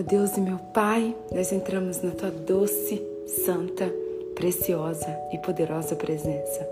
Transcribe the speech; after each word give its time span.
Meu 0.00 0.08
Deus 0.08 0.34
e 0.38 0.40
meu 0.40 0.56
Pai, 0.56 1.14
nós 1.30 1.52
entramos 1.52 2.00
na 2.00 2.10
tua 2.12 2.30
doce, 2.30 3.02
santa, 3.44 3.92
preciosa 4.34 5.14
e 5.30 5.36
poderosa 5.36 5.94
presença. 5.94 6.66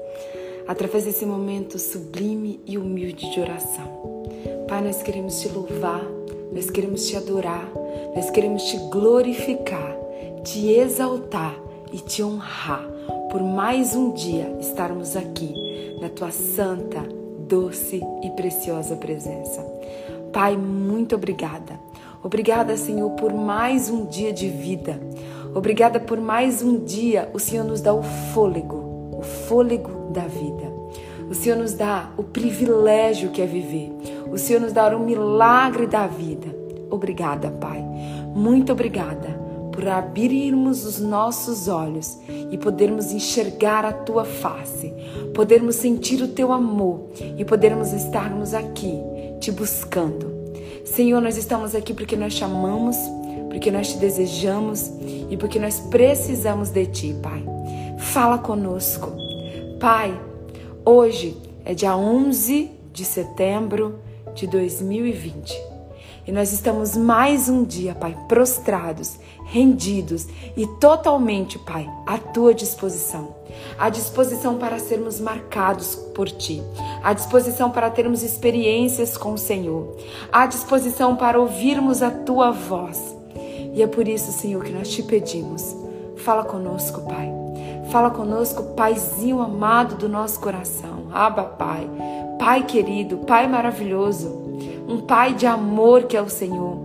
Através 0.66 1.04
desse 1.04 1.26
momento 1.26 1.78
sublime 1.78 2.58
e 2.64 2.78
humilde 2.78 3.30
de 3.30 3.38
oração. 3.38 4.24
Pai, 4.66 4.80
nós 4.82 5.02
queremos 5.02 5.42
te 5.42 5.48
louvar, 5.48 6.02
nós 6.50 6.70
queremos 6.70 7.06
te 7.06 7.18
adorar, 7.18 7.70
nós 8.16 8.30
queremos 8.30 8.62
te 8.62 8.78
glorificar, 8.88 9.94
te 10.42 10.70
exaltar 10.70 11.54
e 11.92 11.98
te 11.98 12.22
honrar 12.22 12.88
por 13.30 13.42
mais 13.42 13.94
um 13.94 14.10
dia 14.10 14.56
estarmos 14.58 15.16
aqui 15.16 15.52
na 16.00 16.08
tua 16.08 16.30
santa, 16.30 17.02
doce 17.46 18.02
e 18.22 18.30
preciosa 18.30 18.96
presença. 18.96 19.60
Pai, 20.32 20.56
muito 20.56 21.14
obrigada. 21.14 21.87
Obrigada, 22.22 22.76
Senhor, 22.76 23.10
por 23.10 23.32
mais 23.32 23.88
um 23.88 24.04
dia 24.04 24.32
de 24.32 24.48
vida. 24.48 25.00
Obrigada 25.54 26.00
por 26.00 26.20
mais 26.20 26.62
um 26.62 26.84
dia. 26.84 27.30
O 27.32 27.38
Senhor 27.38 27.64
nos 27.64 27.80
dá 27.80 27.94
o 27.94 28.02
fôlego, 28.02 29.16
o 29.18 29.22
fôlego 29.22 30.10
da 30.12 30.22
vida. 30.22 30.68
O 31.30 31.34
Senhor 31.34 31.56
nos 31.56 31.74
dá 31.74 32.10
o 32.16 32.22
privilégio 32.22 33.30
que 33.30 33.40
é 33.40 33.46
viver. 33.46 33.92
O 34.30 34.38
Senhor 34.38 34.60
nos 34.60 34.72
dá 34.72 34.88
o 34.96 35.00
milagre 35.00 35.86
da 35.86 36.06
vida. 36.06 36.48
Obrigada, 36.90 37.50
Pai. 37.50 37.84
Muito 38.34 38.72
obrigada 38.72 39.38
por 39.72 39.86
abrirmos 39.86 40.84
os 40.84 40.98
nossos 40.98 41.68
olhos 41.68 42.18
e 42.50 42.58
podermos 42.58 43.12
enxergar 43.12 43.84
a 43.84 43.92
tua 43.92 44.24
face, 44.24 44.92
podermos 45.34 45.76
sentir 45.76 46.20
o 46.20 46.28
teu 46.28 46.52
amor 46.52 47.10
e 47.36 47.44
podermos 47.44 47.92
estarmos 47.92 48.54
aqui 48.54 49.00
te 49.38 49.52
buscando. 49.52 50.37
Senhor, 50.94 51.20
nós 51.20 51.36
estamos 51.36 51.74
aqui 51.74 51.92
porque 51.92 52.16
nós 52.16 52.34
te 52.34 52.42
amamos, 52.42 52.96
porque 53.50 53.70
nós 53.70 53.92
te 53.92 53.98
desejamos 53.98 54.90
e 55.30 55.36
porque 55.36 55.58
nós 55.58 55.78
precisamos 55.78 56.70
de 56.70 56.86
ti, 56.86 57.16
Pai. 57.22 57.44
Fala 57.98 58.38
conosco. 58.38 59.12
Pai, 59.78 60.18
hoje 60.84 61.36
é 61.64 61.74
dia 61.74 61.96
11 61.96 62.70
de 62.92 63.04
setembro 63.04 64.00
de 64.34 64.46
2020. 64.46 65.54
E 66.26 66.32
nós 66.32 66.52
estamos 66.52 66.96
mais 66.96 67.48
um 67.48 67.64
dia, 67.64 67.94
Pai, 67.94 68.16
prostrados, 68.26 69.18
rendidos 69.44 70.26
e 70.56 70.66
totalmente, 70.80 71.58
Pai, 71.60 71.88
à 72.06 72.18
tua 72.18 72.52
disposição. 72.54 73.37
À 73.78 73.88
disposição 73.88 74.58
para 74.58 74.78
sermos 74.78 75.20
marcados 75.20 75.94
por 76.14 76.28
Ti, 76.28 76.62
à 77.02 77.12
disposição 77.12 77.70
para 77.70 77.90
termos 77.90 78.22
experiências 78.22 79.16
com 79.16 79.32
o 79.34 79.38
Senhor, 79.38 79.96
à 80.32 80.46
disposição 80.46 81.14
para 81.14 81.40
ouvirmos 81.40 82.02
a 82.02 82.10
Tua 82.10 82.50
voz. 82.50 83.16
E 83.72 83.82
é 83.82 83.86
por 83.86 84.08
isso, 84.08 84.32
Senhor, 84.32 84.64
que 84.64 84.72
nós 84.72 84.88
te 84.88 85.02
pedimos. 85.02 85.76
Fala 86.16 86.44
conosco, 86.44 87.02
Pai. 87.02 87.32
Fala 87.92 88.10
conosco, 88.10 88.74
Paizinho 88.74 89.40
amado 89.40 89.94
do 89.94 90.08
nosso 90.08 90.40
coração. 90.40 91.06
Aba, 91.12 91.44
Pai. 91.44 91.88
Pai 92.38 92.64
querido, 92.64 93.18
Pai 93.18 93.46
maravilhoso 93.46 94.48
um 94.88 95.00
Pai 95.00 95.34
de 95.34 95.46
amor 95.46 96.04
que 96.04 96.16
é 96.16 96.22
o 96.22 96.30
Senhor. 96.30 96.78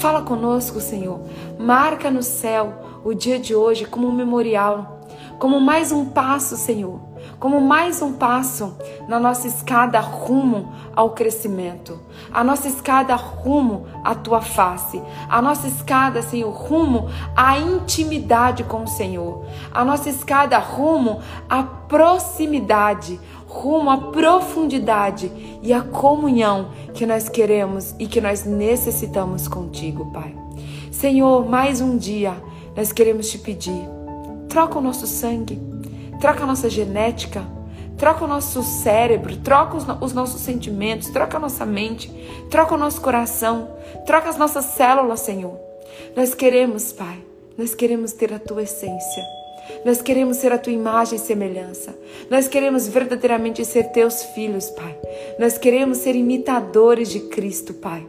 Fala 0.00 0.22
conosco, 0.22 0.80
Senhor. 0.80 1.20
Marca 1.58 2.10
no 2.10 2.22
céu 2.22 2.72
o 3.04 3.12
dia 3.12 3.38
de 3.38 3.54
hoje 3.54 3.84
como 3.84 4.06
um 4.06 4.12
memorial, 4.12 4.99
como 5.40 5.58
mais 5.58 5.90
um 5.90 6.04
passo, 6.04 6.54
Senhor, 6.54 7.00
como 7.38 7.62
mais 7.62 8.02
um 8.02 8.12
passo 8.12 8.76
na 9.08 9.18
nossa 9.18 9.48
escada 9.48 9.98
rumo 9.98 10.70
ao 10.94 11.10
crescimento, 11.10 11.98
a 12.30 12.44
nossa 12.44 12.68
escada 12.68 13.16
rumo 13.16 13.86
à 14.04 14.14
tua 14.14 14.42
face, 14.42 15.02
a 15.30 15.40
nossa 15.40 15.66
escada, 15.66 16.20
Senhor, 16.20 16.50
rumo 16.50 17.08
à 17.34 17.58
intimidade 17.58 18.64
com 18.64 18.82
o 18.82 18.86
Senhor, 18.86 19.46
a 19.72 19.82
nossa 19.82 20.10
escada 20.10 20.58
rumo 20.58 21.22
à 21.48 21.62
proximidade, 21.62 23.18
rumo 23.48 23.90
à 23.90 23.96
profundidade 23.96 25.32
e 25.62 25.72
à 25.72 25.80
comunhão 25.80 26.68
que 26.92 27.06
nós 27.06 27.30
queremos 27.30 27.94
e 27.98 28.06
que 28.06 28.20
nós 28.20 28.44
necessitamos 28.44 29.48
contigo, 29.48 30.12
Pai. 30.12 30.36
Senhor, 30.92 31.48
mais 31.48 31.80
um 31.80 31.96
dia 31.96 32.34
nós 32.76 32.92
queremos 32.92 33.30
te 33.30 33.38
pedir: 33.38 33.99
troca 34.50 34.78
o 34.78 34.82
nosso 34.82 35.06
sangue, 35.06 35.58
troca 36.20 36.42
a 36.42 36.46
nossa 36.46 36.68
genética, 36.68 37.42
troca 37.96 38.24
o 38.24 38.28
nosso 38.28 38.62
cérebro, 38.62 39.36
troca 39.36 39.76
os, 39.76 39.84
os 40.00 40.12
nossos 40.12 40.40
sentimentos, 40.40 41.08
troca 41.08 41.36
a 41.36 41.40
nossa 41.40 41.64
mente, 41.64 42.12
troca 42.50 42.74
o 42.74 42.78
nosso 42.78 43.00
coração, 43.00 43.70
troca 44.04 44.28
as 44.28 44.36
nossas 44.36 44.64
células, 44.64 45.20
Senhor. 45.20 45.56
Nós 46.16 46.34
queremos, 46.34 46.92
Pai, 46.92 47.18
nós 47.56 47.74
queremos 47.74 48.12
ter 48.12 48.34
a 48.34 48.38
tua 48.38 48.64
essência. 48.64 49.22
Nós 49.84 50.02
queremos 50.02 50.38
ser 50.38 50.52
a 50.52 50.58
tua 50.58 50.72
imagem 50.72 51.16
e 51.16 51.20
semelhança. 51.20 51.94
Nós 52.28 52.48
queremos 52.48 52.88
verdadeiramente 52.88 53.64
ser 53.64 53.92
teus 53.92 54.24
filhos, 54.34 54.68
Pai. 54.70 54.98
Nós 55.38 55.56
queremos 55.56 55.98
ser 55.98 56.16
imitadores 56.16 57.08
de 57.08 57.20
Cristo, 57.20 57.72
Pai. 57.74 58.04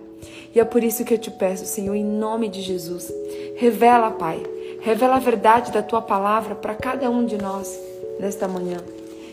E 0.56 0.60
é 0.60 0.66
por 0.66 0.84
isso 0.84 1.06
que 1.06 1.14
eu 1.14 1.18
te 1.18 1.30
peço, 1.30 1.66
Senhor, 1.66 1.96
em 1.96 2.04
nome 2.04 2.50
de 2.50 2.62
Jesus, 2.62 3.12
revela, 3.56 4.12
Pai, 4.12 4.42
revela 4.82 5.16
a 5.16 5.20
verdade 5.20 5.72
da 5.72 5.82
tua 5.82 6.02
palavra 6.02 6.56
para 6.56 6.76
cada 6.76 7.10
um 7.10 7.26
de 7.26 7.38
nós 7.38 7.80
nesta 8.20 8.48
manhã. 8.48 8.78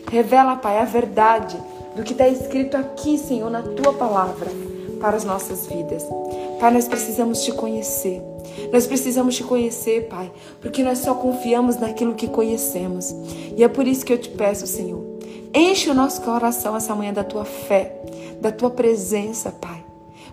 Revela, 0.09 0.55
Pai, 0.55 0.77
a 0.77 0.85
verdade 0.85 1.57
do 1.95 2.03
que 2.03 2.13
está 2.13 2.27
escrito 2.27 2.77
aqui, 2.77 3.17
Senhor, 3.17 3.49
na 3.49 3.61
tua 3.61 3.93
palavra 3.93 4.49
para 4.99 5.17
as 5.17 5.23
nossas 5.23 5.67
vidas. 5.67 6.05
Pai, 6.59 6.71
nós 6.71 6.87
precisamos 6.87 7.43
te 7.43 7.51
conhecer. 7.51 8.21
Nós 8.71 8.85
precisamos 8.85 9.35
te 9.35 9.43
conhecer, 9.43 10.07
Pai, 10.07 10.31
porque 10.61 10.83
nós 10.83 10.99
só 10.99 11.13
confiamos 11.13 11.77
naquilo 11.77 12.15
que 12.15 12.27
conhecemos. 12.27 13.13
E 13.55 13.63
é 13.63 13.67
por 13.67 13.87
isso 13.87 14.05
que 14.05 14.13
eu 14.13 14.17
te 14.17 14.29
peço, 14.29 14.67
Senhor, 14.67 15.03
enche 15.53 15.89
o 15.89 15.93
nosso 15.93 16.21
coração 16.21 16.75
essa 16.75 16.93
manhã 16.93 17.13
da 17.13 17.23
tua 17.23 17.45
fé, 17.45 17.95
da 18.39 18.51
tua 18.51 18.69
presença, 18.69 19.51
Pai. 19.51 19.83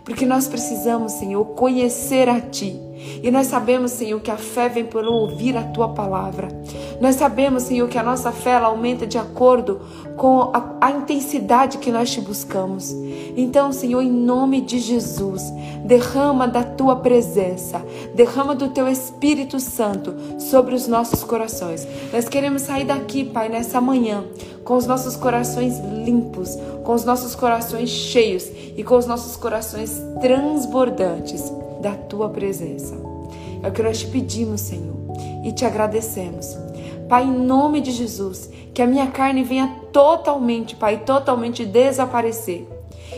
Porque 0.05 0.25
nós 0.25 0.47
precisamos, 0.47 1.13
Senhor, 1.13 1.45
conhecer 1.55 2.29
a 2.29 2.41
Ti. 2.41 2.81
E 3.23 3.31
nós 3.31 3.47
sabemos, 3.47 3.93
Senhor, 3.93 4.21
que 4.21 4.31
a 4.31 4.37
fé 4.37 4.69
vem 4.69 4.85
por 4.85 5.05
ouvir 5.05 5.57
a 5.57 5.63
Tua 5.63 5.89
palavra. 5.89 6.49
Nós 7.01 7.17
sabemos, 7.17 7.65
Senhor, 7.65 7.89
que 7.89 7.99
a 7.99 8.03
nossa 8.03 8.33
fé 8.33 8.51
ela 8.51 8.69
aumenta 8.69 9.07
de 9.07 9.19
acordo 9.19 9.81
com 10.17 10.51
a, 10.53 10.77
a 10.81 10.91
intensidade 10.91 11.79
que 11.79 11.93
nós 11.93 12.11
te 12.11 12.21
buscamos. 12.21 12.91
Então, 13.37 13.73
Senhor, 13.73 14.01
em 14.01 14.11
nome 14.11 14.61
de 14.61 14.79
Jesus, 14.79 15.43
derrama 15.85 16.49
da 16.49 16.63
Tua 16.63 16.97
presença, 16.97 17.85
derrama 18.15 18.55
do 18.55 18.69
Teu 18.69 18.89
Espírito 18.89 19.61
Santo 19.61 20.15
sobre 20.39 20.75
os 20.75 20.87
nossos 20.87 21.23
corações. 21.23 21.87
Nós 22.13 22.29
queremos 22.29 22.63
sair 22.63 22.85
daqui, 22.85 23.25
Pai, 23.25 23.49
nessa 23.49 23.81
manhã, 23.81 24.25
com 24.65 24.75
os 24.75 24.87
nossos 24.87 25.17
corações 25.17 25.79
limpos, 25.79 26.57
com 26.83 26.95
os 26.95 27.05
nossos 27.05 27.35
corações 27.35 27.91
cheios 27.91 28.51
e 28.77 28.83
com 28.83 28.97
os 28.97 29.07
nossos 29.07 29.37
corações 29.37 30.03
transbordantes 30.21 31.53
da 31.87 31.95
tua 31.95 32.29
presença. 32.29 32.97
É 33.63 33.69
o 33.69 33.73
que 33.73 33.83
nós 33.83 34.01
te 34.01 34.09
pedimos, 34.09 34.61
Senhor, 34.61 34.97
e 35.45 35.53
te 35.53 35.65
agradecemos. 35.65 36.59
Pai, 37.09 37.23
em 37.23 37.31
nome 37.31 37.81
de 37.81 37.93
Jesus, 37.93 38.51
que 38.75 38.83
a 38.83 38.87
minha 38.87 39.07
carne 39.07 39.45
venha 39.45 39.73
totalmente, 39.93 40.75
Pai, 40.75 40.99
totalmente 40.99 41.65
desaparecer. 41.65 42.67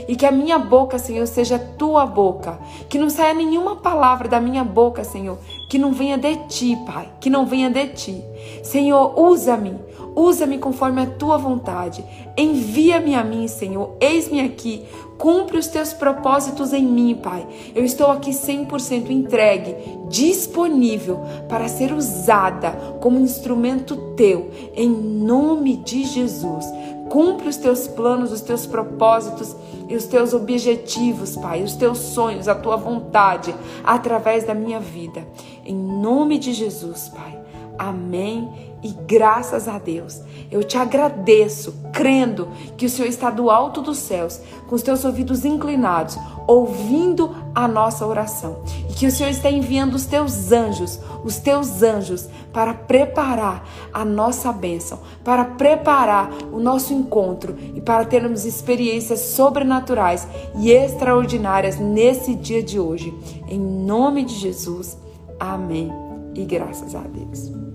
E 0.06 0.14
que 0.14 0.26
a 0.26 0.30
minha 0.30 0.58
boca, 0.58 0.98
Senhor, 0.98 1.26
seja 1.26 1.58
tua 1.58 2.04
boca. 2.04 2.58
Que 2.90 2.98
não 2.98 3.08
saia 3.08 3.32
nenhuma 3.32 3.76
palavra 3.76 4.28
da 4.28 4.38
minha 4.38 4.62
boca, 4.62 5.02
Senhor, 5.02 5.38
que 5.70 5.78
não 5.78 5.92
venha 5.92 6.18
de 6.18 6.36
ti, 6.46 6.76
Pai. 6.86 7.08
Que 7.18 7.30
não 7.30 7.46
venha 7.46 7.70
de 7.70 7.86
ti. 7.88 8.22
Senhor, 8.62 9.18
usa-me 9.18 9.78
Usa-me 10.18 10.58
conforme 10.58 11.02
a 11.02 11.06
tua 11.06 11.38
vontade. 11.38 12.04
Envia-me 12.38 13.16
a 13.16 13.24
mim, 13.24 13.48
Senhor. 13.48 13.96
Eis-me 14.00 14.40
aqui. 14.40 14.84
Cumpre 15.18 15.58
os 15.58 15.66
teus 15.66 15.92
propósitos 15.92 16.72
em 16.72 16.84
mim, 16.84 17.16
Pai. 17.20 17.44
Eu 17.74 17.84
estou 17.84 18.12
aqui 18.12 18.30
100% 18.30 19.10
entregue, 19.10 19.74
disponível 20.08 21.20
para 21.48 21.66
ser 21.66 21.92
usada 21.92 22.70
como 23.00 23.18
instrumento 23.18 23.96
teu, 24.14 24.52
em 24.76 24.88
nome 24.88 25.78
de 25.78 26.04
Jesus. 26.04 26.64
Cumpre 27.10 27.48
os 27.48 27.56
teus 27.56 27.88
planos, 27.88 28.30
os 28.30 28.42
teus 28.42 28.66
propósitos 28.66 29.56
e 29.88 29.96
os 29.96 30.04
teus 30.04 30.32
objetivos, 30.32 31.34
Pai, 31.34 31.64
os 31.64 31.74
teus 31.74 31.98
sonhos, 31.98 32.46
a 32.46 32.54
tua 32.54 32.76
vontade 32.76 33.52
através 33.82 34.44
da 34.44 34.54
minha 34.54 34.78
vida. 34.78 35.26
Em 35.66 35.74
nome 35.74 36.38
de 36.38 36.52
Jesus, 36.52 37.08
Pai. 37.08 37.36
Amém 37.76 38.67
e 38.82 38.90
graças 39.06 39.66
a 39.66 39.78
Deus, 39.78 40.20
eu 40.50 40.62
te 40.62 40.76
agradeço, 40.78 41.74
crendo 41.92 42.48
que 42.76 42.86
o 42.86 42.90
Senhor 42.90 43.08
está 43.08 43.28
do 43.28 43.50
alto 43.50 43.82
dos 43.82 43.98
céus, 43.98 44.40
com 44.68 44.74
os 44.74 44.82
teus 44.82 45.04
ouvidos 45.04 45.44
inclinados, 45.44 46.16
ouvindo 46.46 47.34
a 47.54 47.66
nossa 47.66 48.06
oração. 48.06 48.62
E 48.88 48.92
que 48.94 49.06
o 49.06 49.10
Senhor 49.10 49.30
está 49.30 49.50
enviando 49.50 49.94
os 49.94 50.06
teus 50.06 50.52
anjos, 50.52 51.00
os 51.24 51.38
teus 51.38 51.82
anjos, 51.82 52.28
para 52.52 52.72
preparar 52.72 53.68
a 53.92 54.04
nossa 54.04 54.52
bênção, 54.52 55.00
para 55.24 55.44
preparar 55.44 56.30
o 56.52 56.60
nosso 56.60 56.94
encontro 56.94 57.56
e 57.74 57.80
para 57.80 58.04
termos 58.04 58.44
experiências 58.44 59.20
sobrenaturais 59.20 60.26
e 60.56 60.70
extraordinárias 60.70 61.78
nesse 61.78 62.34
dia 62.34 62.62
de 62.62 62.78
hoje. 62.78 63.12
Em 63.48 63.58
nome 63.58 64.24
de 64.24 64.34
Jesus. 64.34 64.96
Amém. 65.38 65.92
E 66.34 66.44
graças 66.44 66.94
a 66.94 67.00
Deus. 67.00 67.67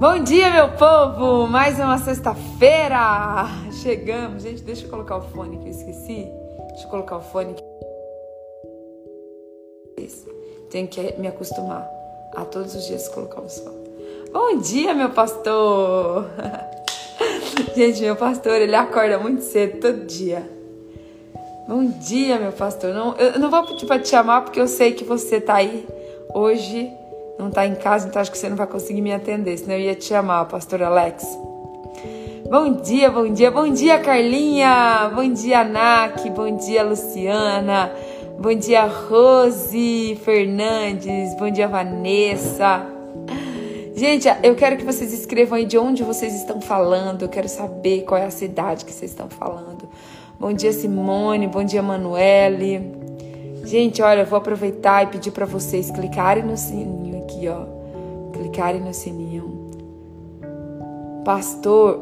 Bom 0.00 0.18
dia, 0.24 0.50
meu 0.50 0.70
povo! 0.78 1.46
Mais 1.46 1.78
uma 1.78 1.98
sexta-feira! 1.98 3.46
Chegamos. 3.82 4.44
Gente, 4.44 4.62
deixa 4.62 4.86
eu 4.86 4.88
colocar 4.88 5.18
o 5.18 5.20
fone 5.20 5.58
que 5.58 5.66
eu 5.66 5.70
esqueci. 5.70 6.26
Deixa 6.70 6.86
eu 6.86 6.88
colocar 6.88 7.18
o 7.18 7.20
fone. 7.20 7.54
Tenho 10.70 10.88
que 10.88 11.12
me 11.18 11.28
acostumar 11.28 11.86
a 12.34 12.46
todos 12.46 12.74
os 12.74 12.86
dias 12.86 13.10
colocar 13.10 13.42
o 13.42 13.48
som. 13.50 13.74
Bom 14.32 14.56
dia, 14.56 14.94
meu 14.94 15.10
pastor! 15.10 16.24
Gente, 17.76 18.00
meu 18.00 18.16
pastor, 18.16 18.54
ele 18.54 18.74
acorda 18.74 19.18
muito 19.18 19.42
cedo 19.42 19.80
todo 19.80 20.06
dia. 20.06 20.50
Bom 21.68 21.84
dia, 21.84 22.38
meu 22.38 22.52
pastor. 22.52 22.94
Não, 22.94 23.14
eu 23.18 23.38
não 23.38 23.50
vou 23.50 23.64
pedir 23.64 23.84
para 23.84 24.00
te 24.00 24.08
chamar 24.08 24.44
porque 24.44 24.62
eu 24.62 24.66
sei 24.66 24.92
que 24.92 25.04
você 25.04 25.38
tá 25.42 25.56
aí 25.56 25.86
hoje 26.32 26.90
não 27.40 27.48
está 27.48 27.66
em 27.66 27.74
casa, 27.74 28.06
então 28.06 28.20
acho 28.20 28.30
que 28.30 28.38
você 28.38 28.48
não 28.48 28.56
vai 28.56 28.66
conseguir 28.66 29.00
me 29.00 29.12
atender, 29.12 29.56
senão 29.56 29.74
eu 29.74 29.80
ia 29.80 29.94
te 29.94 30.04
chamar, 30.04 30.44
pastor 30.44 30.82
Alex. 30.82 31.24
Bom 32.50 32.72
dia, 32.82 33.10
bom 33.10 33.32
dia, 33.32 33.50
bom 33.50 33.72
dia, 33.72 33.98
Carlinha. 33.98 35.10
Bom 35.14 35.32
dia, 35.32 35.62
Nak. 35.62 36.28
Bom 36.30 36.56
dia, 36.56 36.82
Luciana. 36.82 37.92
Bom 38.40 38.52
dia, 38.54 38.86
Rose 38.86 40.18
Fernandes. 40.24 41.34
Bom 41.38 41.48
dia, 41.50 41.68
Vanessa. 41.68 42.84
Gente, 43.94 44.26
eu 44.42 44.56
quero 44.56 44.76
que 44.76 44.84
vocês 44.84 45.12
escrevam 45.12 45.58
aí 45.58 45.64
de 45.64 45.78
onde 45.78 46.02
vocês 46.02 46.34
estão 46.34 46.60
falando. 46.60 47.22
Eu 47.22 47.28
quero 47.28 47.48
saber 47.48 48.02
qual 48.02 48.20
é 48.20 48.24
a 48.24 48.30
cidade 48.30 48.84
que 48.84 48.92
vocês 48.92 49.12
estão 49.12 49.28
falando. 49.28 49.88
Bom 50.38 50.52
dia, 50.52 50.72
Simone. 50.72 51.46
Bom 51.46 51.62
dia, 51.62 51.82
Manuele. 51.82 52.99
Gente, 53.70 54.02
olha, 54.02 54.22
eu 54.22 54.26
vou 54.26 54.36
aproveitar 54.36 55.04
e 55.04 55.06
pedir 55.06 55.30
para 55.30 55.46
vocês 55.46 55.92
clicarem 55.92 56.42
no 56.42 56.56
sininho 56.56 57.22
aqui, 57.22 57.46
ó. 57.46 57.66
Clicarem 58.32 58.80
no 58.80 58.92
sininho. 58.92 59.70
Pastor, 61.24 62.00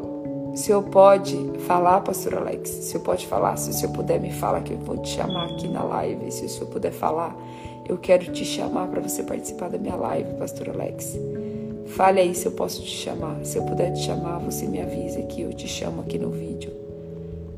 o 0.51 0.57
senhor 0.57 0.81
pode 0.81 1.37
falar, 1.67 2.01
pastor 2.01 2.33
Alex? 2.33 2.71
O 2.71 2.81
senhor 2.81 3.03
pode 3.03 3.27
falar? 3.27 3.55
Se 3.55 3.69
o 3.69 3.73
senhor 3.73 3.93
puder 3.93 4.19
me 4.19 4.31
falar 4.31 4.61
que 4.61 4.73
eu 4.73 4.79
vou 4.79 4.97
te 4.97 5.09
chamar 5.09 5.45
aqui 5.45 5.67
na 5.67 5.83
live. 5.83 6.31
Se 6.31 6.45
o 6.45 6.49
senhor 6.49 6.65
puder 6.71 6.91
falar, 6.91 7.37
eu 7.87 7.99
quero 7.99 8.31
te 8.31 8.43
chamar 8.43 8.87
para 8.87 8.99
você 8.99 9.21
participar 9.21 9.69
da 9.69 9.77
minha 9.77 9.95
live, 9.95 10.39
pastor 10.39 10.69
Alex. 10.69 11.19
Fale 11.85 12.19
aí 12.19 12.33
se 12.33 12.47
eu 12.47 12.53
posso 12.53 12.81
te 12.81 12.89
chamar. 12.89 13.45
Se 13.45 13.59
eu 13.59 13.63
puder 13.63 13.93
te 13.93 13.99
chamar, 13.99 14.39
você 14.39 14.65
me 14.65 14.81
avisa 14.81 15.21
que 15.21 15.43
eu 15.43 15.53
te 15.53 15.67
chamo 15.67 16.01
aqui 16.01 16.17
no 16.17 16.31
vídeo. 16.31 16.73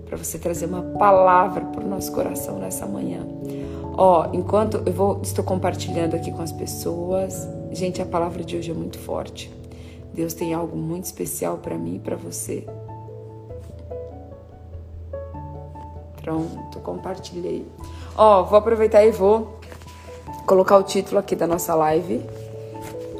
Para 0.05 0.17
você 0.17 0.37
trazer 0.37 0.65
uma 0.65 0.81
palavra 0.99 1.63
para 1.63 1.81
o 1.81 1.87
nosso 1.87 2.11
coração 2.11 2.59
nessa 2.59 2.85
manhã. 2.85 3.25
Ó, 4.03 4.25
enquanto 4.33 4.81
eu 4.83 4.91
vou, 4.91 5.19
estou 5.21 5.45
compartilhando 5.45 6.15
aqui 6.15 6.31
com 6.31 6.41
as 6.41 6.51
pessoas, 6.51 7.47
gente, 7.71 8.01
a 8.01 8.05
palavra 8.05 8.43
de 8.43 8.57
hoje 8.57 8.71
é 8.71 8.73
muito 8.73 8.97
forte. 8.97 9.53
Deus 10.11 10.33
tem 10.33 10.55
algo 10.55 10.75
muito 10.75 11.03
especial 11.03 11.59
para 11.59 11.77
mim 11.77 11.97
e 11.97 11.99
para 11.99 12.15
você. 12.15 12.65
Pronto, 16.19 16.79
compartilhei. 16.79 17.63
Ó, 18.17 18.41
vou 18.41 18.57
aproveitar 18.57 19.05
e 19.05 19.11
vou 19.11 19.59
colocar 20.47 20.79
o 20.79 20.83
título 20.83 21.19
aqui 21.19 21.35
da 21.35 21.45
nossa 21.45 21.75
live. 21.75 22.25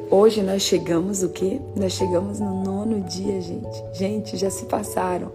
Hoje 0.10 0.42
nós 0.42 0.64
chegamos 0.64 1.22
o 1.22 1.30
quê? 1.30 1.62
Nós 1.76 1.94
chegamos 1.94 2.40
no 2.40 2.64
nono 2.64 3.02
dia, 3.02 3.40
gente. 3.40 3.84
Gente, 3.94 4.36
já 4.36 4.50
se 4.50 4.66
passaram 4.66 5.32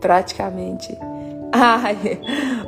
praticamente 0.00 0.96
Ai, 1.52 2.20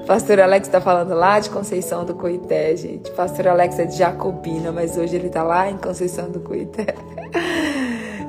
pastor 0.06 0.40
Alex 0.40 0.66
está 0.66 0.80
falando 0.80 1.14
lá 1.14 1.38
de 1.38 1.50
Conceição 1.50 2.04
do 2.04 2.14
Coité, 2.14 2.74
gente. 2.76 3.10
Pastor 3.10 3.48
Alex 3.48 3.78
é 3.78 3.84
de 3.84 3.96
Jacobina, 3.96 4.72
mas 4.72 4.96
hoje 4.96 5.16
ele 5.16 5.26
está 5.26 5.42
lá 5.42 5.70
em 5.70 5.76
Conceição 5.76 6.30
do 6.30 6.40
Coité. 6.40 6.94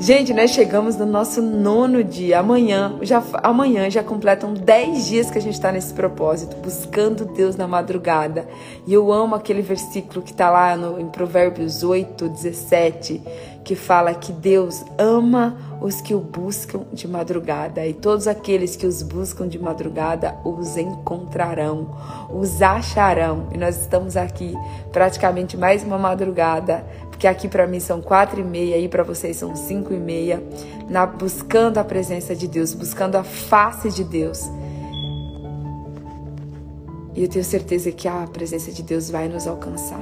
Gente, 0.02 0.34
nós 0.34 0.50
chegamos 0.50 0.98
no 0.98 1.06
nosso 1.06 1.44
nono 1.44 2.04
dia. 2.04 2.40
Amanhã 2.40 2.98
já, 3.04 3.24
amanhã 3.44 3.88
já 3.88 4.02
completam 4.02 4.52
10 4.52 5.06
dias 5.06 5.30
que 5.30 5.38
a 5.38 5.42
gente 5.42 5.54
está 5.54 5.72
nesse 5.72 5.94
propósito, 5.94 6.56
buscando 6.58 7.24
Deus 7.24 7.56
na 7.56 7.68
madrugada. 7.68 8.48
E 8.88 8.94
eu 8.94 9.12
amo 9.12 9.36
aquele 9.36 9.62
versículo 9.62 10.24
que 10.24 10.32
está 10.32 10.50
lá 10.50 10.76
no, 10.76 11.00
em 11.00 11.08
Provérbios 11.08 11.84
8, 11.84 12.30
17, 12.30 13.22
que 13.64 13.76
fala 13.76 14.16
que 14.16 14.32
Deus 14.32 14.84
ama 14.98 15.56
os 15.82 16.00
que 16.00 16.14
o 16.14 16.20
buscam 16.20 16.86
de 16.94 17.08
madrugada, 17.08 17.86
e 17.86 17.94
todos 17.94 18.28
aqueles 18.28 18.76
que 18.76 18.86
os 18.86 19.02
buscam 19.02 19.48
de 19.48 19.58
madrugada 19.58 20.38
os 20.46 20.78
encontrarão, 20.78 21.90
os 22.30 22.62
acharão. 22.62 23.48
E 23.52 23.58
nós 23.58 23.82
estamos 23.82 24.16
aqui 24.16 24.54
praticamente 24.92 25.58
mais 25.58 25.84
uma 25.84 25.98
madrugada 25.98 26.86
que 27.22 27.28
aqui 27.28 27.48
para 27.48 27.68
mim 27.68 27.80
são 27.80 28.02
quatro 28.02 28.42
e 28.42 28.44
meia 28.44 28.80
e 28.80 28.90
para 28.90 29.04
vocês 29.04 29.38
são 29.38 29.56
cinco 29.56 29.94
e 29.94 30.00
meia, 30.00 30.44
na, 30.90 31.06
buscando 31.06 31.78
a 31.78 31.84
presença 31.84 32.36
de 32.36 32.48
Deus, 32.48 32.74
buscando 32.74 33.16
a 33.16 33.24
face 33.24 33.92
de 33.92 34.04
Deus. 34.04 34.50
E 37.14 37.22
eu 37.22 37.30
tenho 37.30 37.46
certeza 37.46 37.92
que 37.92 38.08
a 38.08 38.26
presença 38.26 38.72
de 38.72 38.82
Deus 38.82 39.12
vai 39.12 39.28
nos 39.28 39.46
alcançar. 39.46 40.02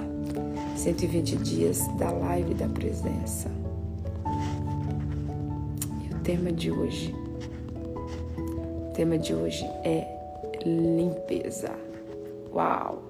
120 0.78 1.36
dias 1.36 1.86
da 1.98 2.10
live 2.10 2.54
da 2.54 2.70
presença. 2.70 3.69
Tema 6.24 6.52
de 6.52 6.72
hoje, 6.72 7.16
o 8.38 8.94
tema 8.94 9.18
de 9.18 9.34
hoje 9.34 9.66
é 9.84 10.08
limpeza. 10.66 11.72
Uau! 12.54 13.02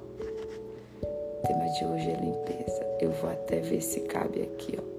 O 1.04 1.48
tema 1.48 1.66
de 1.70 1.86
hoje 1.86 2.10
é 2.10 2.16
limpeza. 2.16 2.88
Eu 3.02 3.12
vou 3.12 3.30
até 3.30 3.60
ver 3.60 3.82
se 3.82 4.02
cabe 4.02 4.42
aqui, 4.42 4.78
ó. 4.78 4.90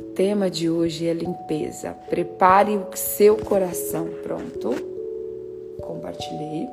O 0.00 0.12
tema 0.14 0.50
de 0.50 0.68
hoje 0.68 1.06
é 1.06 1.14
limpeza. 1.14 1.92
Prepare 2.08 2.76
o 2.76 2.86
seu 2.94 3.36
coração. 3.36 4.08
Pronto. 4.22 4.70
Compartilhei. 5.80 6.68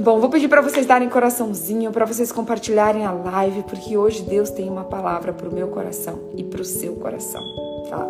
Bom, 0.00 0.20
vou 0.20 0.30
pedir 0.30 0.46
para 0.46 0.60
vocês 0.60 0.86
darem 0.86 1.08
coraçãozinho, 1.08 1.90
para 1.90 2.04
vocês 2.04 2.30
compartilharem 2.30 3.04
a 3.04 3.10
live, 3.10 3.64
porque 3.64 3.96
hoje 3.96 4.22
Deus 4.22 4.48
tem 4.48 4.68
uma 4.68 4.84
palavra 4.84 5.32
para 5.32 5.48
o 5.48 5.52
meu 5.52 5.68
coração 5.68 6.20
e 6.36 6.44
para 6.44 6.62
o 6.62 6.64
seu 6.64 6.94
coração, 6.94 7.42
tá? 7.90 8.06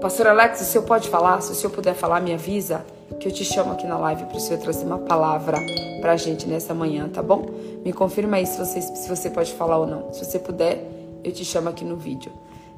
Pastor 0.00 0.26
Alex, 0.26 0.60
o 0.60 0.64
senhor 0.64 0.84
pode 0.84 1.08
falar? 1.08 1.40
Se 1.42 1.52
o 1.52 1.54
senhor 1.54 1.70
puder 1.70 1.94
falar, 1.94 2.20
me 2.20 2.32
avisa 2.34 2.84
que 3.20 3.28
eu 3.28 3.32
te 3.32 3.44
chamo 3.44 3.72
aqui 3.72 3.86
na 3.86 3.98
live 3.98 4.24
para 4.24 4.38
Senhor 4.40 4.60
trazer 4.60 4.84
uma 4.84 4.98
palavra 4.98 5.58
para 6.00 6.12
a 6.12 6.16
gente 6.16 6.48
nessa 6.48 6.74
manhã, 6.74 7.08
tá 7.08 7.22
bom? 7.22 7.46
Me 7.84 7.92
confirma 7.92 8.36
aí 8.36 8.46
se 8.46 8.58
você, 8.58 8.80
se 8.80 9.08
você 9.08 9.30
pode 9.30 9.52
falar 9.54 9.78
ou 9.78 9.86
não. 9.86 10.12
Se 10.12 10.24
você 10.24 10.38
puder, 10.38 10.84
eu 11.22 11.32
te 11.32 11.44
chamo 11.44 11.68
aqui 11.68 11.84
no 11.84 11.96
vídeo. 11.96 12.32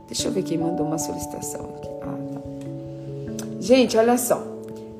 Deixa 0.07 0.29
eu 0.29 0.33
ver 0.33 0.43
quem 0.43 0.59
mandou 0.59 0.87
uma 0.87 0.99
solicitação 0.99 1.61
aqui. 1.77 1.89
Ah, 2.03 2.19
tá. 2.35 3.47
Gente, 3.61 3.97
olha 3.97 4.17
só. 4.17 4.43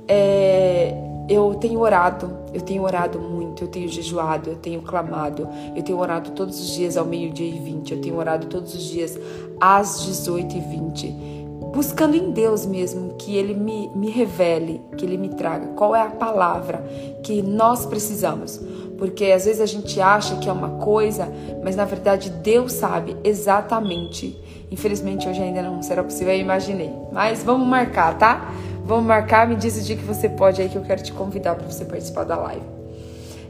É, 0.07 1.10
eu 1.31 1.55
tenho 1.55 1.79
orado, 1.81 2.37
eu 2.53 2.61
tenho 2.61 2.83
orado 2.83 3.21
muito, 3.21 3.63
eu 3.63 3.69
tenho 3.69 3.89
jejuado, 3.89 4.51
eu 4.51 4.57
tenho 4.57 4.83
clamado, 4.83 5.49
eu 5.77 5.83
tenho 5.83 5.99
orado 5.99 6.33
todos 6.33 6.61
os 6.61 6.75
dias 6.75 6.97
ao 6.97 7.07
meio-dia 7.07 7.49
e 7.49 7.59
20, 7.59 7.93
eu 7.93 8.01
tenho 8.01 8.17
orado 8.17 8.49
todos 8.49 8.75
os 8.75 8.83
dias 8.83 9.17
às 9.61 10.05
18 10.05 10.57
e 10.57 10.61
20 10.61 11.41
buscando 11.73 12.17
em 12.17 12.33
Deus 12.33 12.67
mesmo 12.67 13.15
que 13.15 13.37
Ele 13.37 13.55
me, 13.55 13.89
me 13.95 14.11
revele, 14.11 14.83
que 14.97 15.05
Ele 15.05 15.17
me 15.17 15.29
traga 15.29 15.69
qual 15.69 15.95
é 15.95 16.03
a 16.03 16.11
palavra 16.11 16.85
que 17.23 17.43
nós 17.43 17.87
precisamos. 17.87 18.61
Porque 18.99 19.27
às 19.27 19.45
vezes 19.45 19.61
a 19.61 19.67
gente 19.67 20.01
acha 20.01 20.37
que 20.37 20.49
é 20.49 20.53
uma 20.53 20.71
coisa, 20.71 21.29
mas 21.63 21.77
na 21.77 21.85
verdade 21.85 22.29
Deus 22.29 22.73
sabe 22.73 23.17
exatamente. 23.25 24.37
Infelizmente 24.71 25.29
hoje 25.29 25.41
ainda 25.41 25.63
não 25.63 25.83
será 25.83 26.03
possível, 26.03 26.35
eu 26.35 26.41
imaginei. 26.41 26.93
Mas 27.13 27.43
vamos 27.43 27.67
marcar, 27.67 28.19
tá? 28.19 28.53
Vamos 28.85 29.05
marcar, 29.05 29.47
me 29.47 29.57
diz 29.57 29.77
o 29.77 29.83
dia 29.83 29.97
que 29.97 30.05
você 30.05 30.29
pode 30.29 30.61
aí 30.61 30.69
que 30.69 30.77
eu 30.77 30.83
quero 30.83 31.03
te 31.03 31.13
convidar 31.13 31.55
para 31.55 31.67
você 31.67 31.85
participar 31.85 32.25
da 32.25 32.37
live. 32.37 32.65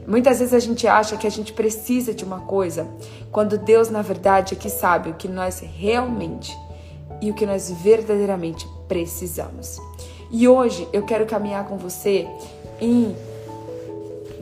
Muitas 0.07 0.39
vezes 0.39 0.53
a 0.53 0.59
gente 0.59 0.87
acha 0.87 1.15
que 1.15 1.27
a 1.27 1.29
gente 1.29 1.53
precisa 1.53 2.13
de 2.13 2.23
uma 2.23 2.41
coisa, 2.41 2.87
quando 3.31 3.57
Deus, 3.57 3.89
na 3.89 4.01
verdade, 4.01 4.55
é 4.55 4.57
que 4.57 4.69
sabe 4.69 5.11
o 5.11 5.13
que 5.13 5.27
nós 5.27 5.59
realmente 5.59 6.57
e 7.21 7.29
o 7.29 7.33
que 7.33 7.45
nós 7.45 7.71
verdadeiramente 7.71 8.67
precisamos. 8.87 9.79
E 10.31 10.47
hoje 10.47 10.87
eu 10.91 11.03
quero 11.03 11.25
caminhar 11.25 11.65
com 11.65 11.77
você 11.77 12.27
em 12.79 13.15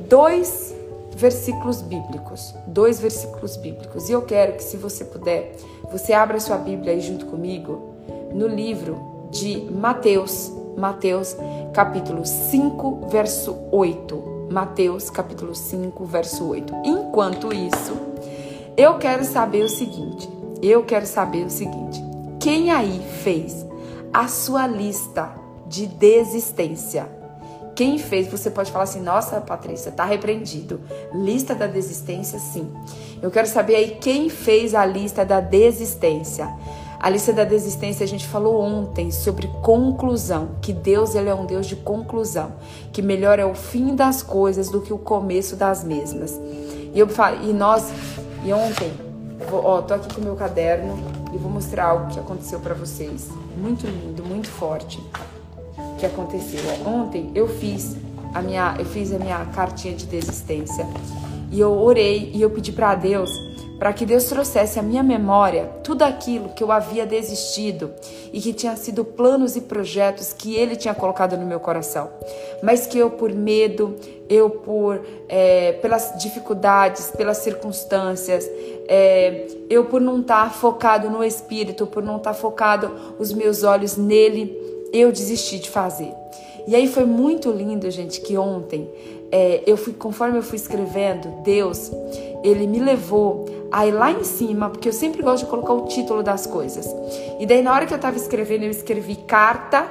dois 0.07 0.73
versículos 1.15 1.81
bíblicos, 1.81 2.53
dois 2.65 2.99
versículos 2.99 3.57
bíblicos. 3.57 4.07
E 4.07 4.13
eu 4.13 4.21
quero 4.21 4.53
que 4.53 4.63
se 4.63 4.77
você 4.77 5.03
puder, 5.03 5.55
você 5.91 6.13
abra 6.13 6.39
sua 6.39 6.57
Bíblia 6.57 6.93
aí 6.93 7.01
junto 7.01 7.25
comigo 7.25 7.93
no 8.33 8.47
livro 8.47 9.27
de 9.29 9.67
Mateus, 9.71 10.51
Mateus 10.79 11.35
capítulo 11.73 12.25
5, 12.25 13.09
verso 13.09 13.55
8. 13.69 14.47
Mateus 14.49 15.09
capítulo 15.09 15.53
5, 15.53 16.05
verso 16.05 16.47
8. 16.47 16.73
Enquanto 16.85 17.53
isso, 17.53 17.95
eu 18.77 18.97
quero 18.97 19.25
saber 19.25 19.63
o 19.63 19.69
seguinte, 19.69 20.29
eu 20.61 20.83
quero 20.83 21.05
saber 21.05 21.45
o 21.45 21.49
seguinte, 21.49 22.01
quem 22.39 22.71
aí 22.71 23.01
fez 23.21 23.65
a 24.13 24.29
sua 24.29 24.65
lista 24.65 25.29
de 25.67 25.85
desistência? 25.85 27.19
Quem 27.75 27.97
fez, 27.97 28.27
você 28.27 28.49
pode 28.49 28.71
falar 28.71 28.85
assim: 28.85 29.01
nossa, 29.01 29.39
Patrícia, 29.41 29.91
tá 29.91 30.05
repreendido. 30.05 30.81
Lista 31.13 31.53
da 31.53 31.67
desistência, 31.67 32.39
sim. 32.39 32.71
Eu 33.21 33.29
quero 33.29 33.47
saber 33.47 33.75
aí 33.75 33.97
quem 34.01 34.29
fez 34.29 34.73
a 34.73 34.85
lista 34.85 35.25
da 35.25 35.39
desistência. 35.41 36.49
A 36.99 37.09
lista 37.09 37.31
da 37.31 37.45
desistência 37.45 38.03
a 38.03 38.07
gente 38.07 38.27
falou 38.27 38.61
ontem 38.61 39.09
sobre 39.09 39.47
conclusão, 39.61 40.49
que 40.61 40.73
Deus 40.73 41.15
ele 41.15 41.29
é 41.29 41.33
um 41.33 41.45
Deus 41.45 41.65
de 41.65 41.77
conclusão, 41.77 42.51
que 42.91 43.01
melhor 43.01 43.39
é 43.39 43.45
o 43.45 43.55
fim 43.55 43.95
das 43.95 44.21
coisas 44.21 44.69
do 44.69 44.81
que 44.81 44.91
o 44.91 44.97
começo 44.97 45.55
das 45.55 45.81
mesmas. 45.81 46.37
E 46.93 46.99
eu 46.99 47.07
e 47.41 47.53
nós 47.53 47.89
e 48.43 48.51
ontem, 48.51 48.91
vou, 49.49 49.63
ó, 49.63 49.81
tô 49.81 49.93
aqui 49.93 50.13
com 50.13 50.19
o 50.19 50.23
meu 50.25 50.35
caderno 50.35 50.99
e 51.33 51.37
vou 51.37 51.49
mostrar 51.49 51.85
algo 51.85 52.11
que 52.11 52.19
aconteceu 52.19 52.59
para 52.59 52.73
vocês, 52.73 53.29
muito 53.57 53.87
lindo, 53.87 54.21
muito 54.21 54.49
forte 54.49 55.01
que 55.97 56.05
aconteceu. 56.05 56.59
Ontem 56.85 57.31
eu 57.33 57.47
fiz 57.47 57.95
a 58.33 58.41
minha, 58.41 58.75
eu 58.77 58.85
fiz 58.85 59.13
a 59.13 59.17
minha 59.17 59.45
cartinha 59.45 59.95
de 59.95 60.05
desistência 60.05 60.85
e 61.49 61.61
eu 61.61 61.71
orei 61.71 62.29
e 62.33 62.41
eu 62.41 62.49
pedi 62.49 62.73
para 62.73 62.93
Deus 62.93 63.29
para 63.79 63.93
que 63.93 64.05
Deus 64.05 64.25
trouxesse 64.25 64.77
à 64.77 64.83
minha 64.83 65.01
memória 65.01 65.69
tudo 65.81 66.03
aquilo 66.03 66.49
que 66.49 66.61
eu 66.61 66.69
havia 66.69 67.05
desistido 67.05 67.91
e 68.33 68.41
que 68.41 68.51
tinha 68.51 68.75
sido 68.75 69.05
planos 69.05 69.55
e 69.55 69.61
projetos 69.61 70.33
que 70.33 70.53
Ele 70.55 70.75
tinha 70.75 70.93
colocado 70.93 71.37
no 71.37 71.45
meu 71.45 71.61
coração, 71.61 72.09
mas 72.61 72.85
que 72.85 72.99
eu 72.99 73.09
por 73.09 73.33
medo, 73.33 73.95
eu 74.29 74.49
por 74.49 75.01
é, 75.29 75.71
pelas 75.73 76.13
dificuldades, 76.19 77.09
pelas 77.11 77.37
circunstâncias, 77.37 78.45
é, 78.87 79.47
eu 79.69 79.85
por 79.85 80.01
não 80.01 80.19
estar 80.19 80.43
tá 80.43 80.49
focado 80.49 81.09
no 81.09 81.23
Espírito, 81.23 81.87
por 81.87 82.03
não 82.03 82.17
estar 82.17 82.33
tá 82.33 82.37
focado 82.37 82.91
os 83.17 83.31
meus 83.31 83.63
olhos 83.63 83.95
nele, 83.95 84.57
eu 84.91 85.09
desisti 85.11 85.57
de 85.57 85.69
fazer. 85.69 86.13
E 86.67 86.75
aí 86.75 86.87
foi 86.87 87.05
muito 87.05 87.49
lindo, 87.49 87.89
gente, 87.89 88.21
que 88.21 88.37
ontem 88.37 88.87
é, 89.31 89.63
eu 89.65 89.77
fui, 89.77 89.93
conforme 89.93 90.37
eu 90.37 90.43
fui 90.43 90.55
escrevendo, 90.55 91.41
Deus, 91.43 91.91
ele 92.43 92.65
me 92.67 92.79
levou 92.79 93.45
aí 93.71 93.91
lá 93.91 94.11
em 94.11 94.23
cima, 94.23 94.69
porque 94.69 94.89
eu 94.89 94.93
sempre 94.93 95.21
gosto 95.21 95.45
de 95.45 95.49
colocar 95.49 95.73
o 95.73 95.85
título 95.85 96.23
das 96.23 96.47
coisas. 96.47 96.87
E 97.39 97.45
daí 97.45 97.61
na 97.61 97.73
hora 97.73 97.85
que 97.85 97.93
eu 97.93 97.97
estava 97.97 98.17
escrevendo, 98.17 98.63
eu 98.63 98.71
escrevi 98.71 99.15
carta 99.15 99.87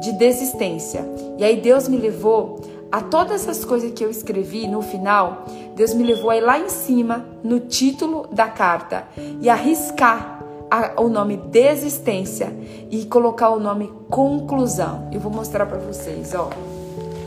de 0.00 0.12
desistência. 0.12 1.04
E 1.38 1.44
aí 1.44 1.60
Deus 1.60 1.88
me 1.88 1.96
levou 1.96 2.60
a 2.92 3.00
todas 3.00 3.42
essas 3.42 3.64
coisas 3.64 3.92
que 3.92 4.04
eu 4.04 4.10
escrevi 4.10 4.68
no 4.68 4.80
final, 4.80 5.46
Deus 5.74 5.92
me 5.94 6.04
levou 6.04 6.30
aí 6.30 6.40
lá 6.40 6.60
em 6.60 6.68
cima 6.68 7.26
no 7.42 7.58
título 7.58 8.28
da 8.30 8.46
carta 8.46 9.04
e 9.40 9.48
arriscar 9.48 10.44
a, 10.70 11.00
o 11.00 11.08
nome 11.08 11.36
desistência 11.36 12.52
e 12.90 13.04
colocar 13.06 13.50
o 13.50 13.58
nome 13.58 13.92
conclusão. 14.08 15.08
Eu 15.12 15.18
vou 15.18 15.32
mostrar 15.32 15.66
para 15.66 15.78
vocês, 15.78 16.34
ó. 16.34 16.50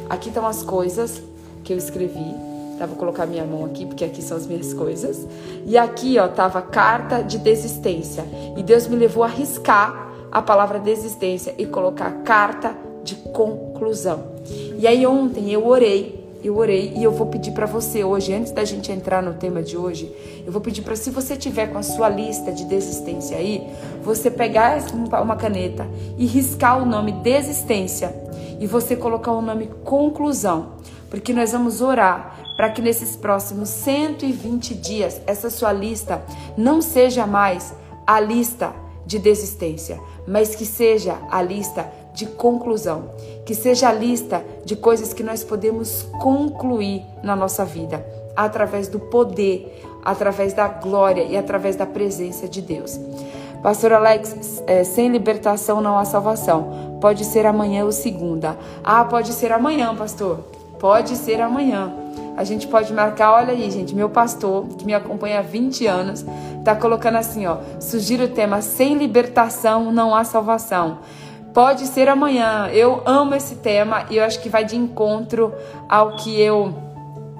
Aqui 0.09 0.29
estão 0.29 0.45
as 0.45 0.63
coisas 0.63 1.21
que 1.63 1.73
eu 1.73 1.77
escrevi. 1.77 2.35
Tá, 2.77 2.85
vou 2.85 2.95
colocar 2.95 3.25
minha 3.25 3.43
mão 3.43 3.65
aqui, 3.65 3.85
porque 3.85 4.05
aqui 4.05 4.21
são 4.21 4.37
as 4.37 4.45
minhas 4.45 4.73
coisas. 4.73 5.27
E 5.65 5.77
aqui, 5.77 6.17
ó, 6.19 6.27
tava 6.27 6.61
carta 6.61 7.23
de 7.23 7.37
desistência. 7.39 8.23
E 8.55 8.63
Deus 8.63 8.87
me 8.87 8.95
levou 8.95 9.23
a 9.23 9.27
riscar 9.27 10.11
a 10.31 10.41
palavra 10.41 10.79
desistência 10.79 11.55
e 11.57 11.65
colocar 11.65 12.11
carta 12.23 12.75
de 13.03 13.15
conclusão. 13.15 14.35
E 14.77 14.85
aí 14.85 15.05
ontem 15.07 15.51
eu 15.51 15.65
orei 15.65 16.16
eu 16.43 16.57
orei 16.57 16.93
e 16.95 17.03
eu 17.03 17.11
vou 17.11 17.27
pedir 17.27 17.51
para 17.51 17.65
você 17.65 18.03
hoje, 18.03 18.33
antes 18.33 18.51
da 18.51 18.63
gente 18.63 18.91
entrar 18.91 19.21
no 19.21 19.33
tema 19.33 19.61
de 19.61 19.77
hoje, 19.77 20.11
eu 20.45 20.51
vou 20.51 20.61
pedir 20.61 20.81
para 20.81 20.95
se 20.95 21.09
você 21.09 21.35
tiver 21.35 21.67
com 21.67 21.77
a 21.77 21.83
sua 21.83 22.09
lista 22.09 22.51
de 22.51 22.65
desistência 22.65 23.37
aí, 23.37 23.67
você 24.03 24.29
pegar 24.29 24.77
uma 25.21 25.35
caneta 25.35 25.87
e 26.17 26.25
riscar 26.25 26.81
o 26.81 26.85
nome 26.85 27.11
desistência 27.11 28.13
e 28.59 28.67
você 28.67 28.95
colocar 28.95 29.31
o 29.31 29.41
nome 29.41 29.69
conclusão, 29.83 30.73
porque 31.09 31.33
nós 31.33 31.51
vamos 31.51 31.81
orar 31.81 32.37
para 32.55 32.69
que 32.71 32.81
nesses 32.81 33.15
próximos 33.15 33.69
120 33.69 34.73
dias 34.75 35.21
essa 35.27 35.49
sua 35.49 35.71
lista 35.71 36.23
não 36.57 36.81
seja 36.81 37.27
mais 37.27 37.73
a 38.05 38.19
lista 38.19 38.73
de 39.05 39.19
desistência, 39.19 39.99
mas 40.27 40.55
que 40.55 40.65
seja 40.65 41.17
a 41.31 41.41
lista 41.41 41.89
de 42.17 42.25
conclusão, 42.25 43.11
que 43.45 43.53
seja 43.53 43.89
a 43.89 43.93
lista 43.93 44.43
de 44.65 44.75
coisas 44.75 45.13
que 45.13 45.21
nós 45.21 45.43
podemos 45.43 46.01
concluir 46.19 47.05
na 47.21 47.35
nossa 47.35 47.63
vida, 47.63 48.03
através 48.35 48.87
do 48.87 48.99
poder, 48.99 49.79
através 50.03 50.51
da 50.51 50.67
glória 50.67 51.21
e 51.21 51.37
através 51.37 51.75
da 51.75 51.85
presença 51.85 52.47
de 52.47 52.59
Deus. 52.59 52.99
Pastor 53.61 53.93
Alex, 53.93 54.63
é, 54.65 54.83
sem 54.83 55.09
libertação 55.09 55.79
não 55.79 55.95
há 55.97 56.05
salvação. 56.05 56.97
Pode 56.99 57.23
ser 57.23 57.45
amanhã 57.45 57.85
ou 57.85 57.91
segunda. 57.91 58.57
Ah, 58.83 59.05
pode 59.05 59.31
ser 59.33 59.51
amanhã, 59.51 59.95
pastor. 59.95 60.39
Pode 60.79 61.15
ser 61.15 61.39
amanhã. 61.39 61.93
A 62.35 62.43
gente 62.43 62.67
pode 62.67 62.91
marcar, 62.93 63.31
olha 63.31 63.53
aí, 63.53 63.69
gente, 63.69 63.95
meu 63.95 64.09
pastor, 64.09 64.65
que 64.77 64.85
me 64.85 64.93
acompanha 64.93 65.39
há 65.39 65.41
20 65.43 65.85
anos, 65.85 66.25
tá 66.63 66.75
colocando 66.75 67.17
assim, 67.17 67.45
ó, 67.47 67.57
sugiro 67.79 68.25
o 68.25 68.27
tema 68.27 68.61
sem 68.61 68.95
libertação 68.95 69.91
não 69.91 70.15
há 70.15 70.23
salvação. 70.23 70.99
Pode 71.53 71.87
ser 71.87 72.07
amanhã. 72.07 72.67
Eu 72.67 73.01
amo 73.05 73.35
esse 73.35 73.55
tema 73.55 74.05
e 74.09 74.17
eu 74.17 74.23
acho 74.23 74.39
que 74.41 74.49
vai 74.49 74.63
de 74.63 74.75
encontro 74.75 75.53
ao 75.89 76.15
que 76.15 76.39
eu 76.39 76.73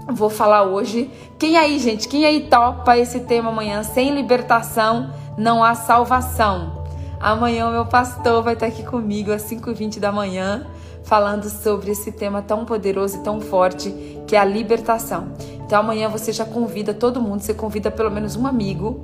vou 0.09 0.29
falar 0.29 0.63
hoje. 0.63 1.11
Quem 1.37 1.57
aí, 1.57 1.77
gente? 1.79 2.07
Quem 2.07 2.25
aí 2.25 2.47
topa 2.49 2.97
esse 2.97 3.21
tema 3.21 3.49
amanhã? 3.49 3.83
Sem 3.83 4.13
libertação 4.13 5.11
não 5.37 5.63
há 5.63 5.75
salvação. 5.75 6.85
Amanhã 7.19 7.67
o 7.67 7.71
meu 7.71 7.85
pastor 7.85 8.43
vai 8.43 8.53
estar 8.53 8.67
aqui 8.67 8.83
comigo 8.83 9.31
às 9.31 9.43
5h20 9.43 9.99
da 9.99 10.11
manhã, 10.11 10.67
falando 11.03 11.49
sobre 11.49 11.91
esse 11.91 12.11
tema 12.11 12.41
tão 12.41 12.63
poderoso 12.65 13.17
e 13.17 13.23
tão 13.23 13.41
forte 13.41 13.91
que 14.27 14.35
é 14.35 14.39
a 14.39 14.45
libertação. 14.45 15.29
Então 15.65 15.79
amanhã 15.79 16.09
você 16.09 16.31
já 16.31 16.45
convida 16.45 16.93
todo 16.93 17.21
mundo, 17.21 17.41
você 17.41 17.53
convida 17.53 17.89
pelo 17.89 18.11
menos 18.11 18.35
um 18.35 18.45
amigo 18.45 19.03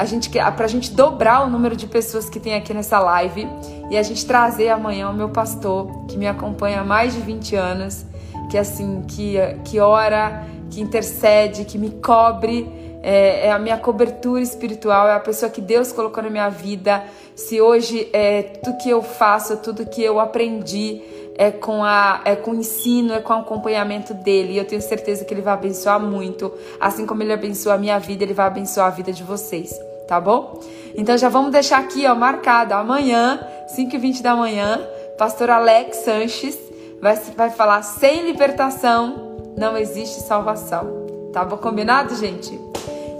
a 0.00 0.06
gente 0.06 0.30
para 0.30 0.64
a 0.64 0.66
gente 0.66 0.92
dobrar 0.92 1.46
o 1.46 1.50
número 1.50 1.76
de 1.76 1.86
pessoas 1.86 2.30
que 2.30 2.40
tem 2.40 2.54
aqui 2.54 2.72
nessa 2.72 2.98
live 2.98 3.46
e 3.90 3.98
a 3.98 4.02
gente 4.02 4.24
trazer 4.24 4.70
amanhã 4.70 5.10
o 5.10 5.12
meu 5.12 5.28
pastor 5.28 6.06
que 6.06 6.16
me 6.16 6.26
acompanha 6.26 6.80
há 6.80 6.84
mais 6.84 7.12
de 7.12 7.20
20 7.20 7.54
anos, 7.54 8.06
que 8.50 8.56
assim 8.56 9.02
que 9.06 9.36
que 9.62 9.78
ora, 9.78 10.42
que 10.70 10.80
intercede, 10.80 11.66
que 11.66 11.76
me 11.76 11.90
cobre, 11.90 12.66
é, 13.02 13.48
é 13.48 13.52
a 13.52 13.58
minha 13.58 13.76
cobertura 13.76 14.40
espiritual, 14.40 15.06
é 15.06 15.12
a 15.12 15.20
pessoa 15.20 15.50
que 15.50 15.60
Deus 15.60 15.92
colocou 15.92 16.22
na 16.22 16.30
minha 16.30 16.48
vida. 16.48 17.04
Se 17.34 17.60
hoje 17.60 18.08
é 18.10 18.42
tudo 18.42 18.78
que 18.78 18.88
eu 18.88 19.02
faço, 19.02 19.58
tudo 19.58 19.84
que 19.84 20.02
eu 20.02 20.18
aprendi 20.18 21.02
é 21.36 21.50
com, 21.50 21.82
a, 21.82 22.20
é 22.24 22.36
com 22.36 22.50
o 22.52 22.54
ensino, 22.54 23.14
é 23.14 23.20
com 23.20 23.32
o 23.32 23.36
acompanhamento 23.36 24.12
dele. 24.12 24.52
E 24.52 24.58
eu 24.58 24.64
tenho 24.66 24.82
certeza 24.82 25.24
que 25.24 25.32
ele 25.32 25.40
vai 25.40 25.54
abençoar 25.54 25.98
muito. 25.98 26.52
Assim 26.78 27.06
como 27.06 27.22
ele 27.22 27.32
abençoa 27.32 27.74
a 27.74 27.78
minha 27.78 27.98
vida, 27.98 28.24
ele 28.24 28.34
vai 28.34 28.46
abençoar 28.46 28.88
a 28.88 28.90
vida 28.90 29.10
de 29.10 29.22
vocês, 29.22 29.74
tá 30.10 30.20
bom? 30.20 30.58
Então 30.96 31.16
já 31.16 31.28
vamos 31.28 31.52
deixar 31.52 31.78
aqui, 31.78 32.04
ó, 32.04 32.16
marcado. 32.16 32.74
Amanhã, 32.74 33.38
5h20 33.76 34.22
da 34.22 34.34
manhã, 34.34 34.84
pastor 35.16 35.50
Alex 35.50 35.98
Sanches 35.98 36.58
vai, 37.00 37.14
vai 37.36 37.50
falar 37.50 37.80
sem 37.82 38.26
libertação 38.26 39.30
não 39.56 39.76
existe 39.76 40.20
salvação. 40.22 41.30
Tá 41.32 41.44
bom? 41.44 41.56
Combinado, 41.58 42.16
gente? 42.16 42.58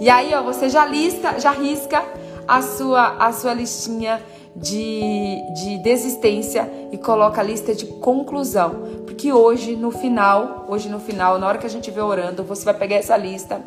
E 0.01 0.09
aí, 0.09 0.33
ó, 0.33 0.43
você 0.43 0.67
já 0.67 0.85
lista, 0.85 1.39
já 1.39 1.51
risca 1.51 2.03
a 2.45 2.61
sua, 2.61 3.15
a 3.17 3.31
sua 3.31 3.53
listinha 3.53 4.21
de, 4.53 5.41
de 5.53 5.77
desistência 5.77 6.69
e 6.91 6.97
coloca 6.97 7.39
a 7.39 7.43
lista 7.43 7.73
de 7.73 7.85
conclusão. 7.85 8.81
Porque 9.05 9.31
hoje, 9.31 9.77
no 9.77 9.91
final, 9.91 10.65
hoje 10.67 10.89
no 10.89 10.99
final, 10.99 11.39
na 11.39 11.47
hora 11.47 11.57
que 11.57 11.65
a 11.65 11.69
gente 11.69 11.89
vê 11.89 12.01
orando, 12.01 12.43
você 12.43 12.65
vai 12.65 12.73
pegar 12.73 12.97
essa 12.97 13.15
lista 13.15 13.61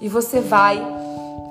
e 0.00 0.08
você 0.08 0.40
vai 0.40 0.80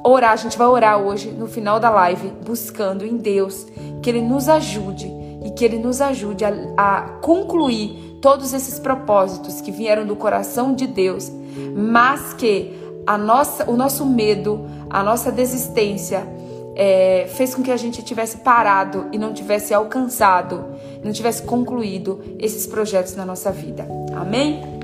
orar. 0.07 0.31
A 0.31 0.35
gente 0.35 0.57
vai 0.57 0.67
orar 0.67 0.99
hoje, 0.99 1.29
no 1.29 1.47
final 1.47 1.79
da 1.79 1.89
live, 1.89 2.31
buscando 2.45 3.05
em 3.05 3.17
Deus 3.17 3.65
que 4.01 4.09
Ele 4.09 4.21
nos 4.21 4.47
ajude 4.49 5.11
e 5.45 5.51
que 5.51 5.63
Ele 5.63 5.77
nos 5.77 6.01
ajude 6.01 6.45
a, 6.45 6.51
a 6.77 7.01
concluir 7.21 8.17
todos 8.21 8.53
esses 8.53 8.79
propósitos 8.79 9.61
que 9.61 9.71
vieram 9.71 10.05
do 10.05 10.15
coração 10.15 10.73
de 10.73 10.87
Deus, 10.87 11.31
mas 11.75 12.33
que 12.33 12.73
a 13.05 13.17
nossa, 13.17 13.69
o 13.69 13.77
nosso 13.77 14.05
medo, 14.05 14.67
a 14.89 15.01
nossa 15.03 15.31
desistência, 15.31 16.27
é, 16.75 17.25
fez 17.29 17.55
com 17.55 17.63
que 17.63 17.71
a 17.71 17.77
gente 17.77 18.03
tivesse 18.03 18.37
parado 18.37 19.07
e 19.11 19.17
não 19.17 19.33
tivesse 19.33 19.73
alcançado, 19.73 20.63
não 21.03 21.11
tivesse 21.11 21.41
concluído 21.41 22.21
esses 22.37 22.67
projetos 22.67 23.15
na 23.15 23.25
nossa 23.25 23.51
vida. 23.51 23.87
Amém? 24.15 24.76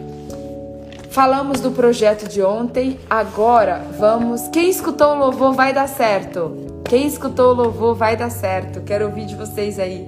Falamos 1.14 1.60
do 1.60 1.70
projeto 1.70 2.28
de 2.28 2.42
ontem, 2.42 3.00
agora 3.08 3.86
vamos. 4.00 4.48
Quem 4.48 4.68
escutou 4.68 5.10
o 5.10 5.20
louvor 5.20 5.54
vai 5.54 5.72
dar 5.72 5.88
certo. 5.88 6.82
Quem 6.90 7.06
escutou 7.06 7.52
o 7.52 7.54
louvor 7.54 7.94
vai 7.94 8.18
dar 8.18 8.32
certo. 8.32 8.82
Quero 8.82 9.06
ouvir 9.06 9.28
de 9.28 9.36
vocês 9.36 9.78
aí. 9.78 10.08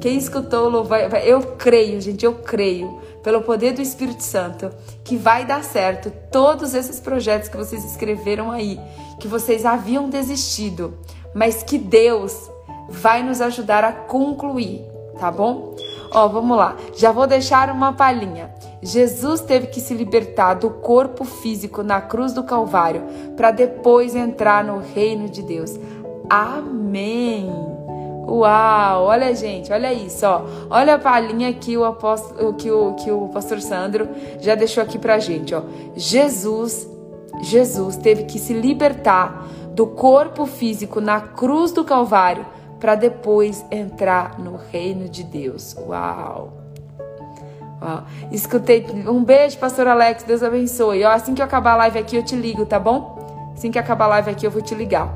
Quem 0.00 0.18
escutou 0.18 0.66
o 0.66 0.68
louvor, 0.68 0.98
eu 1.24 1.40
creio, 1.56 2.00
gente, 2.00 2.24
eu 2.24 2.34
creio, 2.34 3.00
pelo 3.22 3.42
poder 3.42 3.74
do 3.74 3.80
Espírito 3.80 4.24
Santo, 4.24 4.72
que 5.04 5.16
vai 5.16 5.44
dar 5.44 5.62
certo 5.62 6.10
todos 6.32 6.74
esses 6.74 6.98
projetos 6.98 7.48
que 7.48 7.56
vocês 7.56 7.84
escreveram 7.84 8.50
aí, 8.50 8.76
que 9.20 9.28
vocês 9.28 9.64
haviam 9.64 10.10
desistido, 10.10 10.98
mas 11.32 11.62
que 11.62 11.78
Deus 11.78 12.50
vai 12.88 13.22
nos 13.22 13.40
ajudar 13.40 13.84
a 13.84 13.92
concluir, 13.92 14.82
tá 15.16 15.30
bom? 15.30 15.76
Ó, 16.12 16.28
vamos 16.28 16.56
lá. 16.56 16.76
Já 16.96 17.12
vou 17.12 17.26
deixar 17.26 17.70
uma 17.70 17.92
palhinha. 17.92 18.52
Jesus 18.82 19.40
teve 19.40 19.68
que 19.68 19.80
se 19.80 19.94
libertar 19.94 20.54
do 20.54 20.70
corpo 20.70 21.24
físico 21.24 21.82
na 21.82 22.00
cruz 22.00 22.32
do 22.32 22.42
Calvário 22.42 23.02
para 23.36 23.50
depois 23.50 24.14
entrar 24.14 24.64
no 24.64 24.78
reino 24.78 25.28
de 25.28 25.42
Deus. 25.42 25.78
Amém. 26.28 27.50
Uau, 28.26 29.04
olha 29.04 29.34
gente, 29.34 29.72
olha 29.72 29.92
isso, 29.92 30.24
ó. 30.24 30.42
Olha 30.70 30.94
a 30.94 30.98
palhinha 30.98 31.52
que 31.52 31.76
o 31.76 31.84
apóstolo, 31.84 32.54
que 32.54 32.70
o 32.70 32.94
que 32.94 33.10
o 33.10 33.28
pastor 33.28 33.60
Sandro 33.60 34.08
já 34.38 34.54
deixou 34.54 34.82
aqui 34.82 34.98
pra 34.98 35.18
gente, 35.18 35.54
ó. 35.54 35.62
Jesus, 35.96 36.88
Jesus 37.42 37.96
teve 37.96 38.24
que 38.24 38.38
se 38.38 38.52
libertar 38.52 39.46
do 39.72 39.86
corpo 39.86 40.46
físico 40.46 41.00
na 41.00 41.20
cruz 41.20 41.72
do 41.72 41.84
Calvário 41.84 42.46
para 42.80 42.94
depois 42.94 43.64
entrar 43.70 44.38
no 44.38 44.56
reino 44.56 45.08
de 45.08 45.22
Deus. 45.22 45.76
Uau! 45.76 46.54
Uau. 47.80 48.04
Escutei. 48.32 48.86
Um 49.06 49.22
beijo, 49.22 49.58
pastor 49.58 49.86
Alex. 49.86 50.22
Deus 50.22 50.42
abençoe. 50.42 51.04
Ó, 51.04 51.10
assim 51.10 51.34
que 51.34 51.42
eu 51.42 51.46
acabar 51.46 51.74
a 51.74 51.76
live 51.76 51.98
aqui, 51.98 52.16
eu 52.16 52.24
te 52.24 52.34
ligo, 52.34 52.66
tá 52.66 52.78
bom? 52.78 53.52
Assim 53.54 53.70
que 53.70 53.78
acabar 53.78 54.06
a 54.06 54.08
live 54.08 54.30
aqui, 54.30 54.46
eu 54.46 54.50
vou 54.50 54.62
te 54.62 54.74
ligar. 54.74 55.12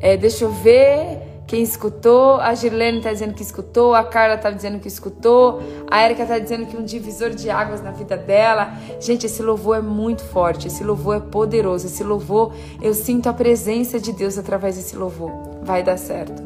É, 0.00 0.16
deixa 0.16 0.44
eu 0.44 0.52
ver. 0.52 1.29
Quem 1.50 1.64
escutou, 1.64 2.36
a 2.36 2.54
Girlene 2.54 2.98
está 2.98 3.12
dizendo 3.12 3.34
que 3.34 3.42
escutou, 3.42 3.92
a 3.92 4.04
Carla 4.04 4.36
está 4.36 4.52
dizendo 4.52 4.78
que 4.78 4.86
escutou, 4.86 5.60
a 5.90 6.04
Erika 6.04 6.22
está 6.22 6.38
dizendo 6.38 6.64
que 6.66 6.76
um 6.76 6.84
divisor 6.84 7.30
de 7.30 7.50
águas 7.50 7.82
na 7.82 7.90
vida 7.90 8.16
dela. 8.16 8.72
Gente, 9.00 9.26
esse 9.26 9.42
louvor 9.42 9.78
é 9.78 9.80
muito 9.80 10.22
forte, 10.22 10.68
esse 10.68 10.84
louvor 10.84 11.16
é 11.16 11.18
poderoso, 11.18 11.88
esse 11.88 12.04
louvor, 12.04 12.54
eu 12.80 12.94
sinto 12.94 13.28
a 13.28 13.32
presença 13.32 13.98
de 13.98 14.12
Deus 14.12 14.38
através 14.38 14.76
desse 14.76 14.94
louvor. 14.94 15.32
Vai 15.64 15.82
dar 15.82 15.96
certo. 15.96 16.40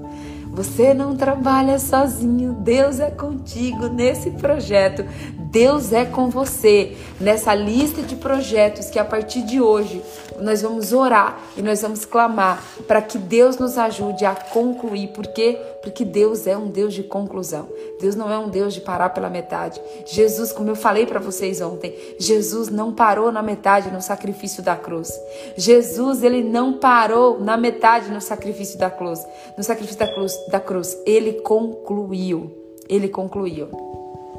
Você 0.55 0.95
não 0.95 1.15
trabalha 1.15 1.79
sozinho, 1.79 2.55
Deus 2.55 2.99
é 2.99 3.11
contigo 3.11 3.89
nesse 3.89 4.31
projeto. 4.31 5.05
Deus 5.37 5.93
é 5.93 6.05
com 6.05 6.31
você 6.31 6.97
nessa 7.21 7.55
lista 7.55 8.03
de 8.03 8.17
projetos 8.17 8.89
que 8.89 8.99
a 8.99 9.05
partir 9.05 9.43
de 9.43 9.61
hoje 9.61 10.01
nós 10.41 10.63
vamos 10.63 10.93
orar 10.93 11.41
e 11.57 11.63
nós 11.63 11.83
vamos 11.83 12.05
clamar 12.05 12.63
para 12.87 13.01
que 13.03 13.19
Deus 13.19 13.59
nos 13.59 13.79
ajude 13.79 14.25
a 14.25 14.35
concluir. 14.35 15.09
Por 15.09 15.27
quê? 15.29 15.59
Porque 15.83 16.05
Deus 16.05 16.47
é 16.47 16.57
um 16.57 16.69
Deus 16.69 16.95
de 16.95 17.03
conclusão. 17.03 17.69
Deus 18.01 18.15
não 18.15 18.31
é 18.31 18.39
um 18.39 18.49
Deus 18.49 18.75
de 18.75 18.81
parar 18.81 19.11
pela 19.11 19.29
metade. 19.29 19.81
Jesus, 20.07 20.53
como 20.53 20.71
eu 20.71 20.77
falei 20.77 21.07
para 21.07 21.21
vocês 21.21 21.61
ontem, 21.61 21.95
Jesus 22.19 22.69
não 22.69 22.93
parou 22.93 23.31
na 23.31 23.43
metade 23.43 23.91
no 23.91 24.01
sacrifício 24.01 24.63
da 24.63 24.77
cruz. 24.77 25.13
Jesus, 25.57 26.23
ele 26.23 26.43
não 26.43 26.75
parou 26.75 27.41
na 27.41 27.57
metade 27.57 28.11
no 28.11 28.21
sacrifício 28.21 28.79
da 28.79 28.91
cruz. 28.91 29.25
No 29.57 29.65
sacrifício 29.65 29.99
da 29.99 30.13
cruz, 30.13 30.37
da 30.49 30.61
cruz, 30.61 30.97
ele 31.07 31.35
concluiu. 31.35 32.51
Ele 32.89 33.09
concluiu. 33.09 33.69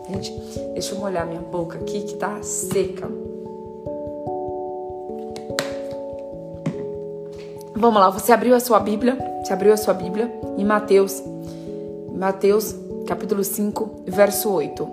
Gente, 0.10 0.32
deixa 0.74 0.94
eu 0.94 1.00
molhar 1.00 1.26
minha 1.26 1.42
boca 1.42 1.80
aqui 1.80 2.02
que 2.02 2.16
tá 2.16 2.42
seca. 2.44 3.35
Vamos 7.78 8.00
lá, 8.00 8.10
você 8.10 8.32
abriu 8.32 8.56
a 8.56 8.60
sua 8.62 8.80
Bíblia, 8.80 9.18
você 9.44 9.52
abriu 9.52 9.74
a 9.74 9.78
sua 9.78 9.94
Bíblia 9.94 10.32
em 10.58 10.64
Mateus, 10.64 11.22
Mateus 12.16 12.74
capítulo 13.06 13.44
5, 13.44 14.04
verso 14.08 14.50
8. 14.50 14.88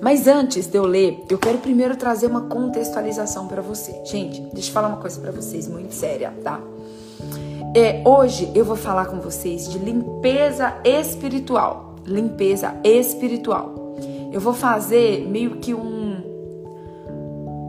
Mas 0.00 0.26
antes 0.26 0.66
de 0.66 0.78
eu 0.78 0.86
ler, 0.86 1.22
eu 1.28 1.36
quero 1.36 1.58
primeiro 1.58 1.94
trazer 1.94 2.26
uma 2.26 2.42
contextualização 2.42 3.46
para 3.48 3.60
você. 3.60 4.00
Gente, 4.06 4.40
deixa 4.54 4.70
eu 4.70 4.72
falar 4.72 4.88
uma 4.88 4.96
coisa 4.96 5.20
para 5.20 5.30
vocês 5.30 5.68
muito 5.68 5.94
séria, 5.94 6.32
tá? 6.42 6.58
É, 7.74 8.02
hoje 8.02 8.50
eu 8.54 8.64
vou 8.64 8.76
falar 8.76 9.04
com 9.04 9.20
vocês 9.20 9.68
de 9.68 9.78
limpeza 9.78 10.74
espiritual. 10.84 11.96
Limpeza 12.06 12.74
espiritual. 12.82 13.74
Eu 14.32 14.40
vou 14.40 14.54
fazer 14.54 15.26
meio 15.28 15.56
que 15.56 15.74
um 15.74 16.06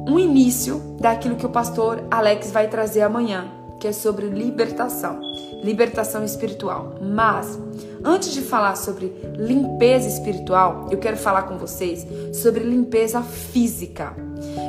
um 0.07 0.17
início 0.17 0.81
daquilo 0.99 1.35
que 1.35 1.45
o 1.45 1.49
pastor 1.49 2.01
Alex 2.09 2.49
vai 2.49 2.69
trazer 2.69 3.01
amanhã, 3.01 3.51
que 3.79 3.87
é 3.87 3.91
sobre 3.91 4.27
libertação, 4.27 5.19
libertação 5.63 6.23
espiritual. 6.23 6.95
Mas 7.01 7.59
antes 8.03 8.33
de 8.33 8.41
falar 8.41 8.75
sobre 8.75 9.13
limpeza 9.37 10.07
espiritual, 10.07 10.87
eu 10.91 10.97
quero 10.97 11.17
falar 11.17 11.43
com 11.43 11.57
vocês 11.57 12.05
sobre 12.33 12.63
limpeza 12.63 13.21
física. 13.21 14.13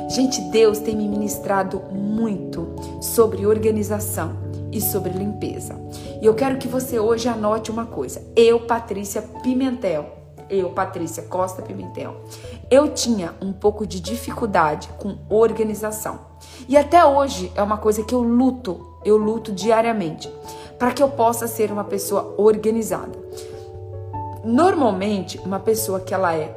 Gente, 0.09 0.41
Deus 0.51 0.79
tem 0.79 0.95
me 0.95 1.07
ministrado 1.07 1.79
muito 1.91 2.75
sobre 3.01 3.45
organização 3.45 4.49
e 4.71 4.81
sobre 4.81 5.11
limpeza. 5.11 5.75
E 6.21 6.25
eu 6.25 6.33
quero 6.33 6.57
que 6.57 6.67
você 6.67 6.99
hoje 6.99 7.27
anote 7.27 7.71
uma 7.71 7.85
coisa. 7.85 8.21
Eu, 8.35 8.61
Patrícia 8.61 9.21
Pimentel, 9.43 10.05
eu, 10.49 10.69
Patrícia 10.71 11.23
Costa 11.23 11.61
Pimentel, 11.61 12.15
eu 12.69 12.93
tinha 12.93 13.33
um 13.41 13.51
pouco 13.51 13.85
de 13.85 13.99
dificuldade 13.99 14.89
com 14.97 15.17
organização. 15.29 16.19
E 16.67 16.77
até 16.77 17.03
hoje 17.03 17.51
é 17.55 17.63
uma 17.63 17.77
coisa 17.77 18.03
que 18.03 18.13
eu 18.13 18.21
luto 18.21 18.89
eu 19.03 19.17
luto 19.17 19.51
diariamente 19.51 20.31
para 20.77 20.91
que 20.91 21.03
eu 21.03 21.09
possa 21.09 21.47
ser 21.47 21.71
uma 21.71 21.83
pessoa 21.83 22.35
organizada. 22.37 23.17
Normalmente, 24.43 25.37
uma 25.39 25.59
pessoa 25.59 25.99
que 25.99 26.13
ela 26.13 26.33
é 26.33 26.55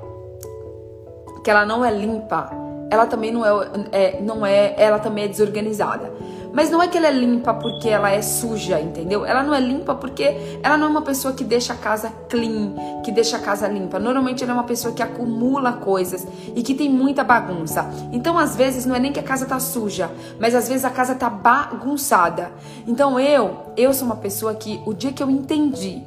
que 1.42 1.50
ela 1.50 1.66
não 1.66 1.84
é 1.84 1.90
limpa, 1.90 2.50
ela 2.88 3.04
também 3.04 3.32
não 3.32 3.44
é, 3.44 3.68
é 3.90 4.20
não 4.20 4.46
é, 4.46 4.74
ela 4.76 5.00
também 5.00 5.24
é 5.24 5.28
desorganizada. 5.28 6.12
Mas 6.52 6.70
não 6.70 6.82
é 6.82 6.88
que 6.88 6.98
ela 6.98 7.08
é 7.08 7.12
limpa 7.12 7.54
porque 7.54 7.88
ela 7.88 8.10
é 8.10 8.20
suja, 8.20 8.80
entendeu? 8.80 9.24
Ela 9.24 9.42
não 9.42 9.54
é 9.54 9.60
limpa 9.60 9.94
porque 9.94 10.58
ela 10.62 10.76
não 10.76 10.86
é 10.86 10.90
uma 10.90 11.02
pessoa 11.02 11.32
que 11.32 11.42
deixa 11.42 11.72
a 11.72 11.76
casa 11.76 12.12
clean, 12.28 13.02
que 13.02 13.10
deixa 13.10 13.36
a 13.36 13.40
casa 13.40 13.66
limpa. 13.66 13.98
Normalmente 13.98 14.42
ela 14.42 14.52
é 14.52 14.54
uma 14.54 14.64
pessoa 14.64 14.92
que 14.92 15.02
acumula 15.02 15.72
coisas 15.72 16.26
e 16.54 16.62
que 16.62 16.74
tem 16.74 16.90
muita 16.90 17.24
bagunça. 17.24 17.88
Então, 18.12 18.38
às 18.38 18.54
vezes, 18.54 18.84
não 18.84 18.94
é 18.94 18.98
nem 18.98 19.12
que 19.12 19.20
a 19.20 19.22
casa 19.22 19.46
tá 19.46 19.58
suja, 19.58 20.10
mas 20.38 20.54
às 20.54 20.68
vezes 20.68 20.84
a 20.84 20.90
casa 20.90 21.14
tá 21.14 21.30
bagunçada. 21.30 22.52
Então, 22.86 23.18
eu, 23.18 23.72
eu 23.76 23.94
sou 23.94 24.06
uma 24.06 24.16
pessoa 24.16 24.54
que 24.54 24.80
o 24.84 24.92
dia 24.92 25.12
que 25.12 25.22
eu 25.22 25.30
entendi 25.30 26.02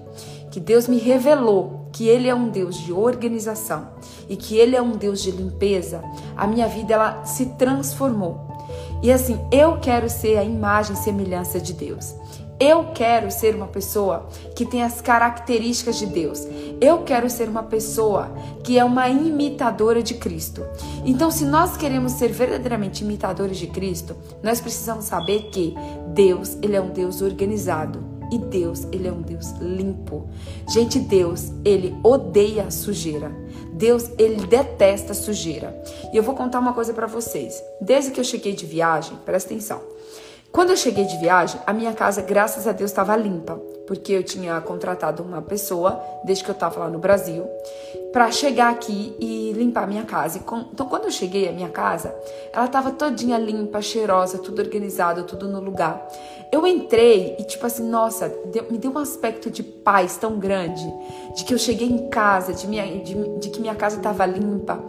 que 0.55 0.59
Deus 0.61 0.87
me 0.87 0.97
revelou 0.97 1.89
que 1.91 2.07
Ele 2.07 2.29
é 2.29 2.33
um 2.33 2.47
Deus 2.47 2.77
de 2.77 2.93
organização 2.93 3.89
e 4.29 4.37
que 4.37 4.57
Ele 4.57 4.73
é 4.73 4.81
um 4.81 4.91
Deus 4.91 5.21
de 5.21 5.31
limpeza, 5.31 6.01
a 6.35 6.47
minha 6.47 6.65
vida 6.65 6.93
ela 6.93 7.25
se 7.25 7.47
transformou. 7.57 8.44
E 9.01 9.11
assim, 9.11 9.39
eu 9.51 9.77
quero 9.79 10.09
ser 10.09 10.37
a 10.37 10.43
imagem 10.43 10.93
e 10.93 10.99
semelhança 10.99 11.59
de 11.59 11.73
Deus. 11.73 12.15
Eu 12.57 12.91
quero 12.93 13.29
ser 13.29 13.53
uma 13.53 13.67
pessoa 13.67 14.29
que 14.55 14.65
tem 14.65 14.81
as 14.81 15.01
características 15.01 15.97
de 15.97 16.05
Deus. 16.05 16.47
Eu 16.79 17.03
quero 17.03 17.29
ser 17.29 17.49
uma 17.49 17.63
pessoa 17.63 18.33
que 18.63 18.79
é 18.79 18.83
uma 18.83 19.09
imitadora 19.09 20.01
de 20.01 20.13
Cristo. 20.13 20.65
Então, 21.03 21.29
se 21.29 21.43
nós 21.43 21.75
queremos 21.75 22.13
ser 22.13 22.31
verdadeiramente 22.31 23.03
imitadores 23.03 23.57
de 23.57 23.67
Cristo, 23.67 24.15
nós 24.41 24.61
precisamos 24.61 25.03
saber 25.03 25.49
que 25.51 25.75
Deus, 26.13 26.57
ele 26.61 26.77
é 26.77 26.81
um 26.81 26.91
Deus 26.91 27.21
organizado. 27.21 28.14
E 28.31 28.37
Deus, 28.37 28.85
ele 28.91 29.07
é 29.07 29.11
um 29.11 29.21
Deus 29.21 29.51
limpo. 29.59 30.27
Gente, 30.69 30.99
Deus, 30.99 31.51
ele 31.63 31.95
odeia 32.03 32.69
sujeira. 32.71 33.31
Deus, 33.73 34.09
ele 34.17 34.45
detesta 34.47 35.13
sujeira. 35.13 35.81
E 36.13 36.17
eu 36.17 36.23
vou 36.23 36.35
contar 36.35 36.59
uma 36.59 36.73
coisa 36.73 36.93
para 36.93 37.07
vocês. 37.07 37.61
Desde 37.81 38.11
que 38.11 38.19
eu 38.19 38.23
cheguei 38.23 38.53
de 38.53 38.65
viagem, 38.65 39.17
presta 39.25 39.53
atenção. 39.53 39.81
Quando 40.51 40.69
eu 40.69 40.77
cheguei 40.77 41.03
de 41.03 41.17
viagem, 41.17 41.59
a 41.67 41.73
minha 41.73 41.91
casa, 41.91 42.21
graças 42.21 42.65
a 42.65 42.71
Deus, 42.71 42.89
estava 42.89 43.13
limpa, 43.17 43.61
porque 43.87 44.13
eu 44.13 44.23
tinha 44.23 44.59
contratado 44.61 45.21
uma 45.23 45.41
pessoa, 45.41 46.01
desde 46.23 46.43
que 46.43 46.49
eu 46.49 46.53
estava 46.53 46.79
lá 46.79 46.89
no 46.89 46.99
Brasil, 46.99 47.45
para 48.11 48.31
chegar 48.31 48.71
aqui 48.71 49.13
e 49.19 49.51
limpar 49.53 49.87
minha 49.87 50.03
casa. 50.03 50.39
Então, 50.39 50.87
quando 50.87 51.05
eu 51.05 51.11
cheguei 51.11 51.49
à 51.49 51.51
minha 51.51 51.69
casa, 51.69 52.15
ela 52.53 52.65
estava 52.65 52.91
todinha 52.91 53.37
limpa, 53.37 53.81
cheirosa, 53.81 54.37
tudo 54.37 54.61
organizado, 54.61 55.23
tudo 55.23 55.47
no 55.47 55.59
lugar. 55.59 56.07
Eu 56.51 56.65
entrei 56.65 57.35
e, 57.37 57.43
tipo 57.43 57.65
assim, 57.65 57.83
nossa, 57.89 58.29
deu, 58.45 58.67
me 58.71 58.77
deu 58.77 58.91
um 58.91 58.97
aspecto 58.99 59.51
de 59.51 59.61
paz 59.61 60.15
tão 60.15 60.39
grande, 60.39 60.85
de 61.35 61.43
que 61.43 61.53
eu 61.53 61.57
cheguei 61.57 61.89
em 61.89 62.07
casa, 62.07 62.53
de, 62.53 62.65
minha, 62.67 62.85
de, 62.85 63.39
de 63.39 63.49
que 63.49 63.59
minha 63.59 63.75
casa 63.75 63.97
estava 63.97 64.25
limpa. 64.25 64.81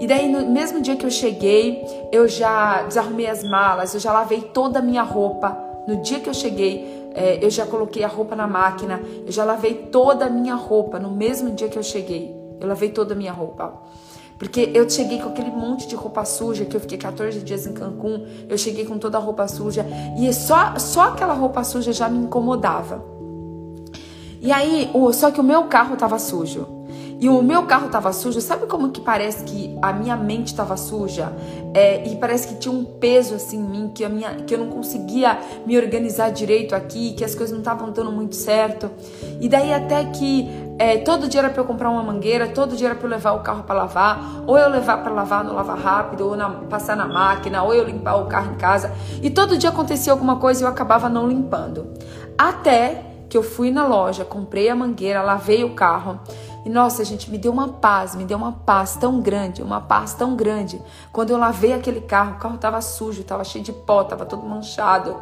E 0.00 0.06
daí, 0.06 0.30
no 0.30 0.50
mesmo 0.50 0.80
dia 0.80 0.96
que 0.96 1.04
eu 1.04 1.10
cheguei, 1.10 1.84
eu 2.10 2.26
já 2.26 2.84
desarrumei 2.84 3.26
as 3.26 3.44
malas, 3.44 3.92
eu 3.92 4.00
já 4.00 4.12
lavei 4.12 4.40
toda 4.40 4.78
a 4.78 4.82
minha 4.82 5.02
roupa. 5.02 5.54
No 5.86 6.00
dia 6.00 6.20
que 6.20 6.30
eu 6.30 6.34
cheguei, 6.34 7.01
é, 7.14 7.44
eu 7.44 7.50
já 7.50 7.66
coloquei 7.66 8.04
a 8.04 8.08
roupa 8.08 8.34
na 8.34 8.46
máquina, 8.46 9.00
eu 9.24 9.32
já 9.32 9.44
lavei 9.44 9.74
toda 9.90 10.26
a 10.26 10.30
minha 10.30 10.54
roupa 10.54 10.98
no 10.98 11.10
mesmo 11.10 11.50
dia 11.50 11.68
que 11.68 11.78
eu 11.78 11.82
cheguei. 11.82 12.34
Eu 12.60 12.68
lavei 12.68 12.90
toda 12.90 13.14
a 13.14 13.16
minha 13.16 13.32
roupa. 13.32 13.74
Porque 14.38 14.70
eu 14.74 14.88
cheguei 14.90 15.20
com 15.20 15.28
aquele 15.28 15.50
monte 15.50 15.86
de 15.86 15.94
roupa 15.94 16.24
suja, 16.24 16.64
que 16.64 16.76
eu 16.76 16.80
fiquei 16.80 16.98
14 16.98 17.40
dias 17.40 17.66
em 17.66 17.72
Cancún, 17.72 18.26
eu 18.48 18.58
cheguei 18.58 18.84
com 18.84 18.98
toda 18.98 19.16
a 19.16 19.20
roupa 19.20 19.46
suja, 19.46 19.86
e 20.18 20.32
só, 20.32 20.76
só 20.78 21.10
aquela 21.10 21.32
roupa 21.32 21.62
suja 21.62 21.92
já 21.92 22.08
me 22.08 22.18
incomodava. 22.18 23.04
E 24.40 24.50
aí, 24.50 24.90
só 25.12 25.30
que 25.30 25.40
o 25.40 25.44
meu 25.44 25.64
carro 25.64 25.94
tava 25.94 26.18
sujo. 26.18 26.66
E 27.22 27.28
o 27.28 27.40
meu 27.40 27.62
carro 27.66 27.88
tava 27.88 28.12
sujo, 28.12 28.40
sabe 28.40 28.66
como 28.66 28.90
que 28.90 29.00
parece 29.00 29.44
que 29.44 29.78
a 29.80 29.92
minha 29.92 30.16
mente 30.16 30.52
tava 30.56 30.76
suja? 30.76 31.32
É, 31.72 32.04
e 32.04 32.16
parece 32.16 32.48
que 32.48 32.56
tinha 32.56 32.74
um 32.74 32.84
peso 32.84 33.36
assim 33.36 33.58
em 33.58 33.62
mim, 33.62 33.92
que, 33.94 34.04
a 34.04 34.08
minha, 34.08 34.30
que 34.44 34.52
eu 34.52 34.58
não 34.58 34.66
conseguia 34.66 35.38
me 35.64 35.78
organizar 35.78 36.32
direito 36.32 36.74
aqui, 36.74 37.12
que 37.12 37.24
as 37.24 37.32
coisas 37.32 37.52
não 37.52 37.60
estavam 37.60 37.92
dando 37.92 38.10
muito 38.10 38.34
certo. 38.34 38.90
E 39.40 39.48
daí 39.48 39.72
até 39.72 40.04
que 40.06 40.50
é, 40.80 40.98
todo 40.98 41.28
dia 41.28 41.42
era 41.42 41.50
para 41.50 41.62
eu 41.62 41.64
comprar 41.64 41.90
uma 41.90 42.02
mangueira, 42.02 42.48
todo 42.48 42.74
dia 42.74 42.88
era 42.88 42.96
para 42.96 43.06
eu 43.06 43.10
levar 43.12 43.32
o 43.34 43.40
carro 43.40 43.62
para 43.62 43.76
lavar, 43.76 44.42
ou 44.44 44.58
eu 44.58 44.68
levar 44.68 45.00
para 45.04 45.12
lavar 45.12 45.44
no 45.44 45.54
lavar 45.54 45.78
rápido, 45.78 46.26
ou 46.26 46.36
na, 46.36 46.50
passar 46.50 46.96
na 46.96 47.06
máquina, 47.06 47.62
ou 47.62 47.72
eu 47.72 47.84
limpar 47.84 48.16
o 48.16 48.26
carro 48.26 48.52
em 48.52 48.56
casa. 48.56 48.92
E 49.22 49.30
todo 49.30 49.56
dia 49.56 49.70
acontecia 49.70 50.12
alguma 50.12 50.40
coisa 50.40 50.62
e 50.62 50.64
eu 50.64 50.68
acabava 50.68 51.08
não 51.08 51.28
limpando. 51.28 51.86
Até 52.36 53.12
que 53.32 53.38
eu 53.38 53.42
fui 53.42 53.70
na 53.70 53.86
loja, 53.86 54.26
comprei 54.26 54.68
a 54.68 54.74
mangueira, 54.74 55.22
lavei 55.22 55.64
o 55.64 55.70
carro. 55.70 56.20
E 56.64 56.70
nossa, 56.70 57.04
gente, 57.04 57.28
me 57.30 57.38
deu 57.38 57.50
uma 57.50 57.68
paz, 57.68 58.14
me 58.14 58.24
deu 58.24 58.38
uma 58.38 58.52
paz 58.52 58.96
tão 58.96 59.20
grande, 59.20 59.62
uma 59.62 59.80
paz 59.80 60.14
tão 60.14 60.36
grande. 60.36 60.80
Quando 61.12 61.30
eu 61.30 61.36
lavei 61.36 61.72
aquele 61.72 62.00
carro, 62.00 62.36
o 62.36 62.38
carro 62.38 62.58
tava 62.58 62.80
sujo, 62.80 63.24
tava 63.24 63.42
cheio 63.42 63.64
de 63.64 63.72
pó, 63.72 64.04
tava 64.04 64.24
todo 64.24 64.44
manchado. 64.44 65.16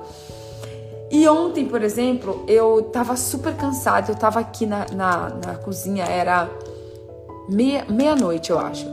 E 1.10 1.26
ontem, 1.28 1.64
por 1.64 1.82
exemplo, 1.82 2.44
eu 2.46 2.82
tava 2.92 3.16
super 3.16 3.56
cansada, 3.56 4.12
eu 4.12 4.16
tava 4.16 4.38
aqui 4.38 4.66
na, 4.66 4.86
na, 4.92 5.28
na 5.30 5.54
cozinha, 5.56 6.04
era 6.04 6.48
meia-noite, 7.48 8.52
meia 8.52 8.60
eu 8.60 8.66
acho. 8.66 8.86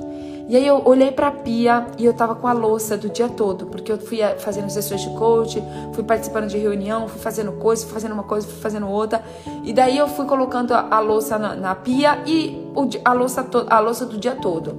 E 0.50 0.56
aí 0.56 0.66
eu 0.66 0.82
olhei 0.86 1.12
para 1.12 1.28
a 1.28 1.32
pia 1.32 1.88
e 1.98 2.06
eu 2.06 2.14
tava 2.14 2.34
com 2.34 2.48
a 2.48 2.54
louça 2.54 2.98
do 2.98 3.10
dia 3.10 3.28
todo, 3.28 3.66
porque 3.66 3.92
eu 3.92 3.98
fui 3.98 4.22
eh, 4.22 4.38
fazendo 4.38 4.70
sessões 4.70 5.02
de 5.02 5.10
coach, 5.10 5.62
fui 5.92 6.06
participando 6.06 6.48
de 6.48 6.58
reunião, 6.58 7.10
fui 7.10 7.20
fazendo 7.20 7.52
coisa, 7.54 7.84
fui 7.84 7.94
fazendo 7.94 8.14
uma 8.14 8.24
coisa, 8.24 8.48
fui 8.48 8.62
fazendo 8.62 8.88
outra. 8.88 9.22
E 9.66 9.74
daí 9.74 9.98
eu 9.98 10.08
fui 10.08 10.26
colocando 10.26 10.74
a, 10.74 11.00
louça 11.02 11.38
na, 11.38 11.54
na, 11.54 11.76
pia 11.76 12.24
e 12.26 12.66
o, 12.74 12.88
a, 13.04 13.12
louça 13.12 13.44
to, 13.44 13.66
a 13.70 13.80
louça 13.80 14.06
do 14.06 14.18
dia 14.18 14.36
todo. 14.36 14.78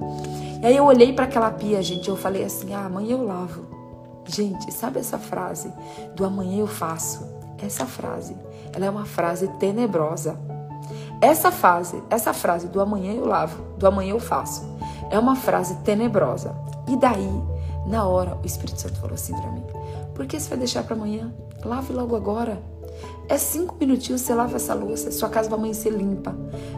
E 0.59 0.65
aí 0.65 0.75
eu 0.75 0.85
olhei 0.85 1.13
para 1.13 1.25
aquela 1.25 1.51
pia, 1.51 1.83
gente, 1.83 2.09
eu 2.09 2.17
falei 2.17 2.43
assim: 2.43 2.73
"Ah, 2.73 2.85
amanhã 2.85 3.11
eu 3.11 3.23
lavo". 3.23 3.61
Gente, 4.25 4.73
sabe 4.73 4.99
essa 4.99 5.19
frase 5.19 5.71
do 6.15 6.25
amanhã 6.25 6.61
eu 6.61 6.67
faço? 6.67 7.29
Essa 7.63 7.85
frase, 7.85 8.35
ela 8.73 8.87
é 8.87 8.89
uma 8.89 9.05
frase 9.05 9.47
tenebrosa. 9.59 10.35
Essa 11.21 11.51
frase, 11.51 12.01
essa 12.09 12.33
frase 12.33 12.67
do 12.67 12.81
amanhã 12.81 13.13
eu 13.13 13.25
lavo, 13.25 13.61
do 13.77 13.85
amanhã 13.85 14.13
eu 14.13 14.19
faço 14.19 14.78
é 15.09 15.17
uma 15.17 15.35
frase 15.35 15.75
tenebrosa. 15.77 16.55
E 16.87 16.95
daí, 16.95 17.29
na 17.85 18.05
hora, 18.05 18.37
o 18.41 18.45
Espírito 18.45 18.79
Santo 18.79 18.99
falou 18.99 19.15
assim 19.15 19.33
para 19.33 19.51
mim: 19.51 19.63
Por 20.13 20.25
que 20.25 20.39
você 20.39 20.49
vai 20.49 20.57
deixar 20.57 20.83
para 20.83 20.95
amanhã? 20.95 21.33
Lave 21.63 21.93
logo 21.93 22.15
agora. 22.15 22.61
É 23.27 23.37
cinco 23.37 23.75
minutinhos 23.79 24.21
você 24.21 24.33
lava 24.33 24.55
essa 24.55 24.73
louça, 24.73 25.11
sua 25.11 25.29
casa 25.29 25.47
vai 25.47 25.57
amanhecer 25.57 25.91
limpa. 25.91 26.35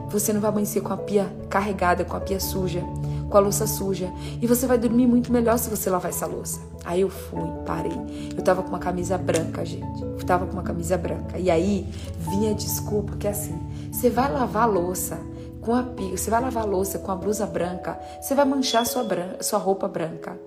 Você 0.10 0.34
não 0.34 0.42
vai 0.42 0.50
amanhecer 0.50 0.82
com 0.82 0.92
a 0.92 0.98
pia 0.98 1.34
carregada, 1.50 2.04
com 2.04 2.16
a 2.16 2.20
pia 2.20 2.40
suja, 2.40 2.84
com 3.30 3.38
a 3.38 3.40
louça 3.40 3.66
suja. 3.66 4.12
E 4.42 4.46
você 4.46 4.68
vai 4.68 4.78
dormir 4.78 5.08
muito 5.08 5.32
melhor 5.32 5.58
se 5.58 5.70
você 5.70 5.90
lavar 5.90 6.12
essa 6.12 6.26
louça. 6.26 6.60
Aí 6.84 7.02
eu 7.02 7.10
fui, 7.10 7.50
parei. 7.66 7.98
Eu 8.36 8.44
tava 8.44 8.62
com 8.64 8.70
uma 8.70 8.80
camisa 8.80 9.18
branca, 9.18 9.66
gente. 9.66 10.02
Eu 10.02 10.26
tava 10.26 10.46
com 10.46 10.54
uma 10.54 10.64
camisa 10.64 10.98
branca. 10.98 11.40
E 11.40 11.50
aí 11.50 11.88
vinha 12.18 12.54
desculpa 12.54 13.16
que 13.16 13.28
é 13.28 13.32
assim: 13.32 13.58
você 13.90 14.10
vai 14.10 14.30
lavar 14.30 14.64
a 14.64 14.68
louça 14.68 15.18
com 15.62 15.76
a 15.76 15.84
pia, 15.84 16.18
você 16.18 16.30
vai 16.30 16.42
lavar 16.42 16.64
a 16.64 16.66
louça 16.66 16.98
com 16.98 17.12
a 17.12 17.16
blusa 17.16 17.46
branca, 17.46 18.00
você 18.20 18.34
vai 18.34 18.44
manchar 18.46 18.86
sua, 18.86 19.04
branca, 19.04 19.44
sua 19.44 19.60
roupa 19.60 19.88
branca. 19.88 20.38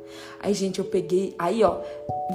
Aí, 0.40 0.53
gente, 0.53 0.81
eu 0.81 0.85
peguei, 0.85 1.35
aí, 1.38 1.62
ó, 1.62 1.79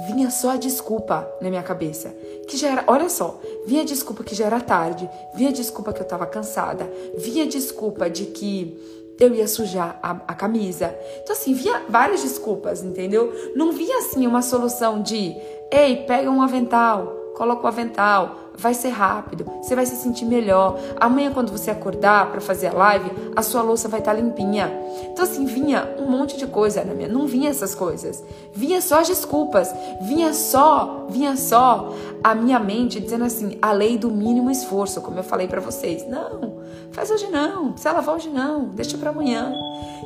vinha 0.08 0.30
só 0.30 0.52
a 0.52 0.56
desculpa 0.56 1.28
na 1.40 1.50
minha 1.50 1.62
cabeça, 1.62 2.08
que 2.48 2.56
já 2.56 2.70
era, 2.70 2.84
olha 2.86 3.08
só, 3.08 3.38
vinha 3.66 3.82
a 3.82 3.84
desculpa 3.84 4.24
que 4.24 4.34
já 4.34 4.46
era 4.46 4.60
tarde, 4.60 5.08
vinha 5.34 5.50
a 5.50 5.52
desculpa 5.52 5.92
que 5.92 6.00
eu 6.00 6.06
tava 6.06 6.26
cansada, 6.26 6.90
vinha 7.18 7.44
a 7.44 7.48
desculpa 7.48 8.08
de 8.08 8.24
que 8.26 9.00
eu 9.20 9.34
ia 9.34 9.46
sujar 9.46 9.98
a, 10.02 10.12
a 10.28 10.34
camisa. 10.34 10.96
Então, 11.22 11.36
assim, 11.36 11.52
vinha 11.52 11.82
várias 11.88 12.22
desculpas, 12.22 12.82
entendeu? 12.82 13.32
Não 13.54 13.70
vinha, 13.72 13.98
assim, 13.98 14.26
uma 14.26 14.40
solução 14.40 15.02
de, 15.02 15.36
ei, 15.70 16.04
pega 16.06 16.30
um 16.30 16.40
avental, 16.40 17.06
coloca 17.36 17.64
o 17.64 17.68
avental, 17.68 18.49
vai 18.56 18.74
ser 18.74 18.90
rápido, 18.90 19.44
você 19.62 19.74
vai 19.74 19.86
se 19.86 19.96
sentir 19.96 20.24
melhor. 20.24 20.78
Amanhã, 20.98 21.32
quando 21.32 21.50
você 21.50 21.70
acordar 21.70 22.30
para 22.30 22.40
fazer 22.40 22.68
a 22.68 22.72
live, 22.72 23.10
a 23.34 23.42
sua 23.42 23.62
louça 23.62 23.88
vai 23.88 24.00
estar 24.00 24.14
tá 24.14 24.20
limpinha. 24.20 24.70
Então, 25.12 25.24
assim, 25.24 25.44
vinha 25.44 25.96
um 25.98 26.10
monte 26.10 26.36
de 26.36 26.46
coisa 26.46 26.84
na 26.84 26.94
minha. 26.94 27.08
Não 27.08 27.26
vinha 27.26 27.50
essas 27.50 27.74
coisas. 27.74 28.22
Vinha 28.52 28.80
só 28.80 29.00
as 29.00 29.08
desculpas. 29.08 29.72
Vinha 30.02 30.32
só, 30.32 31.06
vinha 31.08 31.36
só 31.36 31.92
a 32.22 32.34
minha 32.34 32.58
mente 32.58 33.00
dizendo 33.00 33.24
assim: 33.24 33.58
a 33.60 33.72
lei 33.72 33.96
do 33.96 34.10
mínimo 34.10 34.50
esforço, 34.50 35.00
como 35.00 35.18
eu 35.18 35.24
falei 35.24 35.48
para 35.48 35.60
vocês. 35.60 36.06
Não, 36.08 36.58
faz 36.92 37.10
hoje 37.10 37.28
não. 37.28 37.76
Se 37.76 37.90
lavar 37.90 38.14
hoje 38.14 38.28
não, 38.28 38.64
deixa 38.66 38.98
para 38.98 39.10
amanhã. 39.10 39.52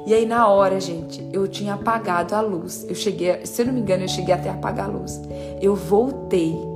E 0.07 0.13
aí, 0.13 0.27
na 0.27 0.47
hora, 0.49 0.79
gente, 0.81 1.27
eu 1.33 1.49
tinha 1.49 1.75
apagado 1.75 2.35
a 2.35 2.41
luz. 2.41 2.85
Eu 2.89 2.95
cheguei, 2.95 3.45
se 3.47 3.63
eu 3.63 3.67
não 3.67 3.73
me 3.73 3.81
engano, 3.81 4.05
eu 4.05 4.09
cheguei 4.09 4.35
até 4.35 4.51
a 4.51 4.53
apagar 4.53 4.89
a 4.89 4.93
luz. 4.93 5.21
Eu 5.63 5.75
voltei 5.75 6.74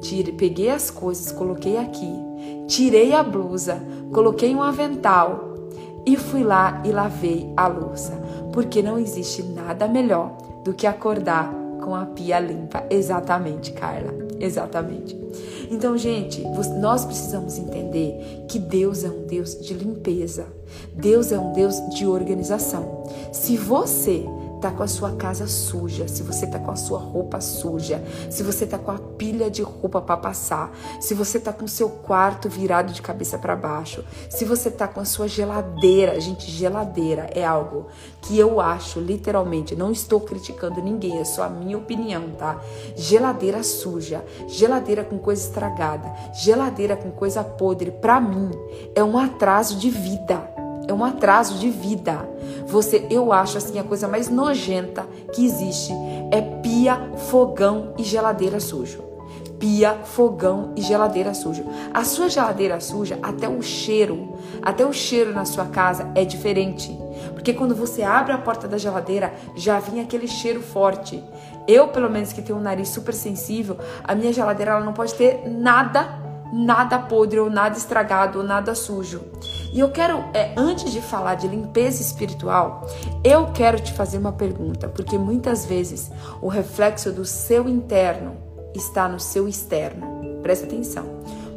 Tire, 0.00 0.32
peguei 0.32 0.70
as 0.70 0.90
coisas, 0.90 1.30
coloquei 1.30 1.76
aqui, 1.76 2.12
tirei 2.66 3.12
a 3.12 3.22
blusa, 3.22 3.82
coloquei 4.12 4.54
um 4.54 4.62
avental 4.62 5.50
e 6.06 6.16
fui 6.16 6.42
lá 6.42 6.82
e 6.84 6.90
lavei 6.90 7.52
a 7.56 7.66
louça, 7.66 8.12
porque 8.52 8.82
não 8.82 8.98
existe 8.98 9.42
nada 9.42 9.86
melhor 9.86 10.36
do 10.64 10.72
que 10.72 10.86
acordar 10.86 11.52
com 11.82 11.94
a 11.94 12.06
pia 12.06 12.38
limpa. 12.38 12.84
Exatamente, 12.90 13.72
Carla, 13.72 14.14
exatamente. 14.38 15.18
Então, 15.70 15.96
gente, 15.96 16.42
nós 16.80 17.04
precisamos 17.04 17.58
entender 17.58 18.44
que 18.48 18.58
Deus 18.58 19.04
é 19.04 19.08
um 19.08 19.26
Deus 19.26 19.54
de 19.60 19.74
limpeza. 19.74 20.46
Deus 20.94 21.32
é 21.32 21.38
um 21.38 21.52
Deus 21.52 21.76
de 21.90 22.06
organização. 22.06 23.04
Se 23.32 23.56
você 23.56 24.24
tá 24.60 24.70
com 24.70 24.82
a 24.82 24.86
sua 24.86 25.12
casa 25.12 25.46
suja, 25.46 26.06
se 26.06 26.22
você 26.22 26.46
tá 26.46 26.58
com 26.58 26.70
a 26.70 26.76
sua 26.76 26.98
roupa 26.98 27.40
suja, 27.40 28.02
se 28.28 28.42
você 28.42 28.66
tá 28.66 28.78
com 28.78 28.90
a 28.90 28.98
pilha 28.98 29.50
de 29.50 29.62
roupa 29.62 30.00
para 30.02 30.16
passar, 30.16 30.70
se 31.00 31.14
você 31.14 31.40
tá 31.40 31.52
com 31.52 31.64
o 31.64 31.68
seu 31.68 31.88
quarto 31.88 32.48
virado 32.48 32.92
de 32.92 33.00
cabeça 33.00 33.38
para 33.38 33.56
baixo, 33.56 34.04
se 34.28 34.44
você 34.44 34.70
tá 34.70 34.86
com 34.86 35.00
a 35.00 35.04
sua 35.04 35.26
geladeira, 35.26 36.20
gente, 36.20 36.50
geladeira 36.50 37.30
é 37.34 37.44
algo 37.44 37.86
que 38.20 38.38
eu 38.38 38.60
acho 38.60 39.00
literalmente, 39.00 39.74
não 39.74 39.90
estou 39.90 40.20
criticando 40.20 40.82
ninguém, 40.82 41.18
é 41.18 41.24
só 41.24 41.44
a 41.44 41.48
minha 41.48 41.78
opinião, 41.78 42.30
tá? 42.38 42.60
Geladeira 42.94 43.62
suja, 43.62 44.22
geladeira 44.46 45.02
com 45.02 45.18
coisa 45.18 45.42
estragada, 45.42 46.12
geladeira 46.34 46.96
com 46.96 47.10
coisa 47.10 47.42
podre, 47.42 47.90
para 47.90 48.20
mim 48.20 48.50
é 48.94 49.02
um 49.02 49.16
atraso 49.16 49.76
de 49.76 49.88
vida 49.88 50.60
é 50.90 50.92
um 50.92 51.04
atraso 51.04 51.58
de 51.58 51.70
vida. 51.70 52.28
Você, 52.70 53.04
eu 53.10 53.32
acho 53.32 53.58
assim, 53.58 53.80
a 53.80 53.84
coisa 53.84 54.06
mais 54.06 54.28
nojenta 54.28 55.04
que 55.34 55.44
existe 55.44 55.92
é 56.30 56.40
pia, 56.40 57.10
fogão 57.28 57.92
e 57.98 58.04
geladeira 58.04 58.60
sujo. 58.60 59.02
Pia, 59.58 59.94
fogão 60.04 60.72
e 60.76 60.80
geladeira 60.80 61.34
sujo. 61.34 61.64
A 61.92 62.04
sua 62.04 62.28
geladeira 62.28 62.80
suja, 62.80 63.18
até 63.22 63.48
o 63.48 63.60
cheiro, 63.60 64.34
até 64.62 64.86
o 64.86 64.92
cheiro 64.92 65.32
na 65.32 65.44
sua 65.44 65.66
casa 65.66 66.10
é 66.14 66.24
diferente. 66.24 66.96
Porque 67.32 67.52
quando 67.52 67.74
você 67.74 68.02
abre 68.02 68.32
a 68.32 68.38
porta 68.38 68.68
da 68.68 68.78
geladeira, 68.78 69.34
já 69.56 69.80
vem 69.80 70.00
aquele 70.00 70.28
cheiro 70.28 70.62
forte. 70.62 71.22
Eu, 71.66 71.88
pelo 71.88 72.08
menos 72.08 72.32
que 72.32 72.40
tenho 72.40 72.58
um 72.58 72.62
nariz 72.62 72.88
super 72.88 73.12
sensível, 73.12 73.76
a 74.04 74.14
minha 74.14 74.32
geladeira 74.32 74.72
ela 74.72 74.84
não 74.84 74.92
pode 74.92 75.14
ter 75.14 75.42
nada 75.50 76.29
nada 76.52 76.98
podre 76.98 77.38
ou 77.38 77.50
nada 77.50 77.76
estragado 77.76 78.38
ou 78.38 78.44
nada 78.44 78.74
sujo. 78.74 79.22
E 79.72 79.80
eu 79.80 79.90
quero, 79.90 80.18
é, 80.34 80.52
antes 80.56 80.92
de 80.92 81.00
falar 81.00 81.36
de 81.36 81.46
limpeza 81.46 82.02
espiritual, 82.02 82.86
eu 83.22 83.46
quero 83.52 83.80
te 83.80 83.92
fazer 83.92 84.18
uma 84.18 84.32
pergunta, 84.32 84.88
porque 84.88 85.16
muitas 85.16 85.64
vezes 85.64 86.10
o 86.40 86.48
reflexo 86.48 87.12
do 87.12 87.24
seu 87.24 87.68
interno 87.68 88.36
está 88.74 89.08
no 89.08 89.20
seu 89.20 89.48
externo. 89.48 90.40
Presta 90.42 90.66
atenção. 90.66 91.04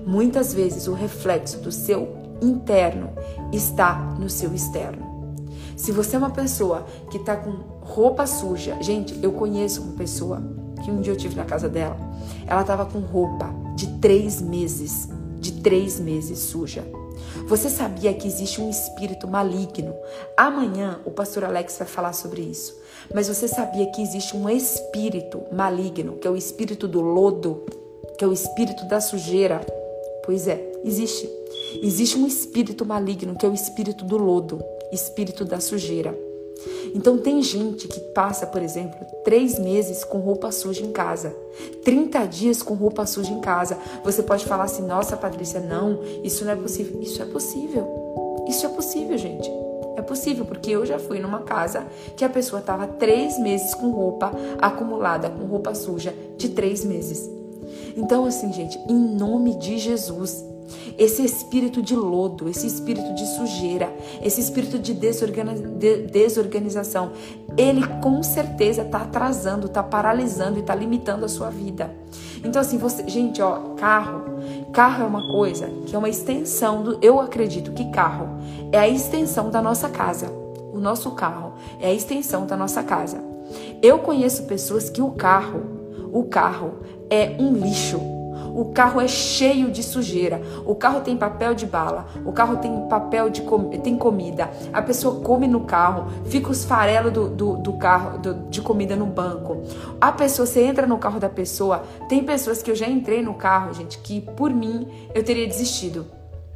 Muitas 0.05 0.53
vezes 0.53 0.87
o 0.87 0.93
reflexo 0.93 1.59
do 1.59 1.71
seu 1.71 2.37
interno 2.41 3.09
está 3.51 3.95
no 4.19 4.29
seu 4.29 4.53
externo. 4.53 5.13
Se 5.75 5.91
você 5.91 6.15
é 6.15 6.19
uma 6.19 6.29
pessoa 6.29 6.85
que 7.09 7.17
está 7.17 7.35
com 7.35 7.51
roupa 7.81 8.27
suja, 8.27 8.77
gente, 8.81 9.17
eu 9.23 9.31
conheço 9.31 9.81
uma 9.81 9.93
pessoa 9.93 10.41
que 10.83 10.91
um 10.91 11.01
dia 11.01 11.13
eu 11.13 11.17
tive 11.17 11.35
na 11.35 11.45
casa 11.45 11.69
dela, 11.69 11.97
ela 12.45 12.61
estava 12.61 12.85
com 12.85 12.99
roupa 12.99 13.49
de 13.75 13.87
três 13.99 14.41
meses, 14.41 15.09
de 15.39 15.61
três 15.61 15.99
meses 15.99 16.39
suja. 16.39 16.83
Você 17.47 17.69
sabia 17.69 18.13
que 18.13 18.27
existe 18.27 18.61
um 18.61 18.69
espírito 18.69 19.27
maligno? 19.27 19.95
Amanhã 20.37 20.99
o 21.05 21.11
pastor 21.11 21.43
Alex 21.43 21.77
vai 21.77 21.87
falar 21.87 22.13
sobre 22.13 22.41
isso. 22.41 22.77
Mas 23.13 23.27
você 23.27 23.47
sabia 23.47 23.85
que 23.87 24.01
existe 24.01 24.35
um 24.35 24.49
espírito 24.49 25.41
maligno, 25.51 26.17
que 26.17 26.27
é 26.27 26.31
o 26.31 26.37
espírito 26.37 26.87
do 26.87 27.01
lodo, 27.01 27.65
que 28.17 28.23
é 28.23 28.27
o 28.27 28.33
espírito 28.33 28.85
da 28.85 29.01
sujeira? 29.01 29.61
Pois 30.25 30.47
é, 30.47 30.71
existe. 30.83 31.29
Existe 31.81 32.17
um 32.17 32.27
espírito 32.27 32.85
maligno, 32.85 33.35
que 33.35 33.45
é 33.45 33.49
o 33.49 33.53
espírito 33.53 34.05
do 34.05 34.17
lodo, 34.17 34.63
espírito 34.91 35.43
da 35.43 35.59
sujeira. 35.59 36.17
Então 36.93 37.17
tem 37.17 37.41
gente 37.41 37.87
que 37.87 37.99
passa, 37.99 38.45
por 38.45 38.61
exemplo, 38.61 38.99
três 39.23 39.57
meses 39.57 40.03
com 40.03 40.19
roupa 40.19 40.51
suja 40.51 40.83
em 40.83 40.91
casa, 40.91 41.35
30 41.83 42.25
dias 42.27 42.61
com 42.61 42.75
roupa 42.75 43.05
suja 43.05 43.31
em 43.31 43.41
casa. 43.41 43.77
Você 44.03 44.21
pode 44.21 44.45
falar 44.45 44.65
assim, 44.65 44.83
nossa 44.83 45.17
Patrícia, 45.17 45.59
não, 45.59 45.99
isso 46.23 46.45
não 46.45 46.51
é 46.51 46.55
possível. 46.55 47.01
Isso 47.01 47.21
é 47.21 47.25
possível. 47.25 48.45
Isso 48.47 48.65
é 48.65 48.69
possível, 48.69 49.17
gente. 49.17 49.49
É 49.95 50.01
possível, 50.01 50.45
porque 50.45 50.71
eu 50.71 50.85
já 50.85 50.99
fui 50.99 51.19
numa 51.19 51.41
casa 51.41 51.85
que 52.15 52.25
a 52.25 52.29
pessoa 52.29 52.59
estava 52.59 52.87
três 52.87 53.39
meses 53.39 53.73
com 53.73 53.89
roupa 53.91 54.31
acumulada, 54.59 55.29
com 55.29 55.45
roupa 55.45 55.73
suja 55.73 56.13
de 56.37 56.49
três 56.49 56.83
meses. 56.83 57.29
Então, 57.95 58.25
assim, 58.25 58.51
gente, 58.51 58.77
em 58.89 59.15
nome 59.15 59.55
de 59.55 59.77
Jesus, 59.77 60.43
esse 60.97 61.23
espírito 61.23 61.81
de 61.81 61.95
lodo, 61.95 62.49
esse 62.49 62.67
espírito 62.67 63.13
de 63.13 63.25
sujeira, 63.25 63.93
esse 64.21 64.39
espírito 64.39 64.79
de, 64.79 64.93
desorganização, 64.93 67.11
ele 67.57 67.85
com 68.01 68.21
certeza 68.23 68.83
está 68.83 68.99
atrasando, 68.99 69.67
está 69.67 69.83
paralisando 69.83 70.57
e 70.57 70.61
está 70.61 70.75
limitando 70.75 71.25
a 71.25 71.29
sua 71.29 71.49
vida. 71.49 71.93
Então, 72.43 72.61
assim, 72.61 72.77
você, 72.77 73.07
gente, 73.07 73.41
ó, 73.41 73.73
carro, 73.75 74.23
carro 74.71 75.03
é 75.03 75.07
uma 75.07 75.31
coisa 75.31 75.69
que 75.85 75.95
é 75.95 75.99
uma 75.99 76.09
extensão 76.09 76.83
do. 76.83 76.99
Eu 77.01 77.19
acredito 77.19 77.71
que 77.71 77.89
carro 77.91 78.27
é 78.71 78.79
a 78.79 78.87
extensão 78.87 79.49
da 79.49 79.61
nossa 79.61 79.89
casa. 79.89 80.31
O 80.73 80.79
nosso 80.79 81.11
carro 81.11 81.53
é 81.79 81.87
a 81.87 81.93
extensão 81.93 82.45
da 82.45 82.57
nossa 82.57 82.83
casa. 82.83 83.23
Eu 83.81 83.99
conheço 83.99 84.43
pessoas 84.43 84.89
que 84.89 85.01
o 85.01 85.11
carro, 85.11 85.61
o 86.11 86.23
carro 86.23 86.73
é 87.09 87.35
um 87.39 87.53
lixo 87.53 87.99
o 88.53 88.65
carro 88.65 89.01
é 89.01 89.07
cheio 89.07 89.71
de 89.71 89.81
sujeira. 89.81 90.41
O 90.65 90.75
carro 90.75 91.01
tem 91.01 91.17
papel 91.17 91.55
de 91.55 91.65
bala. 91.65 92.05
O 92.25 92.31
carro 92.31 92.57
tem 92.57 92.87
papel 92.87 93.29
de 93.29 93.41
com... 93.41 93.69
tem 93.79 93.97
comida. 93.97 94.51
A 94.71 94.81
pessoa 94.81 95.21
come 95.21 95.47
no 95.47 95.61
carro. 95.61 96.11
Fica 96.25 96.51
os 96.51 96.63
farelos 96.63 97.11
do, 97.11 97.29
do, 97.29 97.57
do 97.57 97.73
carro 97.73 98.19
do, 98.19 98.33
de 98.49 98.61
comida 98.61 98.95
no 98.95 99.05
banco. 99.05 99.63
A 99.99 100.11
pessoa, 100.11 100.45
você 100.45 100.63
entra 100.63 100.85
no 100.85 100.97
carro 100.97 101.19
da 101.19 101.29
pessoa. 101.29 101.83
Tem 102.07 102.23
pessoas 102.23 102.61
que 102.61 102.69
eu 102.69 102.75
já 102.75 102.87
entrei 102.87 103.23
no 103.23 103.33
carro, 103.33 103.73
gente, 103.73 103.97
que 103.97 104.21
por 104.21 104.51
mim 104.51 104.87
eu 105.15 105.23
teria 105.23 105.47
desistido. 105.47 106.05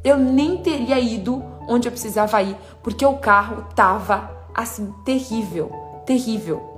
Eu 0.03 0.17
nem 0.17 0.57
teria 0.57 0.99
ido 0.99 1.43
onde 1.67 1.87
eu 1.87 1.91
precisava 1.91 2.41
ir, 2.41 2.55
porque 2.81 3.05
o 3.05 3.17
carro 3.17 3.65
tava 3.75 4.31
assim 4.55 4.93
terrível, 5.03 5.71
terrível. 6.05 6.76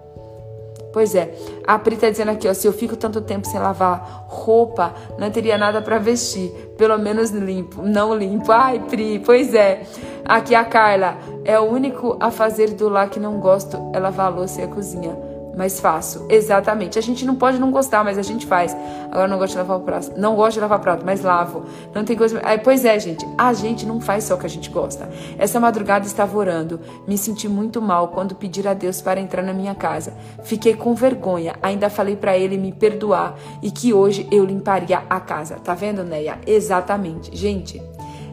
Pois 0.91 1.13
é, 1.13 1.34
a 1.67 1.78
Pri 1.78 1.97
tá 1.97 2.10
dizendo 2.10 2.32
aqui, 2.32 2.47
ó, 2.47 2.54
se 2.54 2.67
eu 2.67 2.73
fico 2.73 2.95
tanto 2.95 3.21
tempo 3.21 3.47
sem 3.47 3.60
lavar 3.60 4.25
roupa, 4.28 4.93
não 5.17 5.30
teria 5.30 5.58
nada 5.58 5.82
para 5.82 5.99
vestir, 5.99 6.49
pelo 6.78 6.97
menos 6.97 7.30
limpo, 7.30 7.82
não 7.84 8.13
limpo. 8.13 8.52
Ai, 8.52 8.80
Pri, 8.89 9.19
pois 9.19 9.54
é. 9.54 9.84
Aqui 10.25 10.56
a 10.56 10.63
Carla, 10.63 11.17
é 11.45 11.60
o 11.60 11.63
único 11.63 12.17
a 12.19 12.32
fazer 12.32 12.73
do 12.73 12.89
lar 12.89 13.10
que 13.10 13.19
não 13.19 13.39
gosto 13.39 13.91
é 13.93 13.99
lavar 13.99 14.28
a 14.28 14.30
louça 14.30 14.62
e 14.62 14.63
a 14.63 14.67
cozinha 14.67 15.28
mas 15.59 15.77
faço. 15.77 16.25
Exatamente. 16.29 16.97
A 16.97 17.01
gente 17.01 17.25
não 17.25 17.35
pode 17.35 17.59
não 17.59 17.69
gostar, 17.69 18.01
mas 18.01 18.17
a 18.17 18.21
gente 18.21 18.47
faz. 18.47 18.73
Agora 19.11 19.27
não 19.27 19.37
gosto 19.37 19.51
de 19.51 19.57
lavar 19.57 19.77
o 19.77 19.81
prato. 19.81 20.13
Não 20.17 20.33
gosto 20.33 20.53
de 20.53 20.61
lavar 20.61 20.79
prato, 20.79 21.05
mas 21.05 21.21
lavo. 21.21 21.65
Não 21.93 22.05
tem 22.05 22.15
coisa. 22.15 22.39
Aí, 22.45 22.57
pois 22.59 22.85
é, 22.85 22.97
gente. 22.97 23.27
A 23.37 23.51
gente 23.51 23.85
não 23.85 23.99
faz 23.99 24.23
só 24.23 24.35
o 24.35 24.37
que 24.37 24.45
a 24.45 24.49
gente 24.49 24.69
gosta. 24.69 25.09
Essa 25.37 25.59
madrugada 25.59 26.05
estava 26.05 26.37
orando. 26.37 26.79
Me 27.05 27.17
senti 27.17 27.49
muito 27.49 27.81
mal 27.81 28.07
quando 28.07 28.35
pedir 28.35 28.69
a 28.69 28.73
Deus 28.73 29.01
para 29.01 29.19
entrar 29.19 29.43
na 29.43 29.51
minha 29.51 29.75
casa. 29.75 30.13
Fiquei 30.43 30.75
com 30.75 30.95
vergonha. 30.95 31.55
Ainda 31.61 31.89
falei 31.89 32.15
para 32.15 32.37
ele 32.37 32.57
me 32.57 32.71
perdoar 32.71 33.35
e 33.61 33.69
que 33.69 33.93
hoje 33.93 34.29
eu 34.31 34.45
limparia 34.45 35.03
a 35.09 35.19
casa. 35.19 35.55
Tá 35.55 35.73
vendo, 35.73 36.05
Neia? 36.05 36.39
Exatamente. 36.47 37.35
Gente, 37.35 37.83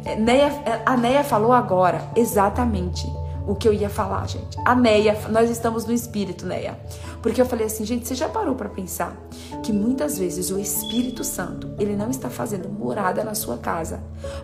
é, 0.04 0.14
Neia, 0.14 0.52
a 0.86 0.96
Neia 0.96 1.24
falou 1.24 1.52
agora. 1.52 2.02
Exatamente 2.14 3.25
o 3.46 3.54
que 3.54 3.68
eu 3.68 3.72
ia 3.72 3.88
falar, 3.88 4.26
gente. 4.28 4.58
A 4.64 4.74
Neia, 4.74 5.16
nós 5.30 5.48
estamos 5.48 5.84
no 5.84 5.92
espírito, 5.92 6.44
Neia. 6.44 6.78
Porque 7.22 7.40
eu 7.40 7.46
falei 7.46 7.66
assim, 7.66 7.84
gente, 7.84 8.06
você 8.06 8.14
já 8.14 8.28
parou 8.28 8.54
para 8.54 8.68
pensar 8.68 9.16
que 9.62 9.72
muitas 9.72 10.18
vezes 10.18 10.50
o 10.50 10.58
Espírito 10.58 11.24
Santo, 11.24 11.70
ele 11.78 11.96
não 11.96 12.10
está 12.10 12.28
fazendo 12.28 12.68
morada 12.68 13.24
na 13.24 13.34
sua 13.34 13.58
casa, 13.58 14.00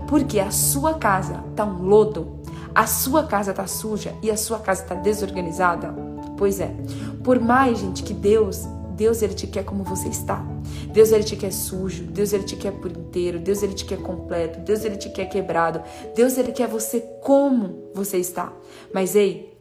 porque 0.08 0.40
a 0.40 0.50
sua 0.50 0.94
casa 0.94 1.44
tá 1.54 1.64
um 1.64 1.82
lodo, 1.82 2.40
a 2.74 2.86
sua 2.86 3.24
casa 3.24 3.52
tá 3.52 3.66
suja 3.66 4.14
e 4.22 4.30
a 4.30 4.36
sua 4.36 4.58
casa 4.58 4.84
tá 4.84 4.94
desorganizada? 4.94 5.94
Pois 6.36 6.60
é. 6.60 6.74
Por 7.22 7.38
mais, 7.38 7.78
gente, 7.78 8.02
que 8.02 8.14
Deus 8.14 8.66
Deus 8.96 9.22
ele 9.22 9.34
te 9.34 9.46
quer 9.46 9.64
como 9.64 9.84
você 9.84 10.08
está. 10.08 10.44
Deus 10.92 11.12
ele 11.12 11.24
te 11.24 11.36
quer 11.36 11.52
sujo, 11.52 12.04
Deus 12.04 12.32
ele 12.32 12.44
te 12.44 12.56
quer 12.56 12.72
por 12.72 12.90
inteiro, 12.90 13.38
Deus 13.38 13.62
ele 13.62 13.74
te 13.74 13.84
quer 13.84 13.98
completo, 13.98 14.60
Deus 14.60 14.84
ele 14.84 14.96
te 14.96 15.10
quer 15.10 15.26
quebrado, 15.26 15.82
Deus 16.14 16.36
ele 16.38 16.52
quer 16.52 16.68
você 16.68 17.00
como 17.22 17.90
você 17.94 18.18
está. 18.18 18.52
Mas 18.92 19.16
ei, 19.16 19.52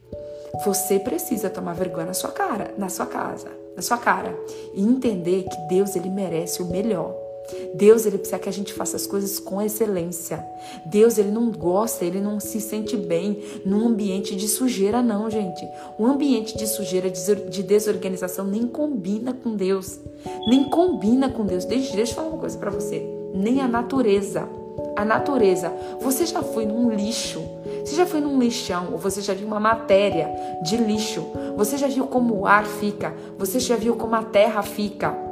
você 0.66 1.00
precisa 1.00 1.50
tomar 1.50 1.74
vergonha 1.74 2.08
na 2.08 2.14
sua 2.14 2.32
cara, 2.32 2.74
na 2.78 2.90
sua 2.90 3.06
casa, 3.06 3.50
na 3.76 3.82
sua 3.82 3.98
cara 3.98 4.38
e 4.74 4.82
entender 4.82 5.44
que 5.44 5.58
Deus 5.70 5.96
ele 5.96 6.10
merece 6.10 6.62
o 6.62 6.66
melhor. 6.66 7.31
Deus 7.74 8.06
ele 8.06 8.18
precisa 8.18 8.40
que 8.40 8.50
a 8.50 8.54
gente 8.54 8.74
faça 8.74 8.96
as 8.96 9.06
coisas 9.06 9.40
com 9.40 9.62
excelência. 9.62 10.46
Deus 10.86 11.18
ele 11.18 11.32
não 11.32 11.52
gosta, 11.52 12.06
ele 12.06 12.22
não 12.22 12.40
se 12.40 12.62
sente 12.62 12.96
bem 12.96 13.44
num 13.66 13.88
ambiente 13.88 14.36
de 14.36 14.48
sujeira 14.48 15.02
não, 15.02 15.30
gente. 15.30 15.66
O 15.98 16.06
ambiente 16.06 16.58
de 16.58 16.68
sujeira, 16.68 17.10
de 17.10 17.64
desorganização 17.64 18.46
nem 18.46 18.68
combina 18.68 19.34
com 19.34 19.56
Deus. 19.56 20.00
Nem 20.48 20.70
combina 20.70 21.30
com 21.30 21.46
Deus. 21.46 21.66
Deixa, 21.66 21.96
deixa 21.96 22.12
eu 22.12 22.16
falar 22.16 22.30
uma 22.30 22.38
coisa 22.38 22.58
para 22.58 22.72
você. 22.72 23.06
Nem 23.34 23.62
a 23.62 23.68
natureza. 23.68 24.48
A 24.96 25.06
natureza. 25.06 25.72
Você 26.02 26.26
já 26.26 26.42
foi 26.42 26.66
num 26.66 26.94
lixo? 26.94 27.42
Você 27.84 27.96
já 27.96 28.06
foi 28.06 28.22
num 28.22 28.40
lixão? 28.40 28.90
Ou 28.92 28.98
você 28.98 29.22
já 29.22 29.34
viu 29.34 29.48
uma 29.48 29.60
matéria 29.60 30.30
de 30.64 30.78
lixo? 30.78 31.26
Você 31.58 31.78
já 31.78 31.88
viu 31.88 32.08
como 32.08 32.36
o 32.40 32.46
ar 32.46 32.66
fica? 32.66 33.14
Você 33.38 33.60
já 33.60 33.76
viu 33.76 33.96
como 33.96 34.16
a 34.16 34.24
terra 34.24 34.62
fica? 34.62 35.31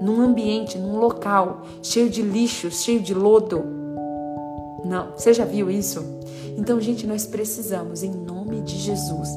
Num 0.00 0.20
ambiente, 0.20 0.78
num 0.78 0.98
local 0.98 1.62
cheio 1.82 2.08
de 2.08 2.22
lixo, 2.22 2.70
cheio 2.70 3.00
de 3.00 3.14
lodo. 3.14 3.64
Não, 4.84 5.12
você 5.16 5.32
já 5.32 5.44
viu 5.44 5.70
isso? 5.70 6.04
Então, 6.56 6.80
gente, 6.80 7.06
nós 7.06 7.26
precisamos, 7.26 8.02
em 8.02 8.10
nome 8.10 8.60
de 8.62 8.76
Jesus, 8.76 9.28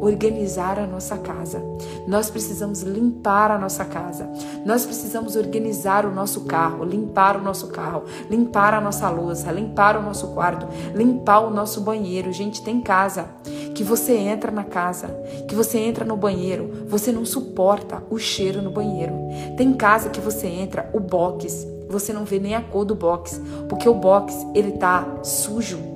organizar 0.00 0.78
a 0.78 0.86
nossa 0.86 1.16
casa. 1.18 1.62
Nós 2.06 2.30
precisamos 2.30 2.82
limpar 2.82 3.50
a 3.50 3.58
nossa 3.58 3.84
casa. 3.84 4.28
Nós 4.64 4.84
precisamos 4.84 5.36
organizar 5.36 6.06
o 6.06 6.14
nosso 6.14 6.42
carro, 6.42 6.84
limpar 6.84 7.36
o 7.36 7.42
nosso 7.42 7.68
carro, 7.68 8.04
limpar 8.30 8.74
a 8.74 8.80
nossa 8.80 9.08
louça, 9.10 9.50
limpar 9.50 9.96
o 9.96 10.02
nosso 10.02 10.28
quarto, 10.28 10.66
limpar 10.94 11.40
o 11.40 11.50
nosso 11.50 11.80
banheiro. 11.80 12.32
Gente, 12.32 12.62
tem 12.62 12.80
casa 12.80 13.28
que 13.74 13.84
você 13.84 14.14
entra 14.16 14.50
na 14.50 14.64
casa, 14.64 15.08
que 15.48 15.54
você 15.54 15.78
entra 15.78 16.04
no 16.04 16.16
banheiro, 16.16 16.86
você 16.88 17.12
não 17.12 17.24
suporta 17.24 18.02
o 18.10 18.18
cheiro 18.18 18.62
no 18.62 18.70
banheiro. 18.70 19.12
Tem 19.56 19.72
casa 19.74 20.08
que 20.08 20.20
você 20.20 20.46
entra, 20.46 20.88
o 20.92 21.00
box, 21.00 21.66
você 21.88 22.12
não 22.12 22.24
vê 22.24 22.38
nem 22.38 22.54
a 22.54 22.62
cor 22.62 22.84
do 22.84 22.94
box, 22.94 23.40
porque 23.68 23.88
o 23.88 23.94
box 23.94 24.34
ele 24.54 24.72
tá 24.72 25.06
sujo 25.22 25.95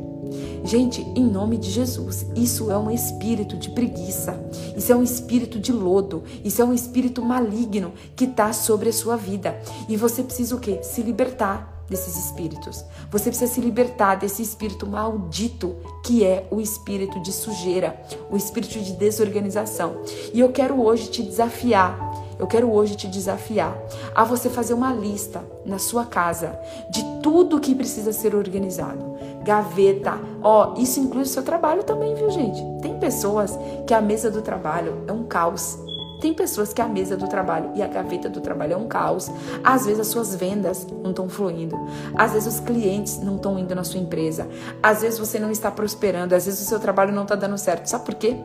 Gente, 0.64 1.02
em 1.14 1.24
nome 1.24 1.56
de 1.56 1.70
Jesus, 1.70 2.26
isso 2.34 2.70
é 2.70 2.78
um 2.78 2.90
espírito 2.90 3.56
de 3.56 3.70
preguiça, 3.70 4.38
isso 4.76 4.92
é 4.92 4.96
um 4.96 5.02
espírito 5.02 5.58
de 5.58 5.72
lodo, 5.72 6.22
isso 6.44 6.60
é 6.60 6.64
um 6.64 6.74
espírito 6.74 7.22
maligno 7.22 7.92
que 8.14 8.24
está 8.24 8.52
sobre 8.52 8.88
a 8.88 8.92
sua 8.92 9.16
vida. 9.16 9.60
E 9.88 9.96
você 9.96 10.22
precisa 10.22 10.54
o 10.54 10.60
quê? 10.60 10.80
Se 10.82 11.02
libertar 11.02 11.84
desses 11.88 12.16
espíritos. 12.16 12.84
Você 13.10 13.30
precisa 13.30 13.52
se 13.52 13.60
libertar 13.60 14.14
desse 14.14 14.42
espírito 14.42 14.86
maldito 14.86 15.74
que 16.04 16.24
é 16.24 16.46
o 16.48 16.60
espírito 16.60 17.20
de 17.20 17.32
sujeira, 17.32 18.00
o 18.30 18.36
espírito 18.36 18.78
de 18.78 18.92
desorganização. 18.92 19.96
E 20.32 20.38
eu 20.38 20.50
quero 20.50 20.80
hoje 20.80 21.10
te 21.10 21.22
desafiar 21.22 22.10
eu 22.40 22.46
quero 22.46 22.72
hoje 22.72 22.96
te 22.96 23.06
desafiar 23.06 23.76
a 24.14 24.24
você 24.24 24.48
fazer 24.48 24.72
uma 24.72 24.94
lista 24.94 25.44
na 25.66 25.78
sua 25.78 26.06
casa 26.06 26.58
de 26.90 27.04
tudo 27.22 27.60
que 27.60 27.74
precisa 27.74 28.14
ser 28.14 28.34
organizado. 28.34 29.09
Gaveta, 29.42 30.18
ó, 30.42 30.74
isso 30.76 31.00
inclui 31.00 31.22
o 31.22 31.26
seu 31.26 31.42
trabalho 31.42 31.82
também, 31.82 32.14
viu, 32.14 32.30
gente? 32.30 32.62
Tem 32.82 32.98
pessoas 32.98 33.58
que 33.86 33.94
a 33.94 34.00
mesa 34.00 34.30
do 34.30 34.42
trabalho 34.42 35.02
é 35.06 35.12
um 35.12 35.24
caos. 35.24 35.78
Tem 36.20 36.34
pessoas 36.34 36.72
que 36.74 36.82
a 36.82 36.86
mesa 36.86 37.16
do 37.16 37.26
trabalho 37.26 37.70
e 37.74 37.82
a 37.82 37.88
gaveta 37.88 38.28
do 38.28 38.42
trabalho 38.42 38.74
é 38.74 38.76
um 38.76 38.86
caos. 38.86 39.30
Às 39.64 39.86
vezes 39.86 40.00
as 40.00 40.08
suas 40.08 40.34
vendas 40.34 40.86
não 41.02 41.10
estão 41.10 41.28
fluindo. 41.28 41.74
Às 42.14 42.32
vezes 42.32 42.54
os 42.54 42.60
clientes 42.60 43.18
não 43.20 43.36
estão 43.36 43.58
indo 43.58 43.74
na 43.74 43.82
sua 43.82 43.98
empresa. 43.98 44.46
Às 44.82 45.00
vezes 45.00 45.18
você 45.18 45.38
não 45.38 45.50
está 45.50 45.70
prosperando. 45.70 46.34
Às 46.34 46.44
vezes 46.44 46.60
o 46.60 46.64
seu 46.64 46.78
trabalho 46.78 47.12
não 47.12 47.22
está 47.22 47.34
dando 47.34 47.56
certo. 47.56 47.86
Sabe 47.86 48.04
por 48.04 48.14
quê? 48.16 48.36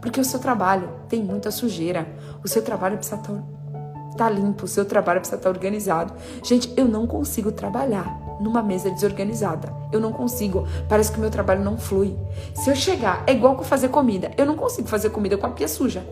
Porque 0.00 0.20
o 0.20 0.24
seu 0.24 0.38
trabalho 0.38 0.90
tem 1.08 1.22
muita 1.22 1.50
sujeira. 1.50 2.06
O 2.44 2.48
seu 2.48 2.60
trabalho 2.60 2.98
precisa 2.98 3.16
estar 3.16 3.32
tá, 3.32 3.42
tá 4.18 4.28
limpo. 4.28 4.66
O 4.66 4.68
seu 4.68 4.84
trabalho 4.84 5.20
precisa 5.20 5.38
estar 5.38 5.48
tá 5.48 5.54
organizado. 5.54 6.12
Gente, 6.42 6.70
eu 6.76 6.84
não 6.84 7.06
consigo 7.06 7.50
trabalhar 7.50 8.21
numa 8.42 8.62
mesa 8.62 8.90
desorganizada. 8.90 9.72
Eu 9.92 10.00
não 10.00 10.12
consigo. 10.12 10.66
Parece 10.88 11.12
que 11.12 11.18
o 11.18 11.20
meu 11.20 11.30
trabalho 11.30 11.62
não 11.62 11.78
flui. 11.78 12.16
Se 12.54 12.68
eu 12.68 12.74
chegar, 12.74 13.22
é 13.26 13.32
igual 13.32 13.54
com 13.54 13.62
fazer 13.62 13.88
comida. 13.88 14.32
Eu 14.36 14.44
não 14.44 14.56
consigo 14.56 14.88
fazer 14.88 15.10
comida 15.10 15.38
com 15.38 15.46
a 15.46 15.50
pia 15.50 15.68
suja. 15.68 16.04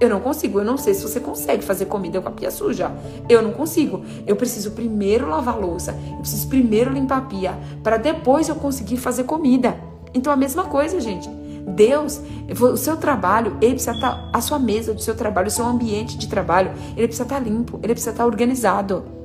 Eu 0.00 0.08
não 0.08 0.20
consigo. 0.20 0.60
Eu 0.60 0.64
não 0.64 0.78
sei 0.78 0.94
se 0.94 1.02
você 1.02 1.20
consegue 1.20 1.62
fazer 1.62 1.86
comida 1.86 2.20
com 2.20 2.28
a 2.28 2.32
pia 2.32 2.50
suja. 2.50 2.90
Eu 3.28 3.42
não 3.42 3.52
consigo. 3.52 4.02
Eu 4.26 4.36
preciso 4.36 4.70
primeiro 4.70 5.28
lavar 5.28 5.58
louça. 5.58 5.94
Eu 6.10 6.18
preciso 6.18 6.48
primeiro 6.48 6.92
limpar 6.92 7.18
a 7.18 7.22
pia. 7.22 7.58
Para 7.82 7.96
depois 7.96 8.48
eu 8.48 8.54
conseguir 8.54 8.96
fazer 8.96 9.24
comida. 9.24 9.76
Então 10.14 10.32
a 10.32 10.36
mesma 10.36 10.64
coisa, 10.64 11.00
gente. 11.00 11.28
Deus, 11.68 12.20
o 12.60 12.76
seu 12.76 12.96
trabalho, 12.96 13.56
ele 13.60 13.74
precisa 13.74 13.92
estar, 13.92 14.10
tá, 14.10 14.30
a 14.32 14.40
sua 14.40 14.58
mesa 14.58 14.94
do 14.94 15.02
seu 15.02 15.14
trabalho, 15.14 15.48
o 15.48 15.50
seu 15.50 15.66
ambiente 15.66 16.16
de 16.16 16.26
trabalho, 16.26 16.72
ele 16.96 17.06
precisa 17.06 17.24
estar 17.24 17.36
tá 17.36 17.40
limpo, 17.40 17.78
ele 17.82 17.92
precisa 17.92 18.10
estar 18.10 18.22
tá 18.22 18.26
organizado. 18.26 19.17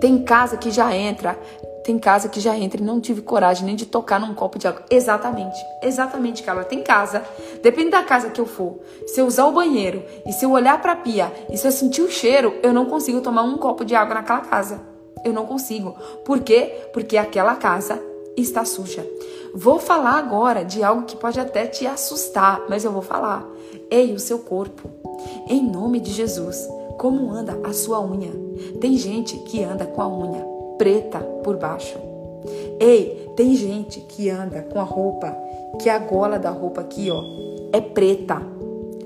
Tem 0.00 0.22
casa 0.22 0.56
que 0.56 0.70
já 0.70 0.94
entra, 0.94 1.38
tem 1.84 1.98
casa 1.98 2.28
que 2.28 2.40
já 2.40 2.56
entra 2.56 2.80
e 2.80 2.84
não 2.84 3.00
tive 3.00 3.22
coragem 3.22 3.64
nem 3.64 3.76
de 3.76 3.86
tocar 3.86 4.18
num 4.18 4.34
copo 4.34 4.58
de 4.58 4.66
água. 4.66 4.84
Exatamente, 4.90 5.56
exatamente, 5.82 6.42
Carla. 6.42 6.64
Tem 6.64 6.82
casa, 6.82 7.24
depende 7.62 7.90
da 7.90 8.02
casa 8.02 8.28
que 8.28 8.40
eu 8.40 8.46
for. 8.46 8.80
Se 9.06 9.20
eu 9.20 9.26
usar 9.26 9.46
o 9.46 9.52
banheiro 9.52 10.04
e 10.26 10.32
se 10.32 10.44
eu 10.44 10.50
olhar 10.50 10.82
para 10.82 10.92
a 10.92 10.96
pia 10.96 11.32
e 11.48 11.56
se 11.56 11.66
eu 11.66 11.72
sentir 11.72 12.02
o 12.02 12.10
cheiro, 12.10 12.54
eu 12.62 12.72
não 12.72 12.86
consigo 12.86 13.20
tomar 13.20 13.42
um 13.42 13.56
copo 13.56 13.84
de 13.84 13.94
água 13.94 14.16
naquela 14.16 14.40
casa. 14.40 14.80
Eu 15.24 15.32
não 15.32 15.46
consigo. 15.46 15.96
Por 16.24 16.40
quê? 16.40 16.88
Porque 16.92 17.16
aquela 17.16 17.54
casa 17.54 18.02
está 18.36 18.64
suja. 18.64 19.06
Vou 19.54 19.78
falar 19.78 20.18
agora 20.18 20.64
de 20.64 20.82
algo 20.82 21.04
que 21.04 21.16
pode 21.16 21.40
até 21.40 21.66
te 21.66 21.86
assustar, 21.86 22.62
mas 22.68 22.84
eu 22.84 22.92
vou 22.92 23.00
falar. 23.00 23.46
Ei, 23.90 24.12
o 24.12 24.18
seu 24.18 24.40
corpo. 24.40 24.90
Em 25.48 25.62
nome 25.62 26.00
de 26.00 26.10
Jesus, 26.10 26.68
como 27.06 27.30
anda 27.30 27.56
a 27.62 27.72
sua 27.72 28.00
unha? 28.00 28.32
Tem 28.80 28.96
gente 28.96 29.36
que 29.38 29.62
anda 29.62 29.86
com 29.86 30.02
a 30.02 30.08
unha 30.08 30.44
preta 30.76 31.20
por 31.20 31.56
baixo. 31.56 31.96
Ei, 32.80 33.30
tem 33.36 33.54
gente 33.54 34.00
que 34.00 34.28
anda 34.28 34.62
com 34.62 34.80
a 34.80 34.82
roupa, 34.82 35.32
que 35.80 35.88
a 35.88 36.00
gola 36.00 36.36
da 36.36 36.50
roupa 36.50 36.80
aqui, 36.80 37.08
ó, 37.08 37.22
é 37.72 37.80
preta. 37.80 38.42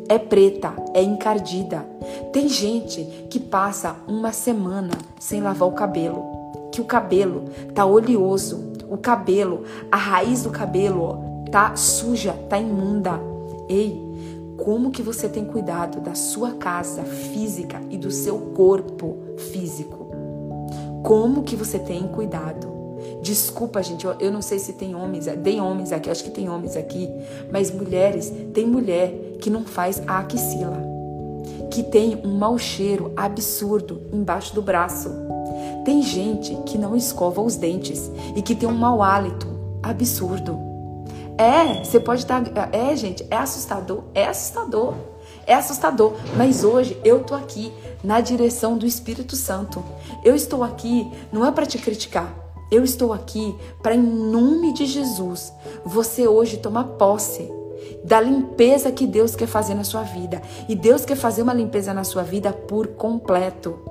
É 0.09 0.19
preta, 0.19 0.73
é 0.95 1.03
encardida. 1.03 1.85
Tem 2.33 2.49
gente 2.49 3.05
que 3.29 3.39
passa 3.39 3.97
uma 4.09 4.33
semana 4.33 4.95
sem 5.19 5.43
lavar 5.43 5.69
o 5.69 5.73
cabelo, 5.73 6.25
que 6.73 6.81
o 6.81 6.87
cabelo 6.87 7.45
tá 7.75 7.85
oleoso, 7.85 8.73
o 8.89 8.97
cabelo, 8.97 9.65
a 9.93 9.99
raiz 9.99 10.45
do 10.45 10.51
cabelo, 10.51 11.03
ó, 11.03 11.51
tá 11.51 11.77
suja, 11.77 12.33
tá 12.49 12.59
imunda. 12.59 13.21
Ei, 13.69 14.10
como 14.64 14.90
que 14.90 15.03
você 15.03 15.29
tem 15.29 15.44
cuidado 15.44 16.01
da 16.01 16.14
sua 16.14 16.53
casa 16.53 17.03
física 17.03 17.81
e 17.90 17.96
do 17.96 18.11
seu 18.11 18.38
corpo 18.55 19.16
físico? 19.53 20.11
Como 21.03 21.42
que 21.42 21.57
você 21.57 21.79
tem 21.79 22.07
cuidado? 22.09 22.68
Desculpa, 23.23 23.83
gente, 23.83 24.05
eu, 24.05 24.14
eu 24.20 24.31
não 24.31 24.42
sei 24.42 24.59
se 24.59 24.75
tem 24.75 24.94
homens, 24.94 25.27
tem 25.42 25.61
homens 25.61 25.92
aqui, 25.92 26.11
acho 26.11 26.25
que 26.25 26.31
tem 26.31 26.49
homens 26.49 26.77
aqui, 26.77 27.09
mas 27.51 27.70
mulheres, 27.70 28.33
tem 28.53 28.66
mulher 28.66 29.37
que 29.40 29.51
não 29.51 29.64
faz 29.64 30.03
a 30.07 30.18
axila, 30.18 30.83
que 31.70 31.83
tem 31.83 32.20
um 32.25 32.37
mau 32.37 32.59
cheiro 32.59 33.12
absurdo 33.16 34.03
embaixo 34.12 34.55
do 34.55 34.62
braço 34.62 35.11
tem 35.85 36.03
gente 36.03 36.55
que 36.66 36.77
não 36.77 36.94
escova 36.94 37.40
os 37.40 37.57
dentes 37.57 38.11
e 38.37 38.42
que 38.42 38.55
tem 38.55 38.68
um 38.68 38.77
mau 38.77 39.03
hálito 39.03 39.49
absurdo. 39.83 40.69
É, 41.40 41.83
você 41.83 41.98
pode 41.98 42.20
estar. 42.20 42.44
Tá, 42.44 42.68
é, 42.70 42.94
gente, 42.94 43.26
é 43.31 43.37
assustador. 43.37 44.03
É 44.14 44.26
assustador. 44.26 44.94
É 45.46 45.55
assustador. 45.55 46.12
Mas 46.37 46.62
hoje 46.62 47.00
eu 47.03 47.24
tô 47.24 47.35
aqui 47.35 47.72
na 48.05 48.20
direção 48.20 48.76
do 48.76 48.85
Espírito 48.85 49.35
Santo. 49.37 49.83
Eu 50.22 50.35
estou 50.35 50.62
aqui 50.62 51.11
não 51.33 51.46
é 51.46 51.50
para 51.50 51.64
te 51.64 51.79
criticar. 51.79 52.31
Eu 52.70 52.85
estou 52.85 53.11
aqui 53.11 53.57
para, 53.83 53.94
em 53.94 54.03
nome 54.03 54.74
de 54.74 54.85
Jesus, 54.85 55.53
você 55.85 56.29
hoje 56.29 56.59
tomar 56.59 56.85
posse 56.85 57.50
da 58.05 58.20
limpeza 58.20 58.92
que 58.92 59.07
Deus 59.07 59.35
quer 59.35 59.48
fazer 59.48 59.74
na 59.74 59.83
sua 59.83 60.03
vida. 60.03 60.42
E 60.68 60.74
Deus 60.74 61.07
quer 61.07 61.16
fazer 61.16 61.40
uma 61.40 61.55
limpeza 61.55 61.94
na 61.94 62.05
sua 62.05 62.22
vida 62.22 62.53
por 62.53 62.88
completo. 62.88 63.89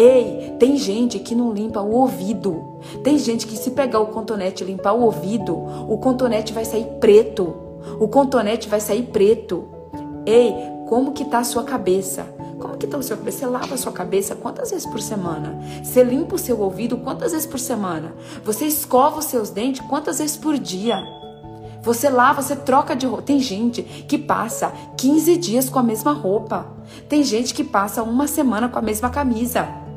Ei, 0.00 0.54
tem 0.60 0.76
gente 0.76 1.18
que 1.18 1.34
não 1.34 1.52
limpa 1.52 1.80
o 1.80 1.90
ouvido. 1.90 2.78
Tem 3.02 3.18
gente 3.18 3.48
que 3.48 3.56
se 3.56 3.72
pegar 3.72 3.98
o 3.98 4.06
contonete 4.06 4.62
e 4.62 4.66
limpar 4.68 4.92
o 4.92 5.02
ouvido, 5.02 5.56
o 5.88 5.98
contonete 5.98 6.52
vai 6.52 6.64
sair 6.64 6.84
preto. 7.00 7.52
O 7.98 8.06
contonete 8.06 8.68
vai 8.68 8.78
sair 8.78 9.02
preto. 9.02 9.64
Ei, 10.24 10.54
como 10.88 11.10
que 11.10 11.24
tá 11.24 11.40
a 11.40 11.44
sua 11.44 11.64
cabeça? 11.64 12.22
Como 12.60 12.76
que 12.76 12.86
tá 12.86 12.96
o 12.96 13.02
seu? 13.02 13.16
Você 13.16 13.44
lava 13.44 13.74
a 13.74 13.76
sua 13.76 13.90
cabeça 13.90 14.36
quantas 14.36 14.70
vezes 14.70 14.86
por 14.86 15.00
semana? 15.00 15.58
Você 15.82 16.04
limpa 16.04 16.36
o 16.36 16.38
seu 16.38 16.60
ouvido 16.60 16.98
quantas 16.98 17.32
vezes 17.32 17.46
por 17.46 17.58
semana? 17.58 18.14
Você 18.44 18.66
escova 18.66 19.18
os 19.18 19.24
seus 19.24 19.50
dentes 19.50 19.84
quantas 19.88 20.18
vezes 20.18 20.36
por 20.36 20.56
dia? 20.58 21.02
Você 21.82 22.08
lava, 22.08 22.40
você 22.40 22.54
troca 22.54 22.94
de 22.94 23.04
roupa. 23.04 23.22
Tem 23.22 23.40
gente 23.40 23.82
que 23.82 24.16
passa 24.16 24.72
15 24.96 25.36
dias 25.38 25.68
com 25.68 25.80
a 25.80 25.82
mesma 25.82 26.12
roupa. 26.12 26.68
Tem 27.08 27.24
gente 27.24 27.52
que 27.52 27.64
passa 27.64 28.04
uma 28.04 28.28
semana 28.28 28.68
com 28.68 28.78
a 28.78 28.82
mesma 28.82 29.10
camisa. 29.10 29.87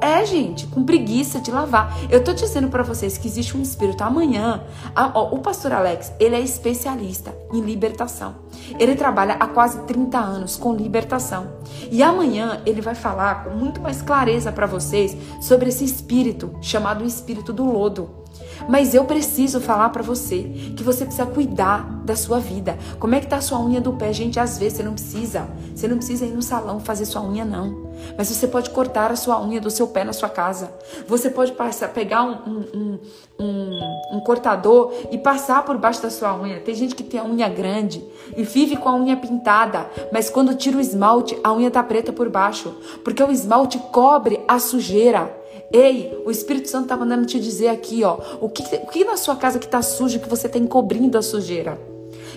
É, 0.00 0.24
gente, 0.24 0.66
com 0.66 0.82
preguiça 0.82 1.40
de 1.40 1.50
lavar. 1.50 1.94
Eu 2.08 2.24
tô 2.24 2.32
dizendo 2.32 2.68
para 2.68 2.82
vocês 2.82 3.18
que 3.18 3.28
existe 3.28 3.56
um 3.56 3.60
espírito 3.60 4.02
amanhã. 4.02 4.62
A, 4.96 5.10
ó, 5.14 5.34
o 5.34 5.40
pastor 5.40 5.72
Alex, 5.72 6.12
ele 6.18 6.34
é 6.34 6.40
especialista 6.40 7.36
em 7.52 7.60
libertação. 7.60 8.36
Ele 8.78 8.94
trabalha 8.94 9.34
há 9.34 9.46
quase 9.46 9.80
30 9.82 10.18
anos 10.18 10.56
com 10.56 10.74
libertação. 10.74 11.52
E 11.90 12.02
amanhã 12.02 12.62
ele 12.64 12.80
vai 12.80 12.94
falar 12.94 13.44
com 13.44 13.50
muito 13.50 13.80
mais 13.80 14.00
clareza 14.00 14.50
para 14.50 14.66
vocês 14.66 15.16
sobre 15.40 15.68
esse 15.68 15.84
espírito 15.84 16.54
chamado 16.62 17.04
espírito 17.04 17.52
do 17.52 17.64
lodo. 17.64 18.20
Mas 18.68 18.94
eu 18.94 19.04
preciso 19.04 19.60
falar 19.60 19.90
para 19.90 20.02
você 20.02 20.42
que 20.76 20.82
você 20.82 21.04
precisa 21.04 21.26
cuidar 21.26 22.00
da 22.04 22.16
sua 22.16 22.38
vida. 22.38 22.76
Como 22.98 23.14
é 23.14 23.20
que 23.20 23.26
tá 23.26 23.36
a 23.36 23.40
sua 23.40 23.60
unha 23.60 23.80
do 23.80 23.92
pé? 23.92 24.12
Gente, 24.12 24.38
às 24.38 24.58
vezes 24.58 24.78
você 24.78 24.82
não 24.82 24.92
precisa. 24.92 25.48
Você 25.74 25.88
não 25.88 25.96
precisa 25.96 26.26
ir 26.26 26.32
no 26.32 26.42
salão 26.42 26.80
fazer 26.80 27.04
sua 27.04 27.22
unha, 27.22 27.44
não. 27.44 27.90
Mas 28.16 28.28
você 28.28 28.46
pode 28.46 28.70
cortar 28.70 29.10
a 29.10 29.16
sua 29.16 29.40
unha 29.42 29.60
do 29.60 29.70
seu 29.70 29.88
pé 29.88 30.04
na 30.04 30.12
sua 30.12 30.28
casa. 30.28 30.72
Você 31.06 31.30
pode 31.30 31.52
passar, 31.52 31.88
pegar 31.88 32.24
um, 32.24 32.66
um, 32.74 32.98
um, 33.38 34.16
um, 34.16 34.20
cortador 34.20 34.92
e 35.10 35.18
passar 35.18 35.64
por 35.64 35.76
baixo 35.78 36.02
da 36.02 36.10
sua 36.10 36.38
unha. 36.38 36.60
Tem 36.60 36.74
gente 36.74 36.94
que 36.94 37.02
tem 37.02 37.20
a 37.20 37.24
unha 37.24 37.48
grande 37.48 38.04
e 38.36 38.42
vive 38.42 38.76
com 38.76 38.88
a 38.88 38.94
unha 38.94 39.16
pintada, 39.16 39.88
mas 40.12 40.30
quando 40.30 40.54
tira 40.54 40.76
o 40.76 40.80
esmalte, 40.80 41.38
a 41.42 41.52
unha 41.52 41.70
tá 41.70 41.82
preta 41.82 42.12
por 42.12 42.28
baixo, 42.28 42.74
porque 43.04 43.22
o 43.22 43.30
esmalte 43.30 43.78
cobre 43.90 44.40
a 44.46 44.58
sujeira. 44.58 45.39
Ei, 45.72 46.20
o 46.26 46.32
Espírito 46.32 46.68
Santo 46.68 46.84
está 46.84 46.96
mandando 46.96 47.24
te 47.26 47.38
dizer 47.38 47.68
aqui, 47.68 48.02
ó, 48.02 48.18
o 48.40 48.48
que, 48.48 48.62
o 48.74 48.86
que 48.88 49.04
na 49.04 49.16
sua 49.16 49.36
casa 49.36 49.56
que 49.56 49.66
está 49.66 49.80
sujo 49.80 50.18
que 50.18 50.28
você 50.28 50.48
está 50.48 50.58
encobrindo 50.58 51.16
a 51.16 51.22
sujeira? 51.22 51.80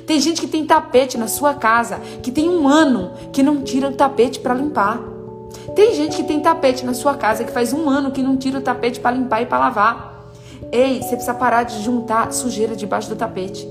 Tem 0.06 0.20
gente 0.20 0.40
que 0.40 0.48
tem 0.48 0.66
tapete 0.68 1.18
na 1.18 1.28
sua 1.28 1.56
casa 1.56 2.00
que 2.22 2.32
tem 2.32 2.48
um 2.48 2.68
ano 2.68 3.12
que 3.32 3.42
não 3.42 3.64
tira 3.64 3.90
o 3.90 3.94
tapete 3.94 4.40
para 4.40 4.54
limpar. 4.54 5.02
Tem 5.76 5.96
gente 5.96 6.18
que 6.18 6.24
tem 6.24 6.42
tapete 6.42 6.86
na 6.86 6.94
sua 6.94 7.16
casa 7.16 7.44
que 7.44 7.52
faz 7.52 7.74
um 7.74 7.90
ano 7.90 8.12
que 8.12 8.22
não 8.22 8.38
tira 8.38 8.60
o 8.60 8.62
tapete 8.62 9.00
para 9.00 9.16
limpar 9.16 9.42
e 9.42 9.48
para 9.48 9.58
lavar. 9.58 10.32
Ei, 10.72 11.02
você 11.02 11.16
precisa 11.16 11.34
parar 11.34 11.64
de 11.64 11.82
juntar 11.82 12.32
sujeira 12.32 12.76
debaixo 12.76 13.10
do 13.10 13.16
tapete. 13.16 13.68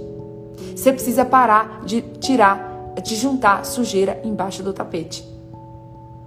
Você 0.75 0.93
precisa 0.93 1.25
parar 1.25 1.83
de 1.85 2.01
tirar, 2.19 2.95
de 3.01 3.15
juntar 3.15 3.65
sujeira 3.65 4.21
embaixo 4.25 4.61
do 4.63 4.73
tapete. 4.73 5.32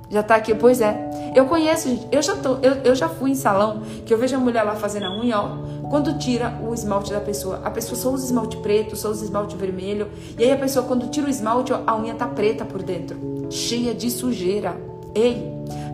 Já 0.09 0.21
tá 0.21 0.35
aqui, 0.35 0.53
pois 0.53 0.81
é. 0.81 1.33
Eu 1.35 1.45
conheço, 1.45 1.89
gente. 1.89 2.07
Eu 2.11 2.21
já, 2.21 2.35
tô, 2.35 2.57
eu, 2.61 2.73
eu 2.83 2.95
já 2.95 3.09
fui 3.09 3.31
em 3.31 3.35
salão 3.35 3.81
que 4.05 4.13
eu 4.13 4.17
vejo 4.17 4.35
a 4.35 4.39
mulher 4.39 4.63
lá 4.63 4.75
fazendo 4.75 5.07
a 5.07 5.19
unha, 5.19 5.39
ó. 5.39 5.57
Quando 5.89 6.17
tira 6.17 6.59
o 6.67 6.73
esmalte 6.73 7.11
da 7.11 7.19
pessoa, 7.19 7.61
a 7.63 7.71
pessoa 7.71 7.97
só 7.97 8.09
usa 8.11 8.25
esmalte 8.25 8.57
preto, 8.57 8.95
só 8.95 9.09
usa 9.09 9.25
esmalte 9.25 9.55
vermelho. 9.55 10.07
E 10.37 10.43
aí 10.43 10.51
a 10.51 10.57
pessoa, 10.57 10.85
quando 10.85 11.09
tira 11.09 11.27
o 11.27 11.29
esmalte, 11.29 11.73
ó, 11.73 11.81
a 11.85 11.95
unha 11.97 12.13
tá 12.15 12.27
preta 12.27 12.65
por 12.65 12.81
dentro, 12.81 13.17
cheia 13.49 13.93
de 13.93 14.09
sujeira. 14.09 14.75
Ei, 15.13 15.51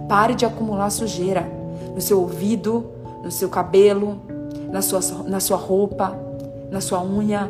pare 0.08 0.36
de 0.36 0.46
acumular 0.46 0.90
sujeira 0.90 1.50
no 1.94 2.02
seu 2.02 2.20
ouvido, 2.20 2.86
no 3.24 3.32
seu 3.32 3.50
cabelo, 3.50 4.22
na 4.72 4.82
sua, 4.82 5.00
na 5.28 5.40
sua 5.40 5.58
roupa, 5.58 6.18
na 6.70 6.82
sua 6.82 7.04
unha. 7.04 7.50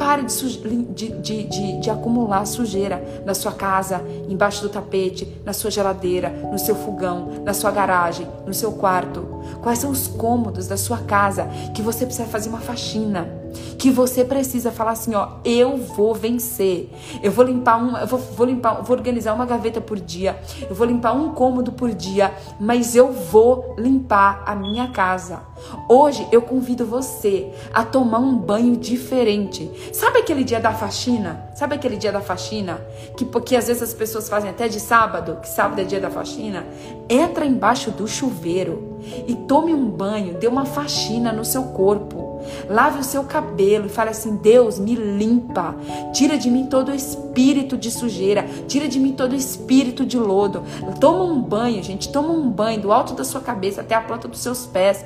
Pare 0.00 0.22
de, 0.22 0.58
de, 0.94 1.42
de, 1.44 1.78
de, 1.78 1.90
acumular 1.90 2.46
sujeira 2.46 3.22
na 3.26 3.34
sua 3.34 3.52
casa, 3.52 4.02
embaixo 4.30 4.62
do 4.62 4.70
tapete, 4.70 5.30
na 5.44 5.52
sua 5.52 5.70
geladeira, 5.70 6.30
no 6.50 6.58
seu 6.58 6.74
fogão, 6.74 7.28
na 7.44 7.52
sua 7.52 7.70
garagem, 7.70 8.26
no 8.46 8.54
seu 8.54 8.72
quarto. 8.72 9.39
Quais 9.62 9.78
são 9.78 9.90
os 9.90 10.06
cômodos 10.06 10.66
da 10.66 10.76
sua 10.76 10.98
casa 10.98 11.48
que 11.74 11.82
você 11.82 12.04
precisa 12.04 12.28
fazer 12.28 12.48
uma 12.48 12.60
faxina? 12.60 13.40
que 13.78 13.90
você 13.90 14.24
precisa 14.24 14.70
falar 14.70 14.92
assim, 14.92 15.14
ó, 15.14 15.28
eu 15.44 15.76
vou 15.76 16.14
vencer. 16.14 16.90
Eu 17.22 17.32
vou 17.32 17.44
limpar 17.44 17.82
um, 17.82 17.96
eu 17.96 18.06
vou, 18.06 18.18
vou 18.18 18.46
limpar, 18.46 18.82
vou 18.82 18.96
organizar 18.96 19.34
uma 19.34 19.46
gaveta 19.46 19.80
por 19.80 19.98
dia. 19.98 20.38
Eu 20.68 20.74
vou 20.74 20.86
limpar 20.86 21.12
um 21.12 21.30
cômodo 21.32 21.72
por 21.72 21.92
dia, 21.92 22.32
mas 22.58 22.94
eu 22.94 23.12
vou 23.12 23.74
limpar 23.78 24.42
a 24.46 24.54
minha 24.54 24.88
casa. 24.88 25.40
Hoje 25.88 26.26
eu 26.30 26.42
convido 26.42 26.84
você 26.86 27.50
a 27.72 27.84
tomar 27.84 28.18
um 28.18 28.36
banho 28.36 28.76
diferente. 28.76 29.70
Sabe 29.92 30.18
aquele 30.18 30.44
dia 30.44 30.60
da 30.60 30.72
faxina? 30.72 31.49
Sabe 31.60 31.74
aquele 31.74 31.98
dia 31.98 32.10
da 32.10 32.22
faxina 32.22 32.80
que 33.18 33.22
porque 33.22 33.54
às 33.54 33.66
vezes 33.66 33.82
as 33.82 33.92
pessoas 33.92 34.30
fazem 34.30 34.48
até 34.48 34.66
de 34.66 34.80
sábado, 34.80 35.40
que 35.42 35.46
sábado 35.46 35.78
é 35.82 35.84
dia 35.84 36.00
da 36.00 36.08
faxina? 36.08 36.64
Entra 37.06 37.44
embaixo 37.44 37.90
do 37.90 38.08
chuveiro 38.08 38.98
e 39.28 39.34
tome 39.46 39.74
um 39.74 39.90
banho, 39.90 40.38
dê 40.38 40.46
uma 40.46 40.64
faxina 40.64 41.34
no 41.34 41.44
seu 41.44 41.64
corpo. 41.64 42.40
Lave 42.66 43.00
o 43.00 43.04
seu 43.04 43.24
cabelo 43.24 43.84
e 43.84 43.88
fale 43.90 44.08
assim: 44.08 44.36
Deus, 44.36 44.78
me 44.78 44.94
limpa. 44.94 45.74
Tira 46.14 46.38
de 46.38 46.50
mim 46.50 46.64
todo 46.64 46.92
o 46.92 46.94
espírito 46.94 47.76
de 47.76 47.90
sujeira. 47.90 48.46
Tira 48.66 48.88
de 48.88 48.98
mim 48.98 49.12
todo 49.12 49.32
o 49.32 49.36
espírito 49.36 50.06
de 50.06 50.16
lodo. 50.16 50.64
Toma 50.98 51.24
um 51.24 51.42
banho, 51.42 51.82
gente. 51.82 52.10
Toma 52.10 52.32
um 52.32 52.50
banho 52.50 52.80
do 52.80 52.90
alto 52.90 53.12
da 53.12 53.22
sua 53.22 53.42
cabeça 53.42 53.82
até 53.82 53.94
a 53.94 54.00
planta 54.00 54.26
dos 54.26 54.40
seus 54.40 54.64
pés. 54.64 55.04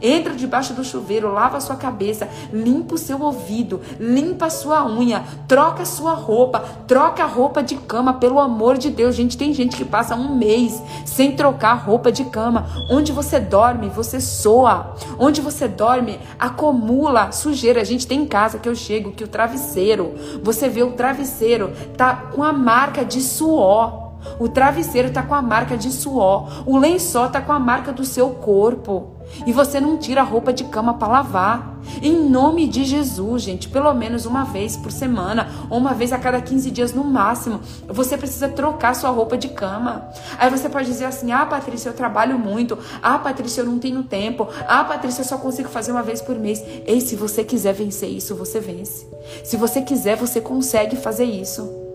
Entra 0.00 0.34
debaixo 0.34 0.74
do 0.74 0.84
chuveiro, 0.84 1.32
lava 1.32 1.56
a 1.56 1.60
sua 1.60 1.76
cabeça, 1.76 2.28
limpa 2.52 2.94
o 2.94 2.98
seu 2.98 3.20
ouvido, 3.20 3.80
limpa 3.98 4.46
a 4.46 4.50
sua 4.50 4.86
unha, 4.86 5.24
troca 5.48 5.82
a 5.82 5.86
sua 5.86 6.12
roupa, 6.12 6.60
troca 6.86 7.22
a 7.22 7.26
roupa 7.26 7.62
de 7.62 7.76
cama, 7.76 8.14
pelo 8.14 8.38
amor 8.38 8.78
de 8.78 8.90
Deus. 8.90 9.14
Gente, 9.14 9.36
tem 9.36 9.52
gente 9.52 9.76
que 9.76 9.84
passa 9.84 10.14
um 10.14 10.36
mês 10.36 10.82
sem 11.04 11.34
trocar 11.34 11.74
roupa 11.74 12.12
de 12.12 12.24
cama. 12.24 12.66
Onde 12.90 13.12
você 13.12 13.40
dorme, 13.40 13.88
você 13.88 14.20
soa. 14.20 14.94
Onde 15.18 15.40
você 15.40 15.68
dorme, 15.68 16.18
acumula 16.38 17.32
sujeira. 17.32 17.80
A 17.80 17.84
gente 17.84 18.06
tem 18.06 18.22
em 18.22 18.26
casa 18.26 18.58
que 18.58 18.68
eu 18.68 18.74
chego 18.74 19.12
que 19.12 19.24
o 19.24 19.28
travesseiro, 19.28 20.14
você 20.42 20.68
vê 20.68 20.82
o 20.82 20.92
travesseiro 20.92 21.72
tá 21.96 22.14
com 22.34 22.42
a 22.42 22.52
marca 22.52 23.04
de 23.04 23.20
suor. 23.20 24.05
O 24.38 24.48
travesseiro 24.48 25.08
está 25.08 25.22
com 25.22 25.34
a 25.34 25.42
marca 25.42 25.76
de 25.76 25.90
suor. 25.90 26.62
O 26.66 26.76
lençol 26.78 27.26
está 27.26 27.40
com 27.40 27.52
a 27.52 27.58
marca 27.58 27.92
do 27.92 28.04
seu 28.04 28.30
corpo. 28.30 29.16
E 29.46 29.52
você 29.52 29.80
não 29.80 29.96
tira 29.96 30.20
a 30.20 30.24
roupa 30.24 30.52
de 30.52 30.64
cama 30.64 30.94
para 30.94 31.08
lavar. 31.08 31.76
Em 32.02 32.28
nome 32.28 32.66
de 32.66 32.84
Jesus, 32.84 33.42
gente, 33.42 33.68
pelo 33.68 33.92
menos 33.94 34.26
uma 34.26 34.44
vez 34.44 34.76
por 34.76 34.90
semana, 34.90 35.48
ou 35.70 35.78
uma 35.78 35.94
vez 35.94 36.12
a 36.12 36.18
cada 36.18 36.40
15 36.40 36.70
dias 36.70 36.92
no 36.92 37.04
máximo, 37.04 37.60
você 37.86 38.16
precisa 38.16 38.48
trocar 38.48 38.94
sua 38.94 39.10
roupa 39.10 39.36
de 39.36 39.48
cama. 39.48 40.08
Aí 40.38 40.50
você 40.50 40.68
pode 40.68 40.86
dizer 40.86 41.04
assim: 41.04 41.32
ah, 41.32 41.46
Patrícia, 41.46 41.88
eu 41.88 41.94
trabalho 41.94 42.38
muito. 42.38 42.78
Ah, 43.02 43.18
Patrícia, 43.18 43.60
eu 43.60 43.66
não 43.66 43.78
tenho 43.78 44.02
tempo. 44.02 44.48
Ah, 44.66 44.84
Patrícia, 44.84 45.22
eu 45.22 45.26
só 45.26 45.38
consigo 45.38 45.68
fazer 45.68 45.92
uma 45.92 46.02
vez 46.02 46.20
por 46.20 46.36
mês. 46.36 46.62
Ei, 46.86 47.00
se 47.00 47.14
você 47.14 47.44
quiser 47.44 47.72
vencer 47.72 48.10
isso, 48.10 48.34
você 48.34 48.60
vence. 48.60 49.06
Se 49.44 49.56
você 49.56 49.80
quiser, 49.80 50.16
você 50.16 50.40
consegue 50.40 50.96
fazer 50.96 51.24
isso. 51.24 51.85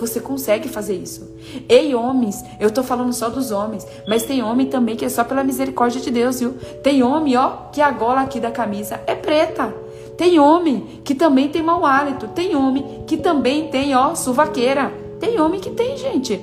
Você 0.00 0.18
consegue 0.18 0.68
fazer 0.68 0.96
isso. 0.96 1.36
Ei, 1.68 1.94
homens, 1.94 2.42
eu 2.58 2.70
tô 2.70 2.82
falando 2.82 3.12
só 3.12 3.28
dos 3.28 3.50
homens, 3.50 3.86
mas 4.08 4.22
tem 4.22 4.42
homem 4.42 4.66
também 4.66 4.96
que 4.96 5.04
é 5.04 5.08
só 5.08 5.22
pela 5.22 5.44
misericórdia 5.44 6.00
de 6.00 6.10
Deus, 6.10 6.40
viu? 6.40 6.54
Tem 6.82 7.02
homem, 7.02 7.36
ó, 7.36 7.68
que 7.70 7.82
a 7.82 7.90
gola 7.90 8.22
aqui 8.22 8.40
da 8.40 8.50
camisa 8.50 9.00
é 9.06 9.14
preta. 9.14 9.74
Tem 10.16 10.38
homem 10.38 11.00
que 11.04 11.14
também 11.14 11.48
tem 11.48 11.62
mau 11.62 11.84
hálito. 11.84 12.28
Tem 12.28 12.56
homem 12.56 13.04
que 13.06 13.16
também 13.16 13.68
tem, 13.68 13.94
ó, 13.94 14.14
suvaqueira. 14.14 14.92
Tem 15.18 15.40
homem 15.40 15.60
que 15.60 15.70
tem, 15.70 15.96
gente. 15.96 16.40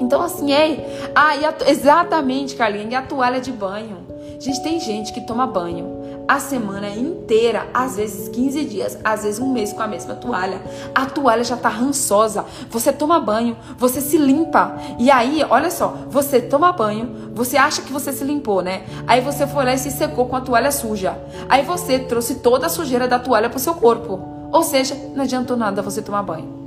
Então, 0.00 0.20
assim, 0.22 0.52
ei. 0.52 0.84
Ah, 1.14 1.30
a, 1.30 1.70
exatamente, 1.70 2.54
Carlinha, 2.54 2.90
e 2.90 2.94
a 2.94 3.02
toalha 3.02 3.40
de 3.40 3.52
banho. 3.52 3.98
Gente, 4.38 4.62
tem 4.62 4.78
gente 4.80 5.12
que 5.12 5.20
toma 5.20 5.46
banho 5.46 5.95
a 6.28 6.40
semana 6.40 6.88
inteira, 6.88 7.68
às 7.72 7.96
vezes 7.96 8.28
15 8.28 8.64
dias, 8.64 8.98
às 9.04 9.22
vezes 9.22 9.40
um 9.40 9.52
mês 9.52 9.72
com 9.72 9.82
a 9.82 9.86
mesma 9.86 10.14
toalha. 10.14 10.60
A 10.94 11.06
toalha 11.06 11.44
já 11.44 11.56
tá 11.56 11.68
rançosa. 11.68 12.44
Você 12.70 12.92
toma 12.92 13.20
banho, 13.20 13.56
você 13.78 14.00
se 14.00 14.18
limpa. 14.18 14.76
E 14.98 15.10
aí, 15.10 15.44
olha 15.48 15.70
só, 15.70 15.96
você 16.08 16.40
toma 16.40 16.72
banho, 16.72 17.30
você 17.34 17.56
acha 17.56 17.82
que 17.82 17.92
você 17.92 18.12
se 18.12 18.24
limpou, 18.24 18.62
né? 18.62 18.84
Aí 19.06 19.20
você 19.20 19.46
foi 19.46 19.64
lá 19.64 19.74
e 19.74 19.78
se 19.78 19.90
secou 19.90 20.26
com 20.26 20.36
a 20.36 20.40
toalha 20.40 20.72
suja. 20.72 21.16
Aí 21.48 21.62
você 21.62 21.98
trouxe 21.98 22.36
toda 22.36 22.66
a 22.66 22.70
sujeira 22.70 23.06
da 23.06 23.18
toalha 23.18 23.48
pro 23.48 23.58
seu 23.58 23.74
corpo. 23.74 24.20
Ou 24.52 24.62
seja, 24.62 24.94
não 25.14 25.24
adiantou 25.24 25.56
nada 25.56 25.82
você 25.82 26.02
tomar 26.02 26.22
banho. 26.22 26.66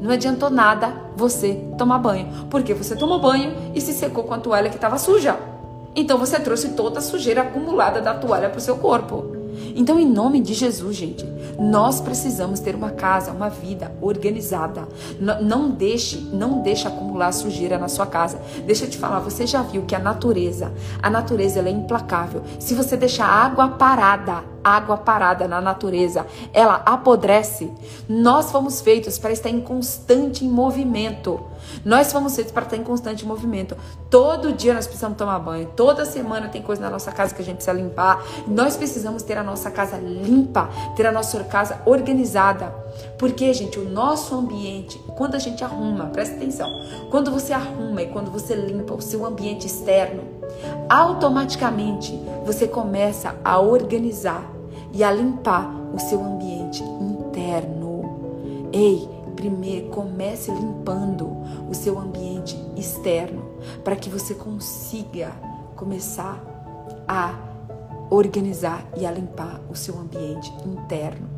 Não 0.00 0.10
adiantou 0.10 0.50
nada 0.50 0.94
você 1.16 1.54
tomar 1.78 1.98
banho, 1.98 2.28
porque 2.50 2.74
você 2.74 2.94
tomou 2.94 3.18
banho 3.18 3.54
e 3.74 3.80
se 3.80 3.94
secou 3.94 4.24
com 4.24 4.34
a 4.34 4.38
toalha 4.38 4.68
que 4.68 4.76
estava 4.76 4.98
suja. 4.98 5.53
Então 5.94 6.18
você 6.18 6.38
trouxe 6.40 6.70
toda 6.70 6.98
a 6.98 7.02
sujeira 7.02 7.42
acumulada 7.42 8.00
da 8.00 8.14
toalha 8.14 8.48
para 8.48 8.58
o 8.58 8.62
seu 8.62 8.76
corpo. 8.76 9.44
Então, 9.74 9.98
em 9.98 10.06
nome 10.06 10.40
de 10.40 10.54
Jesus, 10.54 10.96
gente, 10.96 11.24
nós 11.58 12.00
precisamos 12.00 12.60
ter 12.60 12.74
uma 12.74 12.90
casa, 12.90 13.32
uma 13.32 13.48
vida 13.48 13.92
organizada. 14.00 14.86
N 15.20 15.42
não 15.42 15.70
deixe, 15.70 16.18
não 16.32 16.60
deixe 16.60 16.86
acumular 16.86 17.32
sujeira 17.32 17.78
na 17.78 17.88
sua 17.88 18.06
casa. 18.06 18.40
Deixa 18.66 18.84
eu 18.84 18.90
te 18.90 18.98
falar, 18.98 19.20
você 19.20 19.46
já 19.46 19.62
viu 19.62 19.82
que 19.82 19.94
a 19.94 19.98
natureza, 19.98 20.72
a 21.02 21.08
natureza 21.08 21.58
ela 21.58 21.68
é 21.68 21.72
implacável. 21.72 22.42
Se 22.58 22.74
você 22.74 22.96
deixar 22.96 23.26
água 23.26 23.68
parada, 23.68 24.44
água 24.62 24.96
parada 24.96 25.46
na 25.46 25.60
natureza, 25.60 26.26
ela 26.52 26.82
apodrece. 26.86 27.70
Nós 28.08 28.50
fomos 28.50 28.80
feitos 28.80 29.18
para 29.18 29.32
estar 29.32 29.50
em 29.50 29.60
constante 29.60 30.44
movimento. 30.44 31.40
Nós 31.84 32.12
fomos 32.12 32.34
feitos 32.34 32.52
para 32.52 32.64
estar 32.64 32.76
em 32.76 32.82
constante 32.82 33.26
movimento. 33.26 33.76
Todo 34.10 34.52
dia 34.52 34.74
nós 34.74 34.86
precisamos 34.86 35.16
tomar 35.16 35.38
banho. 35.38 35.68
Toda 35.76 36.04
semana 36.04 36.48
tem 36.48 36.62
coisa 36.62 36.82
na 36.82 36.90
nossa 36.90 37.12
casa 37.12 37.34
que 37.34 37.42
a 37.42 37.44
gente 37.44 37.56
precisa 37.56 37.76
limpar. 37.76 38.22
Nós 38.46 38.76
precisamos 38.76 39.22
ter 39.22 39.36
a 39.38 39.42
nossa 39.42 39.70
casa 39.70 39.96
limpa, 39.96 40.68
ter 40.96 41.06
a 41.06 41.12
nossa 41.12 41.42
casa 41.44 41.80
organizada. 41.84 42.74
Porque, 43.18 43.52
gente, 43.52 43.78
o 43.78 43.88
nosso 43.88 44.34
ambiente, 44.34 44.98
quando 45.16 45.34
a 45.34 45.38
gente 45.38 45.64
arruma, 45.64 46.06
presta 46.06 46.36
atenção, 46.36 46.68
quando 47.10 47.30
você 47.30 47.52
arruma 47.52 48.02
e 48.02 48.06
quando 48.06 48.30
você 48.30 48.54
limpa 48.54 48.94
o 48.94 49.02
seu 49.02 49.26
ambiente 49.26 49.66
externo, 49.66 50.22
automaticamente 50.88 52.18
você 52.44 52.68
começa 52.68 53.34
a 53.44 53.58
organizar 53.58 54.50
e 54.92 55.02
a 55.02 55.10
limpar 55.10 55.74
o 55.92 55.98
seu 55.98 56.22
ambiente 56.22 56.82
interno. 56.82 57.84
Ei, 58.72 59.08
primeiro 59.44 59.88
comece 59.88 60.50
limpando 60.50 61.26
o 61.68 61.74
seu 61.74 61.98
ambiente 61.98 62.56
externo 62.78 63.44
para 63.84 63.94
que 63.94 64.08
você 64.08 64.32
consiga 64.32 65.32
começar 65.76 66.42
a 67.06 67.34
organizar 68.08 68.86
e 68.96 69.04
a 69.04 69.10
limpar 69.10 69.60
o 69.70 69.76
seu 69.76 69.98
ambiente 69.98 70.50
interno. 70.64 71.28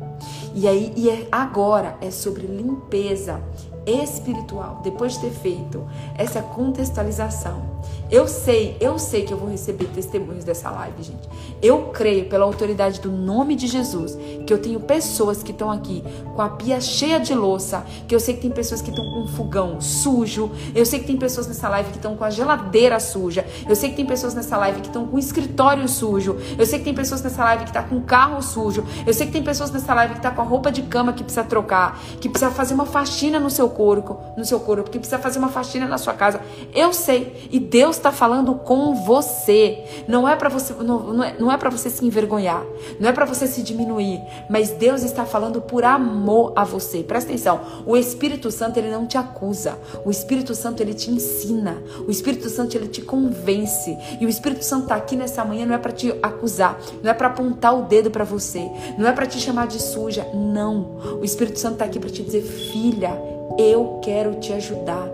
E 0.55 0.65
aí, 0.69 0.93
e 0.95 1.09
é, 1.09 1.27
agora 1.29 1.97
é 1.99 2.09
sobre 2.09 2.47
limpeza 2.47 3.41
espiritual. 3.85 4.79
Depois 4.83 5.13
de 5.13 5.21
ter 5.21 5.31
feito 5.31 5.85
essa 6.17 6.41
contextualização, 6.41 7.61
eu 8.09 8.27
sei, 8.27 8.77
eu 8.79 8.97
sei 8.97 9.23
que 9.23 9.33
eu 9.33 9.37
vou 9.37 9.49
receber 9.49 9.85
testemunhos 9.85 10.43
dessa 10.43 10.69
live, 10.69 11.03
gente. 11.03 11.27
Eu 11.61 11.89
creio 11.93 12.25
pela 12.25 12.45
autoridade 12.45 13.01
do 13.01 13.11
nome 13.11 13.55
de 13.55 13.67
Jesus 13.67 14.17
que 14.45 14.53
eu 14.53 14.59
tenho 14.59 14.79
pessoas 14.79 15.43
que 15.43 15.51
estão 15.51 15.69
aqui 15.69 16.03
com 16.35 16.41
a 16.41 16.49
pia 16.49 16.79
cheia 16.79 17.19
de 17.19 17.33
louça, 17.33 17.85
que 18.07 18.15
eu 18.15 18.19
sei 18.19 18.35
que 18.35 18.41
tem 18.41 18.51
pessoas 18.51 18.81
que 18.81 18.89
estão 18.89 19.03
com 19.03 19.23
um 19.23 19.27
fogão 19.27 19.81
sujo, 19.81 20.51
eu 20.73 20.85
sei 20.85 20.99
que 20.99 21.05
tem 21.05 21.17
pessoas 21.17 21.47
nessa 21.47 21.67
live 21.67 21.89
que 21.89 21.97
estão 21.97 22.15
com 22.15 22.23
a 22.23 22.29
geladeira 22.29 22.99
suja, 22.99 23.45
eu 23.67 23.75
sei 23.75 23.89
que 23.89 23.95
tem 23.95 24.05
pessoas 24.05 24.33
nessa 24.33 24.57
live 24.57 24.81
que 24.81 24.87
estão 24.87 25.05
com 25.05 25.15
o 25.17 25.19
escritório 25.19 25.87
sujo, 25.87 26.37
eu 26.57 26.65
sei 26.65 26.79
que 26.79 26.85
tem 26.85 26.93
pessoas 26.93 27.21
nessa 27.21 27.43
live 27.43 27.63
que 27.63 27.69
estão 27.69 27.83
tá 27.83 27.89
com 27.89 27.97
o 27.97 28.01
carro 28.01 28.41
sujo, 28.41 28.85
eu 29.05 29.13
sei 29.13 29.27
que 29.27 29.33
tem 29.33 29.43
pessoas 29.43 29.71
nessa 29.71 29.93
live 29.93 30.13
que 30.13 30.19
estão 30.19 30.31
tá 30.31 30.35
com 30.35 30.41
a 30.41 30.45
roupa 30.45 30.71
de 30.71 30.83
cama 30.83 31.11
que 31.11 31.23
precisa 31.23 31.43
trocar, 31.43 31.99
que 32.21 32.29
precisa 32.29 32.51
fazer 32.51 32.73
uma 32.73 32.85
faxina 32.85 33.39
no 33.39 33.49
seu 33.49 33.69
corpo, 33.69 34.17
no 34.37 34.45
seu 34.45 34.59
corpo, 34.59 34.89
que 34.89 34.97
precisa 34.97 35.19
fazer 35.19 35.39
uma 35.39 35.49
faxina 35.49 35.87
na 35.87 35.97
sua 35.97 36.13
casa. 36.13 36.39
Eu 36.73 36.93
sei 36.93 37.49
e 37.51 37.59
Deus 37.59 37.96
está 37.97 38.11
falando 38.11 38.55
com 38.55 38.95
você. 38.95 40.03
Não 40.07 40.27
é 40.27 40.35
para 40.35 40.49
você, 40.49 40.73
não, 40.73 41.13
não 41.13 41.23
é, 41.23 41.35
não 41.39 41.51
é 41.51 41.57
para 41.57 41.69
você 41.69 41.89
se 41.89 42.05
envergonhar, 42.05 42.63
não 42.99 43.09
é 43.09 43.11
para 43.11 43.25
você 43.25 43.47
se 43.47 43.61
diminuir, 43.61 44.21
mas 44.49 44.71
Deus 44.71 45.03
está 45.03 45.25
falando 45.25 45.61
por 45.61 45.83
amor 45.83 46.53
a 46.55 46.63
você. 46.63 47.03
Presta 47.03 47.31
atenção. 47.31 47.61
O 47.85 47.95
Espírito 47.95 48.51
Santo 48.51 48.77
ele 48.77 48.89
não 48.89 49.05
te 49.05 49.17
acusa. 49.17 49.77
O 50.05 50.11
Espírito 50.11 50.55
Santo 50.55 50.81
ele 50.81 50.93
te 50.93 51.11
ensina. 51.11 51.81
O 52.07 52.11
Espírito 52.11 52.49
Santo 52.49 52.75
ele 52.75 52.87
te 52.87 53.01
convence. 53.01 53.97
E 54.19 54.25
o 54.25 54.29
Espírito 54.29 54.63
Santo 54.63 54.83
está 54.83 54.95
aqui 54.95 55.15
nessa 55.15 55.43
manhã 55.43 55.65
não 55.65 55.75
é 55.75 55.77
para 55.77 55.91
te 55.91 56.13
acusar, 56.21 56.79
não 57.03 57.11
é 57.11 57.13
para 57.13 57.27
apontar 57.27 57.77
o 57.77 57.83
dedo 57.83 58.09
para 58.09 58.23
você, 58.23 58.69
não 58.97 59.07
é 59.07 59.11
para 59.11 59.25
te 59.25 59.39
chamar 59.39 59.67
de 59.67 59.81
suja. 59.81 60.27
Não. 60.33 61.17
O 61.19 61.23
Espírito 61.23 61.59
Santo 61.59 61.73
está 61.73 61.85
aqui 61.85 61.99
para 61.99 62.09
te 62.09 62.23
dizer, 62.23 62.41
filha, 62.41 63.36
eu 63.57 63.99
quero 64.01 64.35
te 64.35 64.53
ajudar. 64.53 65.07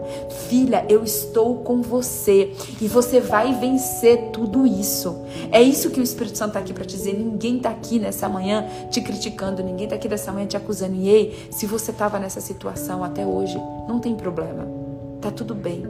Filha, 0.48 0.86
eu 0.90 1.04
estou 1.04 1.58
com 1.58 1.82
você 1.82 2.52
e 2.82 2.88
você 2.88 3.20
vai 3.20 3.54
vencer 3.54 4.30
tudo 4.32 4.66
isso. 4.66 5.26
É 5.52 5.62
isso 5.62 5.90
que 5.90 6.00
o 6.00 6.04
Espírito 6.04 6.38
Santo 6.38 6.50
está 6.50 6.60
aqui 6.60 6.74
para 6.74 6.86
te 6.86 6.96
dizer. 6.96 7.14
Ninguém 7.14 7.58
está 7.58 7.70
aqui 7.70 8.00
nessa 8.00 8.28
manhã 8.28 8.66
te 8.92 9.02
criticando, 9.02 9.64
ninguém 9.64 9.86
está 9.86 9.96
aqui 9.96 10.10
nessa 10.10 10.32
manhã 10.32 10.46
te 10.46 10.58
acusando. 10.58 10.96
E 10.96 11.10
ei, 11.10 11.48
se 11.52 11.66
você 11.66 11.92
estava 11.92 12.20
nessa 12.20 12.42
situação 12.42 13.04
até 13.04 13.26
hoje, 13.26 13.58
não 13.88 14.00
tem 14.00 14.16
problema. 14.16 14.68
Tá 15.22 15.32
tudo 15.32 15.56
bem. 15.56 15.86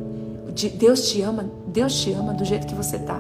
Deus 0.76 1.10
te 1.10 1.22
ama, 1.22 1.50
Deus 1.68 2.02
te 2.02 2.12
ama 2.12 2.34
do 2.34 2.46
jeito 2.46 2.68
que 2.68 2.76
você 2.76 3.00
tá. 3.00 3.20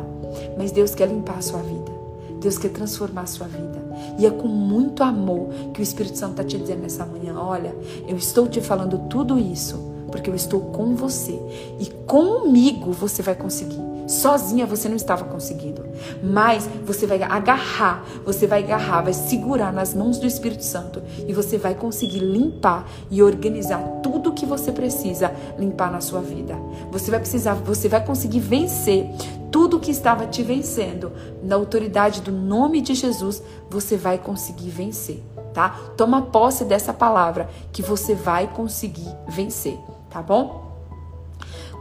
Mas 0.58 0.72
Deus 0.72 0.94
quer 0.94 1.08
limpar 1.08 1.40
a 1.40 1.42
sua 1.42 1.62
vida. 1.62 1.92
Deus 2.40 2.58
quer 2.58 2.70
transformar 2.70 3.22
a 3.22 3.28
sua 3.28 3.48
vida. 3.48 3.83
E 4.18 4.26
é 4.26 4.32
com 4.32 4.48
muito 4.48 5.04
amor 5.04 5.50
que 5.74 5.82
o 5.82 5.84
Espírito 5.84 6.18
Santo 6.18 6.32
está 6.32 6.44
te 6.44 6.58
dizendo 6.58 6.82
nessa 6.82 7.06
manhã: 7.06 7.36
olha, 7.38 7.76
eu 8.08 8.18
estou 8.18 8.48
te 8.48 8.62
falando 8.62 8.98
tudo 9.10 9.40
isso 9.40 9.94
porque 10.14 10.30
eu 10.30 10.36
estou 10.36 10.60
com 10.60 10.96
você. 10.96 11.40
E 11.80 11.88
comigo 12.06 12.92
você 12.92 13.24
vai 13.24 13.34
conseguir. 13.34 13.82
Sozinha 14.08 14.64
você 14.64 14.88
não 14.88 14.96
estava 14.96 15.26
conseguindo. 15.26 15.83
Mas 16.24 16.70
você 16.86 17.06
vai 17.06 17.22
agarrar, 17.22 18.06
você 18.26 18.48
vai 18.48 18.64
agarrar, 18.64 19.02
vai 19.02 19.14
segurar 19.14 19.72
nas 19.72 19.94
mãos 19.94 20.18
do 20.18 20.26
Espírito 20.26 20.64
Santo 20.64 21.02
e 21.28 21.34
você 21.34 21.58
vai 21.58 21.76
conseguir 21.76 22.20
limpar 22.20 22.88
e 23.10 23.22
organizar 23.22 23.80
tudo 24.02 24.30
o 24.30 24.34
que 24.34 24.46
você 24.46 24.72
precisa 24.72 25.34
limpar 25.58 25.92
na 25.92 26.02
sua 26.02 26.22
vida. 26.22 26.56
Você 26.92 27.12
vai 27.12 27.20
precisar, 27.20 27.56
você 27.56 27.88
vai 27.88 28.04
conseguir 28.04 28.40
vencer 28.40 29.10
tudo 29.54 29.80
que 29.80 29.92
estava 29.92 30.26
te 30.26 30.42
vencendo, 30.42 31.12
na 31.44 31.56
autoridade 31.56 32.22
do 32.22 32.32
nome 32.32 32.82
de 32.82 32.96
Jesus, 32.96 33.44
você 33.70 33.96
vai 33.96 34.18
conseguir 34.18 34.72
vencer, 34.72 35.22
tá? 35.54 35.70
Toma 35.96 36.24
posse 36.24 36.66
dessa 36.66 36.92
palavra 36.92 37.48
que 37.72 37.84
você 37.84 38.16
vai 38.16 38.48
conseguir 38.48 39.16
vencer, 39.28 39.78
tá 40.10 40.24
bom? 40.24 40.73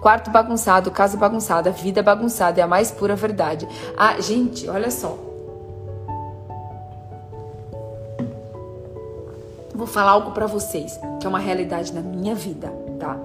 Quarto 0.02 0.32
bagunçado, 0.32 0.90
casa 0.90 1.16
bagunçada, 1.16 1.70
vida 1.70 2.02
bagunçada 2.02 2.60
é 2.60 2.64
a 2.64 2.66
mais 2.66 2.90
pura 2.90 3.14
verdade. 3.14 3.68
Ah, 3.96 4.20
gente, 4.20 4.68
olha 4.68 4.90
só. 4.90 5.16
Vou 9.72 9.86
falar 9.86 10.10
algo 10.10 10.32
para 10.32 10.46
vocês, 10.46 10.98
que 11.20 11.26
é 11.26 11.28
uma 11.28 11.38
realidade 11.38 11.92
na 11.92 12.00
minha 12.00 12.34
vida, 12.34 12.66
tá? 12.98 13.16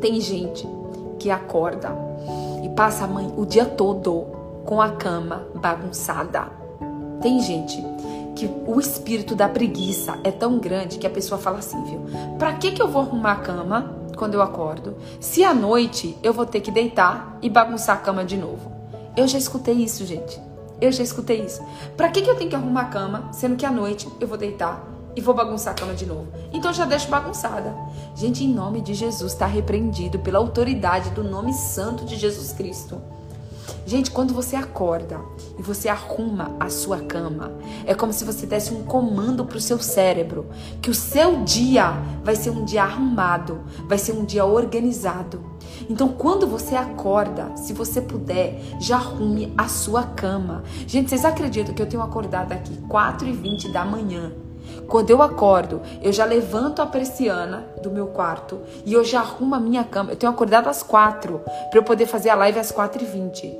Tem 0.00 0.20
gente 0.20 0.68
que 1.16 1.30
acorda 1.30 1.92
e 2.64 2.68
passa 2.70 3.06
o 3.06 3.46
dia 3.46 3.64
todo 3.64 4.26
com 4.64 4.82
a 4.82 4.90
cama 4.90 5.46
bagunçada. 5.54 6.48
Tem 7.22 7.40
gente 7.40 7.80
que 8.34 8.50
o 8.66 8.80
espírito 8.80 9.36
da 9.36 9.48
preguiça 9.48 10.18
é 10.24 10.32
tão 10.32 10.58
grande 10.58 10.98
que 10.98 11.06
a 11.06 11.10
pessoa 11.10 11.40
fala 11.40 11.58
assim, 11.58 11.80
viu? 11.84 12.00
Pra 12.36 12.54
que 12.54 12.72
que 12.72 12.82
eu 12.82 12.88
vou 12.88 13.02
arrumar 13.02 13.32
a 13.32 13.36
cama 13.36 14.03
quando 14.16 14.34
eu 14.34 14.42
acordo? 14.42 14.96
Se 15.20 15.44
à 15.44 15.52
noite 15.52 16.16
eu 16.22 16.32
vou 16.32 16.46
ter 16.46 16.60
que 16.60 16.70
deitar 16.70 17.38
e 17.42 17.50
bagunçar 17.50 17.96
a 17.96 18.00
cama 18.00 18.24
de 18.24 18.36
novo. 18.36 18.72
Eu 19.16 19.28
já 19.28 19.38
escutei 19.38 19.74
isso, 19.74 20.04
gente. 20.04 20.40
Eu 20.80 20.90
já 20.90 21.02
escutei 21.02 21.40
isso. 21.40 21.62
Pra 21.96 22.08
que 22.08 22.22
que 22.22 22.28
eu 22.28 22.36
tenho 22.36 22.50
que 22.50 22.56
arrumar 22.56 22.82
a 22.82 22.88
cama, 22.88 23.28
sendo 23.32 23.56
que 23.56 23.64
à 23.64 23.70
noite 23.70 24.08
eu 24.20 24.26
vou 24.26 24.36
deitar 24.36 24.84
e 25.16 25.20
vou 25.20 25.34
bagunçar 25.34 25.72
a 25.72 25.76
cama 25.76 25.94
de 25.94 26.04
novo? 26.04 26.26
Então 26.52 26.72
já 26.72 26.84
deixo 26.84 27.08
bagunçada. 27.08 27.74
Gente, 28.14 28.44
em 28.44 28.52
nome 28.52 28.80
de 28.80 28.94
Jesus, 28.94 29.32
está 29.32 29.46
repreendido 29.46 30.18
pela 30.18 30.38
autoridade 30.38 31.10
do 31.10 31.22
nome 31.22 31.52
santo 31.52 32.04
de 32.04 32.16
Jesus 32.16 32.52
Cristo. 32.52 33.00
Gente, 33.86 34.10
quando 34.10 34.32
você 34.32 34.56
acorda 34.56 35.20
e 35.58 35.62
você 35.62 35.88
arruma 35.88 36.56
a 36.58 36.70
sua 36.70 37.00
cama, 37.00 37.52
é 37.84 37.94
como 37.94 38.12
se 38.12 38.24
você 38.24 38.46
desse 38.46 38.72
um 38.72 38.82
comando 38.82 39.44
para 39.44 39.58
o 39.58 39.60
seu 39.60 39.78
cérebro 39.78 40.46
que 40.80 40.90
o 40.90 40.94
seu 40.94 41.42
dia 41.44 41.92
vai 42.22 42.34
ser 42.34 42.50
um 42.50 42.64
dia 42.64 42.82
arrumado, 42.82 43.60
vai 43.86 43.98
ser 43.98 44.12
um 44.12 44.24
dia 44.24 44.44
organizado. 44.44 45.44
Então, 45.88 46.08
quando 46.08 46.46
você 46.46 46.74
acorda, 46.74 47.54
se 47.56 47.72
você 47.72 48.00
puder, 48.00 48.60
já 48.80 48.96
arrume 48.96 49.52
a 49.56 49.68
sua 49.68 50.02
cama. 50.04 50.62
Gente, 50.86 51.10
vocês 51.10 51.24
acreditam 51.24 51.74
que 51.74 51.82
eu 51.82 51.88
tenho 51.88 52.02
acordado 52.02 52.52
aqui 52.52 52.72
4h20 52.88 53.70
da 53.70 53.84
manhã? 53.84 54.43
Quando 54.86 55.10
eu 55.10 55.22
acordo, 55.22 55.80
eu 56.02 56.12
já 56.12 56.24
levanto 56.24 56.80
a 56.82 56.86
persiana 56.86 57.64
do 57.82 57.90
meu 57.90 58.08
quarto 58.08 58.60
e 58.84 58.92
eu 58.92 59.04
já 59.04 59.20
arrumo 59.20 59.54
a 59.54 59.60
minha 59.60 59.84
cama. 59.84 60.12
Eu 60.12 60.16
tenho 60.16 60.32
acordado 60.32 60.68
às 60.68 60.82
quatro 60.82 61.40
para 61.70 61.78
eu 61.78 61.82
poder 61.82 62.06
fazer 62.06 62.30
a 62.30 62.34
live 62.34 62.58
às 62.58 62.70
quatro 62.70 63.02
e 63.02 63.06
vinte. 63.06 63.56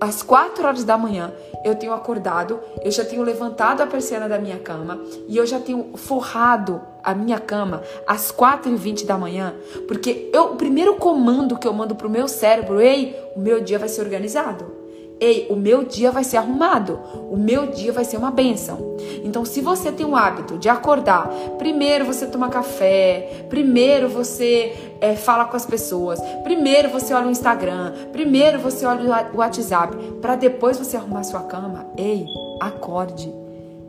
Às 0.00 0.22
quatro 0.22 0.64
horas 0.64 0.84
da 0.84 0.96
manhã 0.96 1.32
eu 1.64 1.74
tenho 1.74 1.92
acordado, 1.92 2.60
eu 2.84 2.90
já 2.90 3.04
tenho 3.04 3.24
levantado 3.24 3.80
a 3.80 3.86
persiana 3.86 4.28
da 4.28 4.38
minha 4.38 4.58
cama 4.58 5.00
e 5.26 5.36
eu 5.36 5.44
já 5.44 5.58
tenho 5.58 5.90
forrado 5.96 6.80
a 7.02 7.12
minha 7.14 7.40
cama 7.40 7.82
às 8.06 8.30
quatro 8.30 8.70
e 8.70 8.76
vinte 8.76 9.04
da 9.04 9.18
manhã, 9.18 9.54
porque 9.88 10.30
eu, 10.32 10.52
o 10.52 10.56
primeiro 10.56 10.94
comando 10.94 11.58
que 11.58 11.66
eu 11.66 11.72
mando 11.72 11.96
pro 11.96 12.08
meu 12.08 12.28
cérebro, 12.28 12.80
ei, 12.80 13.18
o 13.34 13.40
meu 13.40 13.60
dia 13.60 13.76
vai 13.76 13.88
ser 13.88 14.02
organizado. 14.02 14.77
Ei, 15.20 15.48
o 15.50 15.56
meu 15.56 15.84
dia 15.84 16.12
vai 16.12 16.22
ser 16.22 16.36
arrumado, 16.36 17.00
o 17.28 17.36
meu 17.36 17.66
dia 17.66 17.92
vai 17.92 18.04
ser 18.04 18.16
uma 18.16 18.30
bênção. 18.30 18.96
Então, 19.24 19.44
se 19.44 19.60
você 19.60 19.90
tem 19.90 20.06
o 20.06 20.14
hábito 20.14 20.58
de 20.58 20.68
acordar, 20.68 21.28
primeiro 21.58 22.04
você 22.04 22.26
toma 22.26 22.48
café, 22.48 23.46
primeiro 23.48 24.08
você 24.08 24.94
é, 25.00 25.16
fala 25.16 25.44
com 25.46 25.56
as 25.56 25.66
pessoas, 25.66 26.20
primeiro 26.44 26.88
você 26.88 27.12
olha 27.12 27.26
o 27.26 27.30
Instagram, 27.30 27.92
primeiro 28.12 28.60
você 28.60 28.86
olha 28.86 29.28
o 29.32 29.38
WhatsApp, 29.38 29.96
para 30.20 30.36
depois 30.36 30.78
você 30.78 30.96
arrumar 30.96 31.24
sua 31.24 31.42
cama, 31.42 31.86
ei, 31.96 32.24
acorde. 32.60 33.32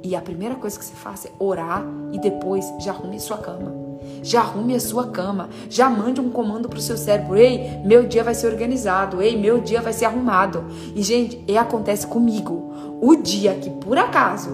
E 0.02 0.16
a 0.16 0.22
primeira 0.22 0.56
coisa 0.56 0.80
que 0.80 0.86
você 0.86 0.96
faça 0.96 1.28
é 1.28 1.32
orar 1.38 1.84
e 2.12 2.18
depois 2.18 2.66
já 2.80 2.92
arrume 2.92 3.20
sua 3.20 3.38
cama. 3.38 3.89
Já 4.24 4.42
arrume 4.42 4.76
a 4.76 4.80
sua 4.80 5.08
cama. 5.08 5.50
Já 5.70 5.90
mande 5.90 6.22
um 6.22 6.30
comando 6.30 6.70
pro 6.70 6.82
seu 6.82 6.98
cérebro. 6.98 7.38
Ei, 7.38 7.80
meu 7.86 8.08
dia 8.08 8.24
vai 8.24 8.34
ser 8.34 8.48
organizado. 8.48 9.22
Ei, 9.22 9.38
meu 9.38 9.60
dia 9.60 9.82
vai 9.82 9.94
ser 9.94 10.06
arrumado. 10.06 10.66
E, 10.96 11.02
gente, 11.02 11.44
e 11.48 11.58
acontece 11.58 12.08
comigo. 12.08 12.74
O 13.02 13.16
dia 13.16 13.54
que, 13.56 13.70
por 13.70 13.98
acaso, 13.98 14.50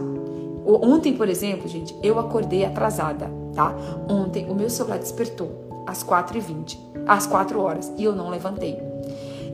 ontem, 0.66 1.14
por 1.14 1.30
exemplo, 1.30 1.68
gente, 1.68 1.96
eu 2.02 2.20
acordei 2.20 2.66
atrasada, 2.66 3.30
tá? 3.54 3.76
Ontem 4.10 4.50
o 4.50 4.56
meu 4.56 4.70
celular 4.70 5.00
despertou 5.00 5.84
às 5.86 6.04
4h20, 6.04 6.78
às 7.08 7.28
4 7.28 7.60
horas, 7.60 7.92
e 7.98 8.04
eu 8.04 8.16
não 8.16 8.30
levantei. 8.30 8.80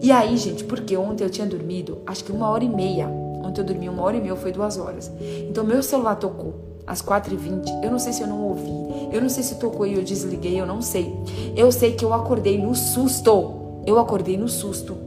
E 0.02 0.12
aí, 0.12 0.36
gente, 0.38 0.64
porque 0.64 0.98
ontem 0.98 1.24
eu 1.24 1.30
tinha 1.30 1.46
dormido, 1.46 2.00
acho 2.06 2.24
que 2.24 2.32
uma 2.32 2.50
hora 2.50 2.64
e 2.64 2.70
meia. 2.70 3.08
Ontem 3.08 3.62
eu 3.62 3.66
dormi 3.66 3.88
uma 3.88 4.04
hora 4.04 4.18
e 4.18 4.22
meia, 4.22 4.36
foi 4.36 4.52
duas 4.52 4.78
horas. 4.78 5.12
Então, 5.50 5.64
meu 5.64 5.84
celular 5.84 6.16
tocou 6.16 6.71
às 6.92 7.02
4h20. 7.02 7.84
Eu 7.84 7.90
não 7.90 7.98
sei 7.98 8.12
se 8.12 8.22
eu 8.22 8.28
não 8.28 8.42
ouvi. 8.44 9.10
Eu 9.14 9.22
não 9.22 9.30
sei 9.30 9.44
se 9.44 9.56
tocou 9.56 9.88
e 9.88 9.94
eu 9.94 10.04
desliguei, 10.04 10.60
eu 10.60 10.66
não 10.66 10.82
sei. 10.82 11.16
Eu 11.56 11.72
sei 11.72 11.94
que 11.94 12.04
eu 12.04 12.14
acordei 12.14 12.58
no 12.58 12.76
susto. 12.76 13.82
Eu 13.88 13.98
acordei 13.98 14.38
no 14.38 14.50
susto. 14.50 14.98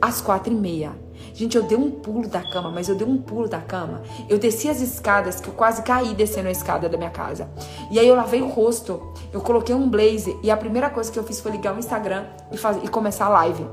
Às 0.00 0.20
4h30. 0.20 0.90
Gente, 1.32 1.56
eu 1.56 1.62
dei 1.62 1.78
um 1.78 1.90
pulo 1.90 2.28
da 2.28 2.42
cama, 2.42 2.70
mas 2.70 2.88
eu 2.88 2.94
dei 2.94 3.06
um 3.06 3.16
pulo 3.16 3.48
da 3.48 3.60
cama. 3.60 4.02
Eu 4.28 4.38
desci 4.38 4.68
as 4.68 4.82
escadas, 4.82 5.40
que 5.40 5.48
eu 5.48 5.54
quase 5.54 5.82
caí 5.82 6.12
descendo 6.14 6.48
a 6.48 6.50
escada 6.50 6.88
da 6.88 6.98
minha 6.98 7.10
casa. 7.10 7.48
E 7.90 7.98
aí 7.98 8.06
eu 8.06 8.14
lavei 8.14 8.42
o 8.42 8.48
rosto, 8.48 9.00
eu 9.32 9.40
coloquei 9.40 9.74
um 9.74 9.88
blazer 9.88 10.36
e 10.42 10.50
a 10.50 10.56
primeira 10.56 10.90
coisa 10.90 11.10
que 11.10 11.18
eu 11.18 11.24
fiz 11.24 11.40
foi 11.40 11.52
ligar 11.52 11.74
o 11.74 11.78
Instagram 11.78 12.24
e, 12.52 12.58
fazer, 12.58 12.84
e 12.84 12.88
começar 12.88 13.26
a 13.26 13.30
live. 13.30 13.64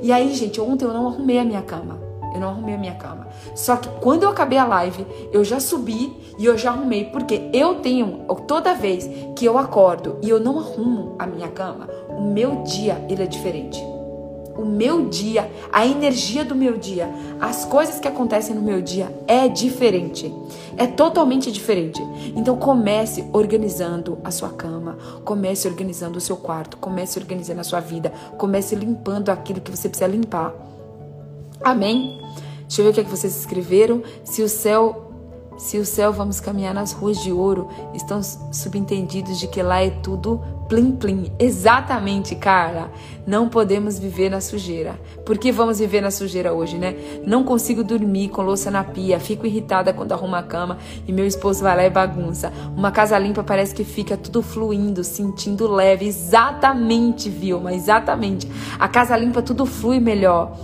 E 0.00 0.10
aí, 0.10 0.34
gente, 0.34 0.60
ontem 0.60 0.84
eu 0.84 0.92
não 0.92 1.06
arrumei 1.06 1.38
a 1.38 1.44
minha 1.44 1.62
cama. 1.62 2.11
Eu 2.34 2.40
não 2.40 2.48
arrumei 2.48 2.74
a 2.74 2.78
minha 2.78 2.94
cama. 2.94 3.28
Só 3.54 3.76
que 3.76 3.88
quando 4.00 4.22
eu 4.22 4.30
acabei 4.30 4.58
a 4.58 4.64
live, 4.64 5.06
eu 5.32 5.44
já 5.44 5.60
subi 5.60 6.12
e 6.38 6.44
eu 6.46 6.56
já 6.56 6.70
arrumei, 6.70 7.04
porque 7.06 7.50
eu 7.52 7.76
tenho, 7.76 8.24
toda 8.46 8.74
vez 8.74 9.08
que 9.36 9.44
eu 9.44 9.58
acordo 9.58 10.18
e 10.22 10.28
eu 10.28 10.40
não 10.40 10.58
arrumo 10.58 11.14
a 11.18 11.26
minha 11.26 11.48
cama, 11.48 11.88
o 12.08 12.22
meu 12.22 12.62
dia 12.62 13.04
ele 13.08 13.22
é 13.22 13.26
diferente. 13.26 13.82
O 14.56 14.66
meu 14.66 15.08
dia, 15.08 15.50
a 15.72 15.86
energia 15.86 16.44
do 16.44 16.54
meu 16.54 16.76
dia, 16.76 17.08
as 17.40 17.64
coisas 17.64 17.98
que 17.98 18.06
acontecem 18.06 18.54
no 18.54 18.60
meu 18.60 18.82
dia 18.82 19.10
é 19.26 19.48
diferente. 19.48 20.32
É 20.76 20.86
totalmente 20.86 21.50
diferente. 21.50 22.02
Então 22.36 22.56
comece 22.56 23.24
organizando 23.32 24.18
a 24.22 24.30
sua 24.30 24.50
cama, 24.50 24.98
comece 25.24 25.66
organizando 25.66 26.18
o 26.18 26.20
seu 26.20 26.36
quarto, 26.36 26.76
comece 26.76 27.18
organizando 27.18 27.60
a 27.60 27.64
sua 27.64 27.80
vida, 27.80 28.12
comece 28.36 28.74
limpando 28.74 29.30
aquilo 29.30 29.60
que 29.60 29.70
você 29.70 29.88
precisa 29.88 30.10
limpar. 30.10 30.52
Amém? 31.64 32.20
Deixa 32.62 32.80
eu 32.80 32.84
ver 32.84 32.90
o 32.90 32.94
que, 32.94 33.00
é 33.00 33.04
que 33.04 33.10
vocês 33.10 33.36
escreveram. 33.36 34.02
Se 34.24 34.42
o 34.42 34.48
céu 34.48 35.12
se 35.58 35.78
o 35.78 35.84
céu 35.84 36.12
vamos 36.12 36.40
caminhar 36.40 36.74
nas 36.74 36.92
ruas 36.92 37.18
de 37.22 37.30
ouro, 37.30 37.68
estão 37.94 38.20
subentendidos 38.22 39.38
de 39.38 39.46
que 39.46 39.62
lá 39.62 39.80
é 39.80 39.90
tudo 39.90 40.40
plim 40.68 40.92
plim. 40.92 41.30
Exatamente, 41.38 42.34
Carla. 42.34 42.90
Não 43.26 43.48
podemos 43.48 43.98
viver 43.98 44.30
na 44.30 44.40
sujeira. 44.40 44.98
Por 45.24 45.38
que 45.38 45.52
vamos 45.52 45.78
viver 45.78 46.00
na 46.00 46.10
sujeira 46.10 46.52
hoje, 46.52 46.78
né? 46.78 46.96
Não 47.24 47.44
consigo 47.44 47.84
dormir 47.84 48.30
com 48.30 48.42
louça 48.42 48.70
na 48.70 48.82
pia, 48.82 49.20
fico 49.20 49.46
irritada 49.46 49.92
quando 49.92 50.12
arrumo 50.12 50.34
a 50.34 50.42
cama 50.42 50.78
e 51.06 51.12
meu 51.12 51.26
esposo 51.26 51.62
vai 51.62 51.76
lá 51.76 51.84
e 51.84 51.90
bagunça. 51.90 52.52
Uma 52.76 52.90
casa 52.90 53.18
limpa 53.18 53.44
parece 53.44 53.74
que 53.74 53.84
fica 53.84 54.16
tudo 54.16 54.42
fluindo, 54.42 55.04
sentindo 55.04 55.70
leve. 55.70 56.06
Exatamente, 56.06 57.28
Vilma, 57.28 57.72
exatamente. 57.72 58.48
A 58.78 58.88
casa 58.88 59.16
limpa 59.16 59.42
tudo 59.42 59.66
flui 59.66 60.00
melhor. 60.00 60.56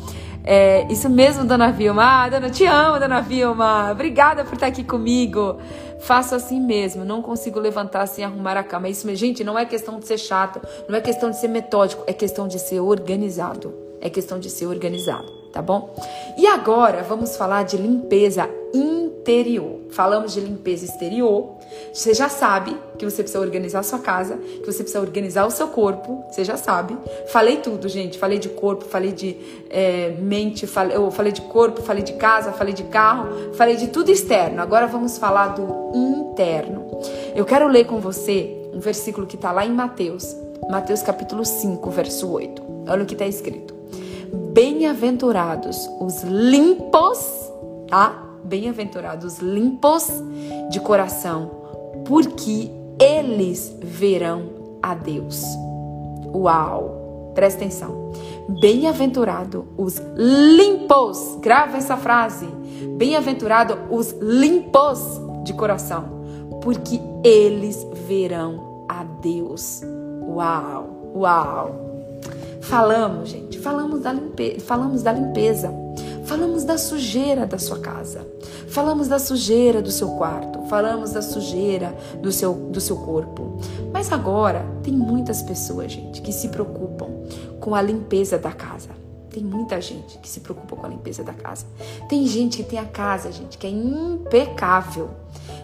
É, 0.51 0.87
isso 0.91 1.11
mesmo, 1.11 1.45
dona 1.45 1.71
Vilma. 1.71 2.03
Ah, 2.03 2.29
dona, 2.31 2.49
te 2.49 2.65
amo, 2.65 2.99
dona 2.99 3.21
Vilma. 3.21 3.93
Obrigada 3.93 4.47
por 4.47 4.55
estar 4.55 4.69
aqui 4.69 4.83
comigo. 4.83 5.59
Faço 6.01 6.35
assim 6.35 6.59
mesmo. 6.59 7.05
Não 7.05 7.21
consigo 7.21 7.61
levantar 7.61 8.07
sem 8.07 8.25
arrumar 8.25 8.57
a 8.57 8.63
cama. 8.63 8.89
Isso, 8.89 9.15
gente, 9.15 9.45
não 9.45 9.59
é 9.59 9.67
questão 9.67 9.99
de 9.99 10.07
ser 10.07 10.17
chato, 10.17 10.59
não 10.89 10.97
é 10.97 11.03
questão 11.03 11.29
de 11.29 11.39
ser 11.39 11.49
metódico, 11.49 12.03
é 12.07 12.15
questão 12.15 12.49
de 12.49 12.59
ser 12.59 12.81
organizado. 12.81 13.75
É 14.01 14.09
questão 14.09 14.39
de 14.39 14.49
ser 14.49 14.65
organizado, 14.67 15.31
tá 15.53 15.61
bom? 15.61 15.95
E 16.39 16.47
agora 16.47 17.03
vamos 17.03 17.37
falar 17.37 17.65
de 17.65 17.77
limpeza 17.77 18.49
interior. 18.73 19.81
Falamos 19.91 20.33
de 20.33 20.41
limpeza 20.41 20.87
exterior. 20.87 21.58
Você 21.93 22.15
já 22.15 22.29
sabe 22.29 22.77
que 22.99 23.05
você 23.05 23.23
precisa 23.23 23.41
organizar 23.41 23.81
a 23.81 23.83
sua 23.83 23.99
casa, 23.99 24.37
que 24.37 24.67
você 24.67 24.83
precisa 24.83 25.01
organizar 25.01 25.47
o 25.47 25.51
seu 25.51 25.69
corpo. 25.69 26.25
Você 26.31 26.45
já 26.45 26.57
sabe. 26.57 26.97
Falei 27.33 27.59
tudo, 27.59 27.89
gente. 27.89 28.19
Falei 28.19 28.39
de 28.39 28.49
corpo, 28.49 28.85
falei 28.85 29.13
de 29.13 29.37
é, 29.71 30.17
mente, 30.21 30.67
falei, 30.67 30.97
eu 30.97 31.11
falei 31.11 31.33
de 31.33 31.43
corpo, 31.43 31.83
falei 31.83 32.03
de 32.03 32.15
casa, 32.15 32.53
falei 32.53 32.75
de 32.75 32.85
carro, 32.85 33.55
falei 33.55 33.77
de 33.77 33.89
tudo 33.89 34.11
externo. 34.11 34.61
Agora 34.61 34.87
vamos 34.87 35.19
falar 35.19 35.49
do 35.49 35.93
interno. 35.95 36.87
Eu 37.35 37.45
quero 37.45 37.69
ler 37.69 37.85
com 37.85 38.01
você 38.01 38.55
um 38.73 38.81
versículo 38.81 39.27
que 39.27 39.37
está 39.37 39.51
lá 39.53 39.65
em 39.65 39.73
Mateus, 39.73 40.37
Mateus 40.69 41.03
capítulo 41.03 41.45
5, 41.45 41.91
verso 41.91 42.31
8. 42.31 42.63
Olha 42.89 43.03
o 43.03 43.07
que 43.07 43.15
está 43.15 43.27
escrito. 43.27 43.75
Bem-aventurados 44.53 45.89
os 46.01 46.23
limpos, 46.23 47.19
tá? 47.89 48.25
Bem-aventurados 48.45 49.39
limpos 49.39 50.07
de 50.71 50.81
coração, 50.81 51.58
porque 52.09 52.71
eles 52.99 53.77
verão 53.83 54.79
a 54.83 54.95
Deus. 54.95 55.45
Uau! 56.35 57.33
Presta 57.35 57.61
atenção. 57.61 58.11
Bem-aventurado 58.61 59.67
os 59.77 60.03
limpos. 60.17 61.37
Grava 61.43 61.77
essa 61.77 61.99
frase. 61.99 62.49
Bem-aventurado 62.97 63.79
os 63.91 64.13
limpos 64.21 64.99
de 65.45 65.53
coração, 65.53 66.05
porque 66.63 66.99
eles 67.23 67.87
verão 68.09 68.85
a 68.89 69.05
Deus. 69.05 69.83
Uau! 70.27 71.13
Uau! 71.15 71.89
falamos, 72.69 73.31
gente, 73.31 73.59
falamos 73.59 74.03
da 74.03 74.13
limpeza, 74.13 74.61
falamos 74.61 75.03
da 75.03 75.13
limpeza. 75.13 75.73
Falamos 76.29 76.63
da 76.63 76.77
sujeira 76.77 77.47
da 77.47 77.59
sua 77.59 77.79
casa. 77.79 78.21
Falamos 78.69 79.09
da 79.09 79.19
sujeira 79.19 79.81
do 79.81 79.91
seu 79.91 80.11
quarto. 80.11 80.63
Falamos 80.69 81.13
da 81.13 81.23
sujeira 81.23 81.97
do 82.21 82.31
seu, 82.31 82.53
do 82.53 82.83
seu 82.83 82.99
corpo. 82.99 83.59
Mas 83.95 84.13
agora 84.13 84.63
tem 84.83 84.93
muitas 84.93 85.41
pessoas, 85.41 85.91
gente, 85.91 86.21
que 86.21 86.31
se 86.31 86.49
preocupam 86.49 87.09
com 87.59 87.75
a 87.75 87.81
limpeza 87.81 88.37
da 88.37 88.53
casa. 88.53 88.91
Tem 89.31 89.43
muita 89.43 89.81
gente 89.81 90.19
que 90.19 90.29
se 90.29 90.41
preocupa 90.41 90.77
com 90.77 90.85
a 90.85 90.91
limpeza 90.91 91.25
da 91.25 91.33
casa. 91.33 91.65
Tem 92.11 92.27
gente 92.27 92.59
que 92.59 92.65
tem 92.65 92.79
a 92.79 92.85
casa, 92.85 93.33
gente, 93.33 93.57
que 93.57 93.67
é 93.67 93.71
impecável. 93.71 95.09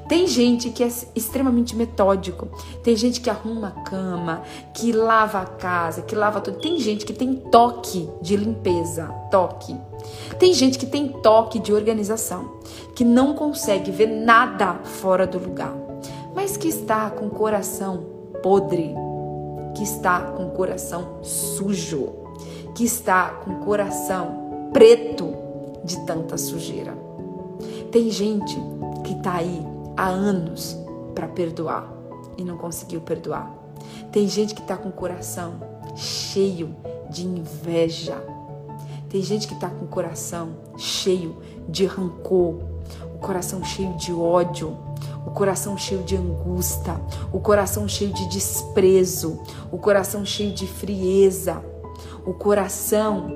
Tem 0.08 0.26
gente 0.26 0.70
que 0.70 0.82
é 0.82 0.88
extremamente 1.14 1.76
metódico. 1.76 2.48
Tem 2.82 2.96
gente 2.96 3.20
que 3.20 3.28
arruma 3.28 3.68
a 3.68 3.82
cama, 3.82 4.42
que 4.72 4.92
lava 4.92 5.40
a 5.40 5.46
casa, 5.46 6.00
que 6.00 6.14
lava 6.14 6.40
tudo. 6.40 6.58
Tem 6.58 6.78
gente 6.78 7.04
que 7.04 7.12
tem 7.12 7.34
toque 7.34 8.08
de 8.22 8.34
limpeza, 8.34 9.08
toque. 9.30 9.76
Tem 10.38 10.52
gente 10.52 10.78
que 10.78 10.86
tem 10.86 11.08
toque 11.08 11.58
de 11.58 11.72
organização, 11.72 12.58
que 12.94 13.04
não 13.04 13.34
consegue 13.34 13.90
ver 13.90 14.06
nada 14.06 14.74
fora 14.84 15.26
do 15.26 15.38
lugar, 15.38 15.74
mas 16.34 16.56
que 16.56 16.68
está 16.68 17.10
com 17.10 17.26
o 17.26 17.30
coração 17.30 18.04
podre, 18.42 18.94
que 19.74 19.82
está 19.82 20.20
com 20.20 20.46
o 20.46 20.50
coração 20.50 21.22
sujo, 21.22 22.12
que 22.74 22.84
está 22.84 23.30
com 23.44 23.52
o 23.52 23.64
coração 23.64 24.70
preto 24.72 25.34
de 25.84 25.98
tanta 26.04 26.36
sujeira. 26.36 26.96
Tem 27.90 28.10
gente 28.10 28.56
que 29.04 29.12
está 29.12 29.34
aí 29.34 29.64
há 29.96 30.08
anos 30.08 30.76
para 31.14 31.28
perdoar 31.28 31.92
e 32.36 32.44
não 32.44 32.56
conseguiu 32.56 33.00
perdoar. 33.00 33.54
Tem 34.10 34.26
gente 34.28 34.54
que 34.54 34.60
está 34.60 34.76
com 34.76 34.88
o 34.88 34.92
coração 34.92 35.54
cheio 35.94 36.74
de 37.08 37.26
inveja 37.26 38.20
tem 39.14 39.22
gente 39.22 39.46
que 39.46 39.54
está 39.54 39.70
com 39.70 39.84
o 39.84 39.86
coração 39.86 40.56
cheio 40.76 41.36
de 41.68 41.86
rancor, 41.86 42.56
o 43.14 43.18
coração 43.20 43.62
cheio 43.62 43.96
de 43.96 44.12
ódio, 44.12 44.76
o 45.24 45.30
coração 45.30 45.78
cheio 45.78 46.02
de 46.02 46.16
angústia, 46.16 47.00
o 47.32 47.38
coração 47.38 47.86
cheio 47.86 48.12
de 48.12 48.28
desprezo, 48.28 49.40
o 49.70 49.78
coração 49.78 50.26
cheio 50.26 50.52
de 50.52 50.66
frieza, 50.66 51.62
o 52.26 52.34
coração 52.34 53.28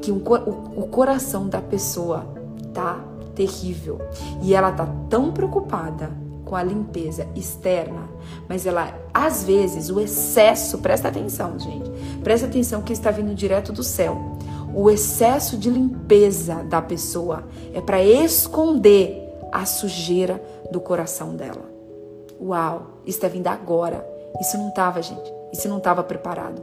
que 0.00 0.12
o, 0.12 0.18
o, 0.18 0.82
o 0.82 0.86
coração 0.86 1.48
da 1.48 1.60
pessoa 1.60 2.28
tá 2.72 3.04
terrível 3.34 3.98
e 4.40 4.54
ela 4.54 4.70
tá 4.70 4.86
tão 5.10 5.32
preocupada 5.32 6.12
com 6.44 6.54
a 6.54 6.62
limpeza 6.62 7.26
externa, 7.34 8.08
mas 8.48 8.66
ela 8.66 8.94
às 9.12 9.42
vezes 9.42 9.90
o 9.90 9.98
excesso, 9.98 10.78
presta 10.78 11.08
atenção, 11.08 11.58
gente. 11.58 11.90
Presta 12.22 12.46
atenção 12.46 12.82
que 12.82 12.92
está 12.92 13.10
vindo 13.10 13.34
direto 13.34 13.72
do 13.72 13.82
céu 13.82 14.36
o 14.74 14.90
excesso 14.90 15.56
de 15.56 15.70
limpeza 15.70 16.56
da 16.64 16.82
pessoa 16.82 17.44
é 17.72 17.80
para 17.80 18.02
esconder 18.02 19.22
a 19.52 19.64
sujeira 19.64 20.42
do 20.70 20.80
coração 20.80 21.36
dela. 21.36 21.62
Uau, 22.40 22.86
está 23.06 23.28
vindo 23.28 23.46
agora. 23.46 24.04
Isso 24.40 24.58
não 24.58 24.68
estava, 24.68 25.00
gente. 25.00 25.32
Isso 25.52 25.68
não 25.68 25.78
estava 25.78 26.02
preparado. 26.02 26.60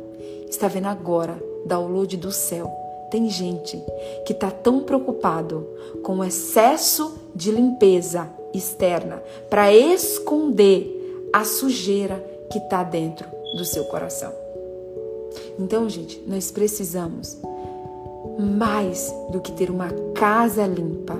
Está 0.50 0.68
vendo 0.68 0.88
agora, 0.88 1.42
download 1.66 2.18
do 2.18 2.32
céu. 2.32 2.70
Tem 3.10 3.30
gente 3.30 3.82
que 4.26 4.34
está 4.34 4.52
tão 4.52 4.82
preocupado 4.82 5.68
com 6.04 6.18
o 6.18 6.24
excesso 6.24 7.18
de 7.34 7.52
limpeza 7.52 8.30
externa 8.54 9.24
para 9.50 9.74
esconder 9.74 11.30
a 11.32 11.46
sujeira 11.46 12.24
que 12.52 12.58
está 12.58 12.84
dentro 12.84 13.28
do 13.56 13.64
seu 13.64 13.86
coração. 13.86 14.34
Então, 15.58 15.88
gente, 15.90 16.22
nós 16.28 16.52
precisamos 16.52 17.38
mais 18.40 19.14
do 19.30 19.40
que 19.40 19.52
ter 19.52 19.70
uma 19.70 19.90
casa 20.14 20.66
limpa, 20.66 21.18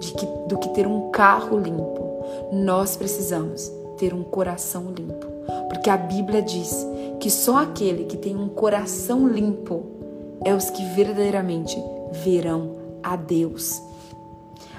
que, 0.00 0.26
do 0.48 0.58
que 0.58 0.68
ter 0.70 0.86
um 0.86 1.10
carro 1.10 1.58
limpo. 1.58 2.24
Nós 2.52 2.96
precisamos 2.96 3.70
ter 3.96 4.14
um 4.14 4.22
coração 4.22 4.92
limpo, 4.92 5.26
porque 5.68 5.90
a 5.90 5.96
Bíblia 5.96 6.42
diz 6.42 6.86
que 7.20 7.30
só 7.30 7.58
aquele 7.58 8.04
que 8.04 8.16
tem 8.16 8.36
um 8.36 8.48
coração 8.48 9.28
limpo 9.28 9.84
é 10.44 10.54
os 10.54 10.70
que 10.70 10.84
verdadeiramente 10.94 11.76
verão 12.12 12.76
a 13.02 13.16
Deus. 13.16 13.82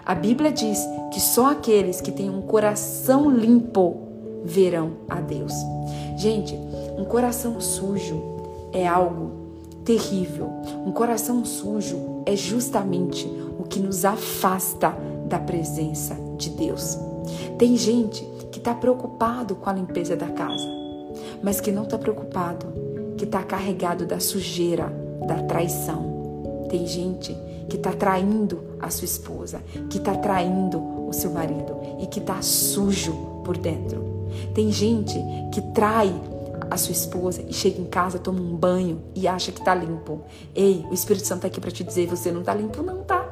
A 0.06 0.16
Bíblia 0.16 0.52
diz 0.52 0.80
que 1.12 1.20
só 1.20 1.52
aqueles 1.52 2.02
que 2.02 2.12
têm 2.12 2.30
um 2.30 2.42
coração 2.42 3.30
limpo 3.30 4.08
verão 4.44 4.94
a 5.08 5.22
Deus. 5.22 5.54
Gente, 6.18 6.58
um 6.98 7.06
coração 7.06 7.62
sujo 7.62 8.22
é 8.74 8.88
algo 8.88 9.31
terrível. 9.84 10.50
Um 10.86 10.92
coração 10.92 11.44
sujo 11.46 12.24
é 12.26 12.36
justamente 12.36 13.28
o 13.60 13.64
que 13.64 13.80
nos 13.80 14.06
afasta 14.06 14.96
da 15.28 15.40
presença 15.40 16.16
de 16.38 16.50
Deus. 16.50 16.98
Tem 17.58 17.76
gente 17.78 18.24
que 18.52 18.60
está 18.60 18.74
preocupado 18.74 19.56
com 19.56 19.70
a 19.70 19.74
limpeza 19.74 20.16
da 20.16 20.28
casa, 20.28 20.68
mas 21.42 21.62
que 21.62 21.72
não 21.72 21.84
está 21.84 21.98
preocupado, 21.98 22.66
que 23.18 23.24
está 23.24 23.44
carregado 23.44 24.06
da 24.06 24.20
sujeira, 24.20 24.92
da 25.28 25.44
traição. 25.44 26.68
Tem 26.70 26.86
gente 26.86 27.36
que 27.70 27.78
está 27.78 27.92
traindo 27.92 28.60
a 28.80 28.90
sua 28.90 29.06
esposa, 29.06 29.62
que 29.90 29.98
está 29.98 30.16
traindo 30.16 30.80
o 31.08 31.14
seu 31.14 31.32
marido 31.32 31.78
e 32.00 32.08
que 32.08 32.20
está 32.20 32.42
sujo 32.42 33.14
por 33.44 33.58
dentro. 33.58 34.04
Tem 34.54 34.72
gente 34.72 35.18
que 35.54 35.62
trai 35.74 36.14
a 36.72 36.78
sua 36.78 36.94
esposa 36.94 37.44
e 37.48 37.54
chega 37.54 37.82
em 37.82 37.86
casa, 37.86 38.18
toma 38.18 38.40
um 38.40 38.56
banho 38.56 39.04
e 39.14 39.28
acha 39.28 39.52
que 39.52 39.62
tá 39.62 39.76
limpo. 39.76 40.22
Ei, 40.56 40.86
o 40.90 40.94
Espírito 40.94 41.28
Santo 41.28 41.42
tá 41.42 41.48
aqui 41.48 41.60
para 41.60 41.70
te 41.70 41.84
dizer, 41.84 42.08
você 42.08 42.32
não 42.32 42.42
tá 42.42 42.54
limpo, 42.54 42.82
não 42.82 43.04
tá. 43.04 43.30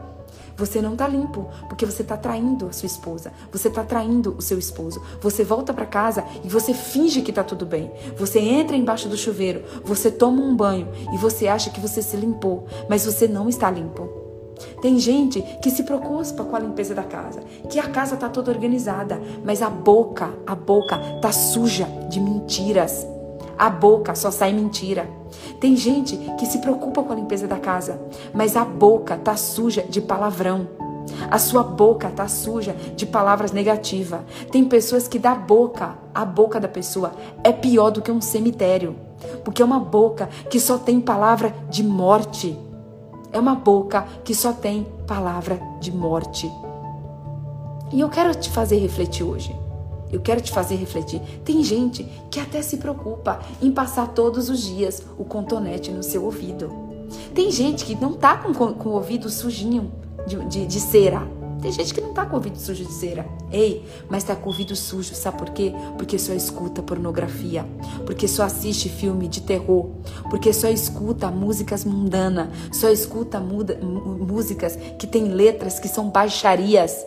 Você 0.58 0.82
não 0.82 0.94
tá 0.94 1.08
limpo, 1.08 1.48
porque 1.70 1.86
você 1.86 2.04
tá 2.04 2.18
traindo 2.18 2.68
a 2.68 2.74
sua 2.74 2.86
esposa. 2.86 3.32
Você 3.50 3.70
tá 3.70 3.82
traindo 3.82 4.36
o 4.38 4.42
seu 4.42 4.60
esposo. 4.60 5.02
Você 5.22 5.42
volta 5.42 5.74
para 5.74 5.86
casa 5.86 6.26
e 6.44 6.50
você 6.50 6.74
finge 6.74 7.22
que 7.22 7.32
tá 7.32 7.46
tudo 7.46 7.66
bem. 7.66 7.90
Você 8.18 8.40
entra 8.40 8.76
embaixo 8.76 9.08
do 9.08 9.16
chuveiro, 9.16 9.64
você 9.86 10.12
toma 10.12 10.42
um 10.42 10.54
banho 10.54 10.90
e 11.14 11.18
você 11.18 11.48
acha 11.48 11.70
que 11.70 11.80
você 11.80 12.02
se 12.02 12.18
limpou, 12.18 12.68
mas 12.90 13.06
você 13.06 13.26
não 13.26 13.48
está 13.48 13.72
limpo. 13.72 14.10
Tem 14.82 15.00
gente 15.00 15.42
que 15.62 15.72
se 15.72 15.84
preocupa 15.84 16.44
com 16.44 16.56
a 16.56 16.60
limpeza 16.60 16.94
da 16.94 17.04
casa, 17.04 17.40
que 17.70 17.80
a 17.80 17.88
casa 17.88 18.18
tá 18.18 18.28
toda 18.28 18.52
organizada, 18.52 19.22
mas 19.46 19.62
a 19.62 19.70
boca, 19.70 20.34
a 20.46 20.54
boca 20.54 20.98
tá 21.22 21.32
suja 21.32 21.86
de 22.10 22.20
mentiras. 22.20 23.08
A 23.60 23.70
boca 23.70 24.16
só 24.16 24.32
sai 24.32 24.54
mentira. 24.54 25.06
Tem 25.60 25.76
gente 25.76 26.16
que 26.40 26.46
se 26.46 26.60
preocupa 26.60 27.04
com 27.04 27.12
a 27.12 27.16
limpeza 27.18 27.46
da 27.46 27.58
casa, 27.60 28.00
mas 28.34 28.56
a 28.56 28.64
boca 28.64 29.18
tá 29.18 29.36
suja 29.36 29.84
de 29.84 30.00
palavrão. 30.00 30.66
A 31.30 31.38
sua 31.38 31.62
boca 31.62 32.10
tá 32.10 32.26
suja 32.30 32.74
de 32.96 33.06
palavras 33.06 33.52
negativas. 33.52 34.22
Tem 34.50 34.64
pessoas 34.64 35.10
que 35.10 35.20
da 35.20 35.36
boca, 35.36 35.98
a 36.16 36.24
boca 36.24 36.58
da 36.58 36.70
pessoa 36.70 37.12
é 37.44 37.52
pior 37.52 37.90
do 37.90 38.02
que 38.02 38.10
um 38.10 38.22
cemitério, 38.22 38.96
porque 39.44 39.62
é 39.62 39.66
uma 39.66 39.80
boca 39.80 40.30
que 40.50 40.58
só 40.58 40.78
tem 40.78 41.02
palavra 41.02 41.54
de 41.70 41.84
morte. 41.84 42.58
É 43.34 43.38
uma 43.38 43.56
boca 43.56 44.08
que 44.24 44.34
só 44.34 44.54
tem 44.54 44.88
palavra 45.06 45.60
de 45.82 45.92
morte. 45.92 46.50
E 47.92 48.00
eu 48.00 48.08
quero 48.08 48.34
te 48.36 48.50
fazer 48.50 48.78
refletir 48.78 49.26
hoje. 49.26 49.59
Eu 50.12 50.20
quero 50.20 50.42
te 50.42 50.52
fazer 50.52 50.76
refletir. 50.76 51.22
Tem 51.44 51.64
gente 51.64 52.04
que 52.32 52.40
até 52.40 52.62
se 52.62 52.78
preocupa 52.78 53.40
em 53.62 53.72
passar 53.72 54.08
todos 54.10 54.50
os 54.50 54.62
dias 54.62 55.04
o 55.18 55.24
contonete 55.24 55.92
no 55.92 56.04
seu 56.04 56.24
ouvido. 56.24 56.72
Tem 57.34 57.52
gente 57.52 57.86
que 57.86 57.96
não 57.96 58.14
tá 58.14 58.38
com, 58.38 58.54
com 58.54 58.90
o 58.90 58.94
ouvido 58.94 59.30
sujinho 59.30 59.92
de, 60.28 60.38
de, 60.46 60.66
de 60.66 60.80
cera. 60.80 61.28
Tem 61.62 61.72
gente 61.72 61.94
que 61.94 62.00
não 62.00 62.14
tá 62.14 62.26
com 62.26 62.34
o 62.34 62.36
ouvido 62.36 62.58
sujo 62.58 62.86
de 62.86 62.94
cera. 62.94 63.28
Ei, 63.52 63.86
mas 64.10 64.24
tá 64.24 64.36
com 64.36 64.46
o 64.46 64.48
ouvido 64.48 64.76
sujo, 64.76 65.14
sabe 65.14 65.38
por 65.38 65.50
quê? 65.50 65.74
Porque 65.98 66.18
só 66.18 66.32
escuta 66.34 66.82
pornografia, 66.82 67.66
porque 68.06 68.28
só 68.28 68.44
assiste 68.44 68.88
filme 68.88 69.28
de 69.28 69.42
terror, 69.42 69.90
porque 70.30 70.54
só 70.54 70.70
escuta 70.70 71.30
músicas 71.30 71.84
mundanas, 71.84 72.50
só 72.72 72.90
escuta 72.90 73.40
muda, 73.40 73.78
músicas 73.82 74.78
que 74.98 75.06
têm 75.06 75.26
letras 75.26 75.80
que 75.80 75.90
são 75.90 76.10
baixarias. 76.10 77.06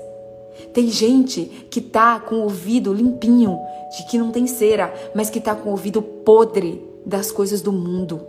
Tem 0.72 0.88
gente 0.88 1.66
que 1.70 1.80
tá 1.80 2.20
com 2.20 2.36
o 2.36 2.42
ouvido 2.42 2.92
limpinho, 2.92 3.58
de 3.96 4.06
que 4.06 4.18
não 4.18 4.30
tem 4.30 4.46
cera, 4.46 4.92
mas 5.14 5.30
que 5.30 5.40
tá 5.40 5.54
com 5.54 5.68
o 5.68 5.72
ouvido 5.72 6.02
podre 6.02 6.82
das 7.04 7.30
coisas 7.30 7.60
do 7.60 7.72
mundo. 7.72 8.20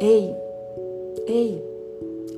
Ei, 0.00 0.34
ei, 1.26 1.74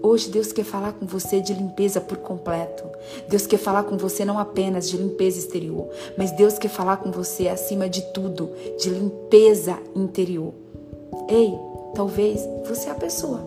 Hoje 0.03 0.31
Deus 0.31 0.53
quer 0.53 0.65
falar 0.65 0.93
com 0.93 1.05
você 1.05 1.41
de 1.41 1.53
limpeza 1.53 2.01
por 2.01 2.19
completo. 2.19 2.85
Deus 3.29 3.45
quer 3.45 3.57
falar 3.57 3.83
com 3.83 3.97
você 3.97 4.25
não 4.25 4.39
apenas 4.39 4.89
de 4.89 4.97
limpeza 4.97 5.39
exterior, 5.39 5.89
mas 6.17 6.31
Deus 6.31 6.59
quer 6.59 6.69
falar 6.69 6.99
com 6.99 7.11
você 7.11 7.49
acima 7.49 7.89
de 7.89 8.03
tudo 8.13 8.51
de 8.79 8.89
limpeza 8.89 9.77
interior. 9.97 10.53
Ei, 11.29 11.53
talvez 11.95 12.41
você 12.69 12.89
é 12.89 12.93
a 12.93 12.95
pessoa 12.95 13.41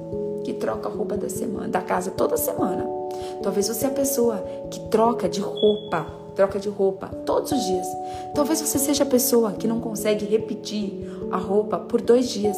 que 0.43 0.54
troca 0.54 0.89
a 0.89 0.91
roupa 0.91 1.16
da 1.16 1.30
semana, 1.30 1.70
da 1.70 1.82
casa 1.82 2.12
toda 2.12 2.36
semana. 2.36 2.99
Talvez 3.41 3.68
você 3.68 3.86
é 3.86 3.89
a 3.89 3.93
pessoa 3.93 4.38
que 4.70 4.80
troca 4.89 5.30
de 5.30 5.39
roupa, 5.39 6.05
troca 6.36 6.60
de 6.60 6.70
roupa 6.70 7.07
todos 7.26 7.51
os 7.51 7.64
dias. 7.66 7.88
Talvez 8.34 8.62
você 8.62 8.80
seja 8.80 9.03
a 9.03 9.07
pessoa 9.07 9.53
que 9.53 9.68
não 9.68 9.80
consegue 9.80 10.26
repetir 10.26 11.10
a 11.32 11.38
roupa 11.38 11.78
por 11.78 12.01
dois 12.01 12.30
dias. 12.30 12.57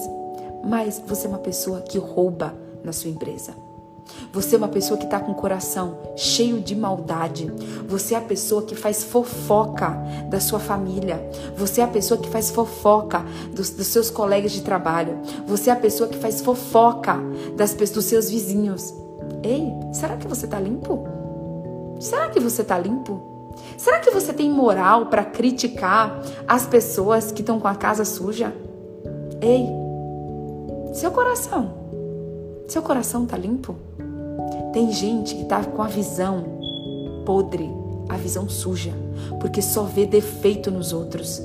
mas 0.63 1.01
você 1.07 1.25
é 1.25 1.29
uma 1.29 1.39
pessoa 1.39 1.81
que 1.81 1.97
rouba 1.97 2.53
na 2.83 2.93
sua 2.93 3.09
empresa. 3.09 3.55
Você 4.31 4.55
é 4.55 4.57
uma 4.57 4.67
pessoa 4.67 4.97
que 4.97 5.05
está 5.05 5.19
com 5.19 5.31
o 5.31 5.35
coração 5.35 5.97
cheio 6.15 6.59
de 6.59 6.75
maldade. 6.75 7.51
Você 7.87 8.13
é 8.13 8.17
a 8.17 8.21
pessoa 8.21 8.61
que 8.61 8.75
faz 8.75 9.03
fofoca 9.03 9.89
da 10.29 10.39
sua 10.39 10.59
família. 10.59 11.29
Você 11.55 11.81
é 11.81 11.83
a 11.83 11.87
pessoa 11.87 12.19
que 12.19 12.29
faz 12.29 12.49
fofoca 12.49 13.25
dos, 13.53 13.69
dos 13.71 13.87
seus 13.87 14.09
colegas 14.09 14.51
de 14.51 14.61
trabalho. 14.61 15.19
Você 15.47 15.69
é 15.69 15.73
a 15.73 15.77
pessoa 15.77 16.09
que 16.09 16.17
faz 16.17 16.41
fofoca 16.41 17.17
das, 17.55 17.73
dos 17.73 18.05
seus 18.05 18.29
vizinhos. 18.29 18.93
Ei, 19.43 19.73
será 19.91 20.17
que 20.17 20.27
você 20.27 20.45
está 20.45 20.59
limpo? 20.59 21.07
Será 21.99 22.29
que 22.29 22.39
você 22.39 22.61
está 22.61 22.77
limpo? 22.77 23.21
Será 23.77 23.99
que 23.99 24.11
você 24.11 24.33
tem 24.33 24.49
moral 24.49 25.07
para 25.07 25.25
criticar 25.25 26.21
as 26.47 26.65
pessoas 26.65 27.31
que 27.31 27.41
estão 27.41 27.59
com 27.59 27.67
a 27.67 27.75
casa 27.75 28.05
suja? 28.05 28.53
Ei, 29.41 29.67
seu 30.93 31.11
coração, 31.11 31.73
seu 32.67 32.81
coração 32.81 33.23
está 33.23 33.37
limpo? 33.37 33.75
Tem 34.73 34.91
gente 34.91 35.35
que 35.35 35.45
tá 35.45 35.63
com 35.63 35.81
a 35.81 35.87
visão 35.87 36.43
podre, 37.25 37.69
a 38.07 38.17
visão 38.17 38.47
suja, 38.47 38.93
porque 39.39 39.61
só 39.61 39.83
vê 39.83 40.05
defeito 40.05 40.71
nos 40.71 40.93
outros. 40.93 41.41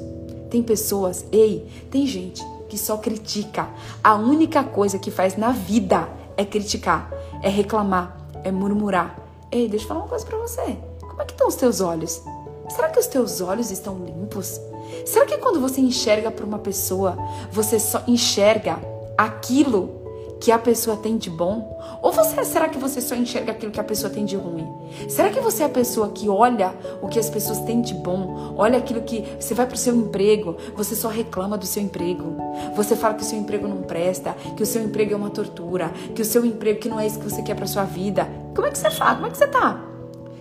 Tem 0.51 0.62
pessoas, 0.62 1.24
ei, 1.32 1.66
tem 1.90 2.07
gente 2.07 2.42
que 2.68 2.78
só 2.78 2.97
critica. 2.99 3.68
A 4.03 4.14
única 4.14 4.62
coisa 4.62 4.99
que 4.99 5.11
faz 5.11 5.36
na 5.36 5.51
vida 5.51 6.09
é 6.37 6.45
criticar, 6.45 7.11
é 7.43 7.49
reclamar, 7.49 8.16
é 8.45 8.51
murmurar. 8.51 9.18
Ei, 9.51 9.68
deixa 9.68 9.84
eu 9.84 9.89
falar 9.89 10.01
uma 10.01 10.09
coisa 10.09 10.26
para 10.26 10.39
você. 10.39 10.76
Como 11.01 11.22
é 11.22 11.24
que 11.24 11.32
estão 11.32 11.49
os 11.49 11.55
teus 11.55 11.80
olhos? 11.80 12.22
Será 12.68 12.89
que 12.89 12.99
os 12.99 13.07
teus 13.07 13.41
olhos 13.41 13.70
estão 13.70 13.97
limpos? 14.05 14.61
Será 15.05 15.24
que 15.24 15.39
quando 15.39 15.61
você 15.61 15.80
enxerga 15.80 16.30
para 16.30 16.45
uma 16.45 16.59
pessoa, 16.59 17.16
você 17.51 17.78
só 17.78 18.03
enxerga 18.07 18.78
aquilo 19.16 19.95
que 20.41 20.53
a 20.53 20.59
pessoa 20.59 20.97
tem 20.97 21.16
de 21.16 21.30
bom? 21.30 21.78
Ou 22.03 22.12
você, 22.12 22.45
será 22.45 22.68
que 22.68 22.78
você 22.78 23.01
só 23.01 23.14
enxerga 23.14 23.53
aquilo 23.53 23.72
que 23.72 23.80
a 23.80 23.84
pessoa 23.84 24.12
tem 24.12 24.24
de 24.24 24.37
ruim? 24.37 24.66
Será 25.09 25.30
que 25.30 25.41
você 25.41 25.62
é 25.62 25.66
a 25.66 25.70
pessoa 25.70 26.11
que 26.11 26.28
olha 26.28 26.74
o 27.01 27.09
que 27.09 27.18
as 27.18 27.30
pessoas 27.30 27.61
têm 27.61 27.80
de 27.80 27.95
bom? 27.95 28.55
Olha 28.57 28.78
aquilo 28.78 29.03
que 29.03 29.24
você 29.41 29.55
vai 29.55 29.66
para 29.66 29.74
o 29.74 29.78
seu 29.78 29.95
emprego, 29.95 30.57
você 30.76 30.95
só 30.95 31.09
reclama 31.09 31.57
do 31.57 31.66
seu 31.66 31.82
emprego. 31.82 32.37
Você 32.74 32.95
fala 32.97 33.14
que 33.14 33.22
o 33.22 33.26
seu 33.26 33.39
emprego 33.39 33.66
não 33.66 33.82
presta, 33.82 34.34
que 34.57 34.62
o 34.62 34.66
seu 34.66 34.82
emprego 34.82 35.14
é 35.14 35.16
uma 35.16 35.30
tortura, 35.30 35.91
que 36.14 36.22
o 36.22 36.24
seu 36.24 36.45
emprego 36.45 36.80
que 36.80 36.89
não 36.89 37.01
é 37.01 37.07
isso 37.07 37.18
que 37.18 37.28
você 37.28 37.43
quer 37.43 37.55
para 37.55 37.66
sua 37.66 37.84
vida. 37.84 38.28
Como 38.55 38.66
é 38.66 38.70
que 38.70 38.78
você 38.78 38.91
fala? 38.91 39.14
Como 39.14 39.26
é 39.26 39.30
que 39.30 39.39
você 39.39 39.47
tá? 39.47 39.84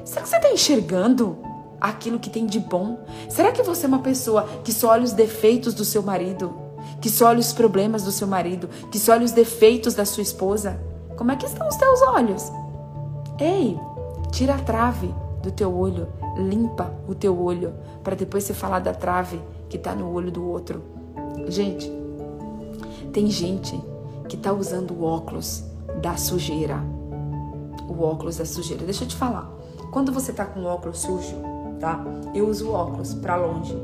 Será 0.04 0.22
que 0.22 0.30
você 0.30 0.36
está 0.36 0.52
enxergando 0.52 1.38
aquilo 1.80 2.20
que 2.20 2.30
tem 2.30 2.46
de 2.46 2.60
bom? 2.60 3.00
Será 3.30 3.52
que 3.52 3.64
você 3.64 3.86
é 3.86 3.88
uma 3.88 4.00
pessoa 4.00 4.48
que 4.64 4.72
só 4.72 4.90
olha 4.90 5.04
os 5.04 5.14
defeitos 5.14 5.74
do 5.74 5.86
seu 5.86 6.04
marido? 6.04 6.65
Que 7.02 7.10
só 7.10 7.28
olha 7.28 7.40
os 7.40 7.54
problemas 7.54 8.04
do 8.04 8.12
seu 8.12 8.28
marido, 8.28 8.70
que 8.92 9.00
só 9.00 9.14
olha 9.14 9.26
os 9.26 9.32
defeitos 9.32 9.94
da 9.94 10.06
sua 10.06 10.24
esposa. 10.24 10.80
Como 11.16 11.32
é 11.32 11.36
que 11.36 11.46
estão 11.46 11.68
os 11.68 11.76
teus 11.76 12.02
olhos? 12.02 12.52
Ei, 13.40 13.80
tira 14.32 14.56
a 14.56 14.60
trave 14.60 15.14
do 15.42 15.52
teu 15.52 15.76
olho, 15.76 16.08
limpa 16.38 16.92
o 17.08 17.14
teu 17.14 17.40
olho, 17.40 17.74
para 18.04 18.16
depois 18.16 18.44
você 18.44 18.54
falar 18.54 18.80
da 18.80 18.94
trave 18.94 19.40
que 19.70 19.78
está 19.78 19.94
no 19.94 20.12
olho 20.12 20.32
do 20.32 20.48
outro. 20.48 20.82
Gente, 21.48 21.92
tem 23.14 23.28
gente 23.28 23.80
que 24.28 24.36
está 24.36 24.52
usando 24.52 24.92
o 24.92 25.04
óculos 25.04 25.64
da 26.02 26.18
sujeira. 26.18 26.80
O 27.88 28.04
óculos 28.04 28.38
da 28.38 28.46
sujeira. 28.46 28.84
Deixa 28.84 29.04
eu 29.04 29.08
te 29.08 29.16
falar. 29.16 29.52
Quando 29.92 30.12
você 30.12 30.32
está 30.32 30.46
com 30.46 30.62
o 30.62 30.66
óculos 30.66 31.00
sujo, 31.00 31.36
tá? 31.80 32.04
Eu 32.34 32.50
uso 32.50 32.70
o 32.70 32.74
óculos 32.74 33.14
para 33.14 33.36
longe. 33.36 33.76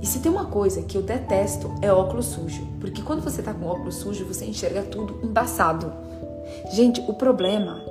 E 0.00 0.06
se 0.06 0.20
tem 0.20 0.30
uma 0.30 0.46
coisa 0.46 0.82
que 0.82 0.96
eu 0.96 1.02
detesto 1.02 1.72
é 1.82 1.92
óculos 1.92 2.26
sujo, 2.26 2.66
porque 2.80 3.02
quando 3.02 3.22
você 3.22 3.42
tá 3.42 3.52
com 3.52 3.66
óculos 3.66 3.96
sujo, 3.96 4.24
você 4.24 4.44
enxerga 4.44 4.82
tudo 4.82 5.18
embaçado. 5.22 5.92
Gente, 6.72 7.00
o 7.08 7.14
problema 7.14 7.82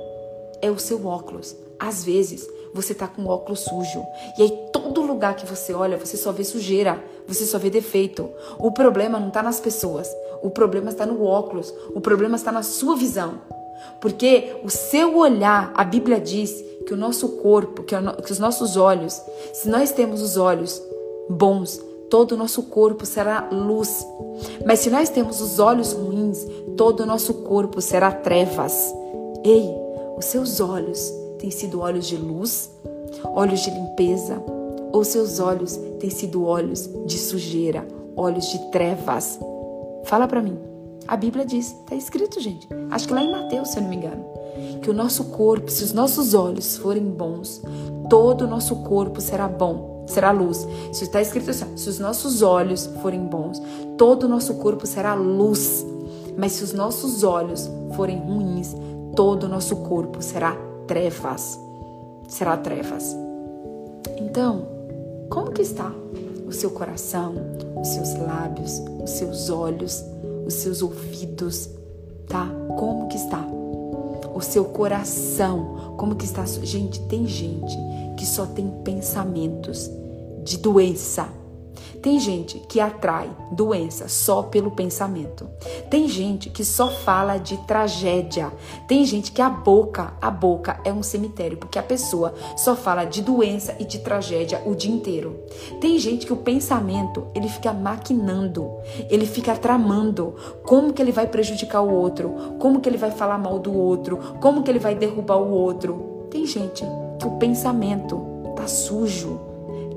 é 0.62 0.70
o 0.70 0.78
seu 0.78 1.06
óculos. 1.06 1.54
Às 1.78 2.04
vezes, 2.04 2.48
você 2.74 2.94
tá 2.94 3.06
com 3.06 3.26
óculos 3.26 3.60
sujo, 3.60 4.04
e 4.38 4.42
aí 4.42 4.50
todo 4.72 5.02
lugar 5.02 5.36
que 5.36 5.46
você 5.46 5.72
olha, 5.72 5.96
você 5.96 6.16
só 6.16 6.32
vê 6.32 6.44
sujeira, 6.44 7.02
você 7.26 7.44
só 7.44 7.58
vê 7.58 7.70
defeito. 7.70 8.28
O 8.58 8.72
problema 8.72 9.18
não 9.20 9.30
tá 9.30 9.42
nas 9.42 9.60
pessoas, 9.60 10.08
o 10.42 10.50
problema 10.50 10.90
está 10.90 11.04
no 11.06 11.22
óculos, 11.24 11.72
o 11.94 12.00
problema 12.00 12.36
está 12.36 12.50
na 12.50 12.62
sua 12.62 12.96
visão. 12.96 13.34
Porque 14.00 14.56
o 14.64 14.70
seu 14.70 15.16
olhar, 15.16 15.72
a 15.74 15.84
Bíblia 15.84 16.20
diz 16.20 16.52
que 16.86 16.94
o 16.94 16.96
nosso 16.96 17.28
corpo, 17.36 17.82
que, 17.82 17.94
os 18.32 18.38
nossos 18.38 18.76
olhos, 18.76 19.20
se 19.52 19.68
nós 19.68 19.92
temos 19.92 20.22
os 20.22 20.36
olhos 20.36 20.82
bons, 21.28 21.80
todo 22.10 22.32
o 22.32 22.36
nosso 22.36 22.64
corpo 22.64 23.04
será 23.04 23.48
luz. 23.50 24.06
Mas 24.64 24.80
se 24.80 24.90
nós 24.90 25.08
temos 25.08 25.40
os 25.40 25.58
olhos 25.58 25.92
ruins, 25.92 26.46
todo 26.76 27.00
o 27.00 27.06
nosso 27.06 27.34
corpo 27.34 27.80
será 27.80 28.10
trevas. 28.10 28.94
Ei, 29.44 29.70
os 30.16 30.24
seus 30.26 30.60
olhos 30.60 31.12
têm 31.38 31.50
sido 31.50 31.80
olhos 31.80 32.06
de 32.06 32.16
luz, 32.16 32.70
olhos 33.24 33.60
de 33.60 33.70
limpeza, 33.70 34.42
ou 34.92 35.04
seus 35.04 35.38
olhos 35.38 35.78
têm 36.00 36.10
sido 36.10 36.44
olhos 36.44 36.88
de 37.06 37.18
sujeira, 37.18 37.86
olhos 38.16 38.46
de 38.46 38.58
trevas? 38.70 39.38
Fala 40.04 40.26
para 40.26 40.42
mim. 40.42 40.58
A 41.06 41.16
Bíblia 41.16 41.44
diz, 41.44 41.72
está 41.72 41.94
escrito, 41.94 42.40
gente. 42.40 42.68
Acho 42.90 43.06
que 43.06 43.14
lá 43.14 43.22
em 43.22 43.30
Mateus, 43.30 43.68
se 43.68 43.78
eu 43.78 43.82
não 43.82 43.90
me 43.90 43.96
engano, 43.96 44.24
que 44.82 44.90
o 44.90 44.94
nosso 44.94 45.24
corpo, 45.24 45.70
se 45.70 45.84
os 45.84 45.92
nossos 45.92 46.34
olhos 46.34 46.76
forem 46.76 47.04
bons, 47.04 47.62
todo 48.10 48.42
o 48.42 48.48
nosso 48.48 48.76
corpo 48.76 49.20
será 49.20 49.48
bom 49.48 49.97
será 50.08 50.30
luz. 50.30 50.66
Se 50.92 51.04
está 51.04 51.20
escrito 51.20 51.50
assim, 51.50 51.76
se 51.76 51.88
os 51.88 51.98
nossos 51.98 52.42
olhos 52.42 52.86
forem 53.02 53.20
bons, 53.26 53.62
todo 53.96 54.24
o 54.24 54.28
nosso 54.28 54.54
corpo 54.54 54.86
será 54.86 55.14
luz. 55.14 55.84
Mas 56.36 56.52
se 56.52 56.64
os 56.64 56.72
nossos 56.72 57.24
olhos 57.24 57.68
forem 57.94 58.18
ruins, 58.18 58.74
todo 59.14 59.44
o 59.44 59.48
nosso 59.48 59.76
corpo 59.76 60.22
será 60.22 60.56
trevas. 60.86 61.58
Será 62.28 62.56
trevas. 62.56 63.16
Então, 64.18 64.66
como 65.28 65.50
que 65.50 65.62
está 65.62 65.92
o 66.46 66.52
seu 66.52 66.70
coração, 66.70 67.34
os 67.80 67.88
seus 67.88 68.14
lábios, 68.14 68.82
os 69.02 69.10
seus 69.10 69.50
olhos, 69.50 70.04
os 70.46 70.54
seus 70.54 70.82
ouvidos, 70.82 71.68
tá? 72.26 72.48
Como 72.78 73.08
que 73.08 73.16
está? 73.16 73.57
O 74.38 74.40
seu 74.40 74.66
coração, 74.66 75.96
como 75.96 76.14
que 76.14 76.24
está? 76.24 76.46
Gente, 76.46 77.00
tem 77.08 77.26
gente 77.26 77.76
que 78.16 78.24
só 78.24 78.46
tem 78.46 78.70
pensamentos 78.84 79.90
de 80.44 80.58
doença. 80.58 81.28
Tem 82.02 82.18
gente 82.18 82.58
que 82.60 82.80
atrai 82.80 83.30
doença 83.52 84.08
só 84.08 84.42
pelo 84.42 84.70
pensamento. 84.70 85.48
Tem 85.90 86.08
gente 86.08 86.50
que 86.50 86.64
só 86.64 86.88
fala 86.88 87.38
de 87.38 87.56
tragédia. 87.66 88.52
Tem 88.86 89.04
gente 89.04 89.32
que 89.32 89.42
a 89.42 89.50
boca, 89.50 90.14
a 90.20 90.30
boca 90.30 90.80
é 90.84 90.92
um 90.92 91.02
cemitério, 91.02 91.58
porque 91.58 91.78
a 91.78 91.82
pessoa 91.82 92.34
só 92.56 92.76
fala 92.76 93.04
de 93.04 93.22
doença 93.22 93.74
e 93.78 93.84
de 93.84 93.98
tragédia 93.98 94.62
o 94.64 94.74
dia 94.74 94.92
inteiro. 94.92 95.40
Tem 95.80 95.98
gente 95.98 96.26
que 96.26 96.32
o 96.32 96.36
pensamento, 96.36 97.26
ele 97.34 97.48
fica 97.48 97.72
maquinando, 97.72 98.70
ele 99.10 99.26
fica 99.26 99.56
tramando 99.56 100.34
como 100.64 100.92
que 100.92 101.02
ele 101.02 101.12
vai 101.12 101.26
prejudicar 101.26 101.80
o 101.82 101.92
outro, 101.92 102.34
como 102.58 102.80
que 102.80 102.88
ele 102.88 102.98
vai 102.98 103.10
falar 103.10 103.38
mal 103.38 103.58
do 103.58 103.72
outro, 103.72 104.18
como 104.40 104.62
que 104.62 104.70
ele 104.70 104.78
vai 104.78 104.94
derrubar 104.94 105.36
o 105.36 105.50
outro. 105.50 106.26
Tem 106.30 106.46
gente 106.46 106.84
que 107.18 107.26
o 107.26 107.38
pensamento 107.38 108.20
tá 108.56 108.66
sujo. 108.66 109.47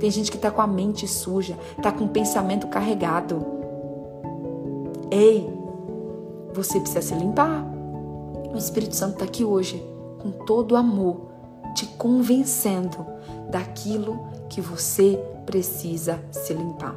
Tem 0.01 0.09
gente 0.09 0.31
que 0.31 0.37
tá 0.39 0.49
com 0.49 0.63
a 0.63 0.65
mente 0.65 1.07
suja, 1.07 1.55
tá 1.79 1.91
com 1.91 2.05
o 2.05 2.09
pensamento 2.09 2.65
carregado. 2.65 3.45
Ei, 5.11 5.47
você 6.51 6.79
precisa 6.79 7.03
se 7.03 7.13
limpar. 7.13 7.63
O 8.51 8.57
Espírito 8.57 8.95
Santo 8.95 9.13
está 9.13 9.25
aqui 9.25 9.45
hoje 9.45 9.79
com 10.19 10.31
todo 10.31 10.75
amor, 10.75 11.27
te 11.75 11.85
convencendo 11.85 13.05
daquilo 13.51 14.19
que 14.49 14.59
você 14.59 15.23
precisa 15.45 16.19
se 16.31 16.51
limpar. 16.51 16.95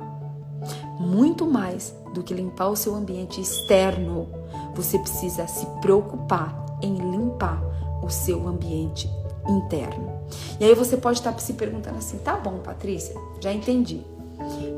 Muito 0.99 1.45
mais 1.45 1.95
do 2.15 2.23
que 2.23 2.33
limpar 2.33 2.69
o 2.71 2.77
seu 2.77 2.95
ambiente 2.95 3.39
externo, 3.39 4.29
você 4.75 4.99
precisa 4.99 5.47
se 5.47 5.67
preocupar 5.83 6.65
em 6.81 6.95
limpar 6.95 7.63
o 8.03 8.09
seu 8.09 8.49
ambiente 8.49 9.11
interno. 9.49 10.13
E 10.59 10.65
aí 10.65 10.75
você 10.75 10.97
pode 10.97 11.19
estar 11.19 11.39
se 11.39 11.53
perguntando 11.55 11.99
assim: 11.99 12.19
tá 12.19 12.37
bom, 12.37 12.59
Patrícia, 12.59 13.15
já 13.41 13.53
entendi. 13.53 14.03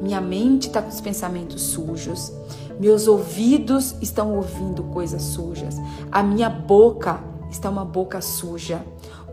Minha 0.03 0.21
mente 0.21 0.69
está 0.69 0.83
com 0.83 0.89
os 0.89 1.01
pensamentos 1.01 1.63
sujos, 1.63 2.33
meus 2.79 3.09
ouvidos 3.09 3.95
estão 4.01 4.37
ouvindo 4.37 4.83
coisas 4.85 5.23
sujas, 5.23 5.77
a 6.13 6.23
minha 6.23 6.51
boca 6.51 7.21
está 7.51 7.71
uma 7.71 7.85
boca 7.85 8.21
suja, 8.21 8.83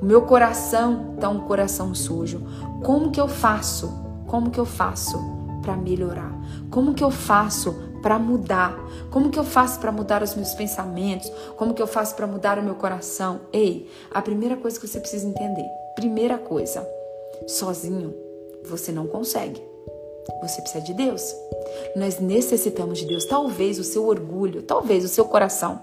o 0.01 0.05
meu 0.05 0.23
coração 0.23 1.13
está 1.15 1.29
um 1.29 1.41
coração 1.41 1.93
sujo. 1.93 2.41
Como 2.83 3.11
que 3.11 3.19
eu 3.19 3.27
faço? 3.27 3.91
Como 4.27 4.49
que 4.49 4.59
eu 4.59 4.65
faço 4.65 5.19
para 5.61 5.75
melhorar? 5.75 6.31
Como 6.69 6.93
que 6.93 7.03
eu 7.03 7.11
faço 7.11 7.92
para 8.03 8.19
mudar? 8.19 8.77
Como 9.09 9.31
que 9.31 9.39
eu 9.39 9.43
faço 9.43 9.79
para 9.79 9.91
mudar 9.91 10.21
os 10.21 10.35
meus 10.35 10.53
pensamentos? 10.53 11.31
Como 11.57 11.73
que 11.73 11.81
eu 11.81 11.87
faço 11.87 12.13
para 12.15 12.27
mudar 12.27 12.59
o 12.59 12.63
meu 12.63 12.75
coração? 12.75 13.39
Ei, 13.51 13.89
a 14.13 14.21
primeira 14.21 14.57
coisa 14.57 14.79
que 14.79 14.87
você 14.87 14.99
precisa 14.99 15.25
entender, 15.25 15.65
primeira 15.95 16.37
coisa, 16.37 16.87
sozinho 17.47 18.13
você 18.65 18.91
não 18.91 19.07
consegue. 19.07 19.61
Você 20.41 20.61
precisa 20.61 20.83
de 20.83 20.93
Deus. 20.93 21.35
Nós 21.95 22.19
necessitamos 22.19 22.99
de 22.99 23.05
Deus. 23.05 23.25
Talvez 23.25 23.79
o 23.79 23.83
seu 23.83 24.05
orgulho, 24.05 24.61
talvez 24.63 25.03
o 25.03 25.09
seu 25.09 25.25
coração, 25.25 25.81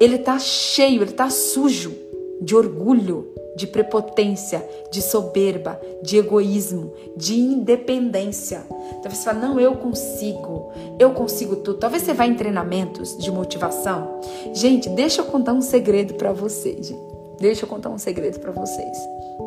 ele 0.00 0.18
tá 0.18 0.38
cheio, 0.38 1.02
ele 1.02 1.12
tá 1.12 1.30
sujo 1.30 1.94
de 2.40 2.54
orgulho, 2.54 3.32
de 3.56 3.66
prepotência, 3.66 4.64
de 4.90 5.00
soberba, 5.00 5.80
de 6.02 6.18
egoísmo, 6.18 6.92
de 7.16 7.34
independência. 7.34 8.62
Talvez 9.02 9.16
você 9.16 9.24
fale, 9.24 9.40
não, 9.40 9.58
eu 9.58 9.76
consigo, 9.76 10.70
eu 10.98 11.12
consigo 11.12 11.56
tudo. 11.56 11.78
Talvez 11.78 12.02
você 12.02 12.12
vá 12.12 12.26
em 12.26 12.34
treinamentos 12.34 13.16
de 13.16 13.32
motivação. 13.32 14.20
Gente, 14.52 14.90
deixa 14.90 15.22
eu 15.22 15.24
contar 15.24 15.54
um 15.54 15.62
segredo 15.62 16.14
para 16.14 16.32
vocês. 16.32 16.94
Deixa 17.40 17.64
eu 17.64 17.68
contar 17.68 17.88
um 17.88 17.98
segredo 17.98 18.38
para 18.38 18.52
vocês. 18.52 18.96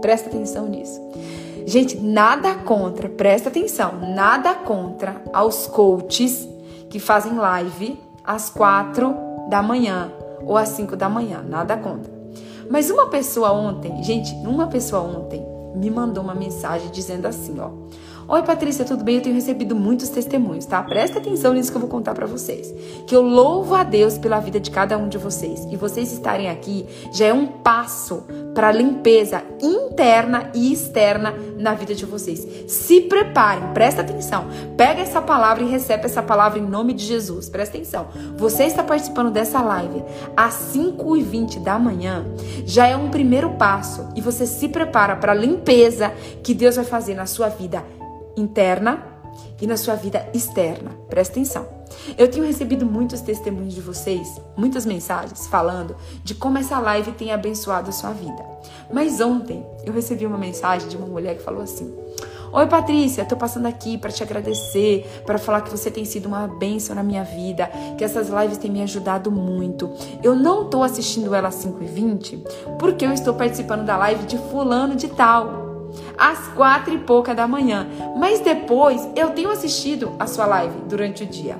Presta 0.01 0.27
atenção 0.27 0.67
nisso. 0.67 0.99
Gente, 1.65 1.97
nada 1.97 2.55
contra, 2.55 3.07
presta 3.07 3.49
atenção, 3.49 3.99
nada 4.15 4.55
contra 4.55 5.21
aos 5.31 5.67
coaches 5.67 6.47
que 6.89 6.99
fazem 6.99 7.35
live 7.35 7.99
às 8.23 8.49
quatro 8.49 9.15
da 9.49 9.61
manhã 9.61 10.11
ou 10.43 10.57
às 10.57 10.69
cinco 10.69 10.95
da 10.95 11.07
manhã, 11.07 11.43
nada 11.47 11.77
contra. 11.77 12.18
Mas 12.69 12.91
uma 12.91 13.07
pessoa 13.07 13.51
ontem, 13.51 14.03
gente, 14.03 14.31
uma 14.47 14.67
pessoa 14.67 15.01
ontem 15.01 15.43
me 15.75 15.89
mandou 15.89 16.23
uma 16.23 16.35
mensagem 16.35 16.91
dizendo 16.91 17.25
assim, 17.25 17.59
ó: 17.59 17.71
Oi, 18.31 18.43
Patrícia, 18.43 18.85
tudo 18.85 19.03
bem? 19.03 19.15
Eu 19.15 19.23
tenho 19.23 19.33
recebido 19.33 19.75
muitos 19.75 20.07
testemunhos, 20.09 20.63
tá? 20.63 20.83
Presta 20.83 21.17
atenção 21.17 21.51
nisso 21.51 21.71
que 21.71 21.77
eu 21.77 21.81
vou 21.81 21.89
contar 21.89 22.13
para 22.13 22.27
vocês. 22.27 22.71
Que 23.07 23.15
eu 23.15 23.23
louvo 23.23 23.73
a 23.73 23.83
Deus 23.83 24.19
pela 24.19 24.39
vida 24.39 24.59
de 24.59 24.69
cada 24.69 24.95
um 24.99 25.09
de 25.09 25.17
vocês. 25.17 25.65
E 25.71 25.75
vocês 25.75 26.13
estarem 26.13 26.47
aqui 26.47 26.85
já 27.11 27.25
é 27.25 27.33
um 27.33 27.47
passo 27.47 28.23
para 28.53 28.71
limpeza 28.71 29.41
interna 29.59 30.51
e 30.53 30.71
externa 30.71 31.33
na 31.57 31.73
vida 31.73 31.95
de 31.95 32.05
vocês. 32.05 32.45
Se 32.67 33.01
preparem, 33.01 33.73
presta 33.73 34.01
atenção. 34.01 34.45
Pega 34.77 35.01
essa 35.01 35.23
palavra 35.23 35.63
e 35.63 35.67
recebe 35.67 36.05
essa 36.05 36.21
palavra 36.21 36.59
em 36.59 36.67
nome 36.67 36.93
de 36.93 37.05
Jesus. 37.05 37.49
Presta 37.49 37.77
atenção. 37.77 38.09
Você 38.37 38.65
está 38.65 38.83
participando 38.83 39.31
dessa 39.31 39.59
live 39.59 40.03
às 40.37 40.53
5h20 40.75 41.63
da 41.63 41.79
manhã, 41.79 42.23
já 42.63 42.85
é 42.85 42.95
um 42.95 43.09
primeiro 43.09 43.55
passo. 43.55 44.07
E 44.15 44.21
você 44.21 44.45
se 44.45 44.67
prepara 44.67 45.15
para 45.15 45.31
a 45.31 45.35
limpeza 45.35 46.13
que 46.43 46.53
Deus 46.53 46.75
vai 46.75 46.85
fazer 46.85 47.15
na 47.15 47.25
sua 47.25 47.49
vida 47.49 47.83
interna 48.35 49.03
e 49.61 49.67
na 49.67 49.77
sua 49.77 49.95
vida 49.95 50.27
externa. 50.33 50.91
Presta 51.09 51.33
atenção. 51.33 51.67
Eu 52.17 52.29
tenho 52.29 52.45
recebido 52.45 52.85
muitos 52.85 53.21
testemunhos 53.21 53.73
de 53.73 53.81
vocês, 53.81 54.39
muitas 54.55 54.85
mensagens 54.85 55.47
falando 55.47 55.95
de 56.23 56.35
como 56.35 56.57
essa 56.57 56.79
live 56.79 57.11
tem 57.13 57.31
abençoado 57.31 57.89
a 57.89 57.93
sua 57.93 58.11
vida. 58.11 58.43
Mas 58.91 59.19
ontem 59.19 59.65
eu 59.83 59.93
recebi 59.93 60.25
uma 60.25 60.37
mensagem 60.37 60.87
de 60.87 60.97
uma 60.97 61.07
mulher 61.07 61.35
que 61.35 61.43
falou 61.43 61.61
assim: 61.61 61.93
Oi 62.51 62.67
Patrícia, 62.67 63.25
tô 63.25 63.35
passando 63.35 63.65
aqui 63.65 63.97
para 63.97 64.11
te 64.11 64.23
agradecer, 64.23 65.23
para 65.25 65.37
falar 65.37 65.61
que 65.61 65.69
você 65.69 65.91
tem 65.91 66.05
sido 66.05 66.27
uma 66.27 66.47
bênção 66.47 66.95
na 66.95 67.03
minha 67.03 67.23
vida, 67.23 67.69
que 67.97 68.03
essas 68.03 68.29
lives 68.29 68.57
têm 68.57 68.71
me 68.71 68.81
ajudado 68.81 69.31
muito. 69.31 69.91
Eu 70.23 70.35
não 70.35 70.69
tô 70.69 70.83
assistindo 70.83 71.33
ela 71.33 71.49
às 71.49 71.63
5h20 71.63 72.77
porque 72.79 73.05
eu 73.05 73.11
estou 73.11 73.33
participando 73.33 73.85
da 73.85 73.97
live 73.97 74.25
de 74.25 74.37
fulano 74.37 74.95
de 74.95 75.07
tal 75.09 75.68
às 76.17 76.47
quatro 76.49 76.93
e 76.93 76.97
pouca 76.97 77.33
da 77.33 77.47
manhã. 77.47 77.87
Mas 78.17 78.39
depois 78.39 79.07
eu 79.15 79.31
tenho 79.31 79.51
assistido 79.51 80.13
a 80.19 80.27
sua 80.27 80.45
live 80.45 80.81
durante 80.87 81.23
o 81.23 81.27
dia. 81.27 81.59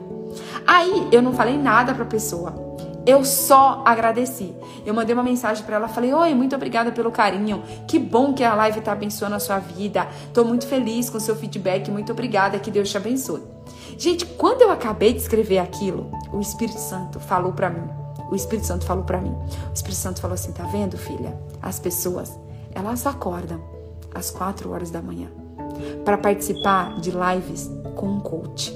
Aí 0.66 1.08
eu 1.12 1.22
não 1.22 1.34
falei 1.34 1.58
nada 1.58 1.94
para 1.94 2.04
a 2.04 2.08
pessoa. 2.08 2.70
Eu 3.06 3.26
só 3.26 3.82
agradeci. 3.86 4.54
Eu 4.86 4.94
mandei 4.94 5.14
uma 5.14 5.24
mensagem 5.24 5.64
para 5.64 5.78
ela, 5.78 5.88
falei: 5.88 6.14
"Oi, 6.14 6.34
muito 6.36 6.56
obrigada 6.56 6.92
pelo 6.92 7.12
carinho. 7.12 7.64
Que 7.88 7.98
bom 7.98 8.34
que 8.34 8.44
a 8.44 8.54
live 8.54 8.82
tá 8.82 8.92
abençoando 8.92 9.36
a 9.36 9.40
sua 9.40 9.58
vida. 9.58 10.08
Tô 10.34 10.44
muito 10.44 10.68
feliz 10.68 11.10
com 11.10 11.18
o 11.18 11.22
seu 11.22 11.36
feedback. 11.36 11.90
Muito 11.90 12.12
obrigada, 12.12 12.60
que 12.60 12.70
Deus 12.70 12.90
te 12.90 12.98
abençoe." 12.98 13.42
Gente, 13.98 14.26
quando 14.26 14.62
eu 14.62 14.72
acabei 14.72 15.14
de 15.14 15.20
escrever 15.20 15.60
aquilo, 15.60 16.12
o 16.32 16.40
Espírito 16.40 16.80
Santo 16.80 17.20
falou 17.20 17.52
para 17.54 17.70
mim. 17.70 17.90
O 18.30 18.36
Espírito 18.36 18.68
Santo 18.68 18.86
falou 18.86 19.04
para 19.04 19.20
mim. 19.20 19.36
O 19.70 19.74
Espírito 19.74 19.98
Santo 19.98 20.22
falou 20.22 20.36
assim: 20.36 20.52
"Tá 20.52 20.64
vendo, 20.66 20.98
filha? 20.98 21.36
As 21.62 21.80
pessoas, 21.80 22.38
elas 22.76 23.08
acordam 23.08 23.79
às 24.14 24.30
4 24.30 24.72
horas 24.72 24.92
da 24.92 25.02
manhã 25.02 25.30
para 26.04 26.18
participar 26.18 27.00
de 27.00 27.12
lives 27.12 27.70
com 27.96 28.08
um 28.08 28.20
coach. 28.20 28.74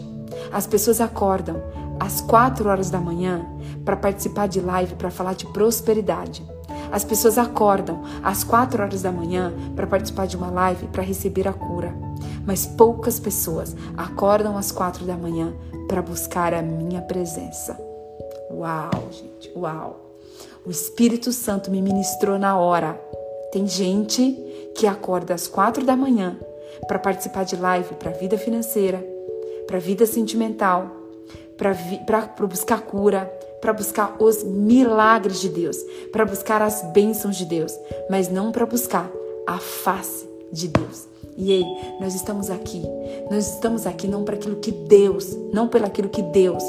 As 0.52 0.68
pessoas 0.68 1.02
acordam 1.02 1.62
às 2.00 2.22
4 2.22 2.70
horas 2.70 2.90
da 2.90 3.00
manhã 3.00 3.46
para 3.84 3.96
participar 3.96 4.48
de 4.48 4.60
live 4.60 4.96
para 4.96 5.12
falar 5.12 5.34
de 5.34 5.46
prosperidade. 5.48 6.44
As 6.92 7.04
pessoas 7.04 7.38
acordam 7.38 8.04
às 8.24 8.44
4 8.44 8.84
horas 8.84 9.02
da 9.02 9.12
manhã 9.12 9.52
para 9.76 9.88
participar 9.88 10.28
de 10.28 10.38
uma 10.38 10.52
live 10.52 10.88
para 10.88 11.02
receber 11.02 11.48
a 11.48 11.54
cura. 11.54 11.94
Mas 12.46 12.66
poucas 12.66 13.20
pessoas 13.20 13.76
acordam 13.98 14.58
às 14.58 14.72
4 14.72 15.06
da 15.06 15.16
manhã 15.16 15.54
para 15.88 16.02
buscar 16.02 16.54
a 16.54 16.62
minha 16.62 17.02
presença. 17.02 17.78
Uau, 18.52 18.92
gente, 19.12 19.52
uau. 19.56 20.00
O 20.66 20.70
Espírito 20.70 21.32
Santo 21.32 21.72
me 21.72 21.82
ministrou 21.82 22.38
na 22.38 22.58
hora 22.58 23.00
tem 23.54 23.68
gente 23.68 24.36
que 24.76 24.88
acorda 24.88 25.34
às 25.34 25.48
quatro 25.48 25.86
da 25.86 25.96
manhã 25.96 26.38
para 26.88 27.00
participar 27.00 27.46
de 27.46 27.56
live 27.56 27.96
para 27.96 28.12
vida 28.12 28.38
financeira, 28.38 29.06
para 29.68 29.80
vida 29.80 30.06
sentimental, 30.06 30.92
para 31.58 32.48
buscar 32.48 32.82
cura, 32.82 33.26
para 33.62 33.72
buscar 33.72 34.16
os 34.20 34.44
milagres 34.44 35.40
de 35.40 35.50
Deus, 35.50 35.78
para 36.12 36.26
buscar 36.26 36.62
as 36.62 36.82
bênçãos 36.92 37.38
de 37.38 37.46
Deus, 37.46 37.74
mas 38.10 38.30
não 38.30 38.52
para 38.52 38.66
buscar 38.66 39.10
a 39.48 39.58
face 39.58 40.28
de 40.52 40.68
Deus. 40.68 41.13
E 41.38 41.52
ei, 41.52 41.66
nós 42.00 42.16
estamos 42.16 42.50
aqui. 42.50 42.84
Nós 43.30 43.48
estamos 43.48 43.88
aqui 43.88 44.08
não 44.08 44.24
para 44.24 44.36
aquilo 44.36 44.58
que 44.58 44.72
Deus, 44.72 45.36
não 45.52 45.68
pelo 45.68 45.86
aquilo 45.86 46.10
que 46.10 46.22
Deus 46.22 46.64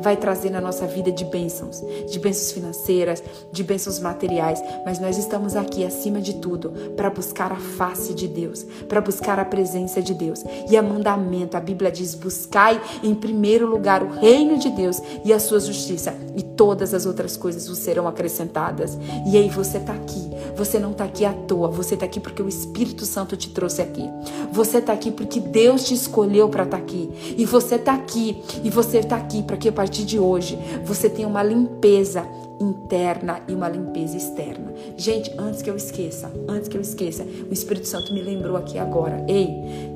vai 0.00 0.16
trazer 0.16 0.50
na 0.50 0.60
nossa 0.60 0.86
vida 0.86 1.10
de 1.10 1.24
bênçãos, 1.24 1.82
de 2.10 2.18
bênçãos 2.18 2.52
financeiras, 2.52 3.22
de 3.50 3.62
bênçãos 3.62 3.98
materiais, 3.98 4.62
mas 4.84 4.98
nós 4.98 5.16
estamos 5.16 5.56
aqui 5.56 5.84
acima 5.84 6.20
de 6.20 6.34
tudo 6.34 6.70
para 6.96 7.10
buscar 7.10 7.52
a 7.52 7.56
face 7.56 8.12
de 8.12 8.28
Deus, 8.28 8.66
para 8.88 9.00
buscar 9.00 9.38
a 9.38 9.44
presença 9.44 10.02
de 10.02 10.12
Deus. 10.12 10.44
E 10.68 10.76
a 10.76 10.82
mandamento, 10.82 11.56
a 11.56 11.60
Bíblia 11.60 11.90
diz: 11.90 12.14
buscai 12.14 12.80
em 13.02 13.14
primeiro 13.14 13.66
lugar 13.66 14.02
o 14.02 14.10
reino 14.10 14.58
de 14.58 14.70
Deus 14.70 15.00
e 15.24 15.32
a 15.32 15.40
sua 15.40 15.60
justiça, 15.60 16.14
e 16.36 16.42
todas 16.42 16.92
as 16.92 17.06
outras 17.06 17.36
coisas 17.36 17.66
vos 17.66 17.78
serão 17.78 18.06
acrescentadas. 18.06 18.98
E 19.26 19.36
aí 19.36 19.48
você 19.48 19.78
está 19.78 19.92
aqui. 19.92 20.34
Você 20.56 20.78
não 20.78 20.92
está 20.92 21.04
aqui 21.04 21.24
à 21.24 21.32
toa, 21.32 21.68
você 21.68 21.94
está 21.94 22.06
aqui 22.06 22.20
porque 22.20 22.42
o 22.42 22.48
Espírito 22.48 23.04
Santo 23.04 23.36
te 23.36 23.50
trouxe 23.50 23.82
aqui. 23.82 24.03
Você 24.52 24.78
está 24.78 24.92
aqui 24.92 25.10
porque 25.10 25.40
Deus 25.40 25.84
te 25.84 25.94
escolheu 25.94 26.48
para 26.48 26.64
estar 26.64 26.76
tá 26.76 26.82
aqui. 26.82 27.10
E 27.36 27.44
você 27.44 27.76
está 27.76 27.94
aqui, 27.94 28.42
e 28.62 28.70
você 28.70 28.98
está 28.98 29.16
aqui 29.16 29.42
para 29.42 29.56
que 29.56 29.68
a 29.68 29.72
partir 29.72 30.04
de 30.04 30.18
hoje 30.18 30.58
você 30.84 31.08
tenha 31.08 31.28
uma 31.28 31.42
limpeza 31.42 32.24
interna 32.60 33.40
e 33.48 33.52
uma 33.52 33.68
limpeza 33.68 34.16
externa. 34.16 34.72
Gente, 34.96 35.32
antes 35.38 35.62
que 35.62 35.70
eu 35.70 35.76
esqueça, 35.76 36.30
antes 36.48 36.68
que 36.68 36.76
eu 36.76 36.80
esqueça, 36.80 37.24
o 37.48 37.52
Espírito 37.52 37.86
Santo 37.86 38.12
me 38.12 38.22
lembrou 38.22 38.56
aqui 38.56 38.78
agora. 38.78 39.24
Ei, 39.28 39.48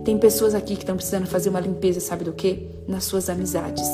tem 0.04 0.18
pessoas 0.18 0.54
aqui 0.54 0.74
que 0.74 0.82
estão 0.82 0.96
precisando 0.96 1.26
fazer 1.26 1.50
uma 1.50 1.60
limpeza, 1.60 2.00
sabe 2.00 2.24
do 2.24 2.32
quê? 2.32 2.66
Nas 2.86 3.04
suas 3.04 3.28
amizades. 3.28 3.88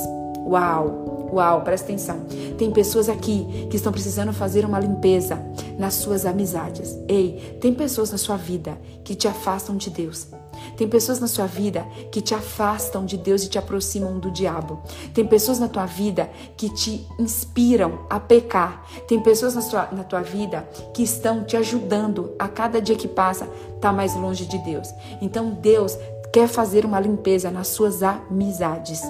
Uau! 0.46 1.13
Uau, 1.32 1.62
presta 1.62 1.86
atenção. 1.86 2.24
Tem 2.56 2.70
pessoas 2.70 3.08
aqui 3.08 3.66
que 3.70 3.76
estão 3.76 3.92
precisando 3.92 4.32
fazer 4.32 4.64
uma 4.64 4.78
limpeza 4.78 5.42
nas 5.78 5.94
suas 5.94 6.24
amizades. 6.24 6.96
Ei, 7.08 7.58
tem 7.60 7.74
pessoas 7.74 8.12
na 8.12 8.18
sua 8.18 8.36
vida 8.36 8.78
que 9.02 9.14
te 9.14 9.26
afastam 9.26 9.76
de 9.76 9.90
Deus. 9.90 10.28
Tem 10.76 10.88
pessoas 10.88 11.20
na 11.20 11.26
sua 11.26 11.46
vida 11.46 11.86
que 12.10 12.20
te 12.20 12.34
afastam 12.34 13.04
de 13.04 13.16
Deus 13.16 13.44
e 13.44 13.48
te 13.48 13.58
aproximam 13.58 14.18
do 14.18 14.30
diabo. 14.30 14.82
Tem 15.12 15.26
pessoas 15.26 15.58
na 15.58 15.68
tua 15.68 15.86
vida 15.86 16.30
que 16.56 16.68
te 16.68 17.06
inspiram 17.18 18.00
a 18.08 18.18
pecar. 18.18 18.84
Tem 19.06 19.20
pessoas 19.20 19.54
na, 19.54 19.60
sua, 19.60 19.88
na 19.92 20.04
tua 20.04 20.22
vida 20.22 20.68
que 20.92 21.02
estão 21.02 21.44
te 21.44 21.56
ajudando 21.56 22.32
a 22.38 22.48
cada 22.48 22.80
dia 22.80 22.96
que 22.96 23.08
passa 23.08 23.48
tá 23.80 23.92
mais 23.92 24.14
longe 24.14 24.46
de 24.46 24.58
Deus. 24.58 24.88
Então 25.20 25.50
Deus 25.50 25.98
quer 26.34 26.48
fazer 26.48 26.84
uma 26.84 26.98
limpeza 26.98 27.48
nas 27.48 27.68
suas 27.68 28.02
amizades. 28.02 29.00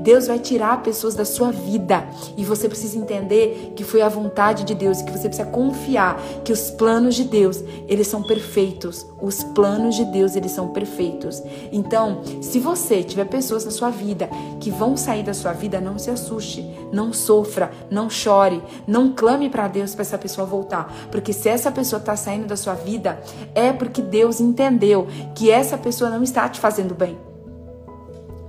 Deus 0.00 0.26
vai 0.26 0.38
tirar 0.38 0.82
pessoas 0.82 1.14
da 1.14 1.24
sua 1.24 1.50
vida 1.50 2.06
e 2.36 2.44
você 2.44 2.68
precisa 2.68 2.98
entender 2.98 3.72
que 3.74 3.82
foi 3.82 4.02
a 4.02 4.08
vontade 4.10 4.64
de 4.64 4.74
Deus 4.74 5.00
e 5.00 5.04
que 5.06 5.10
você 5.10 5.26
precisa 5.26 5.48
confiar 5.48 6.20
que 6.44 6.52
os 6.52 6.70
planos 6.70 7.14
de 7.14 7.24
Deus, 7.24 7.64
eles 7.88 8.06
são 8.06 8.22
perfeitos. 8.22 9.06
Os 9.18 9.42
planos 9.42 9.94
de 9.94 10.04
Deus, 10.04 10.36
eles 10.36 10.52
são 10.52 10.74
perfeitos. 10.74 11.42
Então, 11.72 12.20
se 12.42 12.60
você 12.60 13.02
tiver 13.02 13.24
pessoas 13.24 13.64
na 13.64 13.70
sua 13.70 13.88
vida 13.88 14.28
que 14.60 14.70
vão 14.70 14.94
sair 14.94 15.22
da 15.22 15.32
sua 15.32 15.54
vida, 15.54 15.80
não 15.80 15.98
se 15.98 16.10
assuste, 16.10 16.70
não 16.92 17.14
sofra, 17.14 17.70
não 17.90 18.10
chore, 18.10 18.62
não 18.86 19.10
clame 19.10 19.48
para 19.48 19.68
Deus 19.68 19.94
para 19.94 20.02
essa 20.02 20.18
pessoa 20.18 20.46
voltar, 20.46 20.94
porque 21.10 21.32
se 21.32 21.48
essa 21.48 21.72
pessoa 21.72 21.98
está 21.98 22.14
saindo 22.14 22.46
da 22.46 22.56
sua 22.56 22.74
vida, 22.74 23.18
é 23.54 23.72
porque 23.72 24.02
Deus 24.02 24.38
entendeu 24.38 25.08
que 25.34 25.50
essa 25.50 25.78
pessoa 25.78 26.10
não 26.10 26.22
está 26.22 26.46
te 26.46 26.60
fazendo 26.60 26.73
fazendo 26.74 26.92
bem. 26.92 27.16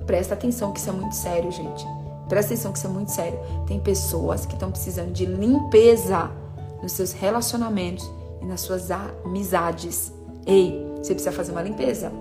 Presta 0.07 0.33
atenção 0.33 0.71
que 0.71 0.79
isso 0.79 0.89
é 0.89 0.93
muito 0.93 1.13
sério, 1.13 1.51
gente. 1.51 1.85
Presta 2.27 2.53
atenção 2.53 2.71
que 2.71 2.79
isso 2.79 2.87
é 2.87 2.89
muito 2.89 3.11
sério. 3.11 3.37
Tem 3.67 3.79
pessoas 3.79 4.47
que 4.47 4.53
estão 4.53 4.71
precisando 4.71 5.11
de 5.11 5.27
limpeza 5.27 6.31
nos 6.81 6.93
seus 6.93 7.11
relacionamentos 7.11 8.09
e 8.41 8.45
nas 8.45 8.61
suas 8.61 8.89
amizades. 8.89 10.11
Ei, 10.43 10.83
você 10.97 11.13
precisa 11.13 11.31
fazer 11.31 11.51
uma 11.51 11.61
limpeza. 11.61 12.11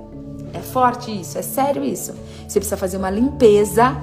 É 0.52 0.60
forte 0.60 1.10
isso, 1.10 1.38
é 1.38 1.42
sério 1.42 1.82
isso. 1.82 2.12
Você 2.46 2.60
precisa 2.60 2.76
fazer 2.76 2.98
uma 2.98 3.08
limpeza 3.08 3.96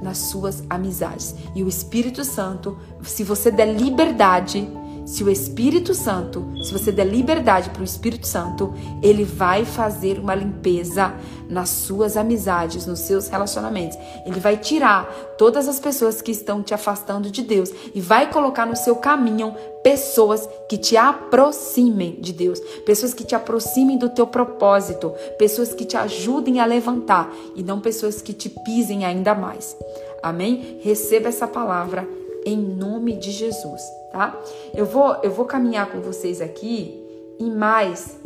nas 0.00 0.18
suas 0.18 0.62
amizades. 0.70 1.34
E 1.56 1.62
o 1.64 1.68
Espírito 1.68 2.24
Santo, 2.24 2.78
se 3.02 3.24
você 3.24 3.50
der 3.50 3.66
liberdade, 3.66 4.68
se 5.04 5.24
o 5.24 5.30
Espírito 5.30 5.94
Santo, 5.94 6.46
se 6.62 6.72
você 6.72 6.92
der 6.92 7.06
liberdade 7.06 7.70
para 7.70 7.82
o 7.82 7.84
Espírito 7.84 8.26
Santo, 8.26 8.72
ele 9.02 9.24
vai 9.24 9.64
fazer 9.64 10.18
uma 10.18 10.34
limpeza 10.34 11.14
nas 11.48 11.68
suas 11.68 12.16
amizades, 12.16 12.86
nos 12.86 13.00
seus 13.00 13.28
relacionamentos. 13.28 13.98
Ele 14.24 14.38
vai 14.38 14.56
tirar 14.56 15.04
todas 15.36 15.68
as 15.68 15.80
pessoas 15.80 16.22
que 16.22 16.30
estão 16.30 16.62
te 16.62 16.72
afastando 16.72 17.30
de 17.30 17.42
Deus 17.42 17.70
e 17.94 18.00
vai 18.00 18.30
colocar 18.30 18.64
no 18.64 18.76
seu 18.76 18.96
caminho 18.96 19.54
pessoas 19.82 20.48
que 20.68 20.78
te 20.78 20.96
aproximem 20.96 22.18
de 22.20 22.32
Deus, 22.32 22.60
pessoas 22.86 23.12
que 23.12 23.24
te 23.24 23.34
aproximem 23.34 23.98
do 23.98 24.08
teu 24.08 24.26
propósito, 24.26 25.12
pessoas 25.36 25.74
que 25.74 25.84
te 25.84 25.96
ajudem 25.96 26.60
a 26.60 26.64
levantar 26.64 27.32
e 27.56 27.62
não 27.62 27.80
pessoas 27.80 28.22
que 28.22 28.32
te 28.32 28.48
pisem 28.48 29.04
ainda 29.04 29.34
mais. 29.34 29.76
Amém? 30.22 30.78
Receba 30.80 31.28
essa 31.28 31.48
palavra 31.48 32.08
em 32.44 32.56
nome 32.56 33.16
de 33.16 33.30
Jesus 33.30 33.82
tá? 34.12 34.38
Eu 34.74 34.84
vou, 34.84 35.16
eu 35.22 35.30
vou 35.30 35.46
caminhar 35.46 35.90
com 35.90 36.00
vocês 36.00 36.40
aqui 36.40 37.02
e 37.40 37.50
mais, 37.50 38.20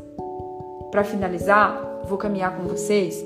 para 0.91 1.05
finalizar, 1.05 2.03
vou 2.05 2.19
caminhar 2.19 2.57
com 2.57 2.65
vocês 2.65 3.25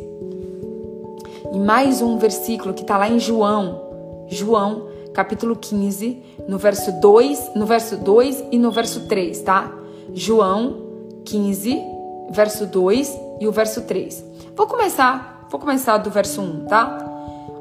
em 1.53 1.59
mais 1.59 2.01
um 2.01 2.18
versículo 2.18 2.74
que 2.74 2.82
está 2.82 2.97
lá 2.97 3.09
em 3.09 3.18
João, 3.18 3.80
João, 4.28 4.88
capítulo 5.12 5.57
15, 5.57 6.22
no 6.47 6.59
verso 6.59 6.93
2, 7.01 7.53
no 7.57 7.66
verso 7.66 7.97
2 7.97 8.45
e 8.53 8.59
no 8.59 8.70
verso 8.70 9.09
3, 9.09 9.41
tá? 9.41 9.72
João 10.14 10.76
15, 11.24 11.82
verso 12.30 12.66
2 12.66 13.18
e 13.41 13.49
o 13.49 13.53
verso 13.53 13.82
3. 13.82 14.24
Vou 14.55 14.66
começar, 14.66 15.49
vou 15.51 15.59
começar 15.59 15.97
do 15.99 16.11
verso 16.11 16.41
1, 16.41 16.66
tá? 16.66 17.07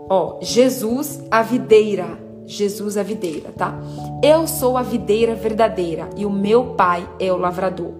Ó, 0.07 0.37
Jesus, 0.41 1.23
a 1.31 1.41
videira, 1.41 2.28
Jesus 2.49 2.97
a 2.97 3.03
videira, 3.03 3.53
tá? 3.55 3.79
Eu 4.23 4.47
sou 4.47 4.75
a 4.75 4.81
videira 4.81 5.35
verdadeira 5.35 6.09
e 6.17 6.25
o 6.25 6.31
meu 6.31 6.73
pai 6.73 7.07
é 7.19 7.31
o 7.31 7.37
lavrador. 7.37 7.93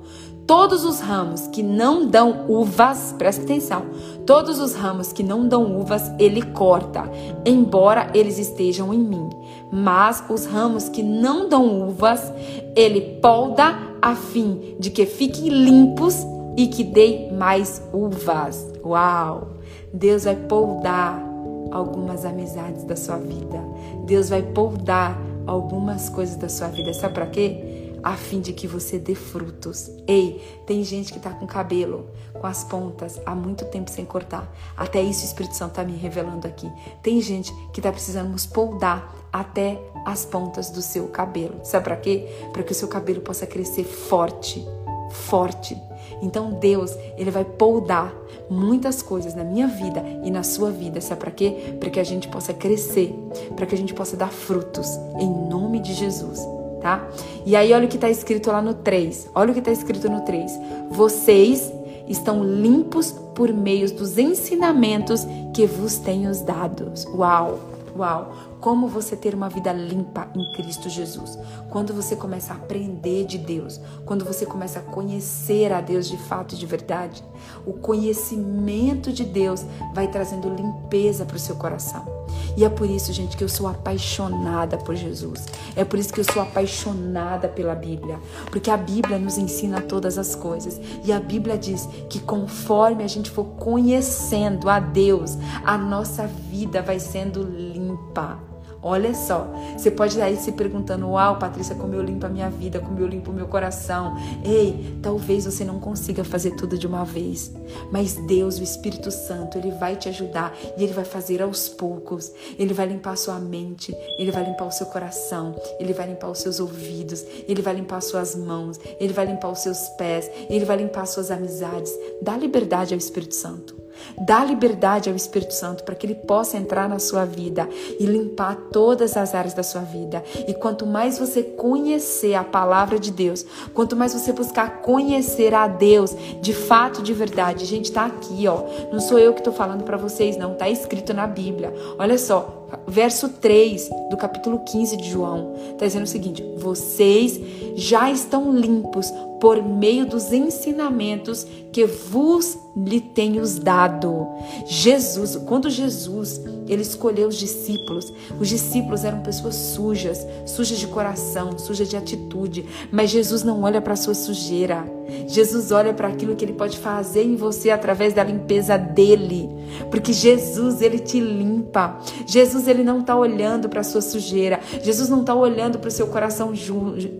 Todos 0.47 0.83
os 0.83 0.99
ramos 0.99 1.45
que 1.45 1.61
não 1.61 2.07
dão 2.07 2.45
uvas, 2.49 3.13
presta 3.15 3.43
atenção, 3.43 3.85
todos 4.25 4.59
os 4.59 4.73
ramos 4.73 5.13
que 5.13 5.21
não 5.21 5.47
dão 5.47 5.79
uvas, 5.79 6.11
ele 6.17 6.41
corta, 6.41 7.03
embora 7.45 8.09
eles 8.15 8.39
estejam 8.39 8.91
em 8.91 8.97
mim. 8.97 9.29
Mas 9.71 10.23
os 10.27 10.47
ramos 10.47 10.89
que 10.89 11.03
não 11.03 11.47
dão 11.47 11.87
uvas, 11.87 12.33
ele 12.75 13.19
polda 13.21 13.77
a 14.01 14.15
fim 14.15 14.75
de 14.79 14.89
que 14.89 15.05
fiquem 15.05 15.49
limpos 15.49 16.25
e 16.57 16.65
que 16.65 16.83
deem 16.83 17.31
mais 17.33 17.83
uvas. 17.93 18.67
Uau! 18.83 19.49
Deus 19.93 20.23
vai 20.23 20.35
poldar 20.35 21.28
algumas 21.72 22.26
amizades 22.26 22.84
da 22.84 22.95
sua 22.95 23.17
vida. 23.17 23.59
Deus 24.05 24.30
vai 24.30 24.41
poldar 24.41 25.20
algumas 25.45 26.09
coisas 26.09 26.36
da 26.36 26.49
sua 26.49 26.67
vida. 26.67 26.93
Sabe 26.93 27.13
para 27.13 27.28
quê? 27.28 27.91
A 28.01 28.15
fim 28.15 28.39
de 28.39 28.53
que 28.53 28.67
você 28.67 28.97
dê 28.97 29.13
frutos. 29.13 29.89
Ei, 30.07 30.41
tem 30.65 30.84
gente 30.84 31.11
que 31.11 31.20
tá 31.20 31.32
com 31.32 31.45
cabelo, 31.45 32.07
com 32.34 32.47
as 32.47 32.63
pontas, 32.63 33.20
há 33.26 33.36
muito 33.36 33.65
tempo 33.65 33.91
sem 33.91 34.05
cortar. 34.05 34.49
Até 34.78 35.01
isso 35.01 35.24
o 35.24 35.26
Espírito 35.26 35.55
Santo 35.55 35.74
tá 35.74 35.84
me 35.84 35.97
revelando 35.97 36.47
aqui. 36.47 36.72
Tem 37.03 37.22
gente 37.22 37.53
que 37.74 37.82
tá 37.82 37.91
precisando 37.91 38.30
nos 38.30 38.45
poldar 38.45 39.13
até 39.34 39.82
as 40.05 40.24
pontas 40.24 40.70
do 40.70 40.82
seu 40.82 41.07
cabelo. 41.09 41.59
Sabe 41.63 41.84
para 41.84 41.97
quê? 41.97 42.28
Para 42.53 42.63
que 42.63 42.72
o 42.72 42.76
seu 42.76 42.88
cabelo 42.88 43.20
possa 43.20 43.45
crescer 43.45 43.84
forte, 43.84 44.65
forte 45.11 45.88
então 46.22 46.51
Deus, 46.51 46.95
ele 47.17 47.32
vai 47.32 47.43
poldar 47.43 48.13
muitas 48.49 49.01
coisas 49.01 49.36
na 49.36 49.43
minha 49.43 49.67
vida 49.67 50.03
e 50.24 50.32
na 50.32 50.43
sua 50.43 50.72
vida. 50.72 50.99
Sabe 51.01 51.22
para 51.22 51.32
quê? 51.32 51.76
Para 51.80 51.89
que 51.89 51.99
a 51.99 52.03
gente 52.03 52.28
possa 52.28 52.53
crescer, 52.53 53.13
para 53.55 53.65
que 53.65 53.76
a 53.76 53.78
gente 53.78 53.93
possa 53.93 54.17
dar 54.17 54.32
frutos 54.32 54.88
em 55.20 55.30
nome 55.49 55.80
de 55.80 55.93
Jesus, 55.93 56.39
tá? 56.82 57.07
E 57.45 57.55
aí 57.55 57.72
olha 57.74 57.86
o 57.86 57.89
que 57.89 57.95
está 57.95 58.09
escrito 58.09 58.51
lá 58.51 58.61
no 58.61 58.74
3. 58.74 59.30
Olha 59.36 59.51
o 59.51 59.53
que 59.53 59.59
está 59.59 59.72
escrito 59.72 60.09
no 60.09 60.22
3. 60.22 60.51
Vocês 60.91 61.72
estão 62.07 62.43
limpos 62.43 63.11
por 63.36 63.53
meio 63.53 63.89
dos 63.93 64.17
ensinamentos 64.17 65.26
que 65.53 65.65
vos 65.65 65.97
tenho 65.97 66.32
dados. 66.43 67.05
Uau! 67.05 67.59
Uau! 67.95 68.48
Como 68.60 68.88
você 68.88 69.16
ter 69.16 69.34
uma 69.34 69.49
vida 69.49 69.72
limpa 69.72 70.28
em 70.36 70.51
Cristo 70.53 70.89
Jesus. 70.89 71.38
Quando 71.70 71.93
você 71.93 72.16
começa 72.16 72.53
a 72.53 72.57
aprender 72.57 73.26
de 73.26 73.38
Deus, 73.38 73.80
quando 74.05 74.26
você 74.26 74.45
começa 74.45 74.80
a 74.80 74.84
conhecer 74.84 75.72
a 75.72 75.82
Deus 75.82 76.07
de 76.07 76.18
fato 76.18 76.55
e 76.55 76.57
de 76.57 76.66
verdade, 76.66 77.24
o 77.66 77.74
conhecimento 77.74 79.12
de 79.12 79.24
Deus 79.24 79.66
vai 79.93 80.07
trazendo 80.07 80.53
limpeza 80.53 81.26
para 81.26 81.38
o 81.38 81.39
seu 81.39 81.55
coração. 81.55 82.20
E 82.57 82.66
é 82.66 82.70
por 82.70 82.89
isso, 82.89 83.14
gente, 83.14 83.38
que 83.38 83.43
eu 83.43 83.49
sou 83.49 83.68
apaixonada 83.68 84.78
por 84.78 84.95
Jesus. 84.95 85.45
É 85.76 85.86
por 85.86 85.97
isso 85.97 86.12
que 86.14 86.20
eu 86.20 86.26
sou 86.26 86.41
apaixonada 86.41 87.47
pela 87.47 87.76
Bíblia. 87.76 88.20
Porque 88.51 88.70
a 88.70 88.78
Bíblia 88.78 89.18
nos 89.18 89.38
ensina 89.38 89.82
todas 89.82 90.18
as 90.18 90.36
coisas. 90.36 90.80
E 91.03 91.14
a 91.14 91.20
Bíblia 91.20 91.57
diz 91.57 91.88
que 92.10 92.20
conforme 92.20 93.03
a 93.03 93.07
gente 93.07 93.30
for 93.30 93.45
conhecendo 93.45 94.70
a 94.70 94.80
Deus, 94.80 95.38
a 95.64 95.78
nossa 95.78 96.28
vida 96.28 96.82
vai 96.82 96.99
sendo 96.99 97.43
limpa. 97.43 98.48
Olha 98.82 99.13
só, 99.13 99.47
você 99.77 99.91
pode 99.91 100.13
estar 100.13 100.25
aí 100.25 100.38
se 100.38 100.53
perguntando: 100.53 101.09
Uau, 101.09 101.38
Patrícia, 101.38 101.75
como 101.75 101.93
eu 101.93 102.01
limpo 102.01 102.25
a 102.25 102.30
minha 102.30 102.49
vida, 102.49 102.80
como 102.80 102.97
eu 102.99 103.07
limpo 103.07 103.32
o 103.32 103.34
meu 103.34 103.47
coração. 103.47 104.15
Ei, 104.43 104.97
talvez 105.01 105.45
você 105.45 105.65
não 105.65 105.80
consiga 105.80 106.23
fazer 106.23 106.51
tudo 106.51 106.77
de 106.77 106.88
uma 106.88 107.03
vez, 107.03 107.51
mas 107.91 108.15
Deus, 108.27 108.57
o 108.57 108.63
Espírito 108.63 109.11
Santo, 109.11 109.57
Ele 109.57 109.71
vai 109.71 109.97
te 109.97 110.07
ajudar 110.07 110.55
e 110.77 110.84
Ele 110.84 110.93
vai 110.93 111.03
fazer 111.03 111.41
aos 111.41 111.67
poucos. 111.67 112.32
Ele 112.57 112.73
vai 112.73 112.88
limpar 112.88 113.11
a 113.11 113.17
sua 113.17 113.39
mente, 113.39 113.93
Ele 114.17 114.32
vai 114.32 114.45
limpar 114.45 114.65
o 114.65 114.71
seu 114.71 114.86
coração, 114.86 115.55
Ele 115.80 115.91
vai 115.91 116.07
limpar 116.07 116.30
os 116.30 116.39
seus 116.39 116.59
ouvidos, 116.59 117.25
Ele 117.47 117.61
vai 117.61 117.73
limpar 117.73 117.97
as 117.97 118.05
suas 118.05 118.34
mãos, 118.34 118.80
Ele 118.99 119.11
vai 119.11 119.25
limpar 119.25 119.49
os 119.49 119.59
seus 119.59 119.89
pés, 119.97 120.32
Ele 120.49 120.63
vai 120.63 120.77
limpar 120.77 121.01
as 121.01 121.09
suas 121.09 121.32
amizades. 121.32 121.91
Dá 122.21 122.38
liberdade 122.38 122.93
ao 122.93 122.97
Espírito 122.97 123.36
Santo. 123.36 123.88
Dá 124.19 124.43
liberdade 124.43 125.09
ao 125.09 125.15
Espírito 125.15 125.53
Santo 125.53 125.83
para 125.83 125.95
que 125.95 126.05
ele 126.05 126.15
possa 126.15 126.57
entrar 126.57 126.87
na 126.87 126.99
sua 126.99 127.25
vida 127.25 127.67
e 127.99 128.05
limpar 128.05 128.55
todas 128.71 129.15
as 129.15 129.33
áreas 129.33 129.53
da 129.53 129.63
sua 129.63 129.81
vida. 129.81 130.23
E 130.47 130.53
quanto 130.53 130.85
mais 130.85 131.17
você 131.17 131.43
conhecer 131.43 132.35
a 132.35 132.43
palavra 132.43 132.99
de 132.99 133.11
Deus, 133.11 133.45
quanto 133.73 133.95
mais 133.95 134.13
você 134.13 134.31
buscar 134.31 134.81
conhecer 134.81 135.53
a 135.53 135.67
Deus 135.67 136.15
de 136.41 136.53
fato, 136.53 137.01
de 137.01 137.13
verdade, 137.13 137.65
gente, 137.65 137.85
está 137.85 138.05
aqui, 138.05 138.47
ó. 138.47 138.63
Não 138.91 138.99
sou 138.99 139.19
eu 139.19 139.33
que 139.33 139.39
estou 139.39 139.53
falando 139.53 139.83
para 139.83 139.97
vocês, 139.97 140.37
não. 140.37 140.53
Está 140.53 140.69
escrito 140.69 141.13
na 141.13 141.27
Bíblia. 141.27 141.73
Olha 141.97 142.17
só, 142.17 142.67
verso 142.87 143.29
3 143.29 143.89
do 144.09 144.17
capítulo 144.17 144.59
15 144.59 144.97
de 144.97 145.09
João, 145.09 145.53
está 145.71 145.85
dizendo 145.85 146.03
o 146.03 146.07
seguinte: 146.07 146.43
Vocês 146.57 147.39
já 147.75 148.09
estão 148.11 148.53
limpos 148.53 149.11
por 149.39 149.61
meio 149.63 150.05
dos 150.05 150.31
ensinamentos 150.31 151.45
que 151.71 151.85
vos 151.85 152.57
lhe 152.75 152.99
tenho 152.99 153.47
dado. 153.59 154.27
Jesus, 154.65 155.35
quando 155.47 155.69
Jesus, 155.69 156.41
ele 156.67 156.81
escolheu 156.81 157.27
os 157.27 157.35
discípulos, 157.35 158.11
os 158.39 158.47
discípulos 158.47 159.03
eram 159.03 159.21
pessoas 159.21 159.55
sujas, 159.55 160.25
sujas 160.45 160.79
de 160.79 160.87
coração, 160.87 161.57
sujas 161.57 161.89
de 161.89 161.97
atitude, 161.97 162.65
mas 162.91 163.09
Jesus 163.09 163.43
não 163.43 163.63
olha 163.63 163.81
para 163.81 163.93
a 163.93 163.97
sua 163.97 164.13
sujeira. 164.13 164.99
Jesus 165.27 165.71
olha 165.71 165.93
para 165.93 166.07
aquilo 166.07 166.35
que 166.35 166.45
ele 166.45 166.53
pode 166.53 166.77
fazer 166.77 167.23
em 167.23 167.35
você 167.35 167.71
através 167.71 168.13
da 168.13 168.23
limpeza 168.23 168.77
dele, 168.77 169.49
porque 169.89 170.13
Jesus, 170.13 170.81
ele 170.81 170.99
te 170.99 171.19
limpa. 171.19 171.99
Jesus, 172.25 172.67
ele 172.67 172.83
não 172.83 172.99
está 172.99 173.15
olhando 173.15 173.67
para 173.67 173.81
a 173.81 173.83
sua 173.83 174.01
sujeira. 174.01 174.59
Jesus 174.83 175.09
não 175.09 175.21
está 175.21 175.33
olhando 175.33 175.79
para 175.79 175.87
o 175.87 175.91
seu 175.91 176.07
coração 176.07 176.53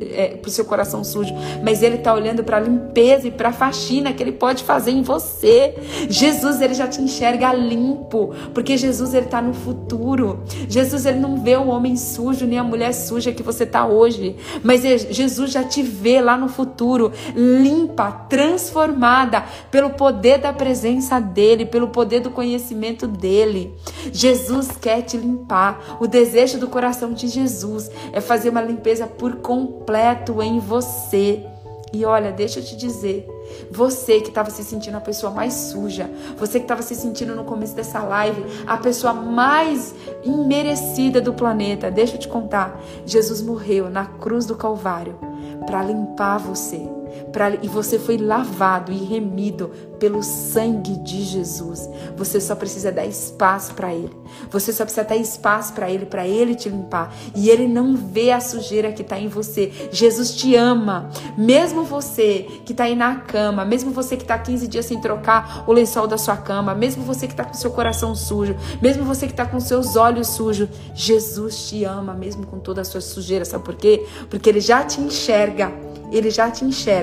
é, 0.02 0.36
para 0.36 0.48
o 0.48 0.52
seu 0.52 0.66
coração 0.66 1.04
sujo, 1.04 1.34
mas 1.64 1.82
ele 1.82 1.96
está 1.96 2.09
olhando 2.14 2.44
para 2.44 2.58
a 2.58 2.60
limpeza 2.60 3.28
e 3.28 3.32
para 3.32 3.50
a 3.50 3.54
faxina 3.54 4.14
que 4.14 4.22
ele 4.22 4.32
pode 4.32 4.64
fazer 4.64 4.92
em 4.92 5.02
você. 5.02 5.76
Jesus, 6.10 6.62
ele 6.62 6.74
já 6.74 6.88
te 6.88 7.02
enxerga 7.02 7.54
limpo, 7.54 8.34
porque 8.54 8.78
Jesus, 8.78 9.14
ele 9.14 9.26
está 9.26 9.42
no 9.42 9.54
futuro. 9.54 10.40
Jesus, 10.68 11.06
ele 11.06 11.20
não 11.20 11.42
vê 11.42 11.56
o 11.56 11.68
homem 11.68 11.96
sujo 11.96 12.46
nem 12.46 12.60
a 12.60 12.64
mulher 12.64 12.94
suja 12.94 13.32
que 13.32 13.44
você 13.44 13.64
está 13.64 13.86
hoje, 13.86 14.36
mas 14.64 14.82
Jesus 14.82 15.52
já 15.52 15.64
te 15.64 15.82
vê 15.82 16.22
lá 16.22 16.38
no 16.38 16.48
futuro, 16.48 17.12
limpa, 17.36 18.12
transformada 18.30 19.44
pelo 19.72 19.92
poder 19.92 20.40
da 20.40 20.54
presença 20.54 21.20
dele, 21.20 21.66
pelo 21.66 21.90
poder 21.90 22.20
do 22.20 22.32
conhecimento 22.32 23.08
dele. 23.08 23.76
Jesus 24.12 24.70
quer 24.80 25.02
te 25.02 25.18
limpar. 25.18 25.98
O 26.00 26.08
desejo 26.08 26.58
do 26.58 26.68
coração 26.68 27.14
de 27.14 27.28
Jesus 27.28 27.90
é 28.12 28.22
fazer 28.22 28.50
uma 28.50 28.62
limpeza 28.62 29.08
por 29.08 29.38
completo 29.38 30.42
em 30.42 30.60
você. 30.60 31.46
E 31.92 32.06
olha, 32.06 32.32
deixa 32.32 32.60
eu 32.60 32.64
te 32.64 32.76
dizer, 32.76 33.28
você 33.72 34.22
que 34.22 34.30
estava 34.30 34.50
se 34.52 34.64
sentindo 34.64 34.98
a 34.98 35.02
pessoa 35.02 35.32
mais 35.32 35.54
suja, 35.54 36.10
você 36.38 36.60
que 36.60 36.66
estava 36.66 36.82
se 36.82 36.94
sentindo 36.94 37.36
no 37.36 37.44
começo 37.44 37.76
dessa 37.76 38.02
live 38.04 38.44
a 38.68 38.78
pessoa 38.78 39.14
mais 39.14 39.96
imerecida 40.24 41.20
do 41.20 41.34
planeta, 41.34 41.90
deixa 41.90 42.16
eu 42.16 42.20
te 42.20 42.28
contar, 42.28 42.80
Jesus 43.06 43.42
morreu 43.42 43.90
na 43.90 44.06
cruz 44.06 44.46
do 44.46 44.56
Calvário 44.56 45.18
para 45.66 45.84
limpar 45.84 46.38
você 46.38 46.99
Pra, 47.32 47.50
e 47.62 47.68
você 47.68 48.00
foi 48.00 48.18
lavado 48.18 48.92
e 48.92 48.98
remido 48.98 49.72
pelo 50.00 50.24
sangue 50.24 50.98
de 51.04 51.24
Jesus. 51.24 51.88
Você 52.16 52.40
só 52.40 52.56
precisa 52.56 52.92
dar 52.92 53.06
espaço 53.06 53.74
para 53.74 53.94
Ele. 53.94 54.16
Você 54.50 54.72
só 54.72 54.84
precisa 54.84 55.04
dar 55.06 55.18
espaço 55.18 55.74
para 55.74 55.90
Ele, 55.90 56.06
para 56.06 56.28
Ele 56.28 56.56
te 56.56 56.70
limpar. 56.70 57.14
E 57.36 57.50
Ele 57.50 57.68
não 57.68 57.96
vê 57.96 58.32
a 58.32 58.40
sujeira 58.40 58.92
que 58.92 59.02
está 59.02 59.20
em 59.20 59.28
você. 59.28 59.72
Jesus 59.92 60.36
te 60.36 60.56
ama. 60.56 61.10
Mesmo 61.38 61.84
você 61.84 62.48
que 62.66 62.72
está 62.72 62.86
aí 62.86 62.96
na 62.96 63.16
cama, 63.18 63.66
mesmo 63.66 63.92
você 63.92 64.16
que 64.16 64.24
está 64.24 64.38
15 64.38 64.68
dias 64.68 64.86
sem 64.86 65.00
trocar 65.00 65.66
o 65.68 65.74
lençol 65.74 66.08
da 66.08 66.18
sua 66.18 66.38
cama, 66.38 66.74
mesmo 66.74 67.04
você 67.04 67.28
que 67.28 67.34
está 67.34 67.44
com 67.44 67.54
seu 67.54 67.72
coração 67.72 68.16
sujo, 68.16 68.56
mesmo 68.82 69.04
você 69.04 69.26
que 69.26 69.34
está 69.34 69.46
com 69.46 69.60
seus 69.60 69.96
olhos 69.96 70.28
sujos, 70.28 70.70
Jesus 70.96 71.70
te 71.70 71.84
ama, 71.84 72.14
mesmo 72.14 72.46
com 72.46 72.60
toda 72.60 72.82
a 72.82 72.86
sua 72.86 73.02
sujeira. 73.02 73.44
Sabe 73.44 73.64
por 73.64 73.76
quê? 73.76 74.06
Porque 74.30 74.50
Ele 74.50 74.62
já 74.62 74.84
te 74.84 75.02
enxerga 75.02 75.90
ele 76.12 76.30
já 76.30 76.50
te 76.50 76.66
enxerga, 76.66 76.99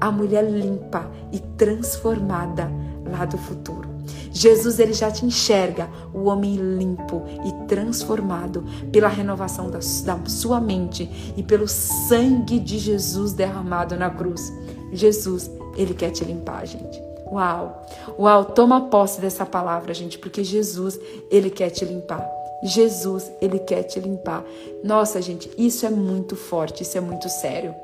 a 0.00 0.10
mulher 0.10 0.42
limpa 0.42 1.10
e 1.32 1.38
transformada 1.38 2.70
lá 3.06 3.24
do 3.24 3.38
futuro. 3.38 3.90
Jesus 4.32 4.78
ele 4.78 4.92
já 4.92 5.10
te 5.10 5.26
enxerga, 5.26 5.88
o 6.14 6.24
homem 6.24 6.56
limpo 6.56 7.22
e 7.44 7.66
transformado 7.66 8.64
pela 8.92 9.08
renovação 9.08 9.70
da, 9.70 9.78
da 9.78 10.28
sua 10.28 10.60
mente 10.60 11.34
e 11.36 11.42
pelo 11.42 11.66
sangue 11.68 12.58
de 12.58 12.78
Jesus 12.78 13.32
derramado 13.32 13.96
na 13.96 14.08
cruz. 14.10 14.52
Jesus, 14.92 15.50
ele 15.76 15.94
quer 15.94 16.10
te 16.10 16.24
limpar, 16.24 16.66
gente. 16.66 17.00
Uau! 17.30 17.86
Uau, 18.18 18.44
toma 18.44 18.88
posse 18.88 19.20
dessa 19.20 19.46
palavra, 19.46 19.94
gente, 19.94 20.18
porque 20.18 20.42
Jesus, 20.42 20.98
ele 21.30 21.50
quer 21.50 21.70
te 21.70 21.84
limpar. 21.84 22.28
Jesus, 22.62 23.30
ele 23.40 23.58
quer 23.58 23.84
te 23.84 23.98
limpar. 24.00 24.44
Nossa, 24.84 25.22
gente, 25.22 25.50
isso 25.56 25.86
é 25.86 25.90
muito 25.90 26.36
forte, 26.36 26.82
isso 26.82 26.98
é 26.98 27.00
muito 27.00 27.28
sério. 27.28 27.74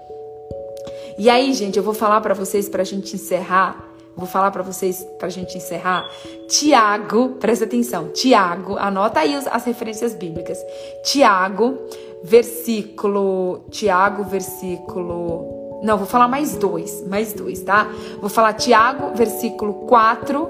E 1.19 1.31
aí, 1.31 1.53
gente, 1.55 1.79
eu 1.79 1.83
vou 1.83 1.95
falar 1.95 2.21
para 2.21 2.35
vocês 2.35 2.69
para 2.69 2.83
a 2.83 2.85
gente 2.85 3.15
encerrar. 3.15 3.85
Vou 4.17 4.27
falar 4.27 4.51
para 4.51 4.63
vocês 4.63 5.07
para 5.19 5.29
a 5.29 5.31
gente 5.31 5.57
encerrar. 5.57 6.09
Tiago, 6.49 7.37
presta 7.41 7.65
atenção. 7.65 8.09
Tiago, 8.09 8.77
anota 8.79 9.21
aí 9.21 9.35
as 9.35 9.65
referências 9.65 10.15
bíblicas. 10.15 10.59
Tiago, 11.05 11.79
versículo. 12.23 13.61
Tiago, 13.71 14.25
versículo. 14.25 15.81
Não, 15.83 15.99
vou 15.99 16.07
falar 16.07 16.29
mais 16.29 16.57
dois, 16.57 17.07
mais 17.07 17.33
dois, 17.33 17.63
tá? 17.63 17.87
Vou 18.21 18.31
falar 18.31 18.55
Tiago, 18.55 19.15
versículo 19.15 19.75
4. 19.87 20.49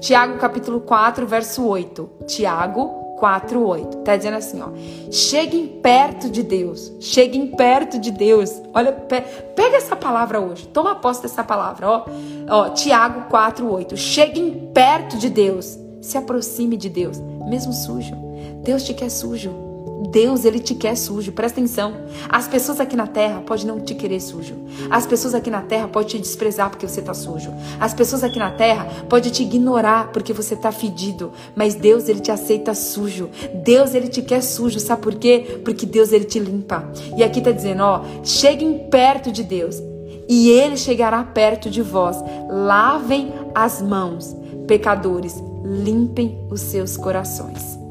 Tiago, 0.00 0.38
capítulo 0.38 0.80
4, 0.80 1.26
verso 1.26 1.66
8. 1.66 2.10
Tiago 2.26 3.03
4:8. 3.20 4.02
Tá 4.04 4.16
dizendo 4.16 4.36
assim, 4.36 4.60
ó: 4.60 4.68
Cheguem 5.10 5.66
perto 5.66 6.28
de 6.28 6.42
Deus. 6.42 6.92
Cheguem 7.00 7.48
perto 7.48 7.98
de 7.98 8.10
Deus. 8.10 8.50
Olha, 8.72 8.92
pe 8.92 9.20
pega 9.54 9.76
essa 9.76 9.96
palavra 9.96 10.40
hoje. 10.40 10.66
Toma 10.68 10.96
posse 10.96 11.22
dessa 11.22 11.42
palavra, 11.44 11.88
ó. 11.88 12.04
Ó, 12.48 12.68
Tiago 12.70 13.28
4:8. 13.30 13.96
Cheguem 13.96 14.70
perto 14.72 15.16
de 15.16 15.28
Deus. 15.28 15.78
Se 16.00 16.18
aproxime 16.18 16.76
de 16.76 16.88
Deus, 16.88 17.18
mesmo 17.48 17.72
sujo. 17.72 18.14
Deus 18.62 18.84
te 18.84 18.92
quer 18.92 19.10
sujo. 19.10 19.73
Deus, 20.10 20.44
ele 20.44 20.58
te 20.58 20.74
quer 20.74 20.96
sujo. 20.96 21.32
Presta 21.32 21.60
atenção. 21.60 21.94
As 22.28 22.46
pessoas 22.46 22.80
aqui 22.80 22.96
na 22.96 23.06
terra 23.06 23.40
podem 23.40 23.66
não 23.66 23.80
te 23.80 23.94
querer 23.94 24.20
sujo. 24.20 24.54
As 24.90 25.06
pessoas 25.06 25.34
aqui 25.34 25.50
na 25.50 25.62
terra 25.62 25.88
podem 25.88 26.08
te 26.10 26.18
desprezar 26.18 26.70
porque 26.70 26.86
você 26.86 27.00
está 27.00 27.14
sujo. 27.14 27.52
As 27.80 27.94
pessoas 27.94 28.22
aqui 28.22 28.38
na 28.38 28.50
terra 28.50 28.86
podem 29.08 29.30
te 29.30 29.42
ignorar 29.42 30.10
porque 30.12 30.32
você 30.32 30.54
está 30.54 30.70
fedido. 30.70 31.32
Mas 31.54 31.74
Deus, 31.74 32.08
ele 32.08 32.20
te 32.20 32.30
aceita 32.30 32.74
sujo. 32.74 33.30
Deus, 33.64 33.94
ele 33.94 34.08
te 34.08 34.22
quer 34.22 34.42
sujo. 34.42 34.78
Sabe 34.78 35.02
por 35.02 35.14
quê? 35.14 35.60
Porque 35.64 35.86
Deus, 35.86 36.12
ele 36.12 36.24
te 36.24 36.38
limpa. 36.38 36.90
E 37.16 37.22
aqui 37.22 37.38
está 37.38 37.50
dizendo, 37.50 37.82
ó, 37.82 38.02
cheguem 38.22 38.86
perto 38.90 39.32
de 39.32 39.42
Deus 39.42 39.82
e 40.28 40.50
ele 40.50 40.76
chegará 40.76 41.22
perto 41.22 41.70
de 41.70 41.82
vós. 41.82 42.16
Lavem 42.50 43.32
as 43.54 43.80
mãos, 43.80 44.34
pecadores, 44.66 45.42
limpem 45.64 46.46
os 46.50 46.60
seus 46.60 46.96
corações 46.96 47.83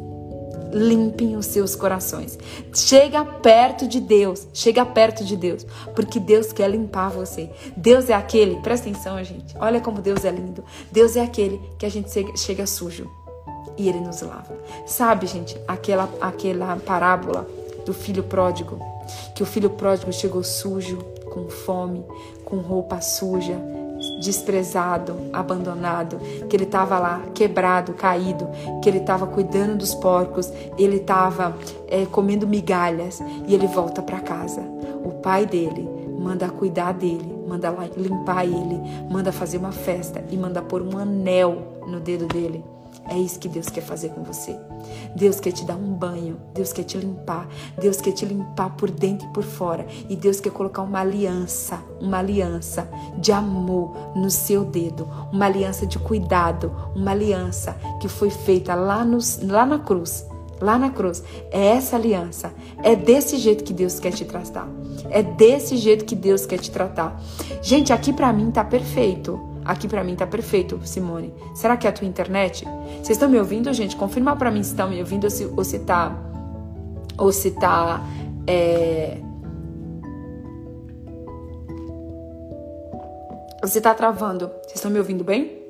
limpem 0.74 1.38
os 1.38 1.45
seus 1.45 1.76
corações. 1.76 2.38
Chega 2.74 3.24
perto 3.24 3.88
de 3.88 3.99
Deus, 3.99 4.47
chega 4.53 4.86
perto 4.86 5.24
de 5.24 5.38
Deus, 5.38 5.65
porque 5.95 6.19
Deus 6.19 6.51
quer 6.51 6.69
limpar 6.69 7.09
você. 7.09 7.49
Deus 7.78 8.09
é 8.09 8.13
aquele, 8.13 8.57
presta 8.57 8.89
atenção, 8.89 9.24
gente. 9.24 9.55
Olha 9.59 9.80
como 9.80 10.01
Deus 10.01 10.26
é 10.26 10.32
lindo. 10.32 10.63
Deus 10.91 11.15
é 11.15 11.21
aquele 11.21 11.61
que 11.78 11.86
a 11.86 11.89
gente 11.89 12.09
chega 12.38 12.65
sujo 12.65 13.09
e 13.78 13.88
ele 13.88 13.99
nos 13.99 14.21
lava. 14.21 14.57
Sabe, 14.86 15.28
gente, 15.28 15.57
aquela 15.67 16.09
aquela 16.19 16.76
parábola 16.78 17.47
do 17.86 17.93
filho 17.93 18.24
pródigo, 18.24 18.80
que 19.36 19.43
o 19.43 19.45
filho 19.45 19.69
pródigo 19.69 20.11
chegou 20.11 20.43
sujo, 20.43 20.99
com 21.32 21.49
fome, 21.49 22.05
com 22.45 22.57
roupa 22.57 23.01
suja, 23.01 23.59
desprezado, 24.24 25.15
abandonado, 25.34 26.17
que 26.47 26.55
ele 26.55 26.63
estava 26.63 26.97
lá 26.97 27.21
quebrado, 27.34 27.93
caído, 27.93 28.47
que 28.82 28.89
ele 28.89 28.99
estava 28.99 29.28
cuidando 29.28 29.78
dos 29.78 29.93
porcos, 29.93 30.51
ele 30.78 30.97
estava 30.97 31.55
é, 31.88 32.05
comendo 32.05 32.47
migalhas 32.47 33.21
e 33.45 33.53
ele 33.53 33.67
volta 33.67 34.01
para 34.01 34.19
casa. 34.19 34.61
O 35.03 35.11
pai 35.21 35.45
dele 35.45 35.88
manda 36.17 36.47
cuidar 36.49 36.93
dele, 36.93 37.43
manda 37.47 37.69
limpar 37.97 38.45
ele, 38.45 38.80
manda 39.09 39.32
fazer 39.32 39.57
uma 39.57 39.74
festa 39.74 40.24
e 40.32 40.38
manda 40.38 40.61
pôr 40.61 40.82
um 40.82 40.97
anel 40.97 41.82
no 41.86 41.99
dedo 41.99 42.26
dele. 42.26 42.63
É 43.09 43.17
isso 43.17 43.39
que 43.39 43.49
Deus 43.49 43.67
quer 43.67 43.81
fazer 43.81 44.09
com 44.09 44.23
você. 44.23 44.57
Deus 45.15 45.39
quer 45.39 45.51
te 45.51 45.65
dar 45.65 45.75
um 45.75 45.93
banho, 45.93 46.39
Deus 46.53 46.71
quer 46.71 46.83
te 46.83 46.97
limpar, 46.97 47.47
Deus 47.79 47.97
quer 47.97 48.11
te 48.11 48.25
limpar 48.25 48.75
por 48.75 48.89
dentro 48.89 49.27
e 49.27 49.33
por 49.33 49.43
fora. 49.43 49.85
E 50.09 50.15
Deus 50.15 50.39
quer 50.39 50.51
colocar 50.51 50.81
uma 50.81 51.01
aliança, 51.01 51.79
uma 51.99 52.19
aliança 52.19 52.87
de 53.17 53.31
amor 53.31 53.93
no 54.15 54.31
seu 54.31 54.63
dedo, 54.63 55.07
uma 55.31 55.45
aliança 55.45 55.85
de 55.85 55.99
cuidado, 55.99 56.73
uma 56.95 57.11
aliança 57.11 57.75
que 57.99 58.07
foi 58.07 58.29
feita 58.29 58.73
lá, 58.73 59.03
no, 59.03 59.19
lá 59.43 59.65
na 59.65 59.79
cruz. 59.79 60.25
Lá 60.61 60.77
na 60.77 60.89
cruz. 60.89 61.21
É 61.51 61.75
essa 61.75 61.97
aliança. 61.97 62.53
É 62.81 62.95
desse 62.95 63.37
jeito 63.37 63.65
que 63.65 63.73
Deus 63.73 63.99
quer 63.99 64.13
te 64.13 64.23
tratar. 64.23 64.69
É 65.09 65.21
desse 65.21 65.75
jeito 65.75 66.05
que 66.05 66.15
Deus 66.15 66.45
quer 66.45 66.57
te 66.57 66.71
tratar. 66.71 67.21
Gente, 67.61 67.91
aqui 67.91 68.13
para 68.13 68.31
mim 68.31 68.49
tá 68.49 68.63
perfeito. 68.63 69.52
Aqui 69.66 69.88
para 69.88 70.03
mim 70.03 70.16
tá 70.16 70.28
perfeito, 70.28 70.80
Simone. 70.84 71.34
Será 71.55 71.78
que 71.78 71.88
é 71.88 71.89
a 71.89 71.93
tua 71.93 72.07
internet? 72.07 72.66
Vocês 72.95 73.11
estão 73.11 73.30
me 73.30 73.39
ouvindo, 73.39 73.72
gente? 73.74 73.95
Confirma 73.95 74.36
para 74.36 74.51
mim 74.51 74.64
se 74.64 74.72
estão 74.72 74.89
me 74.89 74.99
ouvindo 74.99 75.26
ou 75.26 75.30
se, 75.30 75.45
ou 75.45 75.64
se 75.64 75.80
tá. 75.80 76.16
Ou 77.18 77.32
se 77.32 77.51
tá. 77.51 78.01
É... 78.47 79.18
Se 83.66 83.80
tá 83.80 83.93
travando. 83.93 84.47
Vocês 84.64 84.76
estão 84.76 84.91
me 84.91 84.99
ouvindo 84.99 85.24
bem? 85.24 85.64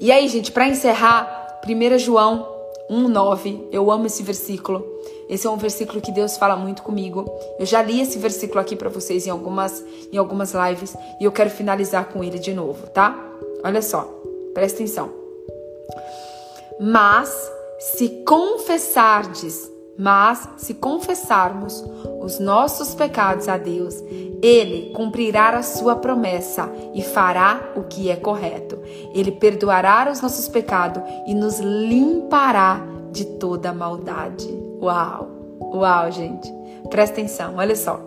E 0.00 0.10
aí, 0.10 0.26
gente, 0.28 0.52
para 0.52 0.66
encerrar, 0.68 1.60
1 1.66 1.98
João 1.98 2.58
1,9. 2.90 3.68
Eu 3.70 3.90
amo 3.90 4.06
esse 4.06 4.22
versículo. 4.22 4.84
Esse 5.28 5.46
é 5.46 5.50
um 5.50 5.56
versículo 5.56 6.00
que 6.00 6.10
Deus 6.10 6.36
fala 6.36 6.56
muito 6.56 6.82
comigo. 6.82 7.24
Eu 7.58 7.66
já 7.66 7.82
li 7.82 8.00
esse 8.00 8.18
versículo 8.18 8.60
aqui 8.60 8.74
para 8.74 8.88
vocês 8.88 9.26
em 9.26 9.30
algumas, 9.30 9.84
em 10.12 10.16
algumas 10.16 10.54
lives 10.54 10.96
e 11.20 11.24
eu 11.24 11.32
quero 11.32 11.50
finalizar 11.50 12.06
com 12.06 12.24
ele 12.24 12.38
de 12.38 12.54
novo, 12.54 12.86
tá? 12.88 13.16
Olha 13.62 13.82
só, 13.82 14.02
presta 14.54 14.78
atenção. 14.78 15.10
Mas 16.80 17.50
se 17.78 18.08
confessardes, 18.24 19.70
mas 19.98 20.48
se 20.56 20.74
confessarmos 20.74 21.84
os 22.20 22.38
nossos 22.38 22.94
pecados 22.94 23.48
a 23.48 23.58
Deus, 23.58 23.96
ele 24.40 24.92
cumprirá 24.94 25.50
a 25.50 25.62
sua 25.62 25.96
promessa 25.96 26.70
e 26.94 27.02
fará 27.02 27.72
o 27.76 27.82
que 27.82 28.10
é 28.10 28.16
correto. 28.16 28.78
Ele 29.12 29.32
perdoará 29.32 30.08
os 30.10 30.20
nossos 30.20 30.48
pecados 30.48 31.02
e 31.26 31.34
nos 31.34 31.58
limpará 31.58 32.80
de 33.10 33.24
toda 33.24 33.72
maldade. 33.72 34.67
Uau! 34.80 35.28
Uau, 35.60 36.10
gente! 36.10 36.52
Presta 36.88 37.14
atenção, 37.14 37.56
olha 37.56 37.76
só. 37.76 38.00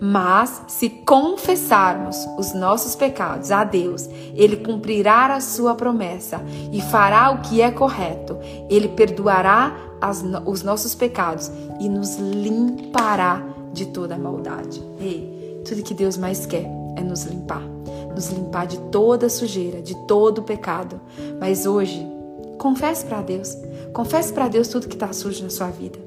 Mas 0.00 0.62
se 0.68 0.88
confessarmos 0.88 2.16
os 2.38 2.54
nossos 2.54 2.94
pecados 2.94 3.50
a 3.50 3.64
Deus, 3.64 4.08
Ele 4.34 4.56
cumprirá 4.56 5.34
a 5.34 5.40
sua 5.40 5.74
promessa 5.74 6.40
e 6.72 6.80
fará 6.80 7.30
o 7.30 7.40
que 7.40 7.60
é 7.60 7.70
correto. 7.70 8.38
Ele 8.70 8.88
perdoará 8.88 9.76
as, 10.00 10.24
os 10.46 10.62
nossos 10.62 10.94
pecados 10.94 11.50
e 11.80 11.88
nos 11.88 12.16
limpará 12.16 13.42
de 13.72 13.86
toda 13.86 14.16
maldade. 14.16 14.82
Ei, 15.00 15.62
tudo 15.66 15.82
que 15.82 15.94
Deus 15.94 16.16
mais 16.16 16.46
quer 16.46 16.66
é 16.96 17.00
nos 17.00 17.24
limpar, 17.24 17.62
nos 18.14 18.28
limpar 18.28 18.66
de 18.66 18.78
toda 18.90 19.28
sujeira, 19.28 19.82
de 19.82 19.96
todo 20.06 20.42
pecado. 20.42 21.00
Mas 21.40 21.66
hoje, 21.66 22.06
confesse 22.58 23.04
para 23.04 23.20
Deus, 23.20 23.56
confesse 23.92 24.32
para 24.32 24.48
Deus 24.48 24.68
tudo 24.68 24.88
que 24.88 24.94
está 24.94 25.12
sujo 25.12 25.42
na 25.42 25.50
sua 25.50 25.70
vida. 25.70 25.98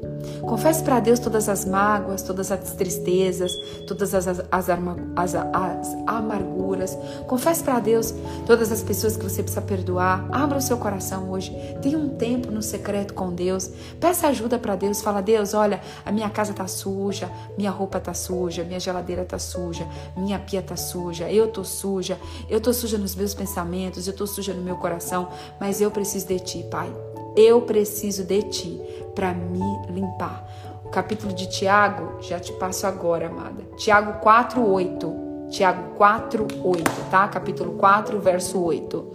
Confesse 0.41 0.83
para 0.83 0.99
Deus 0.99 1.19
todas 1.19 1.47
as 1.49 1.65
mágoas, 1.65 2.21
todas 2.21 2.51
as 2.51 2.73
tristezas, 2.73 3.53
todas 3.87 4.13
as, 4.13 4.27
as, 4.27 4.39
as, 4.51 4.69
as, 4.69 5.35
as 5.35 5.97
amarguras. 6.07 6.97
Confesse 7.27 7.63
para 7.63 7.79
Deus 7.79 8.13
todas 8.45 8.71
as 8.71 8.83
pessoas 8.83 9.15
que 9.15 9.23
você 9.23 9.43
precisa 9.43 9.61
perdoar. 9.61 10.27
Abra 10.31 10.57
o 10.57 10.61
seu 10.61 10.77
coração 10.77 11.31
hoje. 11.31 11.51
Tenha 11.81 11.97
um 11.97 12.09
tempo 12.09 12.51
no 12.51 12.61
secreto 12.61 13.13
com 13.13 13.33
Deus. 13.33 13.69
Peça 13.99 14.27
ajuda 14.27 14.57
para 14.57 14.75
Deus. 14.75 15.01
Fala, 15.01 15.21
Deus, 15.21 15.53
olha, 15.53 15.81
a 16.05 16.11
minha 16.11 16.29
casa 16.29 16.53
tá 16.53 16.67
suja, 16.67 17.29
minha 17.57 17.71
roupa 17.71 17.99
tá 17.99 18.13
suja, 18.13 18.63
minha 18.63 18.79
geladeira 18.79 19.25
tá 19.25 19.39
suja, 19.39 19.87
minha 20.15 20.39
pia 20.39 20.61
tá 20.61 20.75
suja, 20.75 21.31
eu 21.31 21.47
tô 21.47 21.63
suja, 21.63 22.19
eu 22.49 22.59
tô 22.59 22.73
suja 22.73 22.97
nos 22.97 23.15
meus 23.15 23.33
pensamentos, 23.33 24.07
eu 24.07 24.13
tô 24.13 24.25
suja 24.25 24.53
no 24.53 24.61
meu 24.61 24.77
coração, 24.77 25.29
mas 25.59 25.81
eu 25.81 25.91
preciso 25.91 26.27
de 26.27 26.39
Ti, 26.39 26.65
Pai. 26.69 27.10
Eu 27.35 27.61
preciso 27.61 28.23
de 28.23 28.41
Ti 28.43 28.81
para 29.15 29.33
me 29.33 29.59
limpar. 29.89 30.47
O 30.85 30.89
capítulo 30.89 31.33
de 31.33 31.47
Tiago, 31.47 32.21
já 32.21 32.39
te 32.39 32.51
passo 32.53 32.85
agora, 32.85 33.27
amada. 33.27 33.63
Tiago 33.77 34.19
4:8. 34.19 35.49
Tiago 35.49 35.95
4:8, 35.97 37.09
tá? 37.09 37.27
Capítulo 37.27 37.73
4, 37.73 38.19
verso 38.19 38.61
8. 38.61 39.05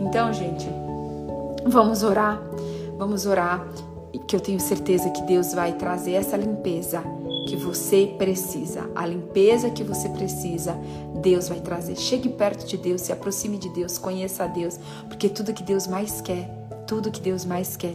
Então, 0.00 0.32
gente, 0.32 0.66
vamos 1.66 2.02
orar. 2.02 2.40
Vamos 2.96 3.26
orar 3.26 3.66
que 4.26 4.36
eu 4.36 4.40
tenho 4.40 4.60
certeza 4.60 5.10
que 5.10 5.22
Deus 5.22 5.54
vai 5.54 5.72
trazer 5.72 6.12
essa 6.12 6.36
limpeza 6.36 7.02
que 7.48 7.56
você 7.56 8.14
precisa. 8.18 8.90
A 8.94 9.06
limpeza 9.06 9.70
que 9.70 9.82
você 9.82 10.08
precisa, 10.10 10.76
Deus 11.22 11.48
vai 11.48 11.60
trazer. 11.60 11.96
Chegue 11.96 12.28
perto 12.28 12.66
de 12.66 12.76
Deus, 12.76 13.00
se 13.02 13.12
aproxime 13.12 13.56
de 13.56 13.68
Deus, 13.70 13.96
conheça 13.96 14.44
a 14.44 14.46
Deus, 14.46 14.78
porque 15.08 15.28
tudo 15.28 15.54
que 15.54 15.62
Deus 15.62 15.86
mais 15.86 16.20
quer, 16.20 16.50
tudo 16.88 17.10
que 17.10 17.20
Deus 17.20 17.44
mais 17.44 17.76
quer 17.76 17.94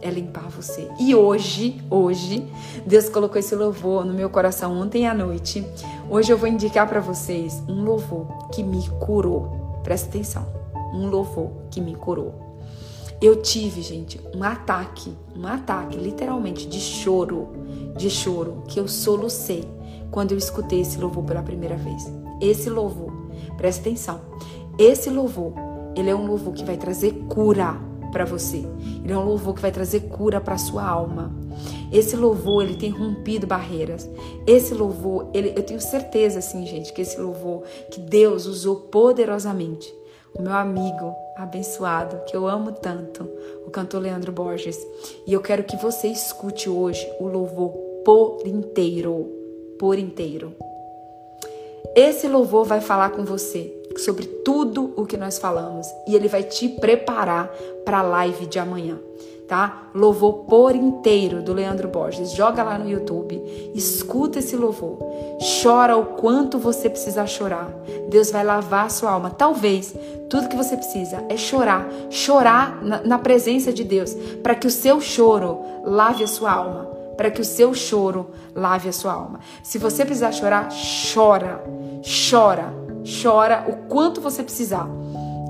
é 0.00 0.10
limpar 0.10 0.48
você. 0.48 0.88
E 0.98 1.14
hoje, 1.14 1.78
hoje, 1.90 2.42
Deus 2.86 3.10
colocou 3.10 3.38
esse 3.38 3.54
louvor 3.54 4.02
no 4.02 4.14
meu 4.14 4.30
coração 4.30 4.80
ontem 4.80 5.06
à 5.06 5.12
noite. 5.12 5.64
Hoje 6.08 6.32
eu 6.32 6.38
vou 6.38 6.48
indicar 6.48 6.88
para 6.88 7.00
vocês 7.00 7.62
um 7.68 7.84
louvor 7.84 8.48
que 8.48 8.62
me 8.62 8.88
curou. 8.98 9.80
Presta 9.84 10.08
atenção. 10.08 10.46
Um 10.94 11.08
louvor 11.08 11.50
que 11.70 11.82
me 11.82 11.94
curou. 11.94 12.34
Eu 13.20 13.42
tive, 13.42 13.82
gente, 13.82 14.18
um 14.34 14.42
ataque, 14.42 15.14
um 15.36 15.46
ataque 15.46 15.98
literalmente 15.98 16.66
de 16.66 16.80
choro, 16.80 17.48
de 17.94 18.08
choro, 18.08 18.62
que 18.66 18.80
eu 18.80 18.88
solucei 18.88 19.68
quando 20.10 20.32
eu 20.32 20.38
escutei 20.38 20.80
esse 20.80 20.98
louvor 20.98 21.24
pela 21.24 21.42
primeira 21.42 21.76
vez. 21.76 22.10
Esse 22.40 22.70
louvor, 22.70 23.12
presta 23.58 23.82
atenção. 23.82 24.22
Esse 24.78 25.10
louvor, 25.10 25.52
ele 25.94 26.08
é 26.08 26.16
um 26.16 26.26
louvor 26.26 26.54
que 26.54 26.64
vai 26.64 26.78
trazer 26.78 27.12
cura 27.28 27.89
para 28.10 28.24
você. 28.24 28.64
Ele 29.02 29.12
é 29.12 29.16
um 29.16 29.24
louvor 29.24 29.54
que 29.54 29.62
vai 29.62 29.72
trazer 29.72 30.00
cura 30.08 30.40
para 30.40 30.58
sua 30.58 30.84
alma. 30.84 31.32
Esse 31.92 32.16
louvor, 32.16 32.62
ele 32.62 32.76
tem 32.76 32.90
rompido 32.90 33.46
barreiras. 33.46 34.08
Esse 34.46 34.74
louvor, 34.74 35.28
ele, 35.34 35.52
eu 35.56 35.62
tenho 35.62 35.80
certeza, 35.80 36.38
assim, 36.38 36.66
gente, 36.66 36.92
que 36.92 37.02
esse 37.02 37.20
louvor 37.20 37.62
que 37.90 38.00
Deus 38.00 38.46
usou 38.46 38.76
poderosamente. 38.76 39.92
O 40.38 40.42
meu 40.42 40.52
amigo 40.52 41.14
abençoado, 41.36 42.24
que 42.24 42.36
eu 42.36 42.46
amo 42.46 42.72
tanto, 42.72 43.28
o 43.66 43.70
cantor 43.70 44.02
Leandro 44.02 44.30
Borges. 44.30 44.78
E 45.26 45.32
eu 45.32 45.40
quero 45.40 45.64
que 45.64 45.76
você 45.76 46.06
escute 46.08 46.68
hoje 46.68 47.06
o 47.18 47.26
louvor 47.26 47.72
por 48.04 48.46
inteiro. 48.46 49.28
Por 49.78 49.98
inteiro. 49.98 50.54
Esse 51.94 52.28
louvor 52.28 52.64
vai 52.64 52.80
falar 52.80 53.10
com 53.10 53.24
você 53.24 53.76
sobre 53.96 54.26
tudo 54.26 54.92
o 54.96 55.04
que 55.04 55.16
nós 55.16 55.38
falamos 55.38 55.86
e 56.06 56.14
ele 56.14 56.28
vai 56.28 56.42
te 56.42 56.68
preparar 56.68 57.50
para 57.84 57.98
a 57.98 58.02
live 58.02 58.46
de 58.46 58.58
amanhã, 58.58 58.98
tá? 59.48 59.90
Louvor 59.94 60.44
por 60.44 60.74
inteiro 60.76 61.42
do 61.42 61.52
Leandro 61.52 61.88
Borges. 61.88 62.32
Joga 62.32 62.62
lá 62.62 62.78
no 62.78 62.88
YouTube, 62.88 63.42
escuta 63.74 64.38
esse 64.38 64.56
louvor. 64.56 64.98
Chora 65.62 65.96
o 65.96 66.06
quanto 66.06 66.58
você 66.58 66.88
precisa 66.88 67.26
chorar. 67.26 67.74
Deus 68.08 68.30
vai 68.30 68.44
lavar 68.44 68.86
a 68.86 68.90
sua 68.90 69.10
alma. 69.10 69.30
Talvez 69.30 69.94
tudo 70.28 70.48
que 70.48 70.56
você 70.56 70.76
precisa 70.76 71.24
é 71.28 71.36
chorar, 71.36 71.88
chorar 72.08 72.80
na, 72.82 73.02
na 73.02 73.18
presença 73.18 73.72
de 73.72 73.82
Deus, 73.82 74.14
para 74.42 74.54
que 74.54 74.66
o 74.66 74.70
seu 74.70 75.00
choro 75.00 75.58
lave 75.84 76.22
a 76.22 76.28
sua 76.28 76.52
alma, 76.52 76.89
para 77.20 77.30
que 77.30 77.42
o 77.42 77.44
seu 77.44 77.74
choro 77.74 78.30
lave 78.54 78.88
a 78.88 78.92
sua 78.94 79.12
alma. 79.12 79.40
Se 79.62 79.76
você 79.76 80.06
precisar 80.06 80.32
chorar, 80.32 80.70
chora, 81.12 81.62
chora 82.02 82.80
chora 83.04 83.66
o 83.68 83.88
quanto 83.88 84.22
você 84.22 84.42
precisar. 84.42 84.88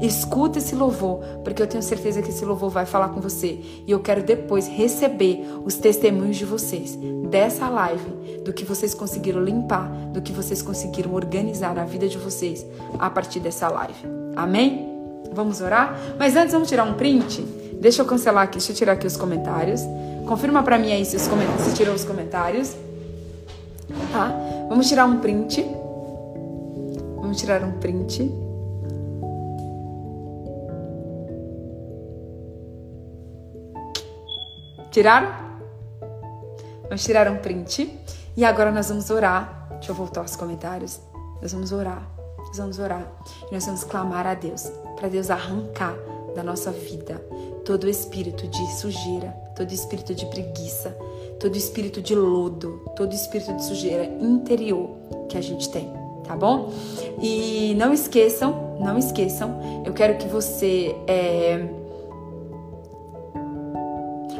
Escuta 0.03 0.59
esse 0.59 0.75
louvor, 0.75 1.21
porque 1.45 1.63
eu 1.63 1.69
tenho 1.69 1.81
certeza 1.81 2.23
que 2.23 2.31
esse 2.31 2.45
louvor 2.45 2.71
vai 2.71 2.87
falar 2.87 3.11
com 3.11 3.21
você. 3.21 3.61
E 3.87 3.91
eu 3.91 4.01
quero 4.01 4.21
depois 4.21 4.67
receber 4.67 5.45
os 5.65 5.77
testemunhos 5.77 6.37
de 6.37 6.45
vocês 6.45 6.99
dessa 7.29 7.69
live, 7.69 8.41
do 8.45 8.53
que 8.53 8.65
vocês 8.65 8.93
conseguiram 8.93 9.41
limpar, 9.41 9.89
do 10.13 10.21
que 10.21 10.33
vocês 10.33 10.61
conseguiram 10.63 11.15
organizar 11.15 11.79
a 11.79 11.85
vida 11.85 12.09
de 12.09 12.19
vocês 12.19 12.67
a 12.99 13.09
partir 13.09 13.39
dessa 13.39 13.69
live. 13.69 14.09
Amém? 14.35 14.89
Vamos 15.33 15.61
orar? 15.61 15.97
Mas 16.19 16.35
antes 16.35 16.53
vamos 16.53 16.69
tirar 16.69 16.83
um 16.83 16.95
print? 16.95 17.43
Deixa 17.81 18.03
eu 18.03 18.07
cancelar 18.07 18.43
aqui, 18.43 18.59
deixa 18.59 18.73
eu 18.73 18.77
tirar 18.77 18.93
aqui 18.95 19.07
os 19.07 19.17
comentários. 19.17 19.83
Confirma 20.27 20.63
para 20.63 20.79
mim 20.79 20.93
aí 20.93 21.05
se, 21.05 21.17
os 21.17 21.23
se 21.23 21.75
tirou 21.75 21.95
os 21.95 22.05
comentários. 22.05 22.77
Tá? 24.13 24.33
Vamos 24.69 24.89
tirar 24.89 25.05
um 25.07 25.19
print. 25.19 25.65
Vamos 27.17 27.39
tirar 27.39 27.63
um 27.63 27.73
print. 27.73 28.31
Tiraram? 34.91 35.29
Vamos 36.83 37.05
tirar 37.05 37.31
um 37.31 37.37
print. 37.37 37.99
E 38.37 38.45
agora 38.45 38.71
nós 38.71 38.89
vamos 38.89 39.11
orar. 39.11 39.69
Deixa 39.71 39.93
eu 39.93 39.95
voltar 39.95 40.21
aos 40.21 40.37
comentários. 40.37 41.01
Nós 41.41 41.53
vamos 41.53 41.73
orar. 41.73 42.09
Nós 42.39 42.57
vamos 42.57 42.79
orar. 42.79 43.07
E 43.51 43.55
nós 43.55 43.65
vamos 43.65 43.85
clamar 43.85 44.27
a 44.27 44.35
Deus. 44.35 44.71
Para 44.97 45.09
Deus 45.09 45.31
arrancar 45.31 45.95
da 46.35 46.43
nossa 46.43 46.71
vida 46.71 47.21
todo 47.65 47.89
espírito 47.89 48.47
de 48.47 48.75
sujeira, 48.77 49.31
todo 49.57 49.73
espírito 49.73 50.15
de 50.15 50.27
preguiça, 50.27 50.97
todo 51.39 51.57
espírito 51.57 52.01
de 52.01 52.15
lodo, 52.15 52.83
todo 52.97 53.15
espírito 53.15 53.55
de 53.57 53.65
sujeira 53.65 54.05
interior 54.05 54.91
que 55.29 55.39
a 55.39 55.41
gente 55.41 55.69
tem 55.71 56.01
tá 56.31 56.37
bom? 56.37 56.73
E 57.21 57.75
não 57.77 57.93
esqueçam, 57.93 58.77
não 58.79 58.97
esqueçam, 58.97 59.83
eu 59.85 59.93
quero 59.93 60.17
que 60.17 60.29
você. 60.29 60.95
É... 61.09 61.67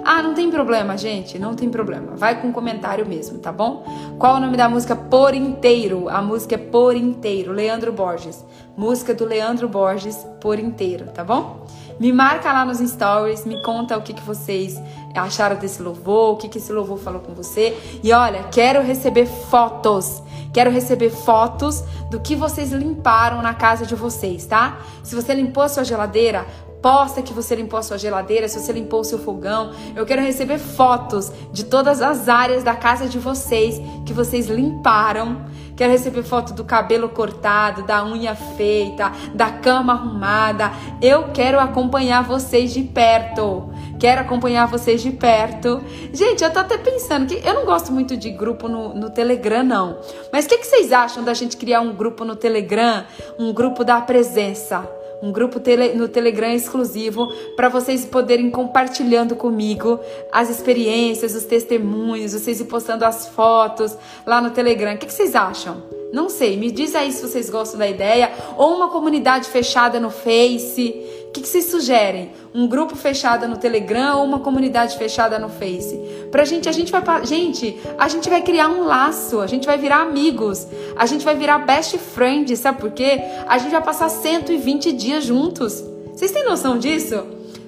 Ah, 0.05 0.23
não 0.23 0.35
tem 0.35 0.51
problema, 0.51 0.97
gente, 0.97 1.39
não 1.39 1.55
tem 1.55 1.69
problema. 1.69 2.15
Vai 2.15 2.41
com 2.41 2.53
comentário 2.53 3.07
mesmo, 3.07 3.39
tá 3.39 3.53
bom? 3.53 3.85
Qual 4.19 4.37
o 4.37 4.41
nome 4.41 4.57
da 4.57 4.69
música 4.69 4.95
por 4.95 5.35
inteiro? 5.35 6.09
A 6.09 6.23
música 6.23 6.55
é 6.55 6.59
por 6.59 6.97
inteiro, 6.97 7.53
Leandro 7.53 7.93
Borges. 7.93 8.45
Música 8.77 9.13
do 9.13 9.25
Leandro 9.25 9.69
Borges 9.69 10.17
por 10.41 10.59
inteiro, 10.59 11.07
tá 11.07 11.25
bom? 11.25 11.67
Me 12.01 12.15
marca 12.15 12.51
lá 12.51 12.65
nos 12.65 12.79
stories, 12.79 13.45
me 13.45 13.61
conta 13.63 13.95
o 13.95 14.01
que, 14.01 14.15
que 14.15 14.23
vocês 14.23 14.81
acharam 15.15 15.57
desse 15.57 15.83
louvor, 15.83 16.33
o 16.33 16.37
que, 16.39 16.49
que 16.49 16.57
esse 16.57 16.73
louvor 16.73 16.97
falou 16.97 17.21
com 17.21 17.35
você. 17.35 17.77
E 18.03 18.11
olha, 18.11 18.45
quero 18.45 18.81
receber 18.81 19.27
fotos. 19.27 20.23
Quero 20.51 20.71
receber 20.71 21.11
fotos 21.11 21.85
do 22.11 22.19
que 22.19 22.35
vocês 22.35 22.73
limparam 22.73 23.43
na 23.43 23.53
casa 23.53 23.85
de 23.85 23.95
vocês, 23.95 24.47
tá? 24.47 24.79
Se 25.03 25.15
você 25.15 25.35
limpou 25.35 25.63
a 25.63 25.69
sua 25.69 25.85
geladeira, 25.85 26.47
posta 26.81 27.21
que 27.21 27.35
você 27.35 27.55
limpou 27.55 27.79
a 27.79 27.83
sua 27.83 27.99
geladeira, 27.99 28.49
se 28.49 28.59
você 28.59 28.73
limpou 28.73 29.01
o 29.01 29.05
seu 29.05 29.19
fogão. 29.19 29.73
Eu 29.95 30.07
quero 30.07 30.23
receber 30.23 30.57
fotos 30.59 31.31
de 31.53 31.65
todas 31.65 32.01
as 32.01 32.31
áreas 32.31 32.65
da 32.65 32.75
casa 32.75 33.11
de 33.11 33.19
vocês 33.19 33.79
que 34.07 34.15
vocês 34.15 34.47
limparam. 34.47 35.45
Quero 35.81 35.93
receber 35.93 36.23
foto 36.23 36.53
do 36.53 36.63
cabelo 36.63 37.09
cortado, 37.09 37.85
da 37.85 38.05
unha 38.05 38.35
feita, 38.35 39.11
da 39.33 39.51
cama 39.51 39.95
arrumada. 39.95 40.71
Eu 41.01 41.33
quero 41.33 41.59
acompanhar 41.59 42.23
vocês 42.23 42.75
de 42.75 42.83
perto. 42.83 43.73
Quero 43.99 44.21
acompanhar 44.21 44.67
vocês 44.67 45.01
de 45.01 45.11
perto. 45.11 45.83
Gente, 46.13 46.45
eu 46.45 46.53
tô 46.53 46.59
até 46.59 46.77
pensando 46.77 47.29
que 47.29 47.49
eu 47.49 47.55
não 47.55 47.65
gosto 47.65 47.93
muito 47.93 48.15
de 48.15 48.31
grupo 48.31 48.69
no, 48.69 48.93
no 48.93 49.09
Telegram, 49.09 49.63
não. 49.63 49.99
Mas 50.31 50.45
o 50.45 50.49
que, 50.51 50.59
que 50.59 50.67
vocês 50.67 50.93
acham 50.93 51.25
da 51.25 51.33
gente 51.33 51.57
criar 51.57 51.81
um 51.81 51.95
grupo 51.95 52.27
no 52.27 52.37
Telegram? 52.37 53.07
Um 53.39 53.51
grupo 53.51 53.83
da 53.83 54.03
presença? 54.03 55.00
Um 55.23 55.31
grupo 55.31 55.61
tele, 55.61 55.95
no 55.95 56.09
Telegram 56.09 56.53
exclusivo 56.53 57.27
para 57.57 57.69
vocês 57.69 58.05
poderem 58.05 58.51
compartilhando 58.51 59.37
comigo 59.37 60.01
as 60.33 60.49
experiências, 60.49 61.35
os 61.35 61.45
testemunhos, 61.45 62.33
vocês 62.33 62.61
ir 62.61 62.65
postando 62.65 63.05
as 63.05 63.29
fotos 63.29 63.97
lá 64.27 64.41
no 64.41 64.51
Telegram. 64.51 64.95
O 64.95 64.99
que, 64.99 65.07
que 65.07 65.13
vocês 65.13 65.35
acham? 65.35 65.83
Não 66.13 66.29
sei, 66.29 66.57
me 66.57 66.71
diz 66.71 66.95
aí 66.95 67.13
se 67.13 67.23
vocês 67.23 67.49
gostam 67.49 67.79
da 67.79 67.89
ideia. 67.89 68.33
Ou 68.57 68.75
uma 68.75 68.89
comunidade 68.89 69.49
fechada 69.49 70.01
no 70.01 70.11
Face. 70.11 71.20
O 71.31 71.33
que, 71.33 71.43
que 71.43 71.49
vocês 71.49 71.67
sugerem? 71.67 72.33
Um 72.53 72.67
grupo 72.67 72.97
fechado 72.97 73.47
no 73.47 73.57
Telegram 73.57 74.19
ou 74.19 74.25
uma 74.25 74.41
comunidade 74.41 74.99
fechada 74.99 75.39
no 75.39 75.49
Face? 75.49 75.97
Pra 76.29 76.45
gente, 76.45 76.69
a 76.69 76.73
gente 76.73 76.91
vai. 76.91 77.25
Gente, 77.25 77.79
a 77.97 78.09
gente 78.09 78.29
vai 78.29 78.43
criar 78.43 78.69
um 78.69 78.85
laço, 78.85 79.39
a 79.39 79.47
gente 79.47 79.65
vai 79.65 79.79
virar 79.79 80.01
amigos, 80.01 80.67
a 80.97 81.07
gente 81.07 81.25
vai 81.25 81.37
virar 81.37 81.59
best 81.59 81.97
friend, 81.99 82.57
sabe 82.57 82.81
por 82.81 82.91
quê? 82.91 83.21
A 83.47 83.59
gente 83.59 83.71
vai 83.71 83.81
passar 83.81 84.09
120 84.09 84.91
dias 84.91 85.23
juntos. 85.23 85.85
Vocês 86.13 86.33
têm 86.33 86.45
noção 86.45 86.77
disso? 86.77 87.23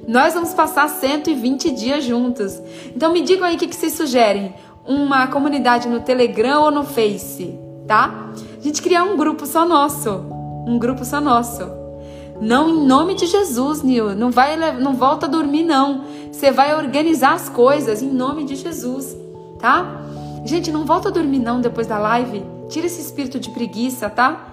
Nós 0.08 0.34
vamos 0.34 0.52
passar 0.52 0.88
120 0.88 1.70
dias 1.70 2.02
juntos. 2.02 2.60
Então 2.96 3.12
me 3.12 3.22
digam 3.22 3.46
aí 3.46 3.54
o 3.54 3.58
que, 3.60 3.68
que 3.68 3.76
vocês 3.76 3.92
sugerem. 3.92 4.52
Uma 4.84 5.28
comunidade 5.28 5.86
no 5.86 6.00
Telegram 6.00 6.62
ou 6.64 6.72
no 6.72 6.82
Face, 6.82 7.56
tá? 7.86 8.32
A 8.58 8.60
gente 8.60 8.82
criar 8.82 9.04
um 9.04 9.16
grupo 9.16 9.46
só 9.46 9.64
nosso. 9.64 10.10
Um 10.66 10.80
grupo 10.80 11.04
só 11.04 11.20
nosso. 11.20 11.81
Não 12.42 12.68
em 12.68 12.84
nome 12.84 13.14
de 13.14 13.26
Jesus, 13.26 13.82
Nil. 13.82 14.16
Não 14.16 14.32
vai, 14.32 14.56
não 14.80 14.94
volta 14.94 15.26
a 15.26 15.28
dormir 15.28 15.62
não. 15.62 16.04
Você 16.32 16.50
vai 16.50 16.74
organizar 16.74 17.34
as 17.34 17.48
coisas 17.48 18.02
em 18.02 18.10
nome 18.10 18.42
de 18.42 18.56
Jesus, 18.56 19.16
tá? 19.60 20.02
Gente, 20.44 20.72
não 20.72 20.84
volta 20.84 21.08
a 21.08 21.12
dormir 21.12 21.38
não 21.38 21.60
depois 21.60 21.86
da 21.86 21.98
live. 21.98 22.44
Tira 22.68 22.86
esse 22.86 23.00
espírito 23.00 23.38
de 23.38 23.48
preguiça, 23.50 24.10
tá? 24.10 24.48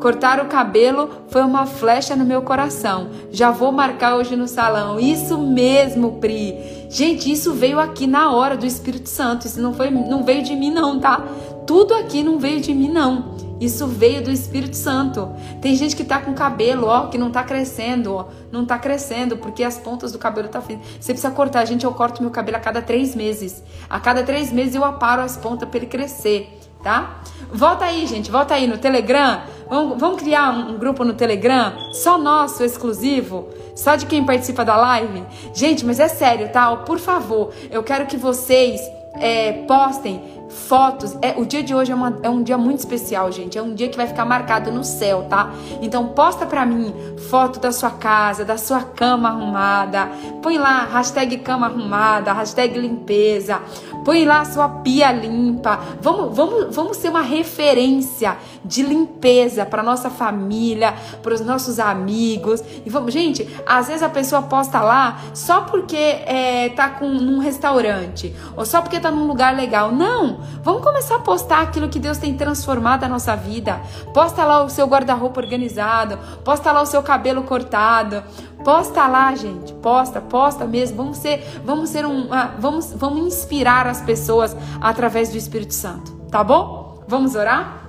Cortar 0.00 0.38
o 0.38 0.46
cabelo 0.46 1.10
foi 1.30 1.42
uma 1.42 1.66
flecha 1.66 2.14
no 2.14 2.24
meu 2.24 2.42
coração. 2.42 3.08
Já 3.32 3.50
vou 3.50 3.72
marcar 3.72 4.14
hoje 4.14 4.36
no 4.36 4.46
salão. 4.46 5.00
Isso 5.00 5.36
mesmo, 5.36 6.18
Pri. 6.20 6.86
Gente, 6.90 7.30
isso 7.30 7.52
veio 7.52 7.80
aqui 7.80 8.06
na 8.06 8.30
hora 8.30 8.56
do 8.56 8.66
Espírito 8.66 9.08
Santo. 9.08 9.48
Isso 9.48 9.60
não 9.60 9.74
foi, 9.74 9.90
não 9.90 10.22
veio 10.22 10.44
de 10.44 10.54
mim 10.54 10.70
não, 10.70 11.00
tá? 11.00 11.20
Tudo 11.66 11.92
aqui 11.94 12.22
não 12.22 12.38
veio 12.38 12.60
de 12.60 12.72
mim 12.72 12.88
não. 12.88 13.34
Isso 13.62 13.86
veio 13.86 14.24
do 14.24 14.30
Espírito 14.30 14.74
Santo. 14.74 15.32
Tem 15.60 15.76
gente 15.76 15.94
que 15.94 16.02
tá 16.02 16.18
com 16.18 16.34
cabelo, 16.34 16.88
ó, 16.88 17.06
que 17.06 17.16
não 17.16 17.30
tá 17.30 17.44
crescendo, 17.44 18.12
ó, 18.12 18.26
não 18.50 18.66
tá 18.66 18.76
crescendo 18.76 19.36
porque 19.36 19.62
as 19.62 19.78
pontas 19.78 20.10
do 20.10 20.18
cabelo 20.18 20.48
tá 20.48 20.60
Você 20.60 21.12
precisa 21.12 21.30
cortar. 21.30 21.64
Gente, 21.64 21.84
eu 21.84 21.94
corto 21.94 22.20
meu 22.20 22.32
cabelo 22.32 22.56
a 22.56 22.60
cada 22.60 22.82
três 22.82 23.14
meses. 23.14 23.62
A 23.88 24.00
cada 24.00 24.24
três 24.24 24.50
meses 24.50 24.74
eu 24.74 24.84
aparo 24.84 25.22
as 25.22 25.36
pontas 25.36 25.68
para 25.68 25.78
ele 25.78 25.86
crescer 25.86 26.58
tá? 26.82 27.20
Volta 27.52 27.84
aí, 27.84 28.04
gente, 28.08 28.28
volta 28.28 28.54
aí 28.54 28.66
no 28.66 28.76
Telegram. 28.76 29.42
Vamos, 29.68 30.00
vamos 30.00 30.20
criar 30.20 30.50
um, 30.50 30.72
um, 30.72 30.78
grupo 30.78 31.04
no 31.04 31.14
Telegram, 31.14 31.72
só 31.92 32.18
nosso, 32.18 32.64
exclusivo, 32.64 33.48
só 33.76 33.94
de 33.94 34.04
quem 34.06 34.26
participa 34.26 34.64
da 34.64 34.76
live. 34.76 35.22
Gente, 35.54 35.86
mas 35.86 36.00
é 36.00 36.08
sério, 36.08 36.48
tá? 36.48 36.74
Por 36.78 36.98
favor, 36.98 37.52
eu 37.70 37.84
quero 37.84 38.06
que 38.06 38.16
vocês 38.16 38.80
é, 39.14 39.52
postem 39.68 40.20
fotos. 40.52 41.16
É, 41.22 41.34
o 41.36 41.44
dia 41.44 41.62
de 41.62 41.74
hoje 41.74 41.90
é, 41.90 41.94
uma, 41.94 42.18
é, 42.22 42.28
um 42.28 42.42
dia 42.42 42.58
muito 42.58 42.78
especial, 42.78 43.32
gente. 43.32 43.56
É 43.56 43.62
um 43.62 43.74
dia 43.74 43.88
que 43.88 43.96
vai 43.96 44.06
ficar 44.06 44.24
marcado 44.24 44.70
no 44.70 44.84
céu, 44.84 45.26
tá? 45.28 45.50
Então 45.80 46.08
posta 46.08 46.46
pra 46.46 46.64
mim 46.66 46.94
foto 47.30 47.58
da 47.58 47.72
sua 47.72 47.90
casa, 47.90 48.44
da 48.44 48.58
sua 48.58 48.82
cama 48.82 49.30
arrumada. 49.30 50.10
Põe 50.42 50.58
lá 50.58 50.84
hashtag 50.84 51.38
cama 51.38 51.66
arrumada, 51.66 52.32
hashtag 52.32 52.78
limpeza. 52.78 53.60
Põe 54.04 54.24
lá 54.24 54.44
sua 54.44 54.68
pia 54.68 55.12
limpa. 55.12 55.78
Vamos, 56.00 56.36
vamos, 56.36 56.74
vamos 56.74 56.96
ser 56.96 57.08
uma 57.08 57.22
referência 57.22 58.36
de 58.64 58.82
limpeza 58.82 59.64
para 59.64 59.82
nossa 59.82 60.10
família, 60.10 60.94
para 61.22 61.34
os 61.34 61.40
nossos 61.40 61.78
amigos. 61.78 62.62
E 62.84 62.90
vamos, 62.90 63.12
gente, 63.12 63.48
às 63.66 63.88
vezes 63.88 64.02
a 64.02 64.08
pessoa 64.08 64.42
posta 64.42 64.80
lá 64.80 65.20
só 65.32 65.62
porque 65.62 65.96
é, 65.96 66.70
tá 66.70 66.90
com 66.90 67.08
num 67.08 67.38
restaurante 67.38 68.34
ou 68.56 68.64
só 68.64 68.82
porque 68.82 69.00
tá 69.00 69.10
num 69.10 69.26
lugar 69.26 69.54
legal. 69.54 69.92
Não, 69.92 70.40
vamos 70.62 70.82
começar 70.82 71.16
a 71.16 71.20
postar 71.20 71.62
aquilo 71.62 71.88
que 71.88 71.98
Deus 71.98 72.18
tem 72.18 72.36
transformado 72.36 73.04
a 73.04 73.08
nossa 73.08 73.34
vida. 73.36 73.80
Posta 74.14 74.44
lá 74.44 74.62
o 74.62 74.68
seu 74.68 74.86
guarda-roupa 74.86 75.40
organizado, 75.40 76.18
posta 76.44 76.72
lá 76.72 76.82
o 76.82 76.86
seu 76.86 77.02
cabelo 77.02 77.42
cortado, 77.42 78.22
Posta 78.64 79.06
lá, 79.08 79.34
gente. 79.34 79.72
Posta, 79.74 80.20
posta 80.20 80.64
mesmo. 80.64 80.96
Vamos 80.96 81.18
ser, 81.18 81.44
vamos 81.64 81.90
ser 81.90 82.06
um, 82.06 82.26
uh, 82.26 82.50
vamos, 82.58 82.92
vamos 82.92 83.26
inspirar 83.26 83.86
as 83.86 84.00
pessoas 84.00 84.56
através 84.80 85.30
do 85.30 85.36
Espírito 85.36 85.74
Santo, 85.74 86.12
tá 86.30 86.42
bom? 86.42 87.02
Vamos 87.08 87.34
orar? 87.34 87.82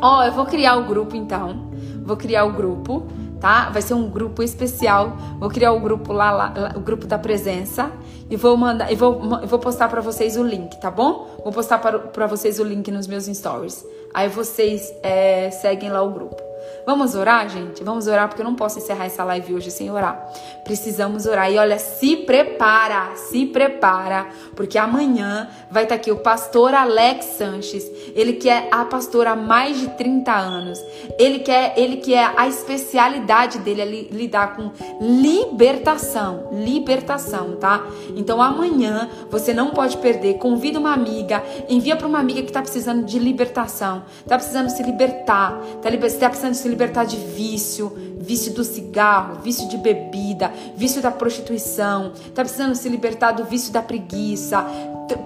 Ó, 0.00 0.20
oh, 0.20 0.22
eu 0.24 0.32
vou 0.32 0.46
criar 0.46 0.76
o 0.76 0.84
grupo 0.84 1.16
então. 1.16 1.70
Vou 2.04 2.16
criar 2.16 2.44
o 2.44 2.52
grupo, 2.52 3.06
tá? 3.44 3.68
Vai 3.68 3.82
ser 3.82 3.92
um 3.92 4.08
grupo 4.08 4.42
especial. 4.42 5.18
Vou 5.38 5.50
criar 5.50 5.72
o 5.72 5.78
grupo 5.78 6.14
lá, 6.14 6.30
lá 6.30 6.72
o 6.74 6.80
grupo 6.80 7.06
da 7.06 7.18
presença 7.18 7.92
e 8.30 8.36
vou 8.36 8.56
mandar, 8.56 8.90
e 8.90 8.96
vou, 8.96 9.20
vou 9.46 9.58
postar 9.58 9.86
para 9.90 10.00
vocês 10.00 10.38
o 10.38 10.42
link, 10.42 10.80
tá 10.80 10.90
bom? 10.90 11.28
Vou 11.44 11.52
postar 11.52 11.76
para 11.76 12.26
vocês 12.26 12.58
o 12.58 12.64
link 12.64 12.90
nos 12.90 13.06
meus 13.06 13.26
stories. 13.26 13.84
Aí 14.14 14.30
vocês 14.30 14.90
é, 15.02 15.50
seguem 15.50 15.90
lá 15.90 16.00
o 16.00 16.10
grupo. 16.10 16.53
Vamos 16.86 17.14
orar, 17.14 17.48
gente? 17.48 17.82
Vamos 17.82 18.06
orar 18.06 18.28
porque 18.28 18.42
eu 18.42 18.44
não 18.44 18.54
posso 18.54 18.78
encerrar 18.78 19.06
essa 19.06 19.24
live 19.24 19.54
hoje 19.54 19.70
sem 19.70 19.90
orar. 19.90 20.30
Precisamos 20.64 21.24
orar. 21.24 21.50
E 21.50 21.56
olha, 21.56 21.78
se 21.78 22.16
prepara, 22.16 23.16
se 23.16 23.46
prepara, 23.46 24.26
porque 24.54 24.76
amanhã 24.76 25.48
vai 25.70 25.84
estar 25.84 25.94
aqui 25.94 26.10
o 26.10 26.16
pastor 26.16 26.74
Alex 26.74 27.24
Sanches. 27.38 27.90
Ele 28.14 28.34
que 28.34 28.50
é 28.50 28.68
a 28.70 28.84
pastora 28.84 29.30
há 29.30 29.36
mais 29.36 29.80
de 29.80 29.88
30 29.96 30.32
anos. 30.32 30.78
Ele 31.18 31.38
que 31.38 31.50
é, 31.50 31.72
ele 31.76 31.96
que 31.96 32.12
é 32.12 32.32
a 32.36 32.46
especialidade 32.46 33.58
dele 33.58 33.80
é 33.80 33.84
lidar 34.14 34.54
com 34.54 34.70
libertação, 35.00 36.50
libertação, 36.52 37.56
tá? 37.56 37.84
Então 38.16 38.42
amanhã 38.42 39.08
você 39.30 39.54
não 39.54 39.70
pode 39.70 39.96
perder. 39.98 40.34
Convida 40.34 40.78
uma 40.78 40.92
amiga, 40.92 41.42
envia 41.68 41.96
para 41.96 42.06
uma 42.06 42.18
amiga 42.18 42.42
que 42.42 42.48
está 42.48 42.60
precisando 42.60 43.04
de 43.04 43.18
libertação, 43.18 44.04
está 44.18 44.36
precisando 44.36 44.68
se 44.68 44.82
libertar, 44.82 45.58
está 45.76 45.90
tá 45.90 46.28
precisando 46.28 46.53
se 46.54 46.68
libertar 46.68 47.04
de 47.04 47.16
vício, 47.16 47.92
vício 48.18 48.52
do 48.52 48.64
cigarro, 48.64 49.40
vício 49.42 49.68
de 49.68 49.76
bebida, 49.76 50.52
vício 50.76 51.02
da 51.02 51.10
prostituição, 51.10 52.12
tá 52.34 52.42
precisando 52.42 52.74
se 52.74 52.88
libertar 52.88 53.32
do 53.32 53.44
vício 53.44 53.72
da 53.72 53.82
preguiça. 53.82 54.64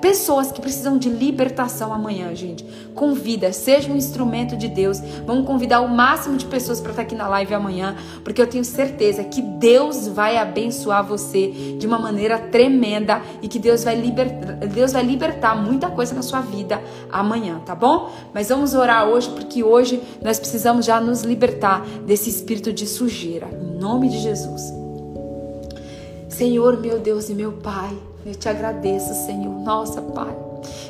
Pessoas 0.01 0.51
que 0.51 0.61
precisam 0.61 0.99
de 0.99 1.09
libertação 1.09 1.93
amanhã, 1.93 2.35
gente. 2.35 2.65
Convida, 2.95 3.53
seja 3.53 3.93
um 3.93 3.97
instrumento 3.97 4.57
de 4.57 4.67
Deus. 4.67 5.01
Vamos 5.25 5.47
convidar 5.47 5.81
o 5.81 5.89
máximo 5.89 6.37
de 6.37 6.47
pessoas 6.47 6.81
para 6.81 6.91
estar 6.91 7.03
aqui 7.03 7.15
na 7.15 7.29
live 7.29 7.55
amanhã, 7.55 7.97
porque 8.25 8.43
eu 8.43 8.47
tenho 8.47 8.65
certeza 8.65 9.23
que 9.23 9.41
Deus 9.41 10.09
vai 10.09 10.37
abençoar 10.37 11.05
você 11.05 11.77
de 11.79 11.87
uma 11.87 11.99
maneira 11.99 12.39
tremenda 12.39 13.23
e 13.41 13.47
que 13.47 13.59
Deus 13.59 13.85
vai 13.85 13.95
libertar, 13.95 14.55
Deus 14.67 14.93
vai 14.93 15.03
libertar 15.03 15.55
muita 15.55 15.89
coisa 15.91 16.15
na 16.15 16.23
sua 16.23 16.41
vida 16.41 16.83
amanhã, 17.11 17.61
tá 17.65 17.75
bom? 17.75 18.11
Mas 18.35 18.49
vamos 18.49 18.75
orar 18.75 19.07
hoje, 19.07 19.29
porque 19.31 19.63
hoje 19.63 20.03
nós 20.23 20.39
precisamos 20.39 20.85
já 20.85 21.01
nos 21.01 21.23
libertar 21.23 21.87
desse 22.05 22.29
espírito 22.29 22.73
de 22.73 22.87
sujeira, 22.87 23.47
em 23.47 23.79
nome 23.79 24.09
de 24.09 24.19
Jesus. 24.19 24.63
Senhor, 26.29 26.81
meu 26.81 26.99
Deus 26.99 27.29
e 27.29 27.35
meu 27.35 27.53
Pai, 27.53 27.97
eu 28.29 28.35
te 28.35 28.49
agradeço, 28.49 29.15
Senhor, 29.27 29.59
nossa 29.61 30.03
Pai. 30.03 30.37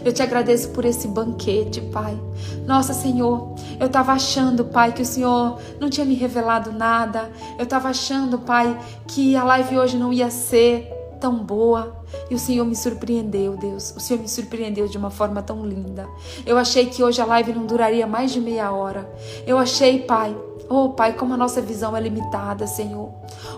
Eu 0.05 0.12
te 0.12 0.23
agradeço 0.23 0.70
por 0.70 0.85
esse 0.85 1.06
banquete, 1.06 1.81
Pai. 1.81 2.19
Nossa, 2.66 2.93
Senhor, 2.93 3.55
eu 3.78 3.86
estava 3.86 4.12
achando, 4.12 4.65
Pai, 4.65 4.93
que 4.93 5.02
o 5.02 5.06
Senhor 5.06 5.60
não 5.78 5.89
tinha 5.89 6.05
me 6.05 6.15
revelado 6.15 6.73
nada. 6.73 7.31
Eu 7.56 7.65
estava 7.65 7.89
achando, 7.89 8.39
Pai, 8.39 8.77
que 9.06 9.36
a 9.36 9.44
live 9.44 9.78
hoje 9.78 9.97
não 9.97 10.12
ia 10.12 10.31
ser 10.31 10.93
tão 11.20 11.36
boa. 11.36 11.97
E 12.31 12.35
o 12.35 12.39
Senhor 12.39 12.65
me 12.65 12.74
surpreendeu, 12.74 13.56
Deus. 13.56 13.94
O 13.97 14.01
Senhor 14.01 14.20
me 14.20 14.28
surpreendeu 14.28 14.89
de 14.89 14.98
uma 14.98 15.10
forma 15.10 15.43
tão 15.43 15.65
linda. 15.65 16.09
Eu 16.44 16.59
achei 16.59 16.86
que 16.86 17.02
hoje 17.02 17.20
a 17.20 17.24
live 17.24 17.52
não 17.52 17.66
duraria 17.66 18.06
mais 18.06 18.32
de 18.32 18.40
meia 18.40 18.73
hora. 18.73 19.09
Eu 19.47 19.59
achei, 19.59 20.01
Pai, 20.01 20.35
Oh, 20.70 20.90
Pai, 20.90 21.15
como 21.15 21.32
a 21.32 21.36
nossa 21.36 21.62
visão 21.62 21.97
é 21.97 22.01
limitada, 22.01 22.66
Senhor. 22.66 23.10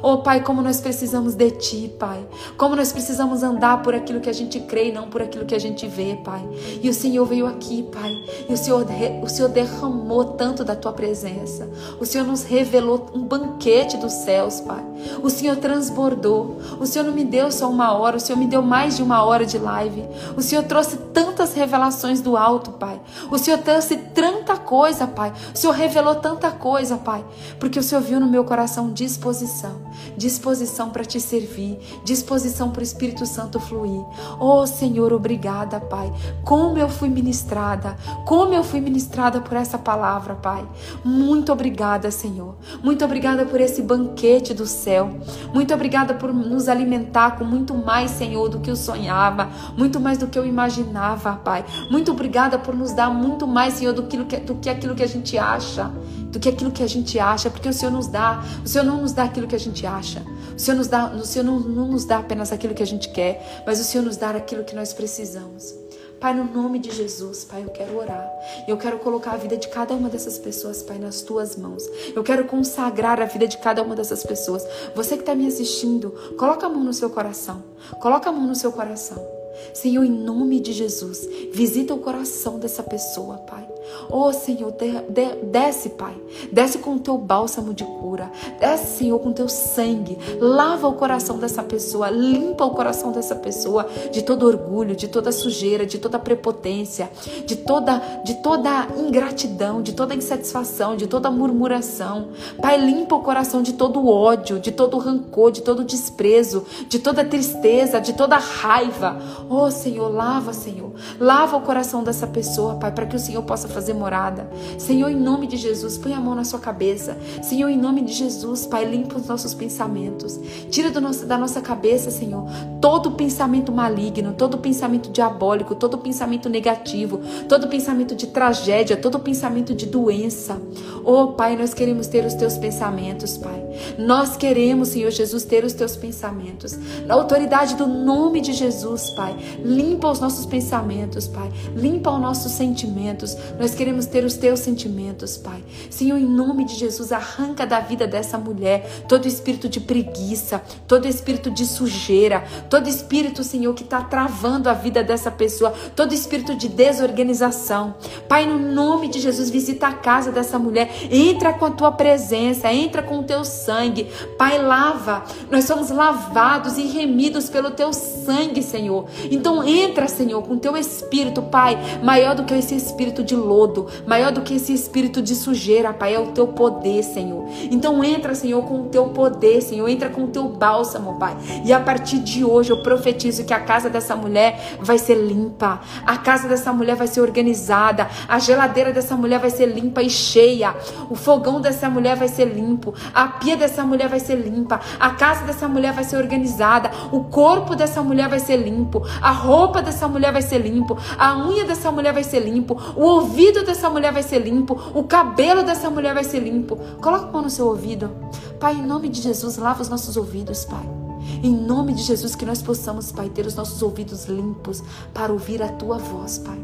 Oh, 0.03 0.19
Pai, 0.19 0.43
como 0.43 0.63
nós 0.63 0.81
precisamos 0.81 1.35
de 1.35 1.51
Ti, 1.51 1.95
Pai. 1.99 2.27
Como 2.57 2.77
nós 2.77 2.93
precisamos 2.93 3.43
andar 3.43 3.83
por 3.83 3.95
aquilo 3.95 4.21
que 4.21 4.31
a 4.31 4.33
gente 4.33 4.61
crê 4.61 4.89
e 4.89 4.93
não 4.93 5.09
por 5.09 5.23
aquilo 5.23 5.45
que 5.45 5.55
a 5.55 5.59
gente 5.59 5.87
vê, 5.87 6.19
Pai. 6.25 6.47
E 6.83 6.89
o 6.89 6.95
Senhor 6.95 7.25
veio 7.27 7.47
aqui, 7.47 7.83
Pai. 7.83 8.11
E 8.49 8.53
o 8.53 8.57
Senhor, 8.57 8.87
o 9.23 9.29
Senhor 9.29 9.49
derramou 9.49 10.25
tanto 10.25 10.65
da 10.65 10.75
Tua 10.75 10.93
presença. 10.93 11.69
O 11.99 12.07
Senhor 12.07 12.27
nos 12.27 12.43
revelou 12.43 13.07
um 13.15 13.23
banquete 13.23 13.97
dos 13.97 14.13
céus, 14.13 14.61
Pai. 14.61 14.85
O 15.23 15.31
Senhor 15.31 15.57
transbordou. 15.57 16.59
O 16.79 16.87
Senhor 16.87 17.05
não 17.05 17.13
me 17.13 17.25
deu 17.25 17.51
só 17.51 17.69
uma 17.69 17.93
hora, 17.93 18.17
o 18.17 18.21
Senhor 18.21 18.39
me 18.39 18.47
deu 18.47 18.63
mais 18.63 18.97
de 18.97 19.03
uma 19.03 19.23
hora 19.25 19.45
de 19.45 19.59
live. 19.59 20.05
O 20.37 20.43
Senhor 20.43 20.65
trouxe 20.65 20.97
tantas 21.13 21.55
revelações 21.55 22.21
do 22.21 22.37
alto, 22.37 22.73
Pai. 22.73 23.01
O 23.31 23.39
Senhor 23.39 23.59
trouxe 23.59 23.97
tanta 23.97 24.57
coisa, 24.57 25.07
Pai. 25.07 25.33
O 25.55 25.59
Senhor 25.59 25.73
revelou 25.73 26.15
tanta 26.17 26.51
coisa, 26.51 26.97
Pai, 26.97 27.25
porque 27.59 27.79
o 27.79 27.83
Senhor 27.83 28.01
viu 28.01 28.21
no 28.21 28.27
meu 28.27 28.45
coração 28.45 28.91
disposição, 28.91 29.81
disposição 30.17 30.91
para 30.91 31.05
te 31.05 31.21
servir, 31.21 31.79
disposição 32.05 32.71
para 32.71 32.81
o 32.81 32.83
Espírito 32.83 33.27
Santo 33.27 33.59
fluir. 33.61 34.05
Oh, 34.39 34.67
Senhor, 34.67 35.13
obrigada, 35.13 35.81
Pai. 35.81 36.13
Como 36.45 36.79
eu 36.79 36.89
fui 36.89 37.09
ministrada, 37.09 37.97
como 38.27 38.55
eu 38.55 38.63
fui 38.63 38.81
ministrada 38.81 39.41
por 39.41 39.57
essa 39.57 39.79
palavra, 39.79 40.35
Pai. 40.35 40.67
Muito 41.05 41.53
obrigada, 41.53 42.11
Senhor. 42.11 42.57
Muito 42.83 43.05
obrigada 43.05 43.45
por 43.45 43.61
esse 43.61 43.83
banquete 43.83 44.55
do 44.55 44.67
céu. 44.67 45.11
Muito 45.53 45.73
obrigada 45.75 46.15
por 46.15 46.33
nos 46.33 46.69
alimentar 46.69 47.39
com 47.39 47.45
muito 47.45 47.75
mais, 47.75 48.11
Senhor, 48.13 48.49
do 48.49 48.61
que 48.61 48.71
eu 48.71 48.77
sonhava, 48.77 49.49
muito 49.77 50.01
mais 50.01 50.19
do 50.19 50.27
que 50.27 50.39
eu 50.39 50.47
imaginava, 50.47 51.33
Pai. 51.37 51.65
Muito 51.91 52.13
obrigada 52.13 52.59
por 52.59 52.75
nos 52.75 52.93
dar 52.93 53.11
muito 53.11 53.47
mais, 53.47 53.75
Senhor, 53.75 53.93
do 53.93 54.05
que, 54.05 54.17
do 54.17 54.55
que 54.57 54.69
aquilo 54.69 54.95
que 54.95 55.03
a 55.03 55.09
gente 55.09 55.37
acha 55.39 55.91
do 56.31 56.39
que 56.39 56.49
aquilo 56.49 56.71
que 56.71 56.83
a 56.83 56.87
gente 56.87 57.19
acha, 57.19 57.51
porque 57.51 57.69
o 57.69 57.73
Senhor 57.73 57.91
nos 57.91 58.07
dá, 58.07 58.43
o 58.65 58.69
Senhor 58.69 58.85
não 58.85 59.03
nos 59.03 59.13
dá 59.13 59.25
aquilo 59.25 59.47
que 59.47 59.57
a 59.57 59.61
gente 59.61 59.87
acha, 59.87 60.23
o 60.55 60.59
Senhor, 60.59 60.77
nos 60.77 60.87
dá, 60.89 61.07
o 61.07 61.25
Senhor 61.25 61.45
não, 61.45 61.61
não 61.61 61.89
nos 61.89 62.05
dá 62.05 62.19
apenas 62.19 62.53
aquilo 62.53 62.75
que 62.75 62.83
a 62.83 62.87
gente 62.87 63.11
quer, 63.11 63.63
mas 63.67 63.81
o 63.81 63.85
Senhor 63.85 64.05
nos 64.05 64.17
dá 64.17 64.31
aquilo 64.31 64.65
que 64.65 64.75
nós 64.75 64.93
precisamos. 64.93 65.75
Pai, 66.21 66.35
no 66.35 66.45
nome 66.45 66.79
de 66.79 66.91
Jesus, 66.91 67.45
Pai, 67.45 67.65
eu 67.65 67.71
quero 67.71 67.97
orar. 67.97 68.31
Eu 68.69 68.77
quero 68.77 68.99
colocar 68.99 69.33
a 69.33 69.37
vida 69.39 69.57
de 69.57 69.69
cada 69.69 69.95
uma 69.95 70.11
dessas 70.11 70.37
pessoas, 70.37 70.83
Pai, 70.83 70.99
nas 70.99 71.23
tuas 71.23 71.57
mãos. 71.57 71.83
Eu 72.15 72.23
quero 72.23 72.45
consagrar 72.45 73.19
a 73.23 73.25
vida 73.25 73.49
de 73.49 73.57
cada 73.57 73.83
uma 73.83 73.97
dessas 73.97 74.23
pessoas. 74.23 74.63
Você 74.95 75.15
que 75.17 75.23
está 75.23 75.35
me 75.35 75.47
assistindo, 75.47 76.11
coloca 76.39 76.67
a 76.67 76.69
mão 76.69 76.85
no 76.85 76.93
seu 76.93 77.09
coração. 77.09 77.65
Coloca 78.03 78.29
a 78.29 78.33
mão 78.33 78.47
no 78.47 78.55
seu 78.55 78.71
coração. 78.71 79.40
Senhor, 79.73 80.05
em 80.05 80.11
nome 80.11 80.61
de 80.61 80.73
Jesus, 80.73 81.29
visita 81.53 81.95
o 81.95 81.99
coração 81.99 82.59
dessa 82.59 82.83
pessoa, 82.83 83.37
Pai. 83.39 83.67
Oh, 84.09 84.33
Senhor, 84.33 84.73
de, 84.73 84.91
de, 85.09 85.37
desce, 85.45 85.91
Pai. 85.91 86.15
Desce 86.53 86.79
com 86.79 86.95
o 86.95 86.99
teu 86.99 87.17
bálsamo 87.17 87.73
de 87.73 87.85
cura. 87.85 88.31
Desce, 88.59 88.99
Senhor, 88.99 89.19
com 89.21 89.31
o 89.31 89.35
teu 89.35 89.49
sangue. 89.49 90.19
Lava 90.41 90.89
o 90.89 90.95
coração 90.95 91.39
dessa 91.39 91.63
pessoa. 91.63 92.11
Limpa 92.11 92.65
o 92.65 92.71
coração 92.71 93.13
dessa 93.13 93.35
pessoa 93.35 93.89
de 94.11 94.23
todo 94.23 94.47
orgulho, 94.47 94.97
de 94.97 95.09
toda 95.09 95.33
sujeira, 95.33 95.87
de 95.87 95.99
toda 95.99 96.19
prepotência, 96.19 97.11
de 97.47 97.57
toda, 97.57 97.99
de 98.25 98.35
toda 98.43 98.89
ingratidão, 98.97 99.83
de 99.83 99.93
toda 99.93 100.15
insatisfação, 100.15 100.97
de 100.97 101.07
toda 101.07 101.31
murmuração. 101.31 102.29
Pai, 102.61 102.79
limpa 102.79 103.15
o 103.15 103.23
coração 103.23 103.63
de 103.63 103.75
todo 103.75 104.09
ódio, 104.09 104.59
de 104.59 104.73
todo 104.73 104.99
rancor, 104.99 105.51
de 105.51 105.63
todo 105.63 105.85
desprezo, 105.85 106.65
de 106.89 106.99
toda 106.99 107.25
tristeza, 107.25 108.01
de 108.01 108.13
toda 108.13 108.37
raiva. 108.37 109.21
Oh, 109.53 109.69
Senhor, 109.69 110.09
lava, 110.09 110.53
Senhor. 110.53 110.93
Lava 111.19 111.57
o 111.57 111.63
coração 111.63 112.05
dessa 112.05 112.25
pessoa, 112.25 112.77
Pai, 112.77 112.93
para 112.93 113.05
que 113.05 113.17
o 113.17 113.19
Senhor 113.19 113.43
possa 113.43 113.67
fazer 113.67 113.95
morada. 113.95 114.49
Senhor, 114.79 115.11
em 115.11 115.17
nome 115.17 115.49
de 115.49 115.57
Jesus, 115.57 115.99
põe 115.99 116.15
a 116.15 116.21
mão 116.21 116.37
na 116.37 116.45
sua 116.45 116.61
cabeça. 116.61 117.19
Senhor, 117.43 117.69
em 117.69 117.77
nome 117.77 118.03
de 118.03 118.13
Jesus, 118.13 118.65
Pai, 118.65 118.85
limpa 118.85 119.17
os 119.17 119.27
nossos 119.27 119.53
pensamentos. 119.53 120.39
Tira 120.71 121.01
nosso, 121.01 121.27
da 121.27 121.37
nossa 121.37 121.61
cabeça, 121.61 122.13
Senhor, 122.13 122.45
todo 122.81 123.11
pensamento 123.11 123.73
maligno, 123.73 124.35
todo 124.35 124.57
pensamento 124.57 125.11
diabólico, 125.11 125.75
todo 125.75 125.99
pensamento 125.99 126.49
negativo, 126.49 127.21
todo 127.49 127.67
pensamento 127.67 128.15
de 128.15 128.29
tragédia, 128.29 128.97
todo 128.97 129.19
pensamento 129.19 129.75
de 129.75 129.87
doença. 129.87 130.63
Oh, 131.05 131.33
Pai, 131.33 131.57
nós 131.57 131.75
queremos 131.75 132.07
ter 132.07 132.25
os 132.25 132.35
teus 132.35 132.57
pensamentos, 132.57 133.37
Pai. 133.37 133.61
Nós 133.99 134.37
queremos, 134.37 134.91
Senhor 134.91 135.11
Jesus, 135.11 135.45
ter 135.45 135.65
os 135.65 135.73
teus 135.73 135.97
pensamentos. 135.97 136.79
Na 137.05 137.15
autoridade 137.15 137.75
do 137.75 137.89
nome 137.89 138.41
de 138.41 138.53
Jesus, 138.53 139.11
Pai, 139.11 139.40
limpa 139.65 140.09
os 140.09 140.21
nossos 140.21 140.47
pensamentos, 140.47 141.27
Pai. 141.27 141.51
Limpa 141.75 142.11
os 142.11 142.21
nossos 142.21 142.53
sentimentos. 142.53 143.37
Nós 143.59 143.75
queremos 143.75 144.07
ter 144.07 144.25
os 144.25 144.35
teus 144.35 144.61
sentimentos, 144.61 145.37
Pai. 145.37 145.63
Senhor, 145.91 146.19
em 146.19 146.27
nome 146.27 146.65
de 146.65 146.75
Jesus, 146.75 147.13
arranca 147.13 147.67
da 147.67 147.81
vida 147.81 148.07
dessa 148.07 148.39
mulher 148.39 149.05
todo 149.09 149.27
espírito 149.27 149.69
de 149.69 149.81
preguiça, 149.81 150.63
todo 150.87 151.07
espírito 151.07 151.51
de 151.51 151.67
sujeira, 151.67 152.45
todo 152.69 152.89
espírito, 152.89 153.43
Senhor, 153.43 153.75
que 153.75 153.83
está 153.83 154.03
travando 154.03 154.69
a 154.69 154.73
vida 154.73 155.03
dessa 155.03 155.31
pessoa, 155.31 155.73
todo 155.95 156.15
espírito 156.15 156.55
de 156.55 156.69
desorganização. 156.69 157.95
Pai, 158.29 158.47
no 158.47 158.59
nome 158.59 159.09
de 159.09 159.21
Jesus, 159.21 159.51
visita 159.51 159.89
a 159.89 159.93
casa 159.95 160.31
dessa 160.33 160.59
mulher, 160.59 160.91
entra 161.11 161.53
com 161.53 161.67
a 161.67 161.71
tua 161.71 161.93
presença, 161.93 162.73
entra 162.73 163.03
com 163.03 163.21
o 163.21 163.25
teu 163.25 163.45
sangue. 163.45 164.05
Pai, 164.39 164.61
lava. 164.61 165.25
Nós 165.51 165.65
somos 165.65 165.91
lavados 165.91 166.79
e 166.79 166.87
remidos 166.87 167.49
pelo 167.49 167.71
teu 167.71 167.93
sangue, 167.93 168.63
Senhor. 168.63 169.07
Então 169.31 169.63
entra, 169.65 170.09
Senhor, 170.09 170.43
com 170.43 170.59
teu 170.59 170.77
espírito, 170.77 171.43
Pai, 171.43 171.79
maior 172.03 172.35
do 172.35 172.45
que 172.45 172.55
esse 172.55 172.75
espírito 172.75 173.23
de 173.23 173.37
lodo, 173.37 173.87
maior 174.07 174.33
do 174.33 174.43
que 174.43 174.55
esse 174.55 174.73
espírito 174.73 175.23
de 175.23 175.35
sujeira, 175.35 175.93
Pai, 175.93 176.15
é 176.15 176.19
o 176.19 176.33
teu 176.33 176.49
poder, 176.49 177.03
Senhor. 177.03 177.47
Então 177.71 178.03
entra, 178.03 178.35
Senhor, 178.35 178.63
com 178.65 178.83
o 178.83 178.85
teu 178.87 179.07
poder, 179.07 179.61
Senhor, 179.63 179.89
entra 179.89 180.09
com 180.09 180.25
o 180.25 180.29
teu 180.29 180.49
bálsamo, 180.49 181.19
Pai. 181.19 181.37
E 181.65 181.73
a 181.73 181.81
partir 181.81 182.19
de 182.19 182.45
hoje 182.45 182.71
eu 182.71 182.83
profetizo 182.83 183.45
que 183.45 183.55
a 183.55 183.61
casa 183.61 183.89
dessa 183.89 184.17
mulher 184.17 184.79
vai 184.81 184.99
ser 184.99 185.15
limpa, 185.15 185.81
a 186.05 186.17
casa 186.17 186.49
dessa 186.49 186.73
mulher 186.73 186.97
vai 186.97 187.07
ser 187.07 187.21
organizada, 187.21 188.09
a 188.29 188.39
geladeira 188.39 188.93
dessa 188.93 189.17
mulher 189.17 189.39
vai 189.39 189.51
ser 189.51 189.67
limpa 189.67 190.03
e 190.03 190.11
cheia, 190.11 190.75
o 191.09 191.15
fogão 191.15 191.61
dessa 191.61 191.89
mulher 191.89 192.17
vai 192.17 192.29
ser 192.29 192.47
limpo, 192.47 192.95
a 193.15 193.27
pia 193.29 193.57
dessa 193.57 193.85
mulher 193.85 194.09
vai 194.09 194.21
ser 194.21 194.37
limpa, 194.37 194.81
a 194.99 195.11
casa 195.11 195.45
dessa 195.45 195.69
mulher 195.69 195.93
vai 195.93 196.05
ser 196.05 196.17
organizada, 196.17 196.91
o 197.13 197.25
corpo 197.25 197.75
dessa 197.75 198.03
mulher 198.03 198.29
vai 198.29 198.41
ser 198.41 198.57
limpo, 198.57 199.03
a 199.21 199.31
roupa 199.31 199.83
dessa 199.83 200.09
mulher 200.09 200.33
vai 200.33 200.43
ser 200.43 200.59
limpo, 200.59 200.97
a 201.19 201.37
unha 201.37 201.65
dessa 201.65 201.91
mulher 201.91 202.13
vai 202.13 202.25
ser 202.25 202.41
limpo, 202.41 202.81
o 202.97 203.03
ouvido 203.03 203.65
dessa 203.65 203.89
mulher 203.91 204.13
vai 204.13 204.23
ser 204.23 204.39
limpo, 204.39 204.79
o 204.95 205.05
cabelo 205.05 205.63
dessa 205.63 205.91
mulher 205.91 206.15
vai 206.15 206.25
ser 206.25 206.41
limpo. 206.41 206.77
Coloca 207.01 207.27
a 207.27 207.33
mão 207.33 207.43
no 207.43 207.51
seu 207.51 207.67
ouvido. 207.67 208.11
Pai, 208.59 208.75
em 208.75 208.87
nome 208.87 209.09
de 209.09 209.21
Jesus, 209.21 209.57
lava 209.57 209.83
os 209.83 209.89
nossos 209.89 210.17
ouvidos, 210.17 210.65
Pai. 210.65 211.00
Em 211.43 211.55
nome 211.55 211.93
de 211.95 212.03
Jesus, 212.03 212.35
que 212.35 212.45
nós 212.45 212.63
possamos, 212.63 213.13
Pai, 213.13 213.29
ter 213.29 213.47
os 213.47 213.55
nossos 213.55 213.83
ouvidos 213.83 214.27
limpos 214.27 214.83
para 215.13 215.33
ouvir 215.33 215.63
a 215.63 215.69
tua 215.69 215.99
voz, 215.99 216.39
Pai. 216.39 216.59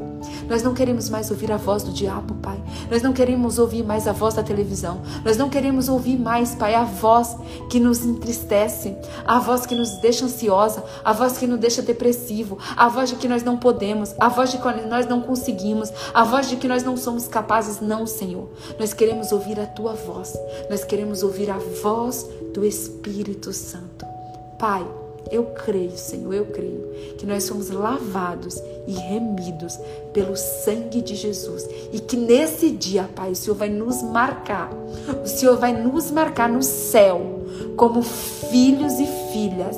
Nós 0.49 0.62
não 0.62 0.74
queremos 0.74 1.09
mais 1.09 1.31
ouvir 1.31 1.51
a 1.53 1.57
voz 1.57 1.83
do 1.83 1.93
diabo, 1.93 2.35
Pai. 2.37 2.62
Nós 2.91 3.03
não 3.03 3.12
queremos 3.12 3.59
ouvir 3.59 3.83
mais 3.83 4.07
a 4.07 4.12
voz 4.12 4.35
da 4.35 4.43
televisão. 4.43 5.01
Nós 5.24 5.37
não 5.37 5.49
queremos 5.49 5.89
ouvir 5.89 6.19
mais, 6.19 6.55
Pai, 6.55 6.74
a 6.74 6.85
voz 6.85 7.37
que 7.69 7.81
nos 7.81 8.05
entristece, 8.05 8.97
a 9.27 9.39
voz 9.39 9.66
que 9.66 9.74
nos 9.74 9.99
deixa 9.99 10.24
ansiosa, 10.24 10.85
a 11.05 11.12
voz 11.12 11.39
que 11.39 11.47
nos 11.47 11.59
deixa 11.59 11.83
depressivo, 11.83 12.59
a 12.77 12.89
voz 12.89 13.11
de 13.11 13.16
que 13.16 13.28
nós 13.28 13.43
não 13.43 13.57
podemos, 13.57 14.15
a 14.19 14.28
voz 14.28 14.51
de 14.51 14.59
que 14.59 14.87
nós 14.87 15.07
não 15.07 15.20
conseguimos, 15.20 15.93
a 16.15 16.24
voz 16.24 16.49
de 16.49 16.57
que 16.57 16.69
nós 16.69 16.83
não 16.83 16.97
somos 16.97 17.27
capazes. 17.28 17.81
Não, 17.81 18.07
Senhor. 18.07 18.49
Nós 18.78 18.93
queremos 18.93 19.33
ouvir 19.33 19.59
a 19.61 19.66
tua 19.66 19.95
voz. 19.95 20.37
Nós 20.70 20.85
queremos 20.85 21.23
ouvir 21.23 21.51
a 21.51 21.59
voz 21.83 22.27
do 22.55 22.65
Espírito 22.65 23.53
Santo. 23.53 24.06
Pai, 24.59 24.87
eu 25.31 25.45
creio, 25.47 25.97
Senhor, 25.97 26.33
eu 26.33 26.47
creio 26.47 26.89
que 27.19 27.27
nós 27.27 27.45
somos 27.45 27.70
lavados 27.70 28.62
e 28.87 28.93
remidos 28.93 29.78
pelo 30.12 30.37
sangue 30.37 31.03
de 31.03 31.15
Jesus 31.15 31.69
e 31.93 31.99
que 31.99 32.16
nesse 32.16 32.70
dia, 32.70 33.09
Pai, 33.15 33.33
o 33.33 33.37
Senhor 33.37 33.57
vai 33.57 33.69
nos 33.69 34.03
marcar, 34.03 34.70
o 35.23 35.27
Senhor 35.27 35.57
vai 35.57 35.73
nos 35.73 36.11
marcar 36.11 36.49
no 36.49 36.62
céu 36.62 37.41
como 37.77 38.03
filhos 38.03 38.95
e 39.01 39.07
filhas 39.33 39.77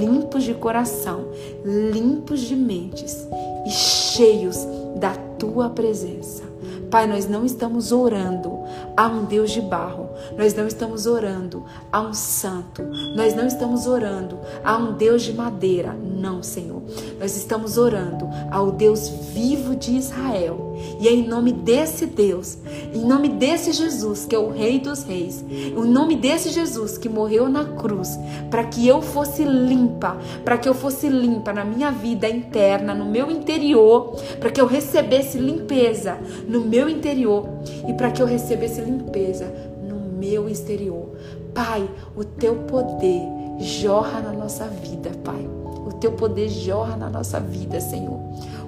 limpos 0.00 0.44
de 0.44 0.54
coração, 0.54 1.28
limpos 1.64 2.40
de 2.40 2.54
mentes 2.54 3.26
e 3.66 3.70
cheios 3.70 4.66
da 4.96 5.14
tua 5.38 5.70
presença. 5.70 6.42
Pai, 6.90 7.06
nós 7.06 7.26
não 7.26 7.42
estamos 7.46 7.90
orando 7.90 8.52
a 8.94 9.06
um 9.06 9.24
Deus 9.24 9.50
de 9.50 9.62
barro, 9.62 10.10
nós 10.36 10.54
não 10.54 10.66
estamos 10.66 11.06
orando 11.06 11.64
a 11.90 12.00
um 12.00 12.14
santo, 12.14 12.82
nós 13.16 13.34
não 13.34 13.46
estamos 13.46 13.86
orando 13.86 14.38
a 14.64 14.76
um 14.76 14.92
Deus 14.94 15.22
de 15.22 15.32
madeira, 15.32 15.92
não, 15.92 16.42
Senhor. 16.42 16.82
Nós 17.18 17.36
estamos 17.36 17.78
orando 17.78 18.28
ao 18.50 18.72
Deus 18.72 19.08
vivo 19.08 19.74
de 19.74 19.96
Israel. 19.96 20.72
E 21.00 21.08
é 21.08 21.12
em 21.12 21.26
nome 21.26 21.52
desse 21.52 22.06
Deus, 22.06 22.58
em 22.92 23.04
nome 23.04 23.28
desse 23.28 23.72
Jesus, 23.72 24.24
que 24.24 24.34
é 24.34 24.38
o 24.38 24.50
Rei 24.50 24.78
dos 24.78 25.04
Reis, 25.04 25.44
em 25.48 25.84
nome 25.84 26.16
desse 26.16 26.50
Jesus 26.50 26.98
que 26.98 27.08
morreu 27.08 27.48
na 27.48 27.64
cruz, 27.64 28.18
para 28.50 28.64
que 28.64 28.86
eu 28.86 29.00
fosse 29.00 29.44
limpa, 29.44 30.16
para 30.44 30.58
que 30.58 30.68
eu 30.68 30.74
fosse 30.74 31.08
limpa 31.08 31.52
na 31.52 31.64
minha 31.64 31.90
vida 31.90 32.28
interna, 32.28 32.94
no 32.94 33.04
meu 33.04 33.30
interior, 33.30 34.16
para 34.40 34.50
que 34.50 34.60
eu 34.60 34.66
recebesse 34.66 35.38
limpeza 35.38 36.18
no 36.48 36.60
meu 36.60 36.88
interior 36.88 37.48
e 37.88 37.92
para 37.94 38.10
que 38.10 38.22
eu 38.22 38.26
recebesse 38.26 38.80
limpeza 38.80 39.71
meu 40.22 40.48
exterior. 40.48 41.08
Pai, 41.52 41.90
o 42.16 42.22
teu 42.22 42.54
poder 42.66 43.20
jorra 43.58 44.20
na 44.20 44.32
nossa 44.32 44.68
vida, 44.68 45.10
Pai. 45.24 45.44
O 45.84 45.92
teu 45.94 46.12
poder 46.12 46.48
jorra 46.48 46.96
na 46.96 47.10
nossa 47.10 47.40
vida, 47.40 47.80
Senhor 47.80 48.20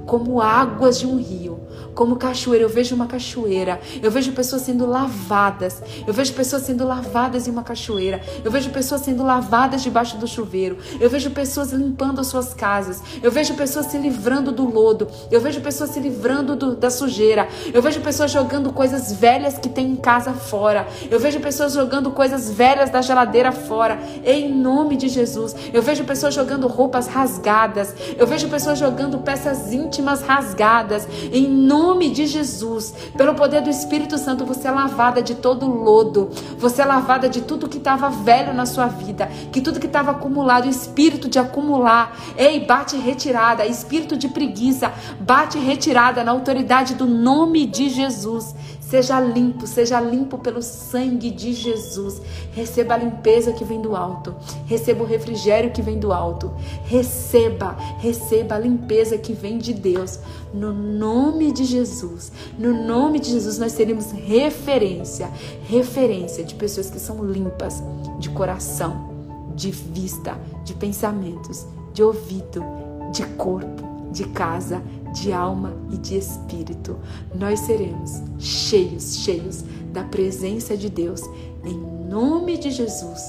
como 0.06 0.40
águas 0.40 0.98
de 0.98 1.06
um 1.06 1.16
rio, 1.16 1.60
como 1.94 2.16
cachoeira. 2.16 2.64
Eu 2.64 2.68
vejo 2.68 2.94
uma 2.94 3.06
cachoeira, 3.06 3.80
eu 4.02 4.10
vejo 4.10 4.32
pessoas 4.32 4.62
sendo 4.62 4.86
lavadas, 4.86 5.82
eu 6.06 6.12
vejo 6.12 6.32
pessoas 6.32 6.62
sendo 6.62 6.86
lavadas 6.86 7.46
em 7.46 7.50
uma 7.50 7.62
cachoeira, 7.62 8.20
eu 8.44 8.50
vejo 8.50 8.70
pessoas 8.70 9.02
sendo 9.02 9.22
lavadas 9.22 9.82
debaixo 9.82 10.16
do 10.16 10.26
chuveiro, 10.26 10.78
eu 11.00 11.08
vejo 11.08 11.30
pessoas 11.30 11.72
limpando 11.72 12.20
as 12.20 12.26
suas 12.26 12.52
casas, 12.52 13.00
eu 13.22 13.30
vejo 13.30 13.54
pessoas 13.54 13.86
se 13.86 13.98
livrando 13.98 14.52
do 14.52 14.68
lodo, 14.68 15.08
eu 15.30 15.40
vejo 15.40 15.60
pessoas 15.60 15.90
se 15.90 16.00
livrando 16.00 16.56
do, 16.56 16.76
da 16.76 16.90
sujeira, 16.90 17.48
eu 17.72 17.80
vejo 17.80 18.00
pessoas 18.00 18.30
jogando 18.30 18.72
coisas 18.72 19.12
velhas 19.12 19.58
que 19.58 19.68
tem 19.68 19.92
em 19.92 19.96
casa 19.96 20.32
fora, 20.32 20.86
eu 21.10 21.18
vejo 21.18 21.40
pessoas 21.40 21.72
jogando 21.72 22.10
coisas 22.10 22.50
velhas 22.50 22.90
da 22.90 23.00
geladeira 23.00 23.52
fora, 23.52 23.98
em 24.24 24.52
nome 24.52 24.96
de 24.96 25.08
Jesus. 25.08 25.54
Eu 25.72 25.82
vejo 25.82 26.04
pessoas 26.04 26.34
jogando 26.34 26.66
roupas 26.66 27.06
rasgadas, 27.06 27.94
eu 28.16 28.26
vejo 28.26 28.48
pessoas 28.48 28.78
jogando 28.78 29.18
peças 29.18 29.72
íntimas 29.72 29.93
íntimas 29.94 30.22
rasgadas, 30.22 31.06
em 31.32 31.46
nome 31.46 32.10
de 32.10 32.26
Jesus. 32.26 32.92
Pelo 33.16 33.34
poder 33.34 33.62
do 33.62 33.70
Espírito 33.70 34.18
Santo, 34.18 34.44
você 34.44 34.66
é 34.66 34.70
lavada 34.70 35.22
de 35.22 35.36
todo 35.36 35.66
lodo, 35.66 36.30
você 36.58 36.82
é 36.82 36.84
lavada 36.84 37.28
de 37.28 37.42
tudo 37.42 37.68
que 37.68 37.78
estava 37.78 38.10
velho 38.10 38.52
na 38.52 38.66
sua 38.66 38.88
vida, 38.88 39.26
que 39.52 39.60
tudo 39.60 39.78
que 39.78 39.86
estava 39.86 40.10
acumulado, 40.10 40.68
espírito 40.68 41.28
de 41.28 41.38
acumular, 41.38 42.16
ei, 42.36 42.64
bate 42.66 42.96
retirada, 42.96 43.64
espírito 43.64 44.16
de 44.16 44.28
preguiça, 44.28 44.92
bate 45.20 45.58
retirada 45.58 46.24
na 46.24 46.32
autoridade 46.32 46.94
do 46.94 47.06
nome 47.06 47.64
de 47.66 47.88
Jesus. 47.88 48.54
Seja 48.88 49.18
limpo, 49.18 49.66
seja 49.66 49.98
limpo 49.98 50.36
pelo 50.36 50.60
sangue 50.60 51.30
de 51.30 51.54
Jesus. 51.54 52.20
Receba 52.52 52.94
a 52.94 52.98
limpeza 52.98 53.52
que 53.52 53.64
vem 53.64 53.80
do 53.80 53.96
alto. 53.96 54.34
Receba 54.66 55.02
o 55.02 55.06
refrigério 55.06 55.70
que 55.70 55.80
vem 55.80 55.98
do 55.98 56.12
alto. 56.12 56.52
Receba, 56.84 57.76
receba 57.98 58.56
a 58.56 58.58
limpeza 58.58 59.16
que 59.16 59.32
vem 59.32 59.56
de 59.56 59.72
Deus. 59.72 60.18
No 60.52 60.72
nome 60.72 61.50
de 61.50 61.64
Jesus. 61.64 62.30
No 62.58 62.86
nome 62.86 63.18
de 63.18 63.30
Jesus 63.30 63.58
nós 63.58 63.72
teremos 63.72 64.12
referência, 64.12 65.30
referência 65.66 66.44
de 66.44 66.54
pessoas 66.54 66.90
que 66.90 67.00
são 67.00 67.24
limpas 67.24 67.82
de 68.18 68.28
coração, 68.28 69.08
de 69.56 69.70
vista, 69.70 70.38
de 70.62 70.74
pensamentos, 70.74 71.66
de 71.94 72.02
ouvido, 72.02 72.62
de 73.10 73.24
corpo, 73.36 73.82
de 74.12 74.24
casa, 74.24 74.82
de 75.14 75.32
alma 75.32 75.72
e 75.90 75.96
de 75.96 76.18
espírito. 76.18 76.98
Nós 77.34 77.60
seremos 77.60 78.20
cheios, 78.38 79.16
cheios 79.16 79.62
da 79.92 80.04
presença 80.04 80.76
de 80.76 80.90
Deus. 80.90 81.22
Em 81.64 81.78
nome 82.08 82.58
de 82.58 82.70
Jesus. 82.70 83.22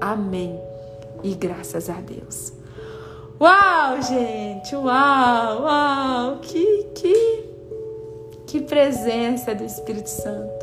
Amém. 0.00 0.58
E 1.22 1.34
graças 1.34 1.88
a 1.88 2.00
Deus. 2.00 2.52
Uau, 3.38 4.00
gente! 4.00 4.74
Uau! 4.74 5.62
Uau! 5.62 6.38
Que, 6.40 6.84
que, 6.94 7.44
que 8.46 8.60
presença 8.62 9.54
do 9.54 9.64
Espírito 9.64 10.08
Santo. 10.08 10.55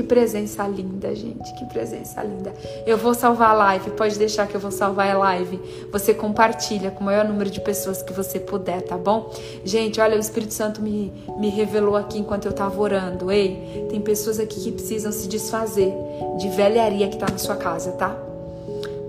Que 0.00 0.06
presença 0.06 0.66
linda, 0.66 1.14
gente. 1.14 1.52
Que 1.52 1.66
presença 1.66 2.22
linda. 2.22 2.54
Eu 2.86 2.96
vou 2.96 3.12
salvar 3.12 3.50
a 3.50 3.52
live. 3.52 3.90
Pode 3.90 4.18
deixar 4.18 4.46
que 4.46 4.54
eu 4.54 4.60
vou 4.60 4.70
salvar 4.70 5.10
a 5.10 5.18
live. 5.18 5.60
Você 5.92 6.14
compartilha 6.14 6.90
com 6.90 7.00
o 7.00 7.04
maior 7.04 7.26
número 7.26 7.50
de 7.50 7.60
pessoas 7.60 8.02
que 8.02 8.10
você 8.10 8.40
puder, 8.40 8.80
tá 8.80 8.96
bom? 8.96 9.30
Gente, 9.62 10.00
olha, 10.00 10.16
o 10.16 10.18
Espírito 10.18 10.54
Santo 10.54 10.80
me, 10.80 11.12
me 11.36 11.50
revelou 11.50 11.96
aqui 11.96 12.18
enquanto 12.18 12.46
eu 12.46 12.52
tava 12.54 12.80
orando. 12.80 13.30
Ei, 13.30 13.86
tem 13.90 14.00
pessoas 14.00 14.40
aqui 14.40 14.58
que 14.58 14.72
precisam 14.72 15.12
se 15.12 15.28
desfazer 15.28 15.92
de 16.38 16.48
velharia 16.48 17.06
que 17.06 17.18
tá 17.18 17.26
na 17.30 17.36
sua 17.36 17.56
casa, 17.56 17.92
tá? 17.92 18.16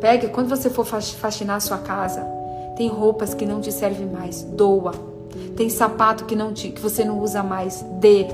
Pega, 0.02 0.28
quando 0.28 0.50
você 0.50 0.70
for 0.70 0.86
faxinar 0.86 1.56
a 1.56 1.62
sua 1.62 1.78
casa, 1.78 2.22
tem 2.76 2.90
roupas 2.90 3.34
que 3.34 3.46
não 3.46 3.62
te 3.62 3.72
servem 3.72 4.08
mais, 4.08 4.44
doa. 4.44 4.92
Tem 5.56 5.70
sapato 5.70 6.26
que, 6.26 6.36
não 6.36 6.52
te, 6.52 6.68
que 6.68 6.82
você 6.82 7.06
não 7.06 7.22
usa 7.22 7.42
mais, 7.42 7.82
dê. 8.02 8.28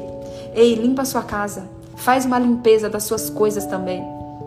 Ei, 0.56 0.74
limpa 0.74 1.04
a 1.04 1.06
sua 1.06 1.22
casa. 1.22 1.77
Faz 1.98 2.26
uma 2.26 2.40
limpeza 2.40 2.90
das 2.90 3.04
suas 3.04 3.30
coisas 3.30 3.66
também. 3.66 4.04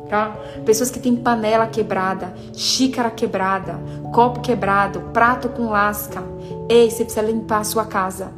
Tá? 0.09 0.36
Pessoas 0.64 0.90
que 0.90 0.98
têm 0.98 1.14
panela 1.14 1.66
quebrada, 1.66 2.35
xícara 2.52 3.10
quebrada, 3.10 3.78
copo 4.12 4.40
quebrado, 4.40 5.01
prato 5.12 5.48
com 5.48 5.70
lasca. 5.70 6.22
Ei, 6.68 6.90
você 6.90 7.05
precisa 7.05 7.24
limpar 7.24 7.60
a 7.60 7.64
sua 7.64 7.85
casa. 7.85 8.32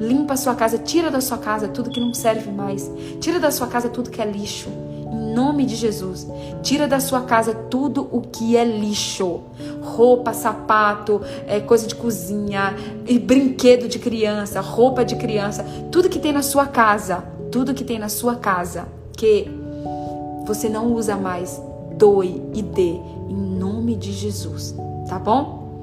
Limpa 0.00 0.34
a 0.34 0.36
sua 0.36 0.54
casa, 0.54 0.78
tira 0.78 1.10
da 1.10 1.20
sua 1.20 1.38
casa 1.38 1.68
tudo 1.68 1.90
que 1.90 2.00
não 2.00 2.12
serve 2.12 2.50
mais. 2.50 2.90
Tira 3.20 3.40
da 3.40 3.50
sua 3.50 3.66
casa 3.66 3.88
tudo 3.88 4.10
que 4.10 4.20
é 4.20 4.24
lixo. 4.24 4.68
Em 4.68 5.34
nome 5.34 5.64
de 5.64 5.74
Jesus. 5.74 6.26
Tira 6.62 6.86
da 6.86 7.00
sua 7.00 7.22
casa 7.22 7.54
tudo 7.54 8.08
o 8.12 8.20
que 8.20 8.56
é 8.56 8.64
lixo. 8.64 9.40
Roupa, 9.82 10.32
sapato, 10.32 11.20
é, 11.46 11.60
coisa 11.60 11.86
de 11.86 11.94
cozinha, 11.94 12.74
brinquedo 13.22 13.88
de 13.88 13.98
criança, 13.98 14.60
roupa 14.60 15.04
de 15.04 15.16
criança, 15.16 15.64
tudo 15.90 16.08
que 16.08 16.18
tem 16.18 16.32
na 16.32 16.42
sua 16.42 16.66
casa 16.66 17.35
tudo 17.56 17.72
que 17.72 17.84
tem 17.84 17.98
na 17.98 18.10
sua 18.10 18.36
casa 18.36 18.86
que 19.16 19.48
você 20.44 20.68
não 20.68 20.92
usa 20.92 21.16
mais, 21.16 21.58
doe 21.96 22.42
e 22.52 22.60
dê 22.60 23.00
em 23.30 23.34
nome 23.34 23.96
de 23.96 24.12
Jesus, 24.12 24.74
tá 25.08 25.18
bom? 25.18 25.80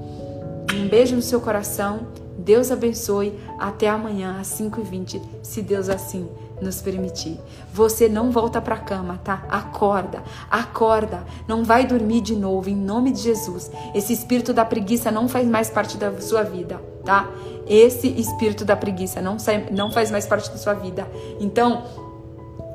Um 0.71 0.87
beijo 0.87 1.15
no 1.15 1.21
seu 1.23 1.41
coração. 1.41 2.01
Deus 2.37 2.69
abençoe. 2.69 3.33
Até 3.57 3.89
amanhã 3.89 4.37
às 4.39 4.49
5h20, 4.49 5.19
se 5.41 5.63
Deus 5.63 5.89
assim 5.89 6.29
nos 6.61 6.81
permitir. 6.81 7.39
Você 7.73 8.07
não 8.07 8.31
volta 8.31 8.61
para 8.61 8.75
a 8.75 8.79
cama, 8.79 9.19
tá? 9.23 9.43
Acorda, 9.49 10.23
acorda. 10.49 11.23
Não 11.47 11.63
vai 11.63 11.85
dormir 11.85 12.21
de 12.21 12.35
novo, 12.35 12.69
em 12.69 12.75
nome 12.75 13.11
de 13.11 13.21
Jesus. 13.21 13.71
Esse 13.93 14.13
espírito 14.13 14.53
da 14.53 14.65
preguiça 14.65 15.11
não 15.11 15.27
faz 15.27 15.47
mais 15.47 15.69
parte 15.69 15.97
da 15.97 16.19
sua 16.21 16.43
vida, 16.43 16.81
tá? 17.03 17.27
Esse 17.67 18.07
espírito 18.07 18.65
da 18.65 18.75
preguiça 18.75 19.21
não, 19.21 19.39
sai, 19.39 19.67
não 19.71 19.91
faz 19.91 20.11
mais 20.11 20.25
parte 20.25 20.49
da 20.49 20.57
sua 20.57 20.73
vida. 20.73 21.07
Então, 21.39 21.83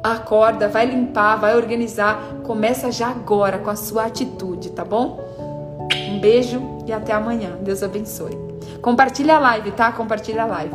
acorda, 0.02 0.68
vai 0.68 0.86
limpar, 0.86 1.36
vai 1.36 1.56
organizar. 1.56 2.20
Começa 2.44 2.90
já 2.90 3.08
agora 3.08 3.58
com 3.58 3.70
a 3.70 3.76
sua 3.76 4.04
atitude, 4.04 4.70
tá 4.70 4.84
bom? 4.84 5.20
Um 6.10 6.20
beijo 6.20 6.60
e 6.86 6.92
até 6.92 7.12
amanhã. 7.12 7.56
Deus 7.62 7.82
abençoe. 7.82 8.36
Compartilha 8.80 9.36
a 9.36 9.40
live, 9.40 9.72
tá? 9.72 9.92
Compartilha 9.92 10.42
a 10.42 10.46
live. 10.46 10.74